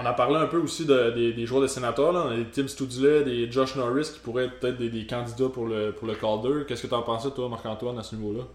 a, 0.05 0.13
parlé 0.13 0.37
un 0.37 0.47
peu 0.47 0.57
aussi 0.57 0.85
des, 0.85 1.45
joueurs 1.45 1.61
des 1.61 1.67
sénateurs. 1.67 2.13
Là. 2.13 2.23
On 2.27 2.31
a 2.31 2.35
des 2.37 2.45
Tim 2.45 2.67
Studley, 2.67 3.23
des 3.23 3.51
Josh 3.51 3.75
Norris 3.75 4.11
qui 4.13 4.19
pourraient 4.19 4.45
être 4.45 4.59
peut-être 4.59 4.77
des, 4.77 5.05
candidats 5.05 5.49
pour 5.49 5.67
le, 5.67 5.91
pour 5.91 6.07
le 6.07 6.15
Calder. 6.15 6.65
Qu'est-ce 6.65 6.83
que 6.83 6.87
tu 6.87 6.93
en 6.93 7.03
pensais, 7.03 7.29
toi, 7.31 7.49
Marc-Antoine, 7.49 7.99
à 7.99 8.03
ce 8.03 8.15
niveau-là? 8.15 8.45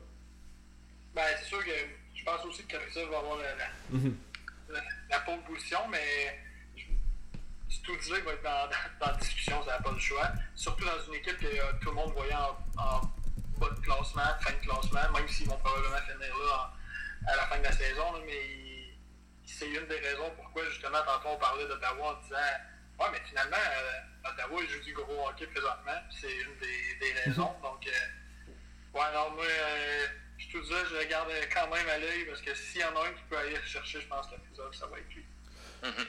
Ben, 1.14 1.22
c'est 1.39 1.49
sûr 1.49 1.59
que 1.59 1.70
je 2.14 2.24
pense 2.24 2.43
aussi 2.47 2.62
que 2.62 2.72
Kaprizov 2.72 3.11
va 3.11 3.18
avoir 3.18 3.36
la, 3.39 3.99
mm 3.99 4.12
pole 5.26 5.41
position, 5.47 5.78
mais 5.91 6.39
Studley 7.68 8.20
va 8.22 8.32
être 8.32 8.43
dans, 8.43 8.70
dans, 9.01 9.12
la 9.12 9.18
discussion, 9.18 9.62
ça 9.64 9.72
n'a 9.72 9.82
pas 9.82 9.93
le 9.93 9.99
choix. 9.99 10.30
Surtout 10.55 10.84
dans 10.84 11.05
une 11.09 11.14
équipe 11.14 11.39
que 11.39 11.47
euh, 11.47 11.72
tout 11.82 11.91
le 11.91 11.97
monde 11.97 12.12
voyait 12.12 12.34
en, 12.34 13.01
bas 13.59 13.70
de 13.70 13.80
classement, 13.80 14.22
fin 14.41 14.53
de 14.53 14.66
classement, 14.66 15.12
même 15.12 15.28
s'ils 15.28 15.49
vont 15.49 15.59
probablement 15.59 15.99
finir 15.99 16.34
là 16.47 16.72
à 17.26 17.36
la 17.36 17.43
fin 17.47 17.59
de 17.59 17.64
la 17.64 17.72
saison, 17.72 18.05
mais 18.24 18.68
c'est 19.59 19.69
une 19.69 19.87
des 19.87 19.99
raisons 19.99 20.31
pourquoi, 20.37 20.63
justement, 20.71 20.99
tantôt 21.05 21.35
on 21.35 21.39
parlait 21.39 21.67
d'Ottawa 21.67 22.15
en 22.15 22.23
disant 22.23 22.37
Ouais, 22.99 23.07
mais 23.13 23.21
finalement, 23.29 23.57
euh, 23.57 24.31
Ottawa, 24.31 24.61
il 24.63 24.69
joue 24.69 24.85
du 24.85 24.93
gros 24.93 25.29
hockey 25.29 25.47
présentement, 25.47 25.99
c'est 26.11 26.33
une 26.33 26.59
des, 26.59 26.99
des, 26.99 27.13
raisons. 27.21 27.51
Mhm. 27.59 27.63
Donc, 27.63 27.87
euh, 27.87 28.99
ouais, 28.99 29.07
non, 29.15 29.31
moi, 29.35 29.45
euh, 29.45 30.07
je 30.37 30.47
te 30.47 30.59
dis, 30.59 30.73
je 30.91 30.99
regarde 30.99 31.29
quand 31.55 31.69
même 31.71 31.89
à 31.89 31.99
l'œil 31.99 32.25
parce 32.27 32.41
que 32.41 32.55
s'il 32.55 32.81
y 32.81 32.85
en 32.85 32.97
a 32.97 33.07
un 33.07 33.13
qui 33.13 33.23
peut 33.31 33.37
aller 33.37 33.55
chercher, 33.65 34.01
je 34.01 34.09
pense 34.09 34.27
que 34.27 34.77
ça 34.77 34.87
va 34.87 34.99
être 34.99 35.15
lui. 35.15 35.25
Mhm. 35.85 36.07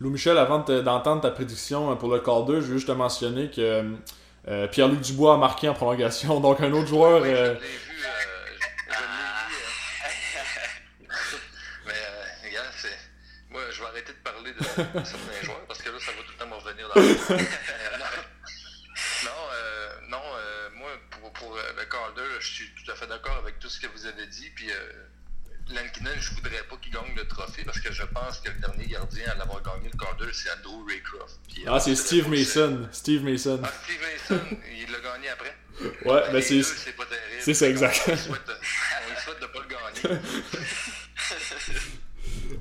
Lou 0.00 0.10
Michel, 0.10 0.36
avant 0.38 0.58
d'entendre 0.58 1.22
ta 1.22 1.30
prédiction 1.30 1.96
pour 1.96 2.12
le 2.12 2.18
quart 2.18 2.44
2, 2.44 2.60
je 2.60 2.66
veux 2.66 2.74
juste 2.74 2.88
te 2.88 2.92
mentionner 2.92 3.48
que 3.48 3.94
Pierre-Luc 4.66 5.00
Dubois 5.00 5.34
a 5.34 5.36
marqué 5.36 5.68
en 5.68 5.74
prolongation, 5.74 6.40
donc 6.40 6.60
un 6.60 6.72
autre 6.72 6.88
joueur. 6.88 7.22
Oui, 7.22 7.32
certains 14.62 15.42
joueurs, 15.42 15.64
parce 15.66 15.82
que 15.82 15.90
là, 15.90 15.98
ça 16.00 16.12
va 16.12 16.22
tout 16.22 16.32
le 16.32 16.38
temps 16.38 16.46
me 16.48 16.54
revenir 16.54 16.88
dans 16.88 17.00
le 17.00 17.08
Non, 19.24 19.40
euh, 19.52 19.90
non 20.08 20.22
euh, 20.36 20.68
moi, 20.74 20.90
pour, 21.10 21.32
pour 21.32 21.56
euh, 21.56 21.62
le 21.78 21.84
Calder, 21.84 22.30
je 22.40 22.46
suis 22.46 22.70
tout 22.74 22.90
à 22.90 22.94
fait 22.94 23.06
d'accord 23.06 23.36
avec 23.38 23.58
tout 23.58 23.68
ce 23.68 23.80
que 23.80 23.86
vous 23.88 24.06
avez 24.06 24.26
dit. 24.26 24.50
Puis, 24.54 24.68
Lankinen, 25.70 26.12
je 26.20 26.30
voudrais 26.34 26.62
pas 26.68 26.76
qu'il 26.76 26.92
gagne 26.92 27.14
le 27.16 27.26
trophée 27.26 27.64
parce 27.64 27.80
que 27.80 27.90
je 27.90 28.02
pense 28.04 28.38
que 28.40 28.50
le 28.50 28.58
dernier 28.60 28.86
gardien 28.86 29.30
à 29.30 29.34
l'avoir 29.34 29.62
gagné 29.62 29.88
le 29.90 29.98
Calder, 29.98 30.30
c'est 30.32 30.50
Andrew 30.50 30.84
Raycroft. 30.86 31.40
ah, 31.66 31.80
c'est 31.80 31.96
Steve 31.96 32.28
Mason. 32.28 32.86
Steve 32.92 33.24
Mason. 33.24 33.60
Ah, 33.64 33.72
Steve 33.82 34.00
Mason, 34.02 34.44
il 34.76 34.90
l'a 34.92 35.00
gagné 35.00 35.30
après. 35.30 35.56
Ouais, 36.04 36.22
mais 36.32 36.42
c'est. 36.42 36.62
C'est 36.62 36.92
pas 36.92 37.06
terrible. 37.06 37.40
C'est 37.40 37.54
ça, 37.54 37.68
exact. 37.68 38.02
On 38.08 38.16
souhaite, 38.16 39.40
de 39.40 39.46
pas 39.46 39.60
le 39.60 40.08
gagner. 40.10 40.20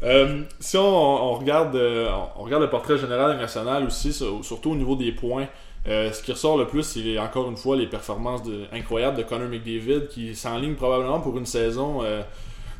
Euh, 0.03 0.43
si 0.59 0.77
on, 0.77 1.33
regarde, 1.35 1.75
euh, 1.75 2.09
on 2.35 2.43
regarde 2.43 2.63
le 2.63 2.69
portrait 2.69 2.97
général 2.97 3.37
national 3.37 3.85
aussi, 3.85 4.11
surtout 4.13 4.71
au 4.71 4.75
niveau 4.75 4.95
des 4.95 5.11
points, 5.11 5.47
euh, 5.87 6.11
ce 6.11 6.21
qui 6.21 6.31
ressort 6.31 6.57
le 6.57 6.67
plus, 6.67 6.83
c'est 6.83 7.17
encore 7.19 7.49
une 7.49 7.57
fois 7.57 7.75
les 7.77 7.87
performances 7.87 8.41
incroyables 8.71 9.17
de 9.17 9.23
Connor 9.23 9.47
McDavid 9.47 10.07
qui 10.07 10.35
s'enligne 10.35 10.75
probablement 10.75 11.19
pour 11.21 11.37
une 11.37 11.45
saison 11.45 12.03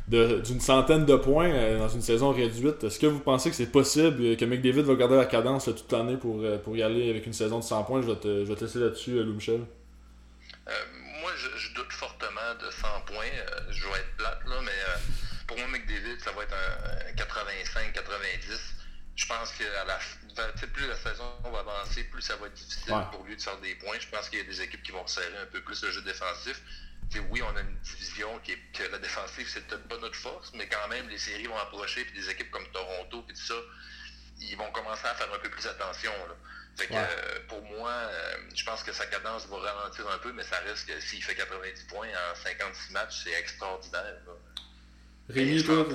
d'une 0.08 0.60
centaine 0.60 1.06
de 1.06 1.16
points 1.16 1.78
dans 1.78 1.88
une 1.88 2.02
saison 2.02 2.30
réduite. 2.30 2.84
Est-ce 2.84 2.98
que 2.98 3.06
vous 3.06 3.20
pensez 3.20 3.48
que 3.48 3.56
c'est 3.56 3.72
possible 3.72 4.36
que 4.36 4.44
McDavid 4.44 4.82
va 4.82 4.94
garder 4.94 5.16
la 5.16 5.26
cadence 5.26 5.64
toute 5.64 5.90
l'année 5.92 6.16
pour, 6.16 6.76
y 6.76 6.82
aller 6.82 7.08
avec 7.08 7.26
une 7.26 7.32
saison 7.32 7.58
de 7.58 7.64
100 7.64 7.84
points? 7.84 8.02
Je 8.02 8.06
vais 8.08 8.16
te, 8.16 8.44
je 8.44 8.52
vais 8.52 8.60
laisser 8.60 8.78
là-dessus, 8.78 9.22
Lou 9.22 9.32
Michel. 9.32 9.60
moi, 10.66 11.30
je, 11.36 11.74
doute 11.74 11.90
fortement 11.90 12.54
de 12.60 12.70
100 12.70 12.86
points. 13.06 13.24
je 13.70 13.82
vais 13.82 13.98
être 13.98 14.16
plate, 14.18 14.40
là, 14.46 14.56
mais 14.62 15.23
pour 15.54 15.68
moi, 15.68 15.78
McDavid, 15.78 16.20
ça 16.20 16.32
va 16.32 16.42
être 16.42 16.54
un 16.54 17.12
85-90. 17.12 18.58
Je 19.16 19.26
pense 19.26 19.52
que 19.52 19.62
la, 19.62 19.98
plus 20.66 20.88
la 20.88 20.96
saison 20.96 21.32
va 21.44 21.60
avancer, 21.60 22.02
plus 22.04 22.22
ça 22.22 22.34
va 22.36 22.48
être 22.48 22.54
difficile 22.54 22.92
pour 23.12 23.22
lui 23.24 23.36
de 23.36 23.40
faire 23.40 23.56
des 23.58 23.76
points. 23.76 23.98
Je 24.00 24.08
pense 24.08 24.28
qu'il 24.28 24.40
y 24.40 24.42
a 24.42 24.44
des 24.44 24.60
équipes 24.60 24.82
qui 24.82 24.90
vont 24.90 25.06
serrer 25.06 25.38
un 25.38 25.46
peu 25.46 25.62
plus 25.62 25.80
le 25.84 25.92
jeu 25.92 26.02
défensif. 26.02 26.60
oui, 27.30 27.40
on 27.42 27.56
a 27.56 27.60
une 27.60 27.78
division 27.82 28.38
qui 28.40 28.52
est 28.52 28.58
que 28.72 28.82
la 28.90 28.98
défensive, 28.98 29.48
c'est 29.48 29.64
peut-être 29.68 29.86
pas 29.86 29.98
notre 29.98 30.16
force, 30.16 30.50
mais 30.54 30.66
quand 30.66 30.88
même, 30.88 31.08
les 31.08 31.18
séries 31.18 31.46
vont 31.46 31.58
approcher, 31.58 32.04
puis 32.04 32.20
des 32.20 32.30
équipes 32.30 32.50
comme 32.50 32.66
Toronto, 32.72 33.22
puis 33.22 33.36
tout 33.36 33.42
ça, 33.42 33.54
ils 34.40 34.56
vont 34.56 34.70
commencer 34.72 35.06
à 35.06 35.14
faire 35.14 35.32
un 35.32 35.38
peu 35.38 35.50
plus 35.50 35.66
attention. 35.68 36.12
Fait 36.76 36.88
que, 36.88 36.94
euh, 36.94 37.38
pour 37.46 37.62
moi, 37.62 37.90
euh, 37.92 38.36
je 38.52 38.64
pense 38.64 38.82
que 38.82 38.92
sa 38.92 39.06
cadence 39.06 39.46
va 39.46 39.58
ralentir 39.58 40.10
un 40.10 40.18
peu, 40.18 40.32
mais 40.32 40.42
ça 40.42 40.58
reste 40.66 40.88
que 40.88 41.00
s'il 41.00 41.22
fait 41.22 41.36
90 41.36 41.84
points 41.84 42.08
en 42.08 42.34
56 42.34 42.92
matchs, 42.92 43.22
c'est 43.22 43.32
extraordinaire. 43.32 44.16
Rémi, 45.28 45.62
toi, 45.62 45.86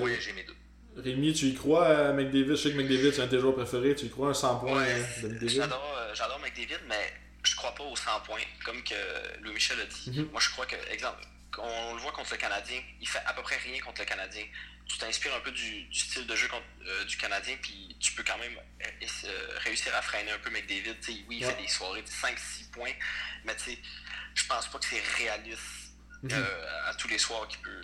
Rémi, 0.98 1.34
tu 1.34 1.46
y 1.46 1.54
crois 1.54 1.88
à 1.88 2.14
McDavid? 2.14 2.52
Je 2.52 2.56
sais 2.56 2.72
que 2.72 2.78
McDavid, 2.78 3.14
c'est 3.14 3.22
un 3.22 3.26
de 3.26 3.32
tes 3.32 3.40
joueurs 3.40 3.56
préférés. 3.56 3.96
Tu 3.96 4.06
y 4.06 4.10
crois 4.10 4.28
à 4.28 4.32
un 4.32 4.34
100 4.34 4.60
points 4.60 4.78
ouais, 4.78 5.06
de 5.22 5.28
McDavid? 5.28 5.56
J'adore, 5.56 5.98
j'adore 6.14 6.40
McDavid, 6.40 6.80
mais 6.88 7.14
je 7.44 7.56
crois 7.56 7.74
pas 7.74 7.84
aux 7.84 7.96
100 7.96 8.22
points, 8.26 8.42
comme 8.66 8.84
que 8.84 8.96
Louis 9.42 9.54
Michel 9.54 9.80
a 9.80 9.86
dit. 9.86 10.12
Mhm. 10.12 10.30
Moi, 10.32 10.42
je 10.42 10.50
crois 10.50 10.66
que, 10.66 10.76
exemple, 10.92 11.24
on 11.58 11.96
le 11.96 12.02
voit 12.02 12.12
contre 12.12 12.32
le 12.32 12.38
Canadien, 12.38 12.82
il 13.02 13.08
fait 13.08 13.22
à 13.26 13.34
peu 13.34 13.42
près 13.42 13.58
rien 13.58 13.80
contre 13.82 14.02
le 14.02 14.06
Canadien. 14.06 14.44
Tu 14.86 14.98
t'inspires 14.98 15.36
un 15.36 15.40
peu 15.42 15.52
du, 15.52 15.88
style 15.94 16.26
de 16.26 16.36
jeu 16.36 16.48
euh, 16.88 17.06
du 17.06 17.18
Canadien, 17.18 17.56
puis 17.62 17.96
tu 18.00 18.14
peux 18.14 18.24
quand 18.24 18.38
même 18.40 18.58
euh, 18.58 19.06
euh, 19.26 19.60
réussir 19.60 19.94
à 19.96 20.02
freiner 20.02 20.32
un 20.32 20.40
peu 20.40 20.50
McDavid. 20.50 20.96
oui, 21.28 21.38
il 21.40 21.46
fait 21.46 21.62
des 21.62 21.68
soirées 21.68 22.02
de 22.02 22.08
5-6 22.08 22.72
points, 22.72 22.94
mais 23.46 23.56
je 24.34 24.48
pense 24.48 24.68
pas 24.68 24.80
que 24.80 24.86
c'est 24.86 25.04
réaliste 25.18 25.62
mhm. 26.24 26.46
à 26.88 26.94
tous 26.96 27.08
les 27.08 27.18
soirs 27.18 27.48
qu'il 27.48 27.60
peut 27.60 27.82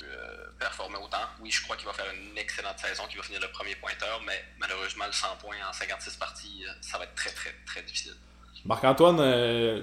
performer 0.60 0.98
autant. 0.98 1.26
Oui, 1.42 1.52
je 1.52 1.62
crois 1.64 1.76
qu'il 1.76 1.86
va 1.86 1.94
faire 1.94 2.12
une 2.14 2.38
excellente 2.38 2.80
saison, 2.80 3.04
qu'il 3.08 3.18
va 3.18 3.24
finir 3.24 3.42
le 3.42 3.50
premier 3.50 3.76
pointeur, 3.76 4.22
mais 4.26 4.44
malheureusement, 4.58 5.06
le 5.06 5.12
100 5.12 5.28
points 5.42 5.58
en 5.68 5.74
56 5.74 6.18
parties, 6.18 6.64
ça 6.82 6.98
va 6.98 7.04
être 7.04 7.16
très, 7.16 7.32
très, 7.32 7.54
très 7.66 7.82
difficile. 7.84 8.16
Marc-Antoine, 8.66 9.20
euh, 9.20 9.82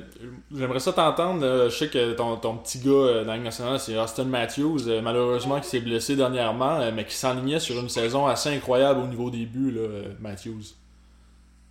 j'aimerais 0.53 0.81
ça 0.81 0.93
t'entendre. 0.93 1.69
Je 1.69 1.75
sais 1.75 1.89
que 1.89 2.15
ton, 2.15 2.37
ton 2.37 2.59
petit 2.59 2.81
gars 2.81 2.91
euh, 2.91 3.25
dans 3.25 3.33
la 3.33 3.39
nationale, 3.39 3.79
c'est 3.79 3.97
Austin 3.97 4.25
Matthews, 4.25 4.89
euh, 4.89 5.01
malheureusement 5.01 5.61
qui 5.61 5.69
s'est 5.69 5.81
blessé 5.81 6.17
dernièrement, 6.17 6.91
mais 6.91 7.05
qui 7.05 7.15
s'enlignait 7.15 7.61
sur 7.61 7.79
une 7.79 7.89
saison 7.89 8.27
assez 8.27 8.49
incroyable 8.49 9.01
au 9.01 9.07
niveau 9.07 9.31
des 9.31 9.47
buts, 9.47 9.71
là, 9.71 10.11
Matthews. 10.19 10.75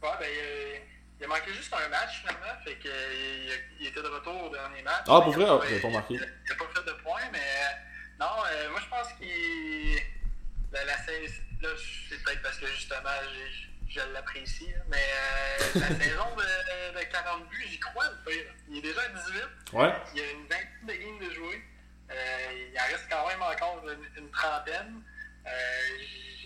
Ouais, 0.01 0.09
ben, 0.19 0.27
il 1.19 1.25
a 1.25 1.27
manqué 1.27 1.51
juste 1.53 1.73
un 1.73 1.89
match 1.89 2.21
finalement, 2.21 2.59
fait 2.63 2.77
qu'il 2.77 2.89
il 2.89 3.51
était 3.87 4.01
de 4.01 4.07
retour 4.07 4.43
au 4.43 4.49
dernier 4.49 4.81
match. 4.81 5.03
Ah, 5.07 5.21
pour 5.21 5.31
vrai, 5.31 5.45
ah, 5.47 5.59
il 5.67 5.75
n'a 5.75 5.81
pas 5.81 5.89
marqué. 5.89 6.13
Il 6.15 6.19
n'a 6.19 6.55
pas 6.55 6.65
fait 6.73 6.85
de 6.85 6.93
points, 7.03 7.29
mais 7.31 7.39
non, 8.19 8.27
moi 8.71 8.79
je 8.81 8.89
pense 8.89 9.13
qu'il. 9.19 9.99
La, 10.71 10.85
la, 10.85 10.93
là, 10.93 11.69
c'est 12.09 12.23
peut-être 12.23 12.41
parce 12.41 12.57
que 12.57 12.67
justement, 12.67 13.09
j'ai 13.33 13.71
je 13.91 14.13
l'apprécie. 14.13 14.69
Mais 14.89 14.97
euh, 14.97 15.79
la 15.79 15.87
saison 16.03 16.27
de, 16.35 16.99
de, 16.99 17.03
40 17.11 17.49
buts, 17.49 17.65
j'y 17.69 17.79
crois. 17.79 18.05
Il 18.69 18.77
est 18.77 18.81
déjà 18.81 19.01
à 19.01 19.09
18. 19.09 19.73
Ouais. 19.73 19.93
Il 20.13 20.19
y 20.19 20.23
a 20.23 20.31
une 20.31 20.41
vingtaine 20.43 20.87
de 20.87 20.93
games 20.93 21.29
de 21.29 21.33
jouer. 21.33 21.61
Euh, 22.09 22.69
il 22.71 22.79
en 22.79 22.83
reste 22.83 23.07
quand 23.09 23.27
même 23.27 23.41
encore 23.41 23.83
une, 24.17 24.29
trentaine. 24.31 25.01
Euh, 25.45 25.49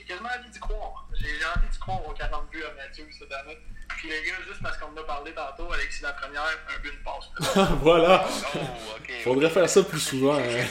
quasiment 0.05 0.29
envie 0.29 0.49
d'y 0.49 0.59
croire. 0.59 1.07
J'ai 1.13 1.27
envie 1.55 1.67
d'y 1.67 1.79
croire 1.79 2.07
aux 2.07 2.13
40 2.13 2.49
buts 2.49 2.63
à 2.63 2.73
Mathieu 2.75 3.07
cette 3.17 3.31
année. 3.31 3.57
Puis 3.89 4.09
les 4.09 4.23
gars, 4.23 4.35
juste 4.47 4.61
parce 4.61 4.77
qu'on 4.77 4.87
en 4.87 4.97
a 4.97 5.03
parlé 5.03 5.33
tantôt, 5.33 5.71
Alexis 5.71 6.01
la 6.01 6.13
première, 6.13 6.43
un 6.43 6.79
but, 6.81 6.93
une 6.93 7.03
passe. 7.03 7.69
voilà. 7.81 8.25
Oh, 8.55 8.59
okay, 8.97 9.21
Faudrait 9.23 9.49
faire 9.49 9.69
ça 9.69 9.83
plus 9.83 9.99
souvent. 9.99 10.37
Hein. 10.37 10.65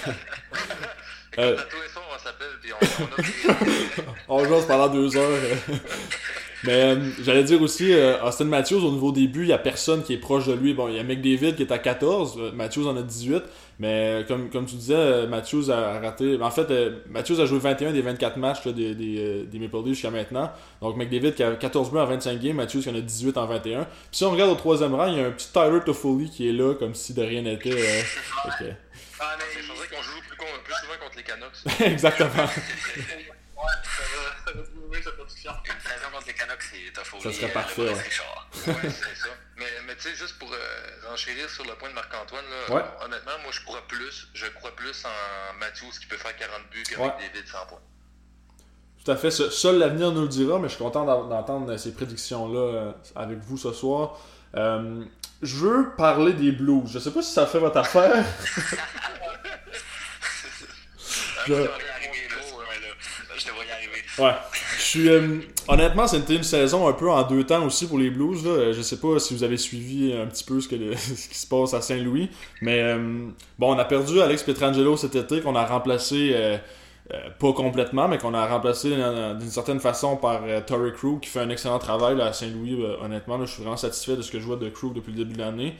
Euh... 1.38 1.56
On 2.14 2.18
s'appelle, 2.18 2.46
puis 2.62 2.70
on, 4.28 4.38
on, 4.38 4.62
pendant 4.62 4.88
deux 4.88 5.16
heures. 5.16 5.38
Mais 6.66 6.82
euh, 6.82 6.96
j'allais 7.22 7.44
dire 7.44 7.60
aussi, 7.60 7.92
euh, 7.92 8.22
Austin 8.24 8.46
Matthews, 8.46 8.84
au 8.86 8.90
niveau 8.90 9.12
des 9.12 9.26
buts, 9.26 9.42
il 9.42 9.48
n'y 9.48 9.52
a 9.52 9.58
personne 9.58 10.02
qui 10.02 10.14
est 10.14 10.18
proche 10.18 10.46
de 10.46 10.54
lui. 10.54 10.72
Bon, 10.72 10.88
il 10.88 10.96
y 10.96 10.98
a 10.98 11.02
McDavid 11.02 11.54
qui 11.54 11.62
est 11.62 11.72
à 11.72 11.78
14, 11.78 12.38
euh, 12.38 12.52
Matthews 12.52 12.86
en 12.88 12.96
a 12.96 13.02
18. 13.02 13.42
Mais 13.80 14.24
comme, 14.28 14.48
comme 14.50 14.64
tu 14.64 14.76
disais, 14.76 15.26
Matthews 15.26 15.70
a 15.70 15.98
raté. 16.00 16.38
En 16.40 16.50
fait, 16.50 16.68
Matthews 17.10 17.40
a 17.40 17.44
joué 17.44 17.58
21 17.58 17.92
des 17.92 18.02
24 18.02 18.36
matchs 18.38 18.66
des, 18.68 18.94
des, 18.94 19.44
des, 19.44 19.58
Maple 19.58 19.78
Leafs 19.78 19.94
jusqu'à 19.94 20.10
maintenant. 20.10 20.50
Donc 20.80 20.96
McDavid 20.96 21.32
qui 21.32 21.42
a 21.42 21.52
14 21.52 21.90
buts 21.90 21.98
en 21.98 22.06
25 22.06 22.40
games, 22.40 22.56
Matthews 22.56 22.82
qui 22.82 22.90
en 22.90 22.94
a 22.94 23.00
18 23.00 23.36
en 23.36 23.46
21. 23.46 23.82
Puis 23.82 23.90
si 24.12 24.24
on 24.24 24.30
regarde 24.30 24.52
au 24.52 24.54
troisième 24.54 24.94
rang, 24.94 25.06
il 25.06 25.18
y 25.18 25.20
a 25.20 25.26
un 25.26 25.32
petit 25.32 25.48
Tyler 25.52 25.80
Toffoli 25.84 26.30
qui 26.30 26.48
est 26.48 26.52
là, 26.52 26.74
comme 26.74 26.94
si 26.94 27.14
de 27.14 27.22
rien 27.22 27.42
n'était. 27.42 27.72
okay. 28.46 28.74
Ah, 29.20 29.36
mais 29.38 29.44
il 29.56 29.62
faudrait 29.62 29.88
qu'on 29.88 30.02
joue 30.02 30.20
plus, 30.20 30.36
plus, 30.36 30.74
souvent 30.74 30.98
contre 31.00 31.16
les 31.16 31.22
Canucks. 31.22 31.80
Exactement. 31.80 32.30
ouais, 32.44 32.50
ça 34.44 34.52
va, 34.52 34.62
diminuer 34.62 35.02
sa 35.02 35.12
production. 35.12 35.52
Ça 37.20 37.32
serait 37.32 37.52
parfait. 37.52 37.82
Ouais. 37.82 37.94
c'est 38.52 39.16
ça. 39.16 39.28
Mais, 39.56 39.66
mais 39.86 39.96
tu 39.96 40.02
sais, 40.02 40.14
juste 40.14 40.38
pour 40.38 40.52
euh, 40.52 40.56
renchérir 41.08 41.48
sur 41.48 41.64
le 41.64 41.74
point 41.74 41.88
de 41.88 41.94
Marc-Antoine, 41.94 42.44
honnêtement, 43.02 43.38
moi 43.42 43.52
je 43.52 43.64
crois 43.64 43.82
plus, 43.86 44.28
je 44.34 44.46
crois 44.46 44.74
plus 44.74 45.04
en 45.04 45.54
Matthews 45.58 45.92
qui 46.00 46.06
peut 46.06 46.16
faire 46.16 46.36
40 46.36 46.70
buts 46.70 46.82
qu'avec 46.82 47.04
ouais. 47.04 47.28
David 47.32 47.46
100 47.46 47.66
points. 47.66 47.80
Tout 49.04 49.10
à 49.10 49.16
fait. 49.16 49.30
Seul 49.30 49.78
l'avenir 49.78 50.12
nous 50.12 50.22
le 50.22 50.28
dira, 50.28 50.58
mais 50.58 50.68
je 50.68 50.74
suis 50.74 50.82
content 50.82 51.04
d'entendre 51.04 51.76
ces 51.76 51.92
prédictions-là 51.92 52.58
euh, 52.58 52.92
avec 53.14 53.38
vous 53.38 53.58
ce 53.58 53.72
soir. 53.72 54.18
Euh, 54.56 55.04
je 55.44 55.56
veux 55.56 55.90
parler 55.96 56.32
des 56.32 56.52
Blues. 56.52 56.90
Je 56.92 56.98
sais 56.98 57.10
pas 57.10 57.22
si 57.22 57.32
ça 57.32 57.46
fait 57.46 57.58
votre 57.58 57.76
affaire. 57.76 58.24
je... 61.46 61.54
Ouais. 64.18 64.32
Je 64.78 64.82
suis, 64.82 65.08
euh, 65.08 65.38
honnêtement, 65.66 66.06
c'était 66.06 66.36
une 66.36 66.44
saison 66.44 66.86
un 66.86 66.92
peu 66.92 67.10
en 67.10 67.22
deux 67.24 67.44
temps 67.44 67.64
aussi 67.66 67.86
pour 67.86 67.98
les 67.98 68.10
Blues. 68.10 68.44
Là. 68.44 68.72
Je 68.72 68.80
sais 68.80 68.98
pas 68.98 69.18
si 69.18 69.34
vous 69.34 69.42
avez 69.42 69.56
suivi 69.56 70.12
un 70.12 70.26
petit 70.26 70.44
peu 70.44 70.60
ce, 70.60 70.68
que 70.68 70.76
ce 70.96 71.28
qui 71.28 71.38
se 71.38 71.46
passe 71.46 71.74
à 71.74 71.80
Saint-Louis. 71.80 72.30
Mais 72.60 72.80
euh, 72.80 73.26
bon, 73.58 73.74
on 73.74 73.78
a 73.78 73.84
perdu 73.84 74.20
Alex 74.20 74.42
Petrangelo 74.42 74.96
cet 74.96 75.16
été, 75.16 75.40
qu'on 75.40 75.56
a 75.56 75.64
remplacé, 75.64 76.32
euh, 76.34 76.56
pas 77.38 77.52
complètement, 77.52 78.08
mais 78.08 78.18
qu'on 78.18 78.32
a 78.34 78.46
remplacé 78.46 78.90
d'une 78.90 79.50
certaine 79.50 79.80
façon 79.80 80.16
par 80.16 80.42
Torrey 80.66 80.92
Crew, 80.92 81.20
qui 81.20 81.28
fait 81.28 81.40
un 81.40 81.50
excellent 81.50 81.78
travail 81.78 82.20
à 82.20 82.32
Saint-Louis. 82.32 82.82
honnêtement, 83.02 83.38
je 83.44 83.52
suis 83.52 83.62
vraiment 83.62 83.76
satisfait 83.76 84.16
de 84.16 84.22
ce 84.22 84.32
que 84.32 84.40
je 84.40 84.46
vois 84.46 84.56
de 84.56 84.68
Crew 84.70 84.92
depuis 84.94 85.12
le 85.12 85.18
début 85.18 85.34
de 85.34 85.38
l'année. 85.38 85.74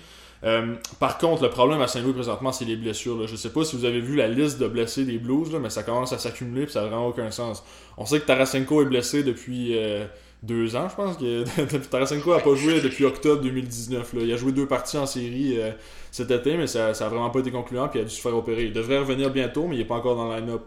Euh, 0.45 0.75
par 1.01 1.17
contre, 1.19 1.43
le 1.43 1.51
problème 1.51 1.81
à 1.81 1.87
Saint-Louis 1.89 2.13
présentement, 2.13 2.53
c'est 2.53 2.67
les 2.67 2.77
blessures. 2.77 3.19
Là. 3.19 3.27
Je 3.27 3.37
sais 3.37 3.51
pas 3.51 3.65
si 3.65 3.77
vous 3.77 3.85
avez 3.85 4.01
vu 4.01 4.17
la 4.17 4.29
liste 4.29 4.59
de 4.61 4.69
blessés 4.69 5.05
des 5.05 5.19
Blues, 5.19 5.51
mais 5.61 5.71
ça 5.71 5.83
commence 5.83 6.13
à 6.13 6.19
s'accumuler 6.19 6.65
et 6.65 6.69
ça 6.69 6.83
n'a 6.83 6.89
vraiment 6.89 7.09
aucun 7.09 7.31
sens. 7.31 7.65
On 7.97 8.05
sait 8.05 8.21
que 8.21 8.27
Tarasenko 8.27 8.83
est 8.83 8.87
blessé 8.87 9.23
depuis 9.23 9.79
euh, 9.79 10.05
deux 10.43 10.77
ans, 10.77 10.89
je 10.91 10.95
pense. 10.95 11.17
Que 11.17 11.45
Tarasenko 11.91 12.35
n'a 12.35 12.41
pas 12.41 12.55
joué 12.55 12.83
depuis 12.83 13.07
octobre 13.07 13.41
2019. 13.43 14.13
Là. 14.13 14.21
Il 14.23 14.33
a 14.33 14.37
joué 14.37 14.53
deux 14.53 14.67
parties 14.67 14.99
en 14.99 15.07
série 15.07 15.59
euh, 15.59 15.71
cet 16.11 16.31
été, 16.31 16.59
mais 16.59 16.67
ça 16.67 16.93
n'a 16.93 17.09
vraiment 17.09 17.31
pas 17.31 17.41
été 17.41 17.51
concluant 17.51 17.89
puis 17.89 18.01
il 18.01 18.03
a 18.03 18.05
dû 18.05 18.15
se 18.15 18.21
faire 18.21 18.37
opérer. 18.37 18.65
Il 18.65 18.73
devrait 18.75 18.99
revenir 18.99 19.31
bientôt, 19.31 19.67
mais 19.67 19.77
il 19.77 19.79
n'est 19.79 19.85
pas 19.87 19.97
encore 19.97 20.17
dans 20.17 20.31
le 20.31 20.41
line-up. 20.41 20.63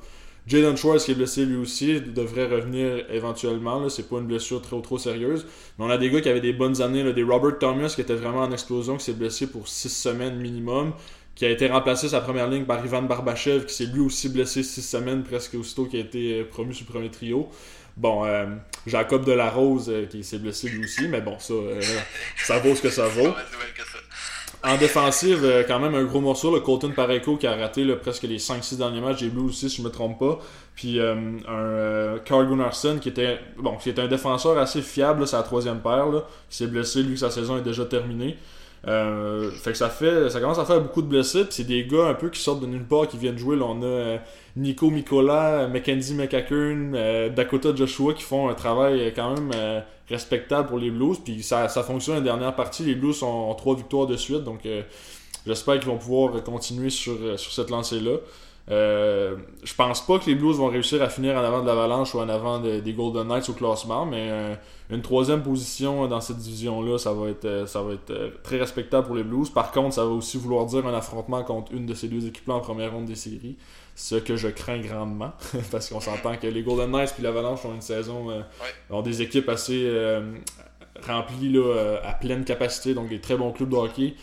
Jalen 0.47 0.77
Schwartz 0.77 1.03
qui 1.03 1.11
est 1.11 1.15
blessé 1.15 1.45
lui 1.45 1.57
aussi 1.57 1.99
devrait 1.99 2.47
revenir 2.47 3.03
éventuellement. 3.11 3.89
C'est 3.89 4.07
pas 4.07 4.17
une 4.17 4.27
blessure 4.27 4.61
trop 4.61 4.79
trop 4.79 4.97
sérieuse. 4.97 5.45
Mais 5.77 5.85
on 5.85 5.89
a 5.89 5.97
des 5.97 6.09
gars 6.09 6.21
qui 6.21 6.29
avaient 6.29 6.41
des 6.41 6.53
bonnes 6.53 6.81
années. 6.81 7.03
Là, 7.03 7.11
des 7.11 7.23
Robert 7.23 7.59
Thomas 7.59 7.91
qui 7.93 8.01
était 8.01 8.15
vraiment 8.15 8.41
en 8.41 8.51
explosion, 8.51 8.97
qui 8.97 9.03
s'est 9.03 9.13
blessé 9.13 9.47
pour 9.47 9.67
6 9.67 9.89
semaines 9.89 10.37
minimum. 10.37 10.93
Qui 11.35 11.45
a 11.45 11.49
été 11.49 11.67
remplacé 11.67 12.09
sa 12.09 12.21
première 12.21 12.49
ligne 12.49 12.63
par 12.63 12.83
Ivan 12.83 13.03
Barbachev, 13.03 13.65
qui 13.65 13.73
s'est 13.73 13.85
lui 13.85 13.99
aussi 13.99 14.29
blessé 14.29 14.63
6 14.63 14.81
semaines 14.81 15.23
presque 15.23 15.53
aussitôt 15.53 15.85
qui 15.85 15.97
a 15.97 15.99
été 15.99 16.39
euh, 16.39 16.45
promu 16.45 16.73
sur 16.73 16.85
le 16.87 16.93
premier 16.93 17.11
trio. 17.11 17.49
Bon, 17.95 18.25
euh, 18.25 18.45
Jacob 18.87 19.25
Delarose 19.25 19.89
euh, 19.89 20.05
qui 20.05 20.23
s'est 20.23 20.39
blessé 20.39 20.69
lui 20.69 20.85
aussi, 20.85 21.07
mais 21.09 21.21
bon, 21.21 21.37
ça, 21.39 21.53
ça 22.37 22.57
vaut 22.59 22.73
ce 22.73 22.81
que 22.81 22.89
ça 22.89 23.07
vaut. 23.07 23.33
En 24.67 24.77
défensive, 24.77 25.45
euh, 25.45 25.63
quand 25.65 25.79
même 25.79 25.95
un 25.95 26.03
gros 26.03 26.19
morceau, 26.19 26.53
le 26.53 26.59
Colton 26.59 26.91
Pareco 26.93 27.37
qui 27.37 27.47
a 27.47 27.55
raté 27.55 27.85
presque 27.95 28.23
les 28.23 28.37
5-6 28.37 28.77
derniers 28.77 28.99
matchs 28.99 29.21
des 29.21 29.29
Blues 29.29 29.49
aussi, 29.49 29.69
si 29.69 29.77
je 29.77 29.81
me 29.81 29.89
trompe 29.89 30.19
pas. 30.19 30.39
Puis 30.75 30.99
euh, 30.99 31.15
un 31.47 31.53
euh, 31.53 32.17
Carl 32.19 32.45
Gunnarsson 32.47 32.97
qui 33.01 33.07
était 33.07 33.39
bon, 33.57 33.77
qui 33.77 33.89
était 33.89 34.01
un 34.01 34.07
défenseur 34.07 34.57
assez 34.57 34.81
fiable, 34.81 35.25
sa 35.25 35.41
troisième 35.41 35.79
paire, 35.79 36.07
là, 36.07 36.25
qui 36.49 36.57
s'est 36.57 36.67
blessé, 36.67 37.01
lui 37.01 37.17
sa 37.17 37.31
saison 37.31 37.57
est 37.57 37.61
déjà 37.61 37.85
terminée. 37.85 38.37
Euh, 38.87 39.49
fait 39.51 39.71
que 39.71 39.77
ça 39.77 39.89
fait 39.89 40.29
ça 40.29 40.39
commence 40.39 40.59
à 40.59 40.65
faire 40.65 40.79
beaucoup 40.79 41.01
de 41.01 41.07
blessés 41.07 41.45
c'est 41.49 41.63
des 41.63 41.85
gars 41.85 42.05
un 42.05 42.13
peu 42.13 42.29
qui 42.29 42.39
sortent 42.39 42.61
de 42.61 42.67
nulle 42.67 42.85
part 42.85 43.07
qui 43.07 43.17
viennent 43.17 43.37
jouer 43.37 43.55
là, 43.55 43.65
on 43.65 43.81
a 43.81 44.19
Nico 44.57 44.89
Mikola 44.89 45.67
Mackenzie 45.67 46.15
McCackern 46.15 47.29
Dakota 47.33 47.75
Joshua 47.75 48.13
qui 48.13 48.23
font 48.23 48.49
un 48.49 48.55
travail 48.55 49.13
quand 49.15 49.33
même 49.33 49.51
respectable 50.09 50.67
pour 50.67 50.79
les 50.79 50.91
Blues. 50.91 51.17
Puis 51.23 51.43
ça, 51.43 51.67
ça 51.69 51.83
fonctionne 51.83 52.15
la 52.15 52.21
dernière 52.21 52.55
partie. 52.55 52.83
Les 52.83 52.95
Blues 52.95 53.21
ont 53.23 53.53
trois 53.55 53.75
victoires 53.75 54.07
de 54.07 54.17
suite. 54.17 54.43
Donc 54.43 54.65
euh, 54.65 54.81
j'espère 55.45 55.79
qu'ils 55.79 55.89
vont 55.89 55.97
pouvoir 55.97 56.43
continuer 56.43 56.89
sur, 56.89 57.17
euh, 57.21 57.37
sur 57.37 57.51
cette 57.51 57.69
lancée-là. 57.69 58.17
Euh, 58.69 59.37
je 59.63 59.73
pense 59.73 60.05
pas 60.05 60.19
que 60.19 60.25
les 60.25 60.35
Blues 60.35 60.57
vont 60.57 60.67
réussir 60.67 61.01
à 61.01 61.09
finir 61.09 61.35
en 61.35 61.43
avant 61.43 61.61
de 61.61 61.67
l'Avalanche 61.67 62.13
ou 62.13 62.19
en 62.19 62.27
avant 62.27 62.59
des 62.59 62.93
Golden 62.93 63.27
Knights 63.27 63.49
au 63.49 63.53
classement, 63.53 64.05
mais 64.05 64.57
une 64.89 65.01
troisième 65.01 65.41
position 65.41 66.07
dans 66.07 66.19
cette 66.19 66.37
division-là, 66.37 66.97
ça 66.97 67.13
va 67.13 67.29
être 67.29 67.63
ça 67.65 67.81
va 67.81 67.93
être 67.93 68.41
très 68.43 68.57
respectable 68.57 69.07
pour 69.07 69.15
les 69.15 69.23
Blues. 69.23 69.49
Par 69.49 69.71
contre, 69.71 69.95
ça 69.95 70.03
va 70.03 70.11
aussi 70.11 70.37
vouloir 70.37 70.65
dire 70.65 70.85
un 70.85 70.93
affrontement 70.93 71.43
contre 71.43 71.71
une 71.73 71.85
de 71.85 71.93
ces 71.93 72.09
deux 72.09 72.27
équipes-là 72.27 72.55
en 72.55 72.59
première 72.59 72.91
ronde 72.91 73.05
des 73.05 73.15
séries 73.15 73.55
ce 73.97 74.13
que 74.13 74.37
je 74.37 74.47
crains 74.47 74.79
grandement, 74.79 75.33
parce 75.71 75.89
qu'on 75.89 75.99
s'entend 75.99 76.37
que 76.37 76.45
les 76.45 76.61
Golden 76.61 76.91
Knights 76.91 77.13
puis 77.15 77.23
l'Avalanche 77.23 77.65
ont 77.65 77.73
une 77.73 77.81
saison, 77.81 78.29
euh, 78.29 78.41
ont 78.91 79.01
des 79.01 79.23
équipes 79.23 79.49
assez 79.49 79.85
euh, 79.85 80.33
remplies 81.05 81.51
là, 81.51 81.59
euh, 81.59 81.97
à 82.03 82.13
pleine 82.13 82.45
capacité, 82.45 82.93
donc 82.93 83.09
des 83.09 83.19
très 83.19 83.35
bons 83.35 83.51
clubs 83.51 83.69
de 83.69 83.75
hockey. 83.75 84.13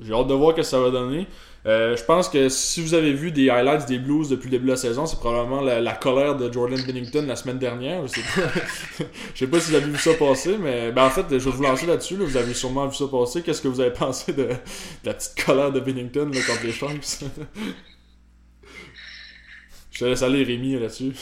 J'ai 0.00 0.12
hâte 0.12 0.26
de 0.28 0.34
voir 0.34 0.52
ce 0.52 0.56
que 0.56 0.62
ça 0.62 0.80
va 0.80 0.90
donner. 0.90 1.26
Euh, 1.66 1.94
je 1.94 2.02
pense 2.04 2.30
que 2.30 2.48
si 2.48 2.80
vous 2.80 2.94
avez 2.94 3.12
vu 3.12 3.32
des 3.32 3.50
highlights 3.50 3.86
des 3.86 3.98
Blues 3.98 4.30
depuis 4.30 4.46
le 4.46 4.52
début 4.52 4.64
de 4.64 4.70
la 4.70 4.76
saison, 4.76 5.04
c'est 5.04 5.18
probablement 5.18 5.60
la, 5.60 5.92
colère 5.92 6.34
de 6.34 6.50
Jordan 6.50 6.80
Bennington 6.82 7.26
la 7.26 7.36
semaine 7.36 7.58
dernière. 7.58 8.06
Je 8.06 8.14
sais 8.14 8.22
pas, 8.22 9.04
sais 9.34 9.46
pas 9.46 9.60
si 9.60 9.70
vous 9.70 9.76
avez 9.76 9.90
vu 9.90 9.98
ça 9.98 10.14
passer, 10.14 10.56
mais 10.56 10.90
ben, 10.90 11.04
en 11.04 11.10
fait, 11.10 11.26
je 11.30 11.36
vais 11.36 11.50
vous 11.50 11.62
lancer 11.62 11.84
là-dessus. 11.86 12.16
Vous 12.16 12.36
avez 12.38 12.54
sûrement 12.54 12.86
vu 12.86 12.96
ça 12.96 13.06
passer. 13.08 13.42
Qu'est-ce 13.42 13.60
que 13.60 13.68
vous 13.68 13.80
avez 13.80 13.92
pensé 13.92 14.32
de, 14.32 14.48
la 15.04 15.12
petite 15.12 15.44
colère 15.44 15.70
de 15.70 15.80
Bennington 15.80 16.30
là, 16.32 16.40
contre 16.46 16.64
les 16.64 16.72
Sharks? 16.72 16.94
je 19.90 19.98
te 19.98 20.04
laisse 20.06 20.22
aller, 20.22 20.44
Rémi, 20.44 20.78
là-dessus. 20.78 21.12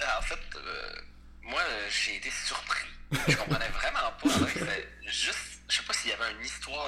En 0.00 0.22
fait, 0.22 0.34
euh, 0.34 1.00
moi, 1.44 1.62
j'ai 1.88 2.16
été 2.16 2.28
surpris. 2.46 2.84
Je 3.26 3.36
comprenais 3.36 3.70
vraiment 3.72 4.12
pas. 4.22 4.28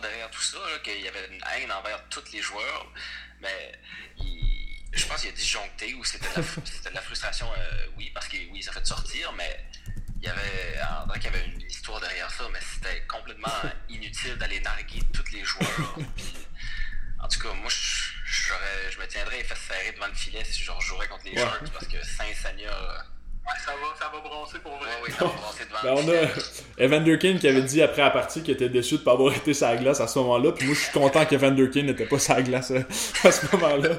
Derrière 0.00 0.30
tout 0.30 0.40
ça, 0.40 0.58
qu'il 0.82 1.00
y 1.00 1.08
avait 1.08 1.26
une 1.30 1.42
haine 1.54 1.72
envers 1.72 2.08
tous 2.08 2.24
les 2.32 2.40
joueurs, 2.40 2.86
mais 3.40 3.72
je 4.92 5.06
pense 5.06 5.20
qu'il 5.20 5.30
y 5.30 5.32
a 5.32 5.36
disjoncté 5.36 5.94
ou 5.94 6.04
c'était 6.04 6.28
de, 6.28 6.94
la 6.94 7.00
frustration, 7.00 7.46
euh, 7.56 7.86
oui, 7.96 8.10
parce 8.12 8.28
que 8.28 8.36
oui, 8.50 8.62
ça 8.62 8.72
fait 8.72 8.86
sortir, 8.86 9.32
mais 9.32 9.64
il 10.20 10.26
y 10.26 10.28
avait, 10.28 10.80
en 10.82 11.12
qu'il 11.12 11.24
y 11.24 11.28
avait 11.28 11.46
une 11.46 11.60
histoire 11.62 12.00
derrière 12.00 12.30
ça, 12.30 12.44
mais 12.52 12.58
c'était 12.60 13.02
complètement 13.06 13.48
inutile 13.88 14.36
d'aller 14.36 14.60
narguer 14.60 15.00
tous 15.12 15.30
les 15.32 15.44
joueurs. 15.44 15.98
en 17.20 17.28
tout 17.28 17.40
cas, 17.40 17.52
moi, 17.54 17.70
je, 17.70 18.12
je 18.90 18.98
me 18.98 19.06
tiendrais 19.06 19.38
les 19.38 19.44
fesses 19.44 19.60
serrées 19.68 19.92
devant 19.92 20.08
le 20.08 20.14
filet 20.14 20.42
si 20.44 20.62
je 20.62 20.72
jouerais 20.80 21.08
contre 21.08 21.24
les 21.26 21.36
joueurs, 21.36 21.60
parce 21.72 21.86
que 21.86 22.02
Saint-Seigneur 22.04 23.06
ça 23.64 23.72
va, 23.72 23.94
ça 23.98 24.10
va 24.12 24.20
broncer 24.20 24.58
pour 24.58 24.72
vrai. 24.72 24.90
Oui, 25.04 25.12
ça 25.12 25.24
va 25.24 25.30
broncer 25.30 25.64
devant. 25.64 25.94
ben, 25.94 26.04
on 26.04 26.12
a 26.12 26.84
Evander 26.84 27.18
Kane 27.18 27.38
qui 27.38 27.48
avait 27.48 27.62
dit 27.62 27.82
après 27.82 28.02
la 28.02 28.10
partie 28.10 28.42
qu'il 28.42 28.54
était 28.54 28.68
déçu 28.68 28.94
de 28.94 29.00
ne 29.00 29.04
pas 29.04 29.12
avoir 29.12 29.34
été 29.34 29.54
sa 29.54 29.76
glace 29.76 30.00
à 30.00 30.06
ce 30.06 30.18
moment-là. 30.20 30.52
Puis 30.52 30.66
moi, 30.66 30.74
je 30.74 30.80
suis 30.80 30.92
content 30.92 31.24
qu'Evander 31.24 31.70
Kane 31.70 31.86
n'était 31.86 32.06
pas 32.06 32.18
sa 32.18 32.40
glace 32.42 32.70
euh, 32.70 32.80
à 33.24 33.32
ce 33.32 33.56
moment-là. 33.56 33.90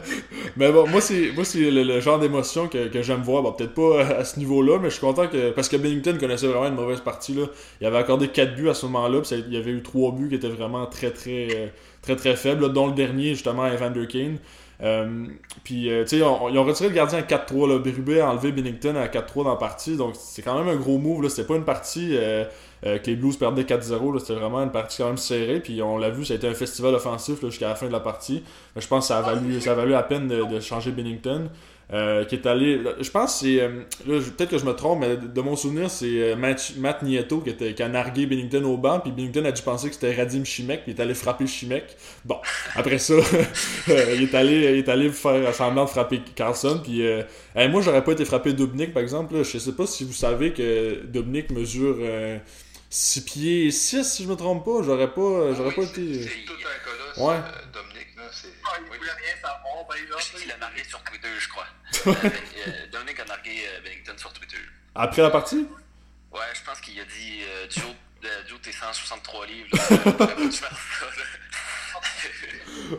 Mais 0.55 0.71
bon, 0.71 0.88
moi, 0.88 1.01
c'est, 1.01 1.31
moi, 1.34 1.43
c'est 1.43 1.71
le, 1.71 1.99
genre 1.99 2.19
d'émotion 2.19 2.67
que, 2.67 2.88
que 2.88 3.01
j'aime 3.01 3.21
voir. 3.21 3.43
Bon, 3.43 3.51
peut-être 3.51 3.73
pas 3.73 4.01
à 4.19 4.26
ce 4.26 4.39
niveau-là, 4.39 4.80
mais 4.80 4.89
je 4.89 4.95
suis 4.95 5.01
content 5.01 5.27
que. 5.27 5.51
Parce 5.51 5.69
que 5.69 5.77
Bennington 5.77 6.17
connaissait 6.19 6.47
vraiment 6.47 6.67
une 6.67 6.76
mauvaise 6.76 7.01
partie. 7.01 7.34
Là. 7.34 7.45
Il 7.81 7.88
avait 7.88 7.97
accordé 7.97 8.27
4 8.30 8.55
buts 8.55 8.69
à 8.69 8.73
ce 8.73 8.85
moment-là. 8.85 9.21
Puis 9.21 9.43
il 9.47 9.53
y 9.53 9.57
avait 9.57 9.71
eu 9.71 9.81
3 9.81 10.11
buts 10.13 10.30
qui 10.30 10.35
étaient 10.35 10.47
vraiment 10.47 10.85
très, 10.85 11.11
très, 11.11 11.47
euh, 11.55 11.67
très, 12.01 12.15
très, 12.15 12.35
faibles. 12.35 12.71
dont 12.71 12.88
le 12.88 12.93
dernier, 12.93 13.34
justement, 13.34 13.65
Evander 13.65 14.07
Kane. 14.07 14.38
Euh, 14.81 15.27
puis, 15.64 15.91
euh, 15.91 16.03
tu 16.03 16.10
sais, 16.10 16.18
ils 16.18 16.23
ont 16.23 16.64
retiré 16.64 16.89
le 16.89 16.95
gardien 16.95 17.19
à 17.19 17.22
4-3. 17.22 17.81
Berube 17.81 18.18
a 18.22 18.30
enlevé 18.30 18.51
Bennington 18.51 18.95
à 18.95 19.07
4-3 19.07 19.43
dans 19.43 19.49
la 19.49 19.56
partie. 19.56 19.97
Donc, 19.97 20.15
c'est 20.15 20.41
quand 20.41 20.57
même 20.57 20.68
un 20.68 20.80
gros 20.80 20.97
move. 20.97 21.27
C'était 21.30 21.47
pas 21.47 21.56
une 21.56 21.65
partie 21.65 22.15
euh, 22.18 22.45
que 22.84 23.06
les 23.07 23.15
Blues 23.15 23.35
perdaient 23.38 23.64
4-0. 23.64 24.19
C'était 24.19 24.35
vraiment 24.35 24.61
une 24.64 24.72
partie 24.72 24.97
quand 24.97 25.07
même 25.07 25.18
serrée. 25.18 25.60
Puis, 25.60 25.81
on 25.81 25.97
l'a 25.97 26.10
vu, 26.10 26.26
ça 26.26 26.34
a 26.34 26.38
été 26.38 26.47
un 26.47 26.53
festival 26.53 26.93
offensif 26.95 27.41
jusqu'à 27.41 27.68
la 27.68 27.76
fin 27.76 27.88
de 27.88 27.91
la 27.91 27.99
partie. 27.99 28.43
je 28.76 28.88
pense 28.88 29.06
que 29.06 29.07
ça 29.10 29.19
a 29.19 29.22
valu, 29.22 29.60
ça 29.60 29.72
a 29.72 29.76
valu 29.76 29.91
la 29.91 30.03
peine 30.03 30.27
de 30.27 30.60
changer 30.60 30.91
Bennington. 30.91 31.49
Euh, 31.91 32.24
qui 32.24 32.36
est 32.36 32.45
allé. 32.45 32.80
Je 32.99 33.10
pense 33.10 33.34
que 33.34 33.48
c'est. 33.48 33.61
Euh, 33.61 33.82
peut-être 34.06 34.52
que 34.52 34.60
je 34.60 34.66
me 34.66 34.74
trompe, 34.74 34.99
mais 34.99 35.18
de 35.18 35.41
mon 35.41 35.56
souvenir, 35.56 35.90
c'est 35.90 36.06
euh, 36.06 36.36
Matt, 36.36 37.02
Nieto 37.02 37.40
qui, 37.40 37.49
était, 37.49 37.74
qui 37.74 37.82
a 37.82 37.88
nargué 37.88 38.28
Bennington 38.28 38.64
au 38.66 38.78
banc, 38.78 38.99
puis 38.99 39.11
Bennington 39.11 39.44
a 39.45 39.52
dû 39.52 39.64
penser 39.64 39.88
que 39.88 39.95
c'était 39.95 40.14
Radim 40.14 40.44
Chimek, 40.44 40.84
puis 40.84 40.91
il 40.91 40.99
est 40.99 41.02
allé 41.02 41.16
frapper 41.16 41.48
Chimek. 41.48 41.86
Bon, 42.26 42.38
après 42.76 42.99
ça, 42.99 43.16
il, 43.88 44.22
est 44.22 44.36
allé, 44.36 44.74
il 44.74 44.78
est 44.78 44.90
allé 44.90 45.10
faire 45.10 45.56
semblant 45.56 45.86
de 45.86 45.90
frapper 45.90 46.22
Carlson, 46.36 46.80
puis 46.84 47.02
moi, 47.56 47.82
j'aurais 47.82 48.03
pas 48.03 48.11
été 48.11 48.24
frappé 48.24 48.53
Dubnik, 48.53 48.94
par 48.94 49.02
exemple. 49.02 49.44
je 49.44 49.57
sais 49.57 49.74
pas 49.74 49.88
si 49.88 50.03
vous 50.03 50.14
savez 50.14 50.53
que 50.53 51.03
Dubnik 51.07 51.49
mesure. 51.49 51.98
6 52.91 53.22
pieds 53.22 53.72
6 53.72 54.03
si 54.03 54.24
je 54.24 54.28
me 54.28 54.36
trompe 54.36 54.66
pas, 54.66 54.82
j'aurais 54.84 55.14
pas, 55.14 55.53
j'aurais 55.53 55.76
pas 55.76 55.84
été. 55.84 56.24
C'est 56.24 56.45
tout 56.45 56.53
un 56.53 57.18
colosse, 57.18 57.30
ouais. 57.30 57.40
Ah, 58.71 58.77
il 58.79 58.85
voulait 58.85 59.11
rien 59.11 59.35
savoir, 59.41 59.87
par 59.87 59.97
exemple. 59.97 60.23
Il 60.43 60.51
a 60.51 60.57
nargué 60.57 60.83
sur 60.83 61.01
Twitter, 61.03 61.29
je 61.39 61.49
crois. 61.49 61.67
Euh, 62.59 62.87
Dominique 62.91 63.19
a 63.19 63.25
nargué 63.25 63.65
euh, 63.67 63.81
Bennington 63.81 64.17
sur 64.17 64.33
Twitter. 64.33 64.57
Après 64.93 65.21
la 65.21 65.29
partie? 65.29 65.67
Ouais, 66.31 66.41
je 66.53 66.61
pense 66.63 66.79
qu'il 66.81 66.99
a 66.99 67.05
dit 67.05 67.41
euh, 67.41 67.67
du 67.67 67.81
haut, 67.81 67.95
de 68.21 68.57
tes 68.57 68.71
163 68.71 69.45
livres, 69.47 69.69
là, 69.73 69.87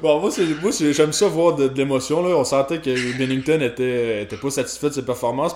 bon, 0.02 0.20
moi, 0.20 0.30
moi 0.62 0.70
j'aime 0.92 1.12
ça 1.12 1.28
voir 1.28 1.56
de, 1.56 1.70
l'émotion. 1.74 2.22
Là. 2.22 2.36
On 2.36 2.44
sentait 2.44 2.78
que 2.78 3.18
Bennington 3.18 3.60
était, 3.60 4.22
était 4.22 4.36
pas 4.36 4.50
satisfait 4.50 4.88
de 4.88 4.94
ses 4.94 5.04
performances. 5.04 5.54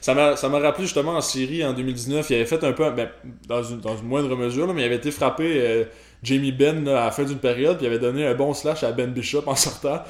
ça 0.00 0.14
m'a 0.14 0.58
rappelé 0.58 0.84
justement 0.84 1.12
en 1.12 1.20
Syrie 1.20 1.64
en 1.64 1.72
2019. 1.72 2.28
Il 2.30 2.34
avait 2.34 2.46
fait 2.46 2.62
un 2.64 2.72
peu, 2.72 2.90
ben, 2.90 3.08
dans, 3.48 3.62
une, 3.62 3.80
dans 3.80 3.96
une 3.96 4.06
moindre 4.06 4.34
mesure, 4.36 4.66
là, 4.66 4.72
mais 4.72 4.82
il 4.82 4.86
avait 4.86 4.96
été 4.96 5.10
frappé. 5.10 5.86
Jamie 6.22 6.52
Ben 6.52 6.86
à 6.86 7.06
la 7.06 7.10
fin 7.10 7.24
d'une 7.24 7.38
période, 7.38 7.78
puis 7.78 7.86
il 7.86 7.88
avait 7.88 7.98
donné 7.98 8.24
un 8.24 8.34
bon 8.34 8.54
slash 8.54 8.84
à 8.84 8.92
Ben 8.92 9.10
Bishop 9.10 9.42
en 9.46 9.56
sortant. 9.56 10.02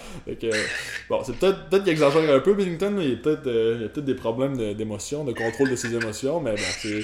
bon, 1.09 1.23
c'est 1.25 1.37
peut-être 1.37 1.69
peut 1.71 1.79
qu'il 1.79 1.89
exagère 1.89 2.35
un 2.35 2.41
peu, 2.41 2.53
Bennington. 2.55 2.97
Il 3.01 3.09
y 3.09 3.13
a 3.15 3.17
peut-être 3.17 3.47
euh, 3.47 3.89
peut 3.89 4.03
des 4.03 4.15
problèmes 4.15 4.75
d'émotion, 4.75 5.25
de, 5.25 5.33
contrôle 5.33 5.71
de 5.71 5.77
ses 5.77 5.95
émotions, 5.95 6.41
mais 6.41 6.53
bon, 6.53 6.63
c'est. 6.83 7.01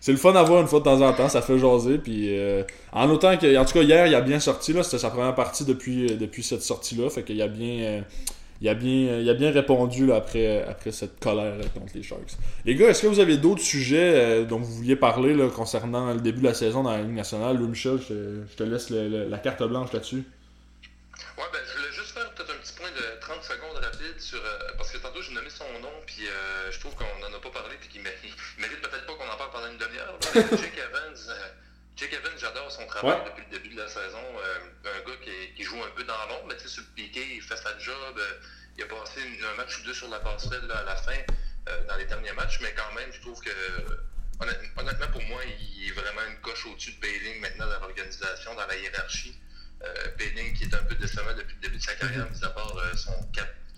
C'est 0.00 0.12
le 0.12 0.18
fun 0.18 0.34
à 0.34 0.42
voir 0.42 0.62
une 0.62 0.66
fois 0.66 0.78
de 0.78 0.84
temps 0.84 1.00
en 1.02 1.12
temps, 1.12 1.28
ça 1.28 1.42
fait 1.42 1.58
jaser. 1.58 1.98
Puis, 1.98 2.38
euh, 2.38 2.64
en 2.92 3.10
autant 3.10 3.36
que, 3.36 3.56
en 3.56 3.64
tout 3.66 3.74
cas, 3.74 3.82
hier, 3.82 4.06
il 4.06 4.14
a 4.14 4.22
bien 4.22 4.40
sorti. 4.40 4.74
C'était 4.82 4.98
sa 4.98 5.10
première 5.10 5.34
partie 5.34 5.64
depuis, 5.66 6.16
depuis 6.16 6.42
cette 6.42 6.62
sortie-là. 6.62 7.10
Fait 7.10 7.22
qu'il 7.22 7.40
a 7.42 7.48
bien, 7.48 7.82
euh, 7.82 8.00
il 8.62 8.68
a 8.70 8.74
bien, 8.74 9.18
il 9.18 9.28
a 9.28 9.34
bien 9.34 9.50
répondu 9.50 10.06
là, 10.06 10.16
après, 10.16 10.62
après 10.64 10.90
cette 10.90 11.20
colère 11.20 11.56
contre 11.74 11.92
les 11.94 12.02
Sharks. 12.02 12.36
Les 12.64 12.74
gars, 12.76 12.88
est-ce 12.88 13.02
que 13.02 13.08
vous 13.08 13.20
avez 13.20 13.36
d'autres 13.36 13.62
sujets 13.62 14.14
euh, 14.14 14.44
dont 14.46 14.58
vous 14.58 14.72
vouliez 14.72 14.96
parler 14.96 15.34
là, 15.34 15.48
concernant 15.48 16.14
le 16.14 16.20
début 16.20 16.40
de 16.40 16.46
la 16.46 16.54
saison 16.54 16.82
dans 16.82 16.92
la 16.92 17.02
Ligue 17.02 17.14
nationale? 17.14 17.58
Louis 17.58 17.68
Michel, 17.68 17.98
je, 18.08 18.54
te 18.56 18.62
laisse 18.62 18.88
la 18.90 19.38
carte 19.38 19.62
blanche 19.62 19.92
là-dessus. 19.92 20.24
Ouais, 21.36 21.44
ben, 21.52 21.60
je 21.64 21.76
voulais 21.78 21.92
juste 21.92 22.12
faire 22.12 22.28
peut-être 22.34 22.50
un 22.50 22.60
petit 22.60 22.72
point 22.72 22.90
de 22.90 23.20
30 23.20 23.42
secondes 23.44 23.76
rapide 23.76 24.18
sur. 24.18 24.38
Euh, 24.38 24.72
parce 24.76 24.90
que 24.90 24.98
tantôt, 24.98 25.22
j'ai 25.22 25.32
nommé 25.32 25.48
son 25.48 25.64
nom, 25.80 25.92
puis 26.06 26.26
euh, 26.26 26.70
je 26.70 26.80
trouve 26.80 26.94
qu'on 26.96 27.04
n'en 27.20 27.32
a 27.32 27.40
pas 27.40 27.50
parlé, 27.50 27.76
qu'il 27.90 28.02
mérite, 28.02 28.36
mérite 28.58 28.80
peut-être 28.80 29.06
pas 29.06 29.14
qu'on 29.14 29.30
en 29.30 29.36
parle 29.36 29.50
pendant 29.50 29.70
une 29.70 29.78
demi-heure. 29.78 30.18
Jake 30.34 30.78
Evans. 30.78 31.16
Jake 31.96 32.12
Evans, 32.14 32.38
j'adore 32.38 32.70
son 32.70 32.86
travail 32.86 33.20
depuis 33.26 33.44
le 33.50 33.58
début 33.58 33.74
de 33.74 33.80
la 33.80 33.88
saison. 33.88 34.22
Euh, 34.38 34.88
un 34.88 35.06
gars 35.06 35.16
qui, 35.56 35.62
joue 35.62 35.82
un 35.82 35.90
peu 35.94 36.04
dans 36.04 36.16
l'ombre, 36.28 36.46
mais 36.48 36.56
tu 36.56 36.62
sais, 36.62 36.68
sur 36.68 36.82
le 36.82 36.88
piqué, 36.94 37.20
il 37.34 37.42
fait 37.42 37.56
sa 37.56 37.78
job. 37.78 38.16
Euh, 38.16 38.32
il 38.78 38.84
a 38.84 38.86
passé 38.86 39.20
un 39.20 39.56
match 39.56 39.78
ou 39.78 39.84
deux 39.84 39.94
sur 39.94 40.08
la 40.08 40.20
passerelle 40.20 40.70
à 40.70 40.82
la 40.84 40.96
fin, 40.96 41.12
euh, 41.68 41.86
dans 41.88 41.96
les 41.96 42.06
derniers 42.06 42.32
matchs, 42.32 42.60
mais 42.62 42.72
quand 42.72 42.94
même, 42.94 43.12
je 43.12 43.20
trouve 43.20 43.38
que, 43.40 43.50
honnêtement, 44.40 45.08
pour 45.08 45.22
moi, 45.24 45.42
il 45.44 45.88
est 45.88 45.92
vraiment 45.92 46.22
une 46.30 46.40
coche 46.40 46.64
au-dessus 46.66 46.92
de 46.92 47.00
Bailing 47.00 47.40
maintenant 47.40 47.66
dans 47.66 47.80
l'organisation, 47.80 48.54
dans 48.54 48.66
la 48.66 48.76
hiérarchie. 48.76 49.38
Bailing 50.18 50.54
qui 50.54 50.64
est 50.64 50.74
un 50.74 50.82
peu 50.84 50.94
décevant 50.94 51.34
depuis 51.36 51.56
le 51.56 51.60
début 51.62 51.78
de 51.78 51.82
sa 51.82 51.94
carrière, 51.94 52.30
mis 52.30 52.44
à 52.44 52.50
part 52.50 52.74
son, 52.96 53.12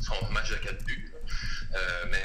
son 0.02 0.30
match 0.30 0.50
de 0.50 0.56
4 0.56 0.84
buts. 0.84 1.12
mais 2.10 2.22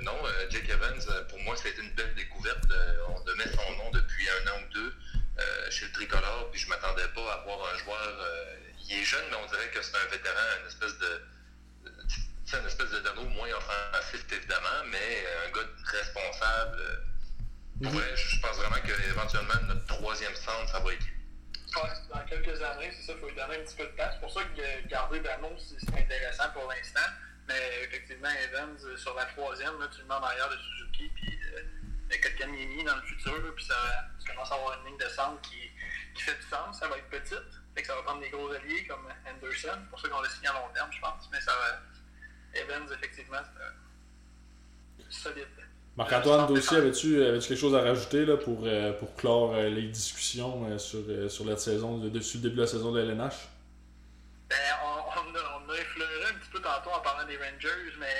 non, 0.00 0.16
Jake 0.50 0.68
Evans, 0.68 1.24
pour 1.28 1.38
moi, 1.40 1.56
ça 1.56 1.68
a 1.68 1.70
été 1.70 1.82
une 1.82 1.94
belle 1.94 2.14
découverte. 2.14 2.64
on 3.08 3.36
met 3.36 3.48
son 3.48 3.76
nom 3.76 3.90
depuis 3.92 4.26
un 4.28 4.50
an 4.50 4.60
ou 4.62 4.72
deux. 4.72 4.94
Euh, 5.40 5.70
chez 5.70 5.86
le 5.86 5.92
tricolore, 5.92 6.50
puis 6.50 6.60
je 6.60 6.68
m'attendais 6.68 7.06
pas 7.14 7.32
à 7.32 7.36
voir 7.44 7.58
un 7.72 7.78
joueur. 7.78 8.16
Euh, 8.20 8.56
il 8.88 8.98
est 8.98 9.04
jeune, 9.04 9.24
mais 9.30 9.36
on 9.36 9.46
dirait 9.46 9.70
que 9.70 9.80
c'est 9.80 9.96
un 9.96 10.10
vétéran, 10.10 10.36
une 10.60 10.66
espèce 10.66 10.98
de. 10.98 11.22
C'est 12.44 12.58
une 12.58 12.66
espèce 12.66 12.90
de 12.90 12.98
dano 12.98 13.24
moins 13.24 13.48
offensif, 13.48 14.24
évidemment, 14.32 14.84
mais 14.90 15.24
un 15.46 15.50
gars 15.52 15.68
responsable. 15.84 16.82
Mhm. 17.80 17.96
Ouais, 17.96 18.16
je 18.16 18.40
pense 18.40 18.56
vraiment 18.56 18.80
qu'éventuellement, 18.84 19.54
notre 19.68 19.86
troisième 19.86 20.34
centre, 20.34 20.68
ça 20.72 20.80
va 20.80 20.92
être 20.92 21.06
Dans 21.72 22.24
quelques 22.26 22.62
années, 22.62 22.90
c'est 22.96 23.06
ça, 23.06 23.12
il 23.12 23.20
faut 23.20 23.28
lui 23.28 23.36
donner 23.36 23.56
un 23.56 23.64
petit 23.64 23.76
peu 23.76 23.84
de 23.84 23.90
temps. 23.90 24.10
C'est 24.12 24.20
pour 24.20 24.32
ça 24.32 24.40
que 24.42 24.88
garder 24.88 25.20
Dano, 25.20 25.48
c'est 25.58 25.98
intéressant 25.98 26.50
pour 26.52 26.68
l'instant. 26.68 27.08
Mais 27.46 27.84
effectivement, 27.84 28.28
Evans, 28.28 28.76
sur 28.96 29.14
la 29.14 29.24
troisième, 29.26 29.74
tu 29.92 30.00
le 30.00 30.06
mets 30.06 30.14
en 30.14 30.22
arrière 30.22 30.48
de 30.48 30.56
Suzuki, 30.56 31.10
puis 31.14 31.38
euh, 31.54 32.46
mis 32.46 32.84
dans 32.84 32.96
le 32.96 33.02
futur, 33.02 33.54
puis 33.54 33.64
ça, 33.64 33.74
commence 34.26 34.50
à 34.50 34.54
avoir 34.54 34.80
une 34.80 34.86
ligne 34.86 34.98
de 34.98 35.08
centre 35.08 35.40
qui, 35.42 35.70
fait 36.20 36.34
du 36.34 36.42
sens, 36.48 36.78
ça 36.78 36.88
va 36.88 36.98
être 36.98 37.08
petite. 37.08 37.38
Ça 37.82 37.94
va 37.94 38.02
prendre 38.02 38.20
des 38.20 38.28
gros 38.28 38.50
alliés 38.50 38.86
comme 38.86 39.08
Anderson, 39.26 39.78
c'est 39.80 39.90
pour 39.90 39.98
ça 39.98 40.08
qu'on 40.08 40.20
l'a 40.20 40.28
signé 40.28 40.48
à 40.48 40.52
long 40.52 40.68
terme, 40.74 40.92
je 40.92 41.00
pense. 41.00 41.28
Mais 41.32 41.40
ça 41.40 41.52
va. 41.52 42.60
Evans, 42.60 42.86
effectivement, 42.92 43.38
c'est 44.98 45.10
solide. 45.10 45.46
Marc-Antoine, 46.00 46.46
toi 46.46 46.56
aussi, 46.56 46.74
avais-tu 46.74 47.22
avais 47.22 47.40
quelque 47.40 47.56
chose 47.56 47.74
à 47.74 47.82
rajouter 47.82 48.24
là, 48.24 48.38
pour, 48.38 48.62
euh, 48.64 48.90
pour 48.94 49.14
clore 49.16 49.52
euh, 49.54 49.68
les 49.68 49.82
discussions 49.82 50.66
euh, 50.66 50.78
sur, 50.78 51.00
sur 51.28 51.44
la 51.44 51.58
saison, 51.58 51.98
dessus 51.98 52.38
le 52.38 52.44
début 52.44 52.56
de 52.56 52.62
la 52.62 52.66
saison 52.66 52.90
de 52.90 53.02
LNH? 53.02 53.34
Ben, 54.48 54.56
on, 54.82 54.86
on, 54.88 55.34
a, 55.34 55.60
on, 55.60 55.68
a, 55.70 55.76
effleuré 55.76 56.24
un 56.30 56.38
petit 56.38 56.48
peu 56.52 56.60
tantôt 56.62 56.88
en 56.88 57.00
parlant 57.00 57.26
des 57.28 57.36
Rangers, 57.36 57.92
mais 57.98 58.16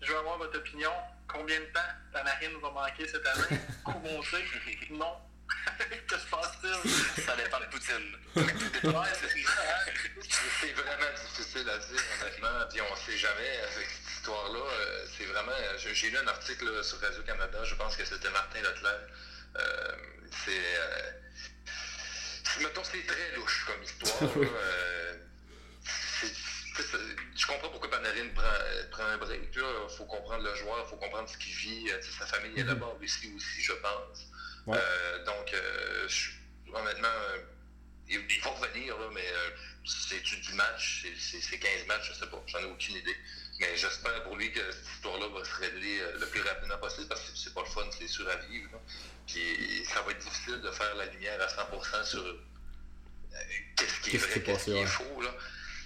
je 0.00 0.12
veux 0.12 0.18
avoir 0.18 0.38
votre 0.38 0.56
opinion. 0.56 0.92
Combien 1.26 1.58
de 1.58 1.64
temps 1.74 1.80
Panarin 2.12 2.56
va 2.62 2.70
manquer 2.70 3.08
cette 3.08 3.26
année? 3.26 3.58
Coup 3.84 3.98
monté? 3.98 4.44
Non. 4.92 5.16
que 6.06 6.16
se 6.16 6.26
passe-t-il? 6.30 6.90
Ça 7.24 7.34
dépend 7.34 7.58
de 7.58 7.64
Poutine. 7.64 8.14
c'est 10.60 10.72
vraiment 10.72 11.12
difficile 11.16 11.68
à 11.68 11.78
dire, 11.78 12.02
honnêtement. 12.20 12.68
Puis 12.70 12.80
on 12.80 12.94
ne 12.94 13.00
sait 13.00 13.18
jamais 13.18 13.58
avec 13.72 13.88
cette 14.22 14.30
histoire-là. 14.30 14.58
Euh, 14.58 15.06
c'est 15.16 15.24
vraiment. 15.24 15.52
J'ai 15.92 16.10
lu 16.10 16.18
un 16.18 16.26
article 16.26 16.84
sur 16.84 17.00
Radio-Canada, 17.00 17.64
je 17.64 17.74
pense 17.74 17.96
que 17.96 18.04
c'était 18.04 18.30
Martin 18.30 18.60
Leclerc. 18.60 19.00
Euh, 19.56 19.96
c'est. 20.44 20.50
Euh, 20.50 21.10
mettons, 22.60 22.84
c'est 22.84 23.04
très 23.06 23.36
louche 23.36 23.66
comme 23.66 23.82
histoire. 23.82 24.30
euh, 24.36 25.14
je 27.36 27.46
comprends 27.46 27.68
pourquoi 27.68 27.90
Panarin 27.90 28.28
prend, 28.34 28.42
prend 28.90 29.04
un 29.04 29.18
break. 29.18 29.40
Il 29.54 29.96
faut 29.96 30.04
comprendre 30.04 30.44
le 30.44 30.54
joueur, 30.54 30.84
il 30.86 30.90
faut 30.90 30.96
comprendre 30.96 31.28
ce 31.28 31.36
qu'il 31.38 31.54
vit. 31.54 31.90
sa 32.18 32.26
famille 32.26 32.58
est 32.58 32.64
là-bas 32.64 32.94
ici 33.02 33.32
aussi, 33.36 33.62
je 33.62 33.72
pense. 33.72 34.26
Euh, 34.68 35.24
donc, 35.24 35.52
euh, 35.52 36.08
honnêtement, 36.72 37.08
euh, 37.08 37.38
il, 38.08 38.40
va 38.40 38.50
revenir, 38.50 38.96
mais 39.12 39.24
c'est 39.84 40.22
du 40.22 40.54
match, 40.54 41.06
c'est 41.18 41.58
15 41.58 41.86
matchs, 41.86 42.10
je 42.12 42.20
sais 42.20 42.26
pas, 42.26 42.42
j'en 42.46 42.60
ai 42.60 42.64
aucune 42.64 42.96
idée. 42.96 43.16
Mais 43.62 43.76
j'espère 43.76 44.24
pour 44.24 44.34
lui 44.36 44.50
que 44.50 44.60
cette 44.72 44.88
histoire-là 44.96 45.26
va 45.28 45.44
se 45.44 45.54
régler 45.54 46.00
le 46.18 46.26
plus 46.26 46.42
rapidement 46.42 46.78
possible 46.78 47.06
parce 47.06 47.20
que 47.20 47.30
c'est 47.34 47.54
pas 47.54 47.62
le 47.62 47.70
fun, 47.70 47.86
c'est 47.96 48.08
sûr 48.08 48.28
à 48.28 48.36
vivre. 48.50 48.70
Puis 49.26 49.84
ça 49.86 50.02
va 50.02 50.10
être 50.10 50.18
difficile 50.18 50.60
de 50.60 50.70
faire 50.72 50.94
la 50.96 51.06
lumière 51.06 51.38
à 51.40 51.46
100% 51.46 52.04
sur 52.04 52.24
qu'est-ce 53.76 54.00
qui 54.00 54.16
est 54.16 54.18
vrai, 54.18 54.42
qu'est-ce 54.42 54.64
qui 54.64 54.72
est 54.72 54.86
faux. 54.86 55.20
Là. 55.20 55.30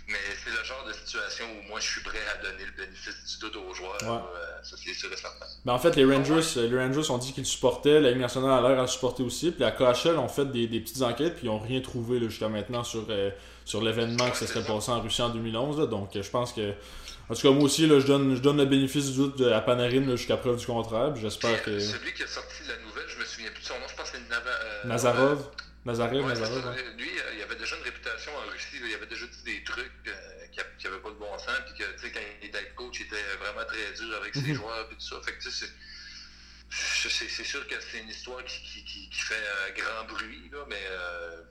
Mais 0.08 0.16
c'est 0.42 0.50
le 0.56 0.64
genre 0.64 0.84
de 0.86 0.92
situation 0.92 1.44
où 1.44 1.68
moi 1.68 1.80
je 1.80 1.86
suis 1.90 2.00
prêt 2.00 2.20
à 2.32 2.42
donner 2.42 2.64
le 2.64 2.70
bénéfice 2.84 3.26
du 3.26 3.38
doute 3.40 3.56
aux 3.56 3.74
joueurs. 3.74 3.98
Euh, 4.02 4.62
ça 4.62 4.76
c'est 4.82 4.94
sûr 4.94 5.12
et 5.12 5.16
certain. 5.16 5.46
Ben, 5.64 5.72
en 5.72 5.78
fait, 5.80 5.96
les 5.96 6.04
Rangers, 6.04 6.58
euh, 6.58 6.68
les 6.68 6.78
Rangers 6.78 7.10
ont 7.10 7.18
dit 7.18 7.32
qu'ils 7.32 7.44
supportaient, 7.44 8.00
la 8.00 8.12
Ligue 8.12 8.20
nationale 8.20 8.64
a 8.64 8.68
l'air 8.68 8.80
à 8.80 8.86
supporter 8.86 9.24
aussi. 9.24 9.50
Puis 9.50 9.60
la 9.60 9.72
KHL 9.72 10.16
ont 10.16 10.28
fait 10.28 10.44
des, 10.46 10.68
des 10.68 10.80
petites 10.80 11.02
enquêtes, 11.02 11.34
puis 11.34 11.46
ils 11.46 11.50
n'ont 11.50 11.58
rien 11.58 11.80
trouvé 11.80 12.20
jusqu'à 12.20 12.48
maintenant 12.48 12.84
sur, 12.84 13.04
euh, 13.10 13.30
sur 13.64 13.82
l'événement 13.82 14.30
qui 14.30 14.38
se 14.38 14.46
serait 14.46 14.64
passé 14.64 14.92
en 14.92 15.00
Russie 15.00 15.22
en 15.22 15.30
2011. 15.30 15.88
donc 15.88 16.10
je 16.14 16.30
pense 16.30 16.52
que. 16.52 16.72
En 17.28 17.34
tout 17.34 17.42
cas, 17.42 17.50
moi 17.50 17.64
aussi, 17.64 17.86
là, 17.86 17.98
je, 17.98 18.06
donne, 18.06 18.36
je 18.36 18.40
donne 18.40 18.58
le 18.58 18.66
bénéfice 18.66 19.10
du 19.10 19.16
doute 19.16 19.40
à 19.40 19.60
Panarin 19.60 20.16
jusqu'à 20.16 20.36
preuve 20.36 20.58
du 20.58 20.66
contraire. 20.66 21.14
J'espère 21.16 21.62
que. 21.62 21.78
Celui 21.78 22.14
qui 22.14 22.22
a 22.22 22.26
sorti 22.26 22.62
la 22.68 22.76
nouvelle, 22.78 23.08
je 23.08 23.18
me 23.18 23.24
souviens 23.24 23.50
plus 23.50 23.62
de 23.62 23.66
son 23.66 23.74
nom, 23.74 23.88
je 23.88 23.96
pense 23.96 24.10
que 24.10 24.16
c'est 24.16 24.28
Nava... 24.28 24.50
Nazarov. 24.84 25.50
Nazarev, 25.84 26.26
Nazarov. 26.26 26.76
Lui, 26.98 27.08
il 27.36 27.42
avait 27.42 27.54
déjà 27.54 27.76
une 27.76 27.84
réputation 27.84 28.32
en 28.36 28.50
Russie, 28.50 28.82
il 28.84 28.94
avait 28.94 29.06
déjà 29.06 29.24
dit 29.26 29.42
des 29.44 29.62
trucs 29.64 29.92
qui 30.78 30.86
n'avait 30.86 31.00
pas 31.00 31.10
de 31.10 31.14
bon 31.14 31.38
sens, 31.38 31.60
puis 31.66 31.74
que, 31.78 31.92
tu 31.94 32.00
sais, 32.00 32.12
quand 32.12 32.20
il 32.42 32.48
était 32.48 32.72
coach, 32.74 33.00
il 33.00 33.06
était 33.06 33.22
vraiment 33.38 33.64
très 33.66 33.92
dur 33.92 34.16
avec 34.16 34.34
ses 34.34 34.40
mhm. 34.40 34.54
joueurs, 34.54 34.88
puis 34.88 34.96
tout 34.96 35.04
ça. 35.04 35.20
Fait 35.24 35.32
que, 35.32 35.42
tu 35.42 35.50
sais, 35.50 35.66
c'est 36.70 37.44
sûr 37.44 37.66
que 37.68 37.74
c'est 37.80 38.00
une 38.00 38.08
histoire 38.08 38.42
qui, 38.44 38.84
qui, 38.84 39.08
qui 39.08 39.20
fait 39.20 39.34
un 39.68 39.72
grand 39.80 40.12
bruit, 40.12 40.50
là, 40.52 40.64
mais 40.68 40.82
euh, 40.90 41.42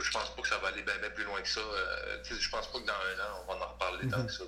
je 0.00 0.10
pense 0.10 0.34
pas 0.34 0.42
que 0.42 0.48
ça 0.48 0.58
va 0.58 0.68
aller 0.68 0.82
bien, 0.82 0.94
plus 1.14 1.24
loin 1.24 1.40
que 1.40 1.48
ça. 1.48 1.60
Euh, 1.60 2.22
je 2.24 2.48
pense 2.48 2.72
pas 2.72 2.78
que 2.78 2.86
dans 2.86 2.92
un 2.92 3.20
an, 3.24 3.44
on 3.48 3.54
va 3.54 3.66
en 3.66 3.68
reparler 3.72 4.08
tant 4.08 4.18
mhm. 4.18 4.26
que 4.26 4.32
ça. 4.32 4.44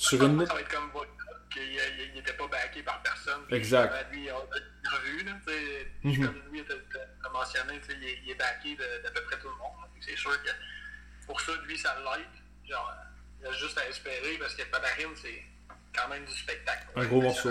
Sur 0.00 0.24
une... 0.24 0.46
Ça 0.46 0.54
va 0.54 0.60
être 0.60 0.68
comme 0.70 0.90
qu'il 1.52 2.14
n'était 2.14 2.32
pas 2.32 2.46
backé 2.48 2.82
par 2.82 3.02
personne. 3.02 3.42
Exact. 3.50 3.92
Lui, 4.10 4.24
il 4.24 4.30
a 4.30 4.34
vu, 5.04 5.24
là, 5.24 5.32
mm 6.02 6.10
-hmm. 6.10 6.24
comme 6.24 6.34
lui 6.50 6.60
a 6.60 7.28
mentionné, 7.28 7.80
il 8.24 8.30
est, 8.30 8.34
backé 8.34 8.76
d'à 8.76 9.10
peu 9.10 9.22
près 9.22 9.38
tout 9.38 9.48
le 9.48 9.58
monde. 9.58 9.76
C'est 10.00 10.16
sûr 10.16 10.30
que 10.42 10.50
pour 11.26 11.38
ça, 11.40 11.52
lui, 11.66 11.76
ça 11.76 11.94
l'aide. 11.98 12.34
Genre, 12.66 12.94
il 13.40 13.46
a 13.46 13.52
juste 13.52 13.76
à 13.76 13.86
espérer 13.88 14.38
parce 14.38 14.54
que 14.54 14.62
Panarin, 14.70 15.12
c'est 15.22 15.42
quand 15.94 16.08
même 16.08 16.24
du 16.24 16.32
spectacle. 16.32 16.86
Un 16.96 17.06
gros 17.06 17.20
morceau. 17.20 17.50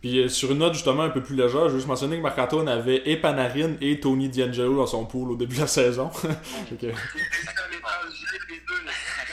Puis 0.00 0.18
euh, 0.20 0.28
sur 0.28 0.52
une 0.52 0.58
note 0.58 0.74
justement 0.74 1.04
un 1.04 1.10
peu 1.10 1.22
plus 1.22 1.34
légère, 1.34 1.64
je 1.68 1.72
veux 1.72 1.78
juste 1.78 1.88
mentionner 1.88 2.18
que 2.18 2.22
Marc-Antoine 2.22 2.68
avait 2.68 3.02
et 3.10 3.16
Panarin 3.16 3.72
et 3.80 3.98
Tony 4.00 4.28
D'Angelo 4.28 4.76
dans 4.76 4.86
son 4.86 5.06
pool 5.06 5.32
au 5.32 5.36
début 5.36 5.56
de 5.56 5.62
la 5.62 5.66
saison. 5.66 6.10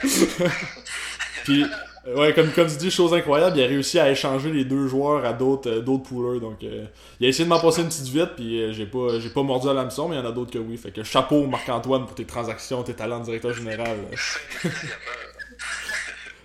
Puis, 1.43 1.65
euh, 2.07 2.15
ouais, 2.15 2.33
comme, 2.33 2.51
comme 2.51 2.67
tu 2.67 2.77
dis, 2.77 2.91
chose 2.91 3.13
incroyable, 3.13 3.57
il 3.57 3.63
a 3.63 3.67
réussi 3.67 3.99
à 3.99 4.09
échanger 4.09 4.51
les 4.51 4.65
deux 4.65 4.87
joueurs 4.87 5.23
à 5.25 5.33
d'autres 5.33 5.69
euh, 5.69 5.81
d'autres 5.81 6.03
poolers. 6.03 6.39
Donc, 6.39 6.61
il 6.61 7.25
a 7.25 7.29
essayé 7.29 7.45
de 7.45 7.49
m'en 7.49 7.59
passer 7.59 7.81
une 7.81 7.89
petite 7.89 8.07
vite, 8.07 8.35
puis 8.35 8.73
j'ai 8.73 8.85
pas, 8.85 9.19
j'ai 9.19 9.29
pas 9.29 9.43
mordu 9.43 9.69
à 9.69 9.73
l'hameçon, 9.73 10.09
mais 10.09 10.15
il 10.15 10.19
y 10.19 10.21
en 10.21 10.29
a 10.29 10.31
d'autres 10.31 10.51
que 10.51 10.59
oui. 10.59 10.77
Fait 10.77 10.91
que 10.91 11.03
chapeau 11.03 11.45
Marc-Antoine 11.47 12.05
pour 12.05 12.15
tes 12.15 12.25
transactions, 12.25 12.83
tes 12.83 12.93
talents 12.93 13.19
de 13.19 13.25
directeur 13.25 13.53
général. 13.53 13.97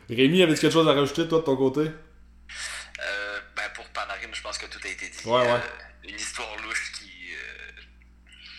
Rémi, 0.09 0.43
avait-tu 0.43 0.61
quelque 0.61 0.73
chose 0.73 0.89
à 0.89 0.93
rajouter, 0.93 1.27
toi, 1.27 1.41
de 1.41 1.45
ton 1.45 1.57
côté? 1.57 1.81
Euh, 1.81 3.41
ben, 3.57 3.69
Pour 3.75 3.85
Panarin, 3.89 4.33
je 4.33 4.41
pense 4.41 4.57
que 4.59 4.67
tout 4.67 4.79
a 4.85 4.89
été 4.89 5.09
dit. 5.09 5.29
Ouais, 5.29 5.41
ouais. 5.41 5.49
Euh, 5.49 6.09
une 6.09 6.15
histoire 6.15 6.57
louche 6.63 6.93
qui, 6.93 7.11
euh, 7.35 7.83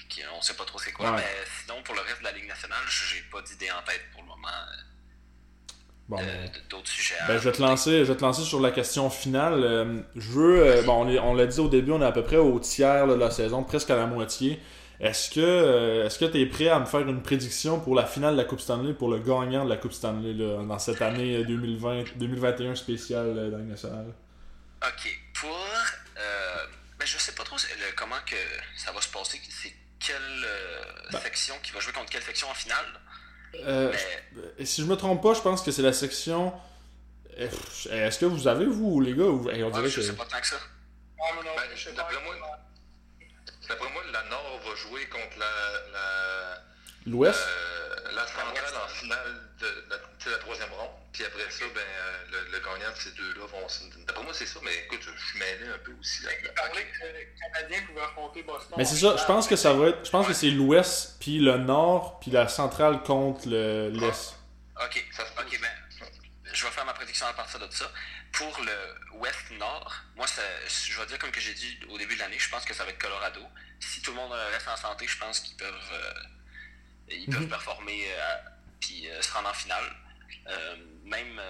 qui. 0.10 0.22
On 0.36 0.42
sait 0.42 0.56
pas 0.56 0.66
trop 0.66 0.78
c'est 0.78 0.92
quoi. 0.92 1.12
Mais 1.12 1.24
sinon, 1.62 1.82
pour 1.84 1.96
le 1.96 2.02
reste 2.02 2.20
de 2.20 2.26
la 2.26 2.34
Ligue 2.34 2.48
nationale, 2.48 2.84
j'ai 2.88 3.22
pas 3.32 3.42
d'idée 3.42 3.72
en 3.72 3.82
tête 3.84 4.04
pour 4.12 4.24
le 4.24 4.28
moment. 4.28 4.48
Bon, 6.10 6.18
d'autres 6.70 6.88
sujets. 6.88 7.16
Ben, 7.28 7.38
je, 7.38 7.44
vais 7.44 7.52
te 7.52 7.62
lancer, 7.62 8.06
je 8.06 8.12
vais 8.12 8.18
te 8.18 8.22
lancer 8.22 8.44
sur 8.44 8.62
la 8.62 8.72
question 8.72 9.10
finale. 9.10 10.06
je 10.16 10.30
veux. 10.30 10.82
bon, 10.84 11.06
on 11.22 11.34
l'a 11.34 11.46
dit 11.46 11.60
au 11.60 11.68
début, 11.68 11.92
on 11.92 12.02
est 12.02 12.06
à 12.06 12.12
peu 12.12 12.24
près 12.24 12.38
au 12.38 12.60
tiers 12.60 13.08
de 13.08 13.14
la 13.14 13.30
saison, 13.30 13.64
presque 13.64 13.90
à 13.90 13.98
la 13.98 14.06
moitié. 14.06 14.62
Est-ce 15.00 15.30
que 15.30 15.40
euh, 15.40 16.06
est-ce 16.06 16.18
que 16.18 16.26
tu 16.26 16.42
es 16.42 16.46
prêt 16.48 16.70
à 16.70 16.80
me 16.80 16.86
faire 16.86 17.02
une 17.02 17.22
prédiction 17.22 17.80
pour 17.80 17.94
la 17.94 18.06
finale 18.06 18.34
de 18.34 18.42
la 18.42 18.46
Coupe 18.46 18.60
Stanley, 18.60 18.94
pour 18.94 19.10
le 19.10 19.20
gagnant 19.20 19.64
de 19.64 19.70
la 19.70 19.78
Coupe 19.78 19.94
Stanley 19.94 20.34
là, 20.34 20.64
dans 20.64 20.80
cette 20.80 21.02
année 21.04 21.44
2020, 21.44 22.16
2021 22.16 22.74
spéciale 22.74 23.38
euh, 23.38 23.52
dans 23.52 23.58
le 23.58 23.64
national? 23.64 24.06
Ok. 24.84 25.20
Pour. 25.36 25.56
Euh, 26.18 26.66
ben, 26.98 27.06
je 27.06 27.18
sais 27.20 27.34
pas 27.34 27.44
trop 27.44 27.58
comment 27.96 28.16
que 28.26 28.36
ça 28.76 28.92
va 28.92 29.00
se 29.00 29.10
passer. 29.10 29.40
C'est 29.50 29.74
quelle 30.00 30.16
euh, 30.46 30.84
ben. 31.12 31.20
section 31.20 31.54
qui 31.62 31.72
va 31.74 31.80
jouer 31.80 31.94
contre 31.94 32.10
quelle 32.10 32.24
section 32.24 32.50
en 32.50 32.56
finale? 32.56 32.86
Mais... 33.54 34.66
Si 34.66 34.82
je 34.82 34.88
me 34.88 34.96
trompe 34.96 35.22
pas, 35.22 35.34
je 35.34 35.42
pense 35.42 35.62
que 35.62 35.72
c'est 35.72 35.82
la 35.82 35.94
section. 35.94 36.54
Est-ce 37.38 38.20
que 38.20 38.26
vous 38.26 38.48
avez, 38.48 38.66
vous, 38.66 39.00
les 39.02 39.14
gars, 39.14 39.24
ou... 39.26 39.50
on 39.50 39.70
dirait 39.70 39.90
je 39.90 40.02
sais 40.02 40.14
pas 40.14 40.26
tant 40.26 40.40
que 40.40 40.48
ça. 40.48 40.58
Ben, 41.18 41.24
moi, 41.44 41.44
D'après 43.70 43.92
moi, 43.92 44.02
la 44.14 44.24
Nord 44.30 44.60
va 44.66 44.76
jouer 44.76 45.06
contre 45.08 45.38
la. 45.40 46.64
L'Ouest? 47.06 47.40
euh, 47.40 48.12
La 48.16 48.26
centrale 48.26 48.84
en 48.84 48.88
finale 48.88 49.36
de 49.60 49.68
la, 49.90 49.98
la 50.32 50.38
troisième 50.38 50.72
ronde. 50.72 50.90
Puis 51.12 51.24
après 51.24 51.50
ça, 51.50 51.66
ben, 51.74 51.82
euh, 51.82 52.42
le, 52.52 52.60
gagnant 52.60 52.92
de 52.92 52.98
ces 52.98 53.12
deux-là 53.12 53.46
vont. 53.46 53.68
D'après 54.06 54.24
moi, 54.24 54.34
c'est 54.34 54.46
ça, 54.46 54.60
mais 54.64 54.76
écoute, 54.86 55.02
je 55.02 55.26
suis 55.26 55.40
mêlé 55.40 55.68
un 55.74 55.78
peu 55.80 55.92
aussi 56.00 56.24
là. 56.24 56.30
Il 56.44 56.54
parlait 56.54 56.86
que 56.86 57.06
les 57.06 57.34
Canadiens 57.40 57.88
pouvaient 57.88 58.02
affronter 58.02 58.44
Boston. 58.44 58.76
Mais 58.78 58.86
c'est 58.86 58.98
ça, 58.98 59.16
je 59.18 59.26
pense 59.26 59.48
que 59.48 59.56
ça 59.56 59.74
va 59.74 59.90
être. 59.90 60.06
Je 60.06 60.12
pense 60.12 60.28
que 60.28 60.34
c'est 60.34 60.50
l'Ouest, 60.50 61.18
puis 61.20 61.40
le 61.40 61.58
Nord, 61.58 62.20
puis 62.20 62.32
la 62.32 62.48
centrale 62.48 63.04
contre 63.04 63.48
l'Est. 63.48 64.36
Ah, 64.76 64.86
ok, 64.86 65.06
ça, 65.12 65.24
ok, 65.40 65.60
ben, 65.60 65.72
je 66.54 66.66
vais 66.66 66.72
faire 66.72 66.86
ma 66.86 66.94
prédiction 66.94 67.26
à 67.26 67.34
partir 67.34 67.60
de 67.60 67.72
ça 67.72 67.92
pour 68.38 68.62
le 68.62 69.18
Ouest-Nord, 69.20 69.94
moi, 70.16 70.26
je 70.28 71.00
vais 71.00 71.06
dire 71.08 71.20
comme 71.20 71.32
que 71.32 71.40
j'ai 71.40 71.54
dit 71.54 71.80
au 71.90 71.98
début 71.98 72.16
de 72.16 72.20
l'année, 72.20 72.38
je 72.38 72.50
pense 72.50 72.66
que 72.66 72.74
ça 72.74 72.84
va 72.84 72.92
être 72.92 73.00
Colorado. 73.00 73.42
Si 73.80 74.02
tout 74.02 74.12
le 74.12 74.18
monde 74.18 74.32
reste 74.32 74.68
en 74.68 74.78
santé, 74.78 75.08
je 75.08 75.18
pense 75.18 75.40
qu'ils 75.40 75.58
peuvent, 75.58 75.92
euh, 75.94 76.14
ils 77.10 77.26
peuvent 77.26 77.42
mhm. 77.42 77.50
performer 77.50 78.00
et 78.00 79.12
euh, 79.12 79.22
se 79.22 79.32
rendre 79.34 79.50
en 79.50 79.54
finale. 79.54 79.86
Euh, 80.48 80.76
même 81.04 81.42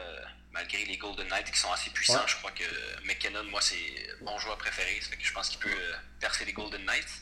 malgré 0.52 0.86
les 0.86 0.98
Golden 0.98 1.28
Knights 1.28 1.52
qui 1.52 1.60
sont 1.60 1.72
assez 1.72 1.90
puissants, 1.92 2.26
je 2.26 2.36
crois 2.38 2.52
que 2.52 2.64
McKinnon, 3.06 3.44
moi, 3.46 3.62
c'est 3.62 4.10
mon 4.22 4.38
joueur 4.40 4.58
préféré. 4.58 5.00
que 5.00 5.24
je 5.24 5.34
pense 5.34 5.50
qu'il 5.50 5.60
peut 5.60 5.94
percer 6.20 6.46
les 6.46 6.54
Golden 6.54 6.84
Knights. 6.86 7.22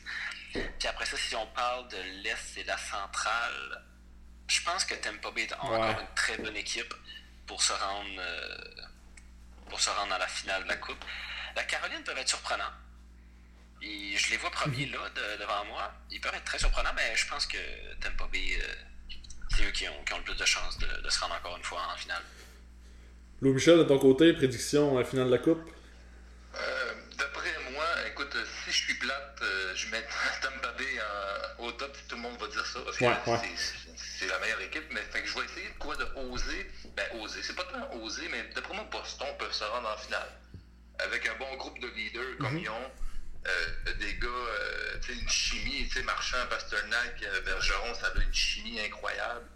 Puis 0.52 0.88
après 0.88 1.04
ça, 1.04 1.16
si 1.16 1.34
on 1.34 1.46
parle 1.48 1.88
de 1.88 1.98
l'Est 2.22 2.56
et 2.56 2.62
de 2.62 2.68
la 2.68 2.78
centrale, 2.78 3.84
je 4.48 4.62
pense 4.62 4.84
que 4.84 4.94
Tampa 4.94 5.30
Bay 5.32 5.42
est 5.42 5.52
encore 5.54 6.00
une 6.00 6.14
très 6.14 6.38
bonne 6.38 6.56
équipe 6.56 6.94
pour 7.46 7.62
se 7.62 7.72
rendre 7.72 8.22
pour 9.68 9.80
se 9.80 9.90
rendre 9.90 10.14
à 10.14 10.18
la 10.18 10.28
finale 10.28 10.62
de 10.64 10.68
la 10.68 10.76
Coupe. 10.76 11.04
La 11.54 11.64
Caroline 11.64 12.02
peut 12.04 12.16
être 12.16 12.28
surprenant. 12.28 12.70
Et 13.82 14.16
je 14.16 14.30
les 14.30 14.36
vois 14.36 14.50
premiers 14.50 14.86
là, 14.86 14.98
devant 15.38 15.64
moi. 15.66 15.92
Ils 16.10 16.20
peuvent 16.20 16.34
être 16.34 16.44
très 16.44 16.58
surprenants, 16.58 16.92
mais 16.94 17.14
je 17.16 17.26
pense 17.28 17.46
que 17.46 17.58
Tampa 18.00 18.26
Bay, 18.32 18.58
euh, 18.60 18.74
c'est 19.50 19.64
eux 19.64 19.70
qui 19.70 19.88
ont, 19.88 19.92
le 20.16 20.22
plus 20.22 20.36
de 20.36 20.44
chances 20.44 20.78
de, 20.78 21.08
se 21.08 21.20
rendre 21.20 21.34
encore 21.34 21.56
une 21.56 21.62
fois 21.62 21.80
en 21.92 21.96
finale. 21.96 22.22
Louis 23.40 23.52
Michel, 23.52 23.78
de 23.78 23.84
ton 23.84 23.98
côté, 23.98 24.32
prédiction 24.32 24.96
à 24.96 25.00
la 25.00 25.06
finale 25.06 25.26
de 25.26 25.32
la 25.32 25.38
Coupe? 25.38 25.60
Euh, 26.54 26.94
D'après 27.18 27.52
moi, 27.72 27.84
écoute, 28.08 28.36
si 28.64 28.70
je 28.70 28.76
suis 28.76 28.94
plate, 28.94 29.38
euh, 29.42 29.72
je 29.74 29.88
mets 29.90 30.04
Tampa 30.42 30.72
Bay 30.72 30.84
au 31.58 31.72
top, 31.72 31.96
tout 32.08 32.16
le 32.16 32.22
monde 32.22 32.38
va 32.38 32.46
dire 32.48 32.66
ça. 32.66 32.80
Parce 32.84 32.98
que 32.98 33.04
c'est 33.96 34.26
la 34.26 34.38
meilleure 34.38 34.60
équipe, 34.60 34.84
mais 34.90 35.00
fait 35.10 35.22
que 35.22 35.28
je 35.28 35.34
vais 35.34 35.44
essayer 35.44 35.68
de 35.68 35.78
quoi 35.78 35.96
de 35.96 36.04
oser. 36.30 36.70
Ben, 36.96 37.04
oser. 37.20 37.42
C'est 37.42 37.54
pas 37.54 37.64
tant 37.64 37.94
oser, 38.02 38.28
mais 38.30 38.44
d'après 38.54 38.74
moi, 38.74 38.86
Boston 38.90 39.28
peut 39.38 39.50
se 39.50 39.64
rendre 39.64 39.88
en 39.88 39.96
finale. 39.96 40.28
Avec 40.98 41.26
un 41.28 41.34
bon 41.38 41.54
groupe 41.56 41.78
de 41.80 41.88
leaders 41.88 42.38
comme 42.38 42.54
mhm. 42.54 42.60
ils 42.60 42.70
ont. 42.70 42.90
Euh, 43.46 43.92
des 44.00 44.14
gars, 44.14 44.26
euh, 44.28 44.98
tu 45.00 45.14
sais, 45.14 45.20
une 45.20 45.28
chimie, 45.28 45.86
tu 45.88 45.98
sais, 45.98 46.02
Marchand, 46.02 46.38
Pasternak, 46.50 47.22
euh, 47.22 47.40
Bergeron, 47.42 47.94
ça 47.94 48.08
avait 48.08 48.24
une 48.24 48.34
chimie 48.34 48.80
incroyable. 48.80 49.46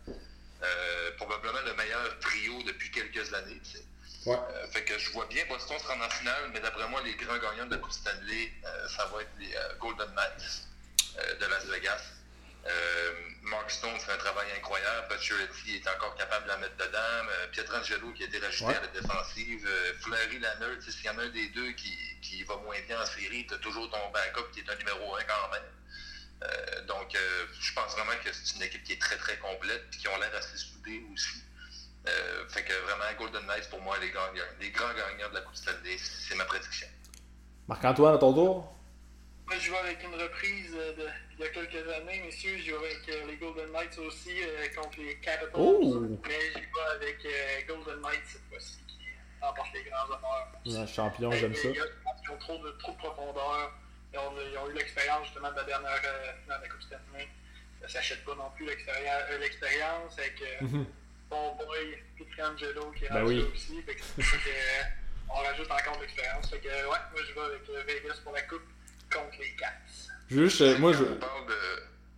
probablement 1.16 1.60
le 1.66 1.74
meilleur 1.74 2.18
trio 2.20 2.62
depuis 2.62 2.90
quelques 2.90 3.32
années, 3.34 3.60
tu 3.64 3.78
sais. 3.78 3.84
Ouais. 4.26 4.36
fait 4.70 4.84
que 4.84 4.98
je 4.98 5.10
vois 5.12 5.24
bien 5.26 5.44
Boston 5.48 5.78
se 5.78 5.86
rendre 5.86 6.04
en 6.04 6.10
finale, 6.10 6.50
mais 6.52 6.60
d'après 6.60 6.86
moi, 6.88 7.00
les 7.02 7.14
grands 7.14 7.38
gagnants 7.38 7.66
de 7.66 7.72
la 7.72 7.78
Coupe 7.78 7.92
Stanley, 7.92 8.52
ça 8.88 9.06
va 9.06 9.22
être 9.22 9.30
les 9.38 9.54
Golden 9.78 10.10
Knights 10.14 10.68
de 11.40 11.46
Las 11.46 11.64
Vegas. 11.66 12.02
Euh, 12.66 13.12
Mark 13.42 13.70
Stone 13.70 13.98
fait 13.98 14.12
un 14.12 14.18
travail 14.18 14.46
incroyable. 14.56 15.08
Pacioretty 15.08 15.76
est 15.76 15.88
encore 15.88 16.14
capable 16.16 16.44
de 16.44 16.48
la 16.48 16.56
mettre 16.58 16.76
dedans. 16.76 17.28
Euh, 17.30 17.46
Pietrangelo 17.52 18.12
qui 18.12 18.24
a 18.24 18.26
été 18.26 18.38
rajouté 18.38 18.74
à 18.74 18.80
la 18.80 18.86
défensive. 18.88 19.66
Euh, 19.66 19.92
Fleury 20.00 20.38
Lannert, 20.38 20.82
s'il 20.82 21.04
y 21.04 21.08
en 21.08 21.18
a 21.18 21.22
un 21.22 21.28
des 21.28 21.48
deux 21.48 21.72
qui, 21.72 21.96
qui 22.20 22.42
va 22.44 22.56
moins 22.56 22.80
bien 22.86 23.00
en 23.00 23.06
série, 23.06 23.46
tu 23.46 23.54
as 23.54 23.58
toujours 23.58 23.90
ton 23.90 24.10
backup 24.12 24.50
qui 24.52 24.60
est 24.60 24.70
un 24.70 24.76
numéro 24.76 25.16
1 25.16 25.20
quand 25.24 25.50
même. 25.52 26.86
donc, 26.86 27.16
je 27.60 27.72
pense 27.74 27.92
vraiment 27.92 28.16
que 28.24 28.32
c'est 28.32 28.56
une 28.56 28.62
équipe 28.62 28.82
qui 28.84 28.92
est 28.92 29.00
très, 29.00 29.16
très 29.16 29.36
complète 29.38 29.84
et 29.92 29.96
qui 29.96 30.08
ont 30.08 30.18
l'air 30.18 30.34
assez 30.34 30.56
soudée 30.56 31.02
aussi. 31.12 31.42
fait 32.48 32.64
que 32.64 32.72
vraiment, 32.72 33.04
Golden 33.18 33.46
Knights, 33.46 33.68
pour 33.70 33.80
moi, 33.80 33.98
les, 33.98 34.10
gagnants, 34.10 34.50
les 34.60 34.70
grands 34.70 34.94
gagnants 34.94 35.28
de 35.28 35.34
la 35.34 35.40
Coupe 35.42 35.56
Stanley, 35.56 35.98
c'est 35.98 36.34
ma 36.34 36.44
prédiction. 36.44 36.88
Marc-Antoine, 37.68 38.14
à 38.14 38.18
ton 38.18 38.32
tour? 38.32 38.74
Moi, 39.46 39.58
je 39.58 39.70
vais 39.70 39.78
avec 39.78 40.02
une 40.02 40.14
reprise 40.14 40.72
de, 40.72 41.06
il 41.40 41.44
y 41.44 41.46
a 41.46 41.52
quelques 41.52 41.88
années, 41.88 42.22
messieurs. 42.26 42.58
Je 42.58 42.70
vais 42.70 42.76
avec 42.76 43.08
euh, 43.08 43.26
les 43.28 43.36
Golden 43.36 43.72
Knights 43.72 43.98
aussi 43.98 44.42
euh, 44.42 44.66
contre 44.76 44.98
les 44.98 45.16
Capitals. 45.16 45.48
Oh! 45.54 46.06
Mais 46.28 46.38
je 46.52 46.58
vais 46.58 46.94
avec 46.96 47.18
euh, 47.24 47.66
Golden 47.66 48.02
Knights 48.02 48.26
cette 48.26 48.46
fois-ci 48.50 48.78
qui 48.86 48.98
remporte 49.40 49.68
les 49.72 49.82
grands 49.84 50.04
honneurs. 50.04 50.82
Un 50.82 50.86
champion, 50.86 51.30
j'aime 51.32 51.54
ça. 51.54 51.68
Ils 51.68 52.30
ont 52.30 52.36
trop 52.38 52.58
de, 52.58 52.70
trop 52.72 52.92
de 52.92 52.96
profondeur. 52.98 53.72
Ils 54.12 54.18
ont, 54.18 54.32
ils 54.52 54.58
ont 54.58 54.70
eu 54.70 54.74
l'expérience 54.74 55.24
justement 55.24 55.50
de 55.50 55.56
la 55.56 55.64
dernière 55.64 55.96
finale 56.42 56.58
de 56.58 56.64
la 56.64 56.68
Coupe 56.68 56.82
Stanley. 56.82 57.28
Ça 57.80 57.86
ne 57.86 57.90
s'achète 57.90 58.24
pas 58.26 58.34
non 58.34 58.50
plus 58.54 58.66
l'expérience 58.66 60.18
avec 60.18 60.42
mm 60.60 60.66
-hmm. 60.66 60.84
bon 61.30 61.56
boy 61.56 62.02
Pietrangelo 62.16 62.92
qui 62.92 63.04
est 63.06 63.08
ben 63.08 63.24
oui. 63.24 63.48
aussi. 63.54 63.82
Fait 63.82 63.94
que, 63.94 64.02
que, 64.20 64.56
on 65.30 65.38
rajoute 65.40 65.70
encore 65.70 65.96
de 65.96 66.02
l'expérience. 66.02 66.50
Fait 66.50 66.60
que 66.60 66.68
ouais, 66.68 67.02
moi 67.12 67.20
je 67.26 67.32
vais 67.32 67.46
avec 67.50 67.86
Vegas 67.86 68.20
pour 68.22 68.34
la 68.34 68.42
Coupe 68.42 68.68
contre 69.10 69.38
les 69.38 69.54
Caps. 69.56 70.10
Juste, 70.30 70.60
euh, 70.60 70.78
moi, 70.78 70.92
je 70.92 71.02
parle 71.02 71.46
de. 71.48 71.54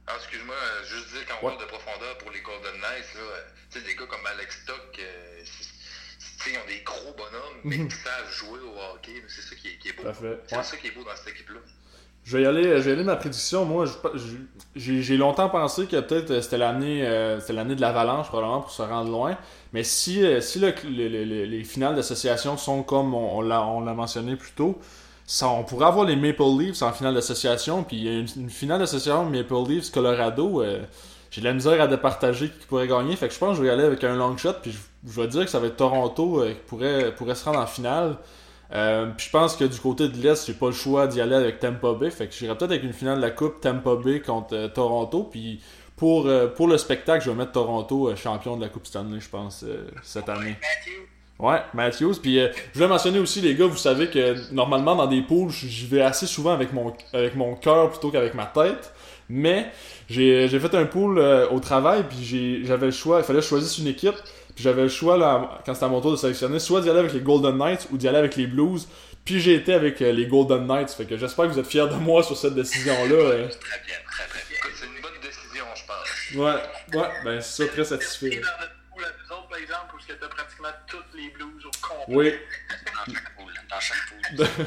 Ah, 0.06 0.12
excuse-moi, 0.16 0.54
euh, 0.54 0.84
ouais. 1.48 1.56
de 1.58 1.64
profondeur 1.64 2.18
pour 2.18 2.30
les 2.30 2.40
Golden 2.40 2.74
Knights, 2.80 3.14
là, 3.14 3.26
tu 3.70 3.78
sais, 3.80 3.84
des 3.86 3.94
gars 3.94 4.06
comme 4.06 4.26
Alex 4.26 4.62
Stock, 4.62 4.98
euh, 4.98 5.42
ils 6.46 6.56
ont 6.58 6.66
des 6.66 6.82
gros 6.84 7.12
bonhommes, 7.16 7.60
mais 7.64 7.76
Mhm. 7.78 7.88
qui 7.88 7.96
savent 7.96 8.30
jouer 8.32 8.58
au 8.60 8.74
hockey. 8.94 9.22
C'est 9.28 9.42
ça 9.42 9.54
qui 9.54 9.68
est, 9.68 9.78
qui 9.78 9.88
est 9.88 9.92
beau. 9.92 10.02
C'est 10.48 10.56
Ouais. 10.56 10.62
ça 10.64 10.76
qui 10.76 10.86
est 10.88 10.90
beau 10.90 11.04
dans 11.04 11.14
cette 11.16 11.34
équipe-là. 11.34 11.60
Je 12.24 12.36
vais 12.36 12.44
y 12.44 12.46
aller, 12.46 12.62
je 12.62 12.78
vais 12.82 12.90
y 12.90 12.92
aller 12.94 13.02
ma 13.04 13.16
prédiction. 13.16 13.64
Moi, 13.64 13.84
j'ai 14.76 15.16
longtemps 15.16 15.48
pensé 15.48 15.86
que 15.86 15.98
peut-être 16.00 16.30
euh, 16.30 16.40
c'était 16.40 16.58
l'année 16.58 17.04
euh, 17.06 17.40
c'était 17.40 17.52
l'année 17.52 17.74
de 17.74 17.80
l'avalanche 17.80 18.28
probablement 18.28 18.60
pour 18.60 18.70
se 18.70 18.82
rendre 18.82 19.10
loin. 19.10 19.36
Mais 19.72 19.82
si, 19.84 20.24
euh, 20.24 20.40
si 20.40 20.58
le- 20.60 20.72
le- 20.84 21.08
le- 21.08 21.24
le- 21.24 21.44
les 21.44 21.64
finales 21.64 21.96
d'association 21.96 22.56
sont 22.56 22.82
comme 22.84 23.12
on, 23.14 23.38
on 23.38 23.40
l'a 23.40 23.62
on 23.66 23.80
l'a 23.80 23.92
mentionné 23.94 24.36
plus 24.36 24.52
tôt, 24.52 24.80
ça, 25.26 25.48
on 25.48 25.64
pourrait 25.64 25.86
avoir 25.86 26.04
les 26.06 26.14
Maple 26.16 26.42
Leafs 26.58 26.82
en 26.82 26.92
finale 26.92 27.14
d'association. 27.14 27.82
Puis 27.84 27.96
il 27.96 28.04
y 28.04 28.08
a 28.08 28.12
une, 28.20 28.28
une 28.36 28.50
finale 28.50 28.78
d'association 28.78 29.24
Maple 29.24 29.54
Leafs 29.68 29.90
Colorado. 29.90 30.62
euh, 30.62 30.80
j'ai 31.32 31.40
de 31.40 31.46
la 31.46 31.54
misère 31.54 31.80
à 31.80 31.88
départager 31.88 32.50
qui 32.50 32.66
pourrait 32.66 32.86
gagner. 32.86 33.16
Fait 33.16 33.26
que 33.26 33.34
je 33.34 33.38
pense 33.38 33.50
que 33.50 33.56
je 33.56 33.62
vais 33.62 33.68
y 33.68 33.70
aller 33.70 33.84
avec 33.84 34.04
un 34.04 34.14
long 34.14 34.36
shot. 34.36 34.52
Puis 34.62 34.70
je, 34.70 34.78
je 35.10 35.20
vais 35.20 35.26
dire 35.26 35.44
que 35.44 35.50
ça 35.50 35.58
va 35.58 35.66
être 35.66 35.76
Toronto 35.76 36.42
euh, 36.42 36.50
qui 36.50 36.60
pourrait, 36.66 37.12
pourrait 37.16 37.34
se 37.34 37.44
rendre 37.44 37.58
en 37.58 37.66
finale. 37.66 38.16
Euh, 38.72 39.06
puis 39.16 39.26
je 39.26 39.30
pense 39.32 39.56
que 39.56 39.64
du 39.64 39.80
côté 39.80 40.08
de 40.08 40.16
l'Est, 40.18 40.46
j'ai 40.46 40.54
pas 40.54 40.66
le 40.66 40.72
choix 40.72 41.08
d'y 41.08 41.20
aller 41.20 41.34
avec 41.34 41.58
Tampa 41.58 41.94
Bay. 41.94 42.10
Fait 42.10 42.28
que 42.28 42.34
j'irai 42.34 42.56
peut-être 42.56 42.70
avec 42.70 42.84
une 42.84 42.92
finale 42.92 43.16
de 43.16 43.22
la 43.22 43.30
Coupe 43.30 43.60
Tampa 43.60 43.96
Bay 43.96 44.20
contre 44.20 44.54
euh, 44.54 44.68
Toronto. 44.68 45.24
Puis 45.24 45.60
pour, 45.96 46.28
pour 46.56 46.68
le 46.68 46.78
spectacle, 46.78 47.24
je 47.24 47.30
vais 47.30 47.36
mettre 47.36 47.52
Toronto 47.52 48.14
champion 48.16 48.56
de 48.56 48.62
la 48.62 48.68
Coupe 48.68 48.86
Stanley, 48.86 49.20
je 49.20 49.28
pense, 49.28 49.64
cette 50.02 50.28
année. 50.28 50.56
Ouais, 51.42 51.60
Matthews. 51.74 52.14
Puis 52.22 52.38
euh, 52.38 52.48
je 52.72 52.78
voulais 52.78 52.88
mentionner 52.88 53.18
aussi, 53.18 53.40
les 53.40 53.56
gars, 53.56 53.66
vous 53.66 53.76
savez 53.76 54.08
que 54.08 54.52
normalement 54.52 54.94
dans 54.94 55.08
des 55.08 55.22
poules, 55.22 55.50
j'y 55.50 55.86
vais 55.86 56.00
assez 56.02 56.26
souvent 56.26 56.52
avec 56.52 56.72
mon, 56.72 56.92
avec 57.12 57.34
mon 57.34 57.56
cœur 57.56 57.90
plutôt 57.90 58.10
qu'avec 58.10 58.34
ma 58.34 58.46
tête. 58.46 58.92
Mais 59.34 59.70
j'ai 60.10 60.46
fait 60.60 60.74
un 60.74 60.84
pool 60.84 61.18
euh, 61.18 61.48
au 61.48 61.58
travail, 61.58 62.04
puis 62.08 62.18
j'ai- 62.22 62.64
j'avais 62.66 62.86
le 62.86 62.92
choix, 62.92 63.18
il 63.20 63.24
fallait 63.24 63.38
que 63.38 63.44
je 63.44 63.48
choisisse 63.48 63.78
une 63.78 63.86
équipe. 63.86 64.14
Puis 64.54 64.62
j'avais 64.64 64.82
le 64.82 64.88
choix, 64.90 65.16
là, 65.16 65.58
quand 65.64 65.72
c'était 65.72 65.86
à 65.86 65.88
mon 65.88 66.02
tour 66.02 66.10
de 66.12 66.16
sélectionner, 66.16 66.58
soit 66.58 66.82
d'y 66.82 66.90
aller 66.90 66.98
avec 66.98 67.14
les 67.14 67.20
Golden 67.20 67.56
Knights 67.56 67.88
ou 67.90 67.96
d'y 67.96 68.06
aller 68.08 68.18
avec 68.18 68.36
les 68.36 68.46
Blues. 68.46 68.86
Puis 69.24 69.40
j'ai 69.40 69.54
été 69.54 69.72
avec 69.72 70.02
euh, 70.02 70.12
les 70.12 70.26
Golden 70.26 70.66
Knights. 70.66 70.90
Fait 70.90 71.06
que 71.06 71.16
j'espère 71.16 71.46
que 71.46 71.52
vous 71.52 71.58
êtes 71.58 71.66
fiers 71.66 71.88
de 71.88 71.94
moi 71.94 72.22
sur 72.22 72.36
cette 72.36 72.54
décision-là. 72.54 73.14
euh. 73.14 73.48
Très 73.48 73.80
bien, 73.86 73.94
très 74.10 74.26
très 74.26 74.42
bien. 74.50 74.58
C'est 74.78 74.84
une 74.86 75.00
bonne 75.00 75.20
décision, 75.22 75.64
je 75.74 75.82
pense. 75.86 76.34
Ouais, 76.34 77.00
ouais, 77.00 77.08
ben 77.24 77.40
c'est 77.40 77.64
ça, 77.64 77.72
très 77.72 77.84
satisfait. 77.84 78.30
dans 78.30 78.60
notre 78.60 78.74
pool 78.92 79.04
à 79.04 79.08
nous 79.08 79.36
autres, 79.36 79.48
par 79.48 79.58
exemple, 79.58 79.94
où 79.94 79.98
tu 80.06 80.12
as 80.12 80.28
pratiquement 80.28 80.68
toutes 80.86 81.14
les 81.14 81.30
blues 81.30 81.64
au 81.64 81.70
complet. 81.86 82.04
Oui. 82.08 82.32
Dans 83.06 83.14
chaque 83.14 83.36
poule. 83.36 84.36
Dans 84.36 84.44
chaque 84.44 84.66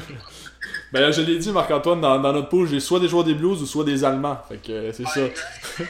Ben 0.92 1.10
je 1.10 1.20
l'ai 1.20 1.38
dit, 1.38 1.50
Marc-Antoine, 1.52 2.00
dans, 2.00 2.18
dans 2.20 2.32
notre 2.32 2.48
pool, 2.48 2.68
j'ai 2.68 2.80
soit 2.80 3.00
des 3.00 3.08
joueurs 3.08 3.24
des 3.24 3.34
Blues 3.34 3.60
ou 3.60 3.66
soit 3.66 3.84
des 3.84 4.04
Allemands. 4.04 4.38
Fait 4.48 4.56
que 4.58 4.72
euh, 4.72 4.92
c'est 4.92 5.06
ça. 5.06 5.20
Ouais, 5.20 5.34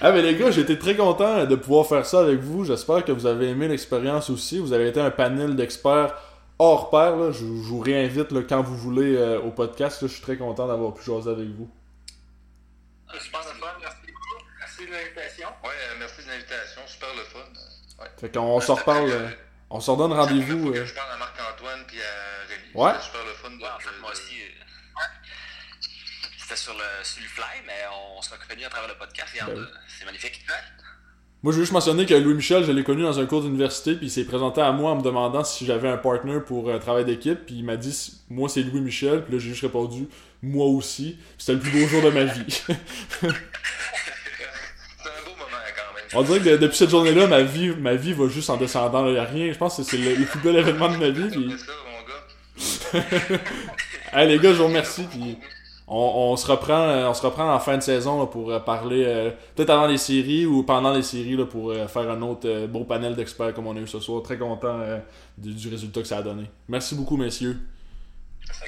Ah 0.00 0.12
mais 0.12 0.20
les 0.20 0.34
gars, 0.36 0.50
j'ai 0.50 0.60
été 0.60 0.78
très 0.78 0.94
content 0.94 1.46
de 1.46 1.56
pouvoir 1.56 1.86
faire 1.86 2.04
ça 2.04 2.20
avec 2.20 2.40
vous. 2.40 2.64
J'espère 2.64 3.02
que 3.04 3.12
vous 3.12 3.24
avez 3.24 3.48
aimé 3.48 3.66
l'expérience 3.66 4.28
aussi. 4.28 4.58
Vous 4.58 4.74
avez 4.74 4.88
été 4.88 5.00
un 5.00 5.10
panel 5.10 5.56
d'experts 5.56 6.14
hors 6.58 6.90
pair. 6.90 7.16
Là. 7.16 7.30
Je, 7.32 7.38
je 7.38 7.44
vous 7.44 7.80
réinvite 7.80 8.30
là, 8.30 8.42
quand 8.46 8.60
vous 8.62 8.76
voulez 8.76 9.16
euh, 9.16 9.40
au 9.40 9.50
podcast. 9.52 10.02
là. 10.02 10.08
Je 10.08 10.12
suis 10.12 10.22
très 10.22 10.36
content 10.36 10.66
d'avoir 10.66 10.92
pu 10.92 11.02
jaser 11.02 11.30
avec 11.30 11.48
vous. 11.48 11.70
C'est 13.10 13.20
super 13.22 13.40
le 13.40 13.58
fun. 13.58 13.66
Merci 13.80 13.96
beaucoup. 14.06 14.44
Merci 14.60 14.86
de 14.86 14.92
l'invitation. 14.92 15.48
Ouais, 15.64 15.70
euh, 15.70 15.94
merci 15.98 16.22
de 16.22 16.28
l'invitation. 16.30 16.80
Super 16.86 17.08
le 17.16 17.22
fun. 17.22 18.02
Ouais. 18.02 18.08
Fait 18.20 18.28
qu'on 18.34 18.60
se 18.60 18.72
reparle. 18.72 19.08
euh, 19.10 19.28
on 19.70 19.80
se 19.80 19.90
redonne 19.90 20.12
rendez-vous. 20.12 20.72
Euh. 20.74 20.84
Je 20.84 20.92
parle 20.94 21.12
à 21.14 21.16
Marc-Antoine 21.16 21.80
puis 21.88 21.96
à. 22.00 22.45
Ouais. 22.76 22.92
C'était 22.92 23.04
super 23.04 23.24
le 23.24 23.32
fun. 23.34 23.50
de- 23.50 23.62
Ouais, 23.62 23.68
en 23.74 23.78
fait, 23.78 23.96
de- 23.96 24.00
moi 24.00 24.10
aussi, 24.12 24.34
euh, 24.42 25.00
c'était 26.38 26.56
sur 26.56 26.74
le, 26.74 27.04
sur 27.04 27.22
le 27.22 27.28
fly, 27.28 27.44
mais 27.66 27.72
on 28.16 28.22
se 28.22 28.30
reconnu 28.30 28.64
à 28.64 28.68
travers 28.68 28.88
le 28.88 28.94
podcast. 28.98 29.28
Regarde, 29.32 29.52
Ben 29.54 29.58
oui. 29.60 29.66
euh, 29.70 29.76
c'est 29.98 30.04
magnifique. 30.04 30.44
Moi, 31.42 31.52
je 31.52 31.58
veux 31.58 31.62
juste 31.64 31.72
mentionner 31.72 32.06
que 32.06 32.14
Louis 32.14 32.34
Michel, 32.34 32.64
je 32.64 32.72
l'ai 32.72 32.82
connu 32.82 33.02
dans 33.02 33.20
un 33.20 33.26
cours 33.26 33.42
d'université, 33.42 33.94
puis 33.94 34.06
il 34.06 34.10
s'est 34.10 34.24
présenté 34.24 34.60
à 34.60 34.72
moi 34.72 34.90
en 34.92 34.96
me 34.96 35.02
demandant 35.02 35.44
si 35.44 35.64
j'avais 35.66 35.88
un 35.88 35.96
partner 35.98 36.40
pour 36.40 36.68
euh, 36.70 36.78
travail 36.78 37.04
d'équipe, 37.04 37.46
puis 37.46 37.56
il 37.56 37.64
m'a 37.64 37.76
dit 37.76 37.92
si- 37.92 38.20
moi 38.30 38.48
c'est 38.48 38.62
Louis 38.62 38.80
Michel, 38.80 39.22
puis 39.22 39.34
là 39.34 39.38
j'ai 39.38 39.50
juste 39.50 39.62
répondu 39.62 40.08
moi 40.42 40.66
aussi. 40.66 41.12
Puis 41.18 41.24
C'était 41.38 41.52
le 41.54 41.58
plus 41.60 41.70
beau 41.70 41.86
jour 41.88 42.02
de 42.02 42.10
ma 42.10 42.24
vie. 42.24 42.44
C'est 42.66 42.68
un 43.28 45.22
beau 45.24 45.30
moment 45.36 45.46
quand 45.76 45.94
même. 45.94 46.04
On 46.14 46.22
dirait 46.22 46.38
que 46.40 46.44
de- 46.48 46.56
depuis 46.56 46.76
cette 46.76 46.90
journée-là, 46.90 47.26
ma 47.26 47.42
vie, 47.42 47.70
ma 47.70 47.94
vie 47.94 48.12
va 48.12 48.28
juste 48.28 48.50
en 48.50 48.56
descendant. 48.56 49.06
Il 49.06 49.12
n'y 49.12 49.18
a 49.18 49.24
rien. 49.24 49.52
Je 49.52 49.58
pense 49.58 49.76
que 49.76 49.82
c'est 49.82 49.98
le, 49.98 50.14
le 50.14 50.24
plus 50.24 50.40
bel 50.40 50.56
événement 50.56 50.88
de 50.88 50.96
ma 50.96 51.10
vie. 51.10 51.28
Puis... 51.30 51.54
C'est 51.58 51.66
ça, 51.66 51.72
mon 51.84 52.02
gars. 52.06 52.26
Hey, 54.12 54.28
les 54.28 54.38
gars, 54.38 54.52
je 54.52 54.58
vous 54.58 54.68
remercie. 54.68 55.02
Puis 55.02 55.36
on, 55.88 56.36
se 56.36 56.46
reprend, 56.46 56.88
euh, 56.88 57.08
on 57.08 57.14
se 57.14 57.22
reprend 57.22 57.52
en 57.52 57.58
fin 57.58 57.76
de 57.76 57.82
saison 57.82 58.26
pour 58.26 58.50
euh, 58.50 58.60
parler, 58.60 59.04
euh, 59.04 59.30
peut-être 59.54 59.70
avant 59.70 59.86
les 59.86 59.98
séries 59.98 60.46
ou 60.46 60.62
pendant 60.62 60.92
les 60.92 61.02
séries, 61.02 61.36
là, 61.36 61.44
pour 61.44 61.72
faire 61.74 62.10
un 62.10 62.22
autre 62.22 62.66
beau 62.66 62.84
panel 62.84 63.14
d'experts 63.14 63.52
comme 63.54 63.66
on 63.66 63.76
a 63.76 63.80
eu 63.80 63.86
ce 63.86 64.00
soir. 64.00 64.22
Très 64.22 64.38
content 64.38 64.78
du, 65.36 65.68
résultat 65.68 66.00
que 66.00 66.08
ça 66.08 66.18
a 66.18 66.22
donné. 66.22 66.44
Merci 66.68 66.94
beaucoup, 66.94 67.16
messieurs. 67.16 67.58
Ça 68.50 68.64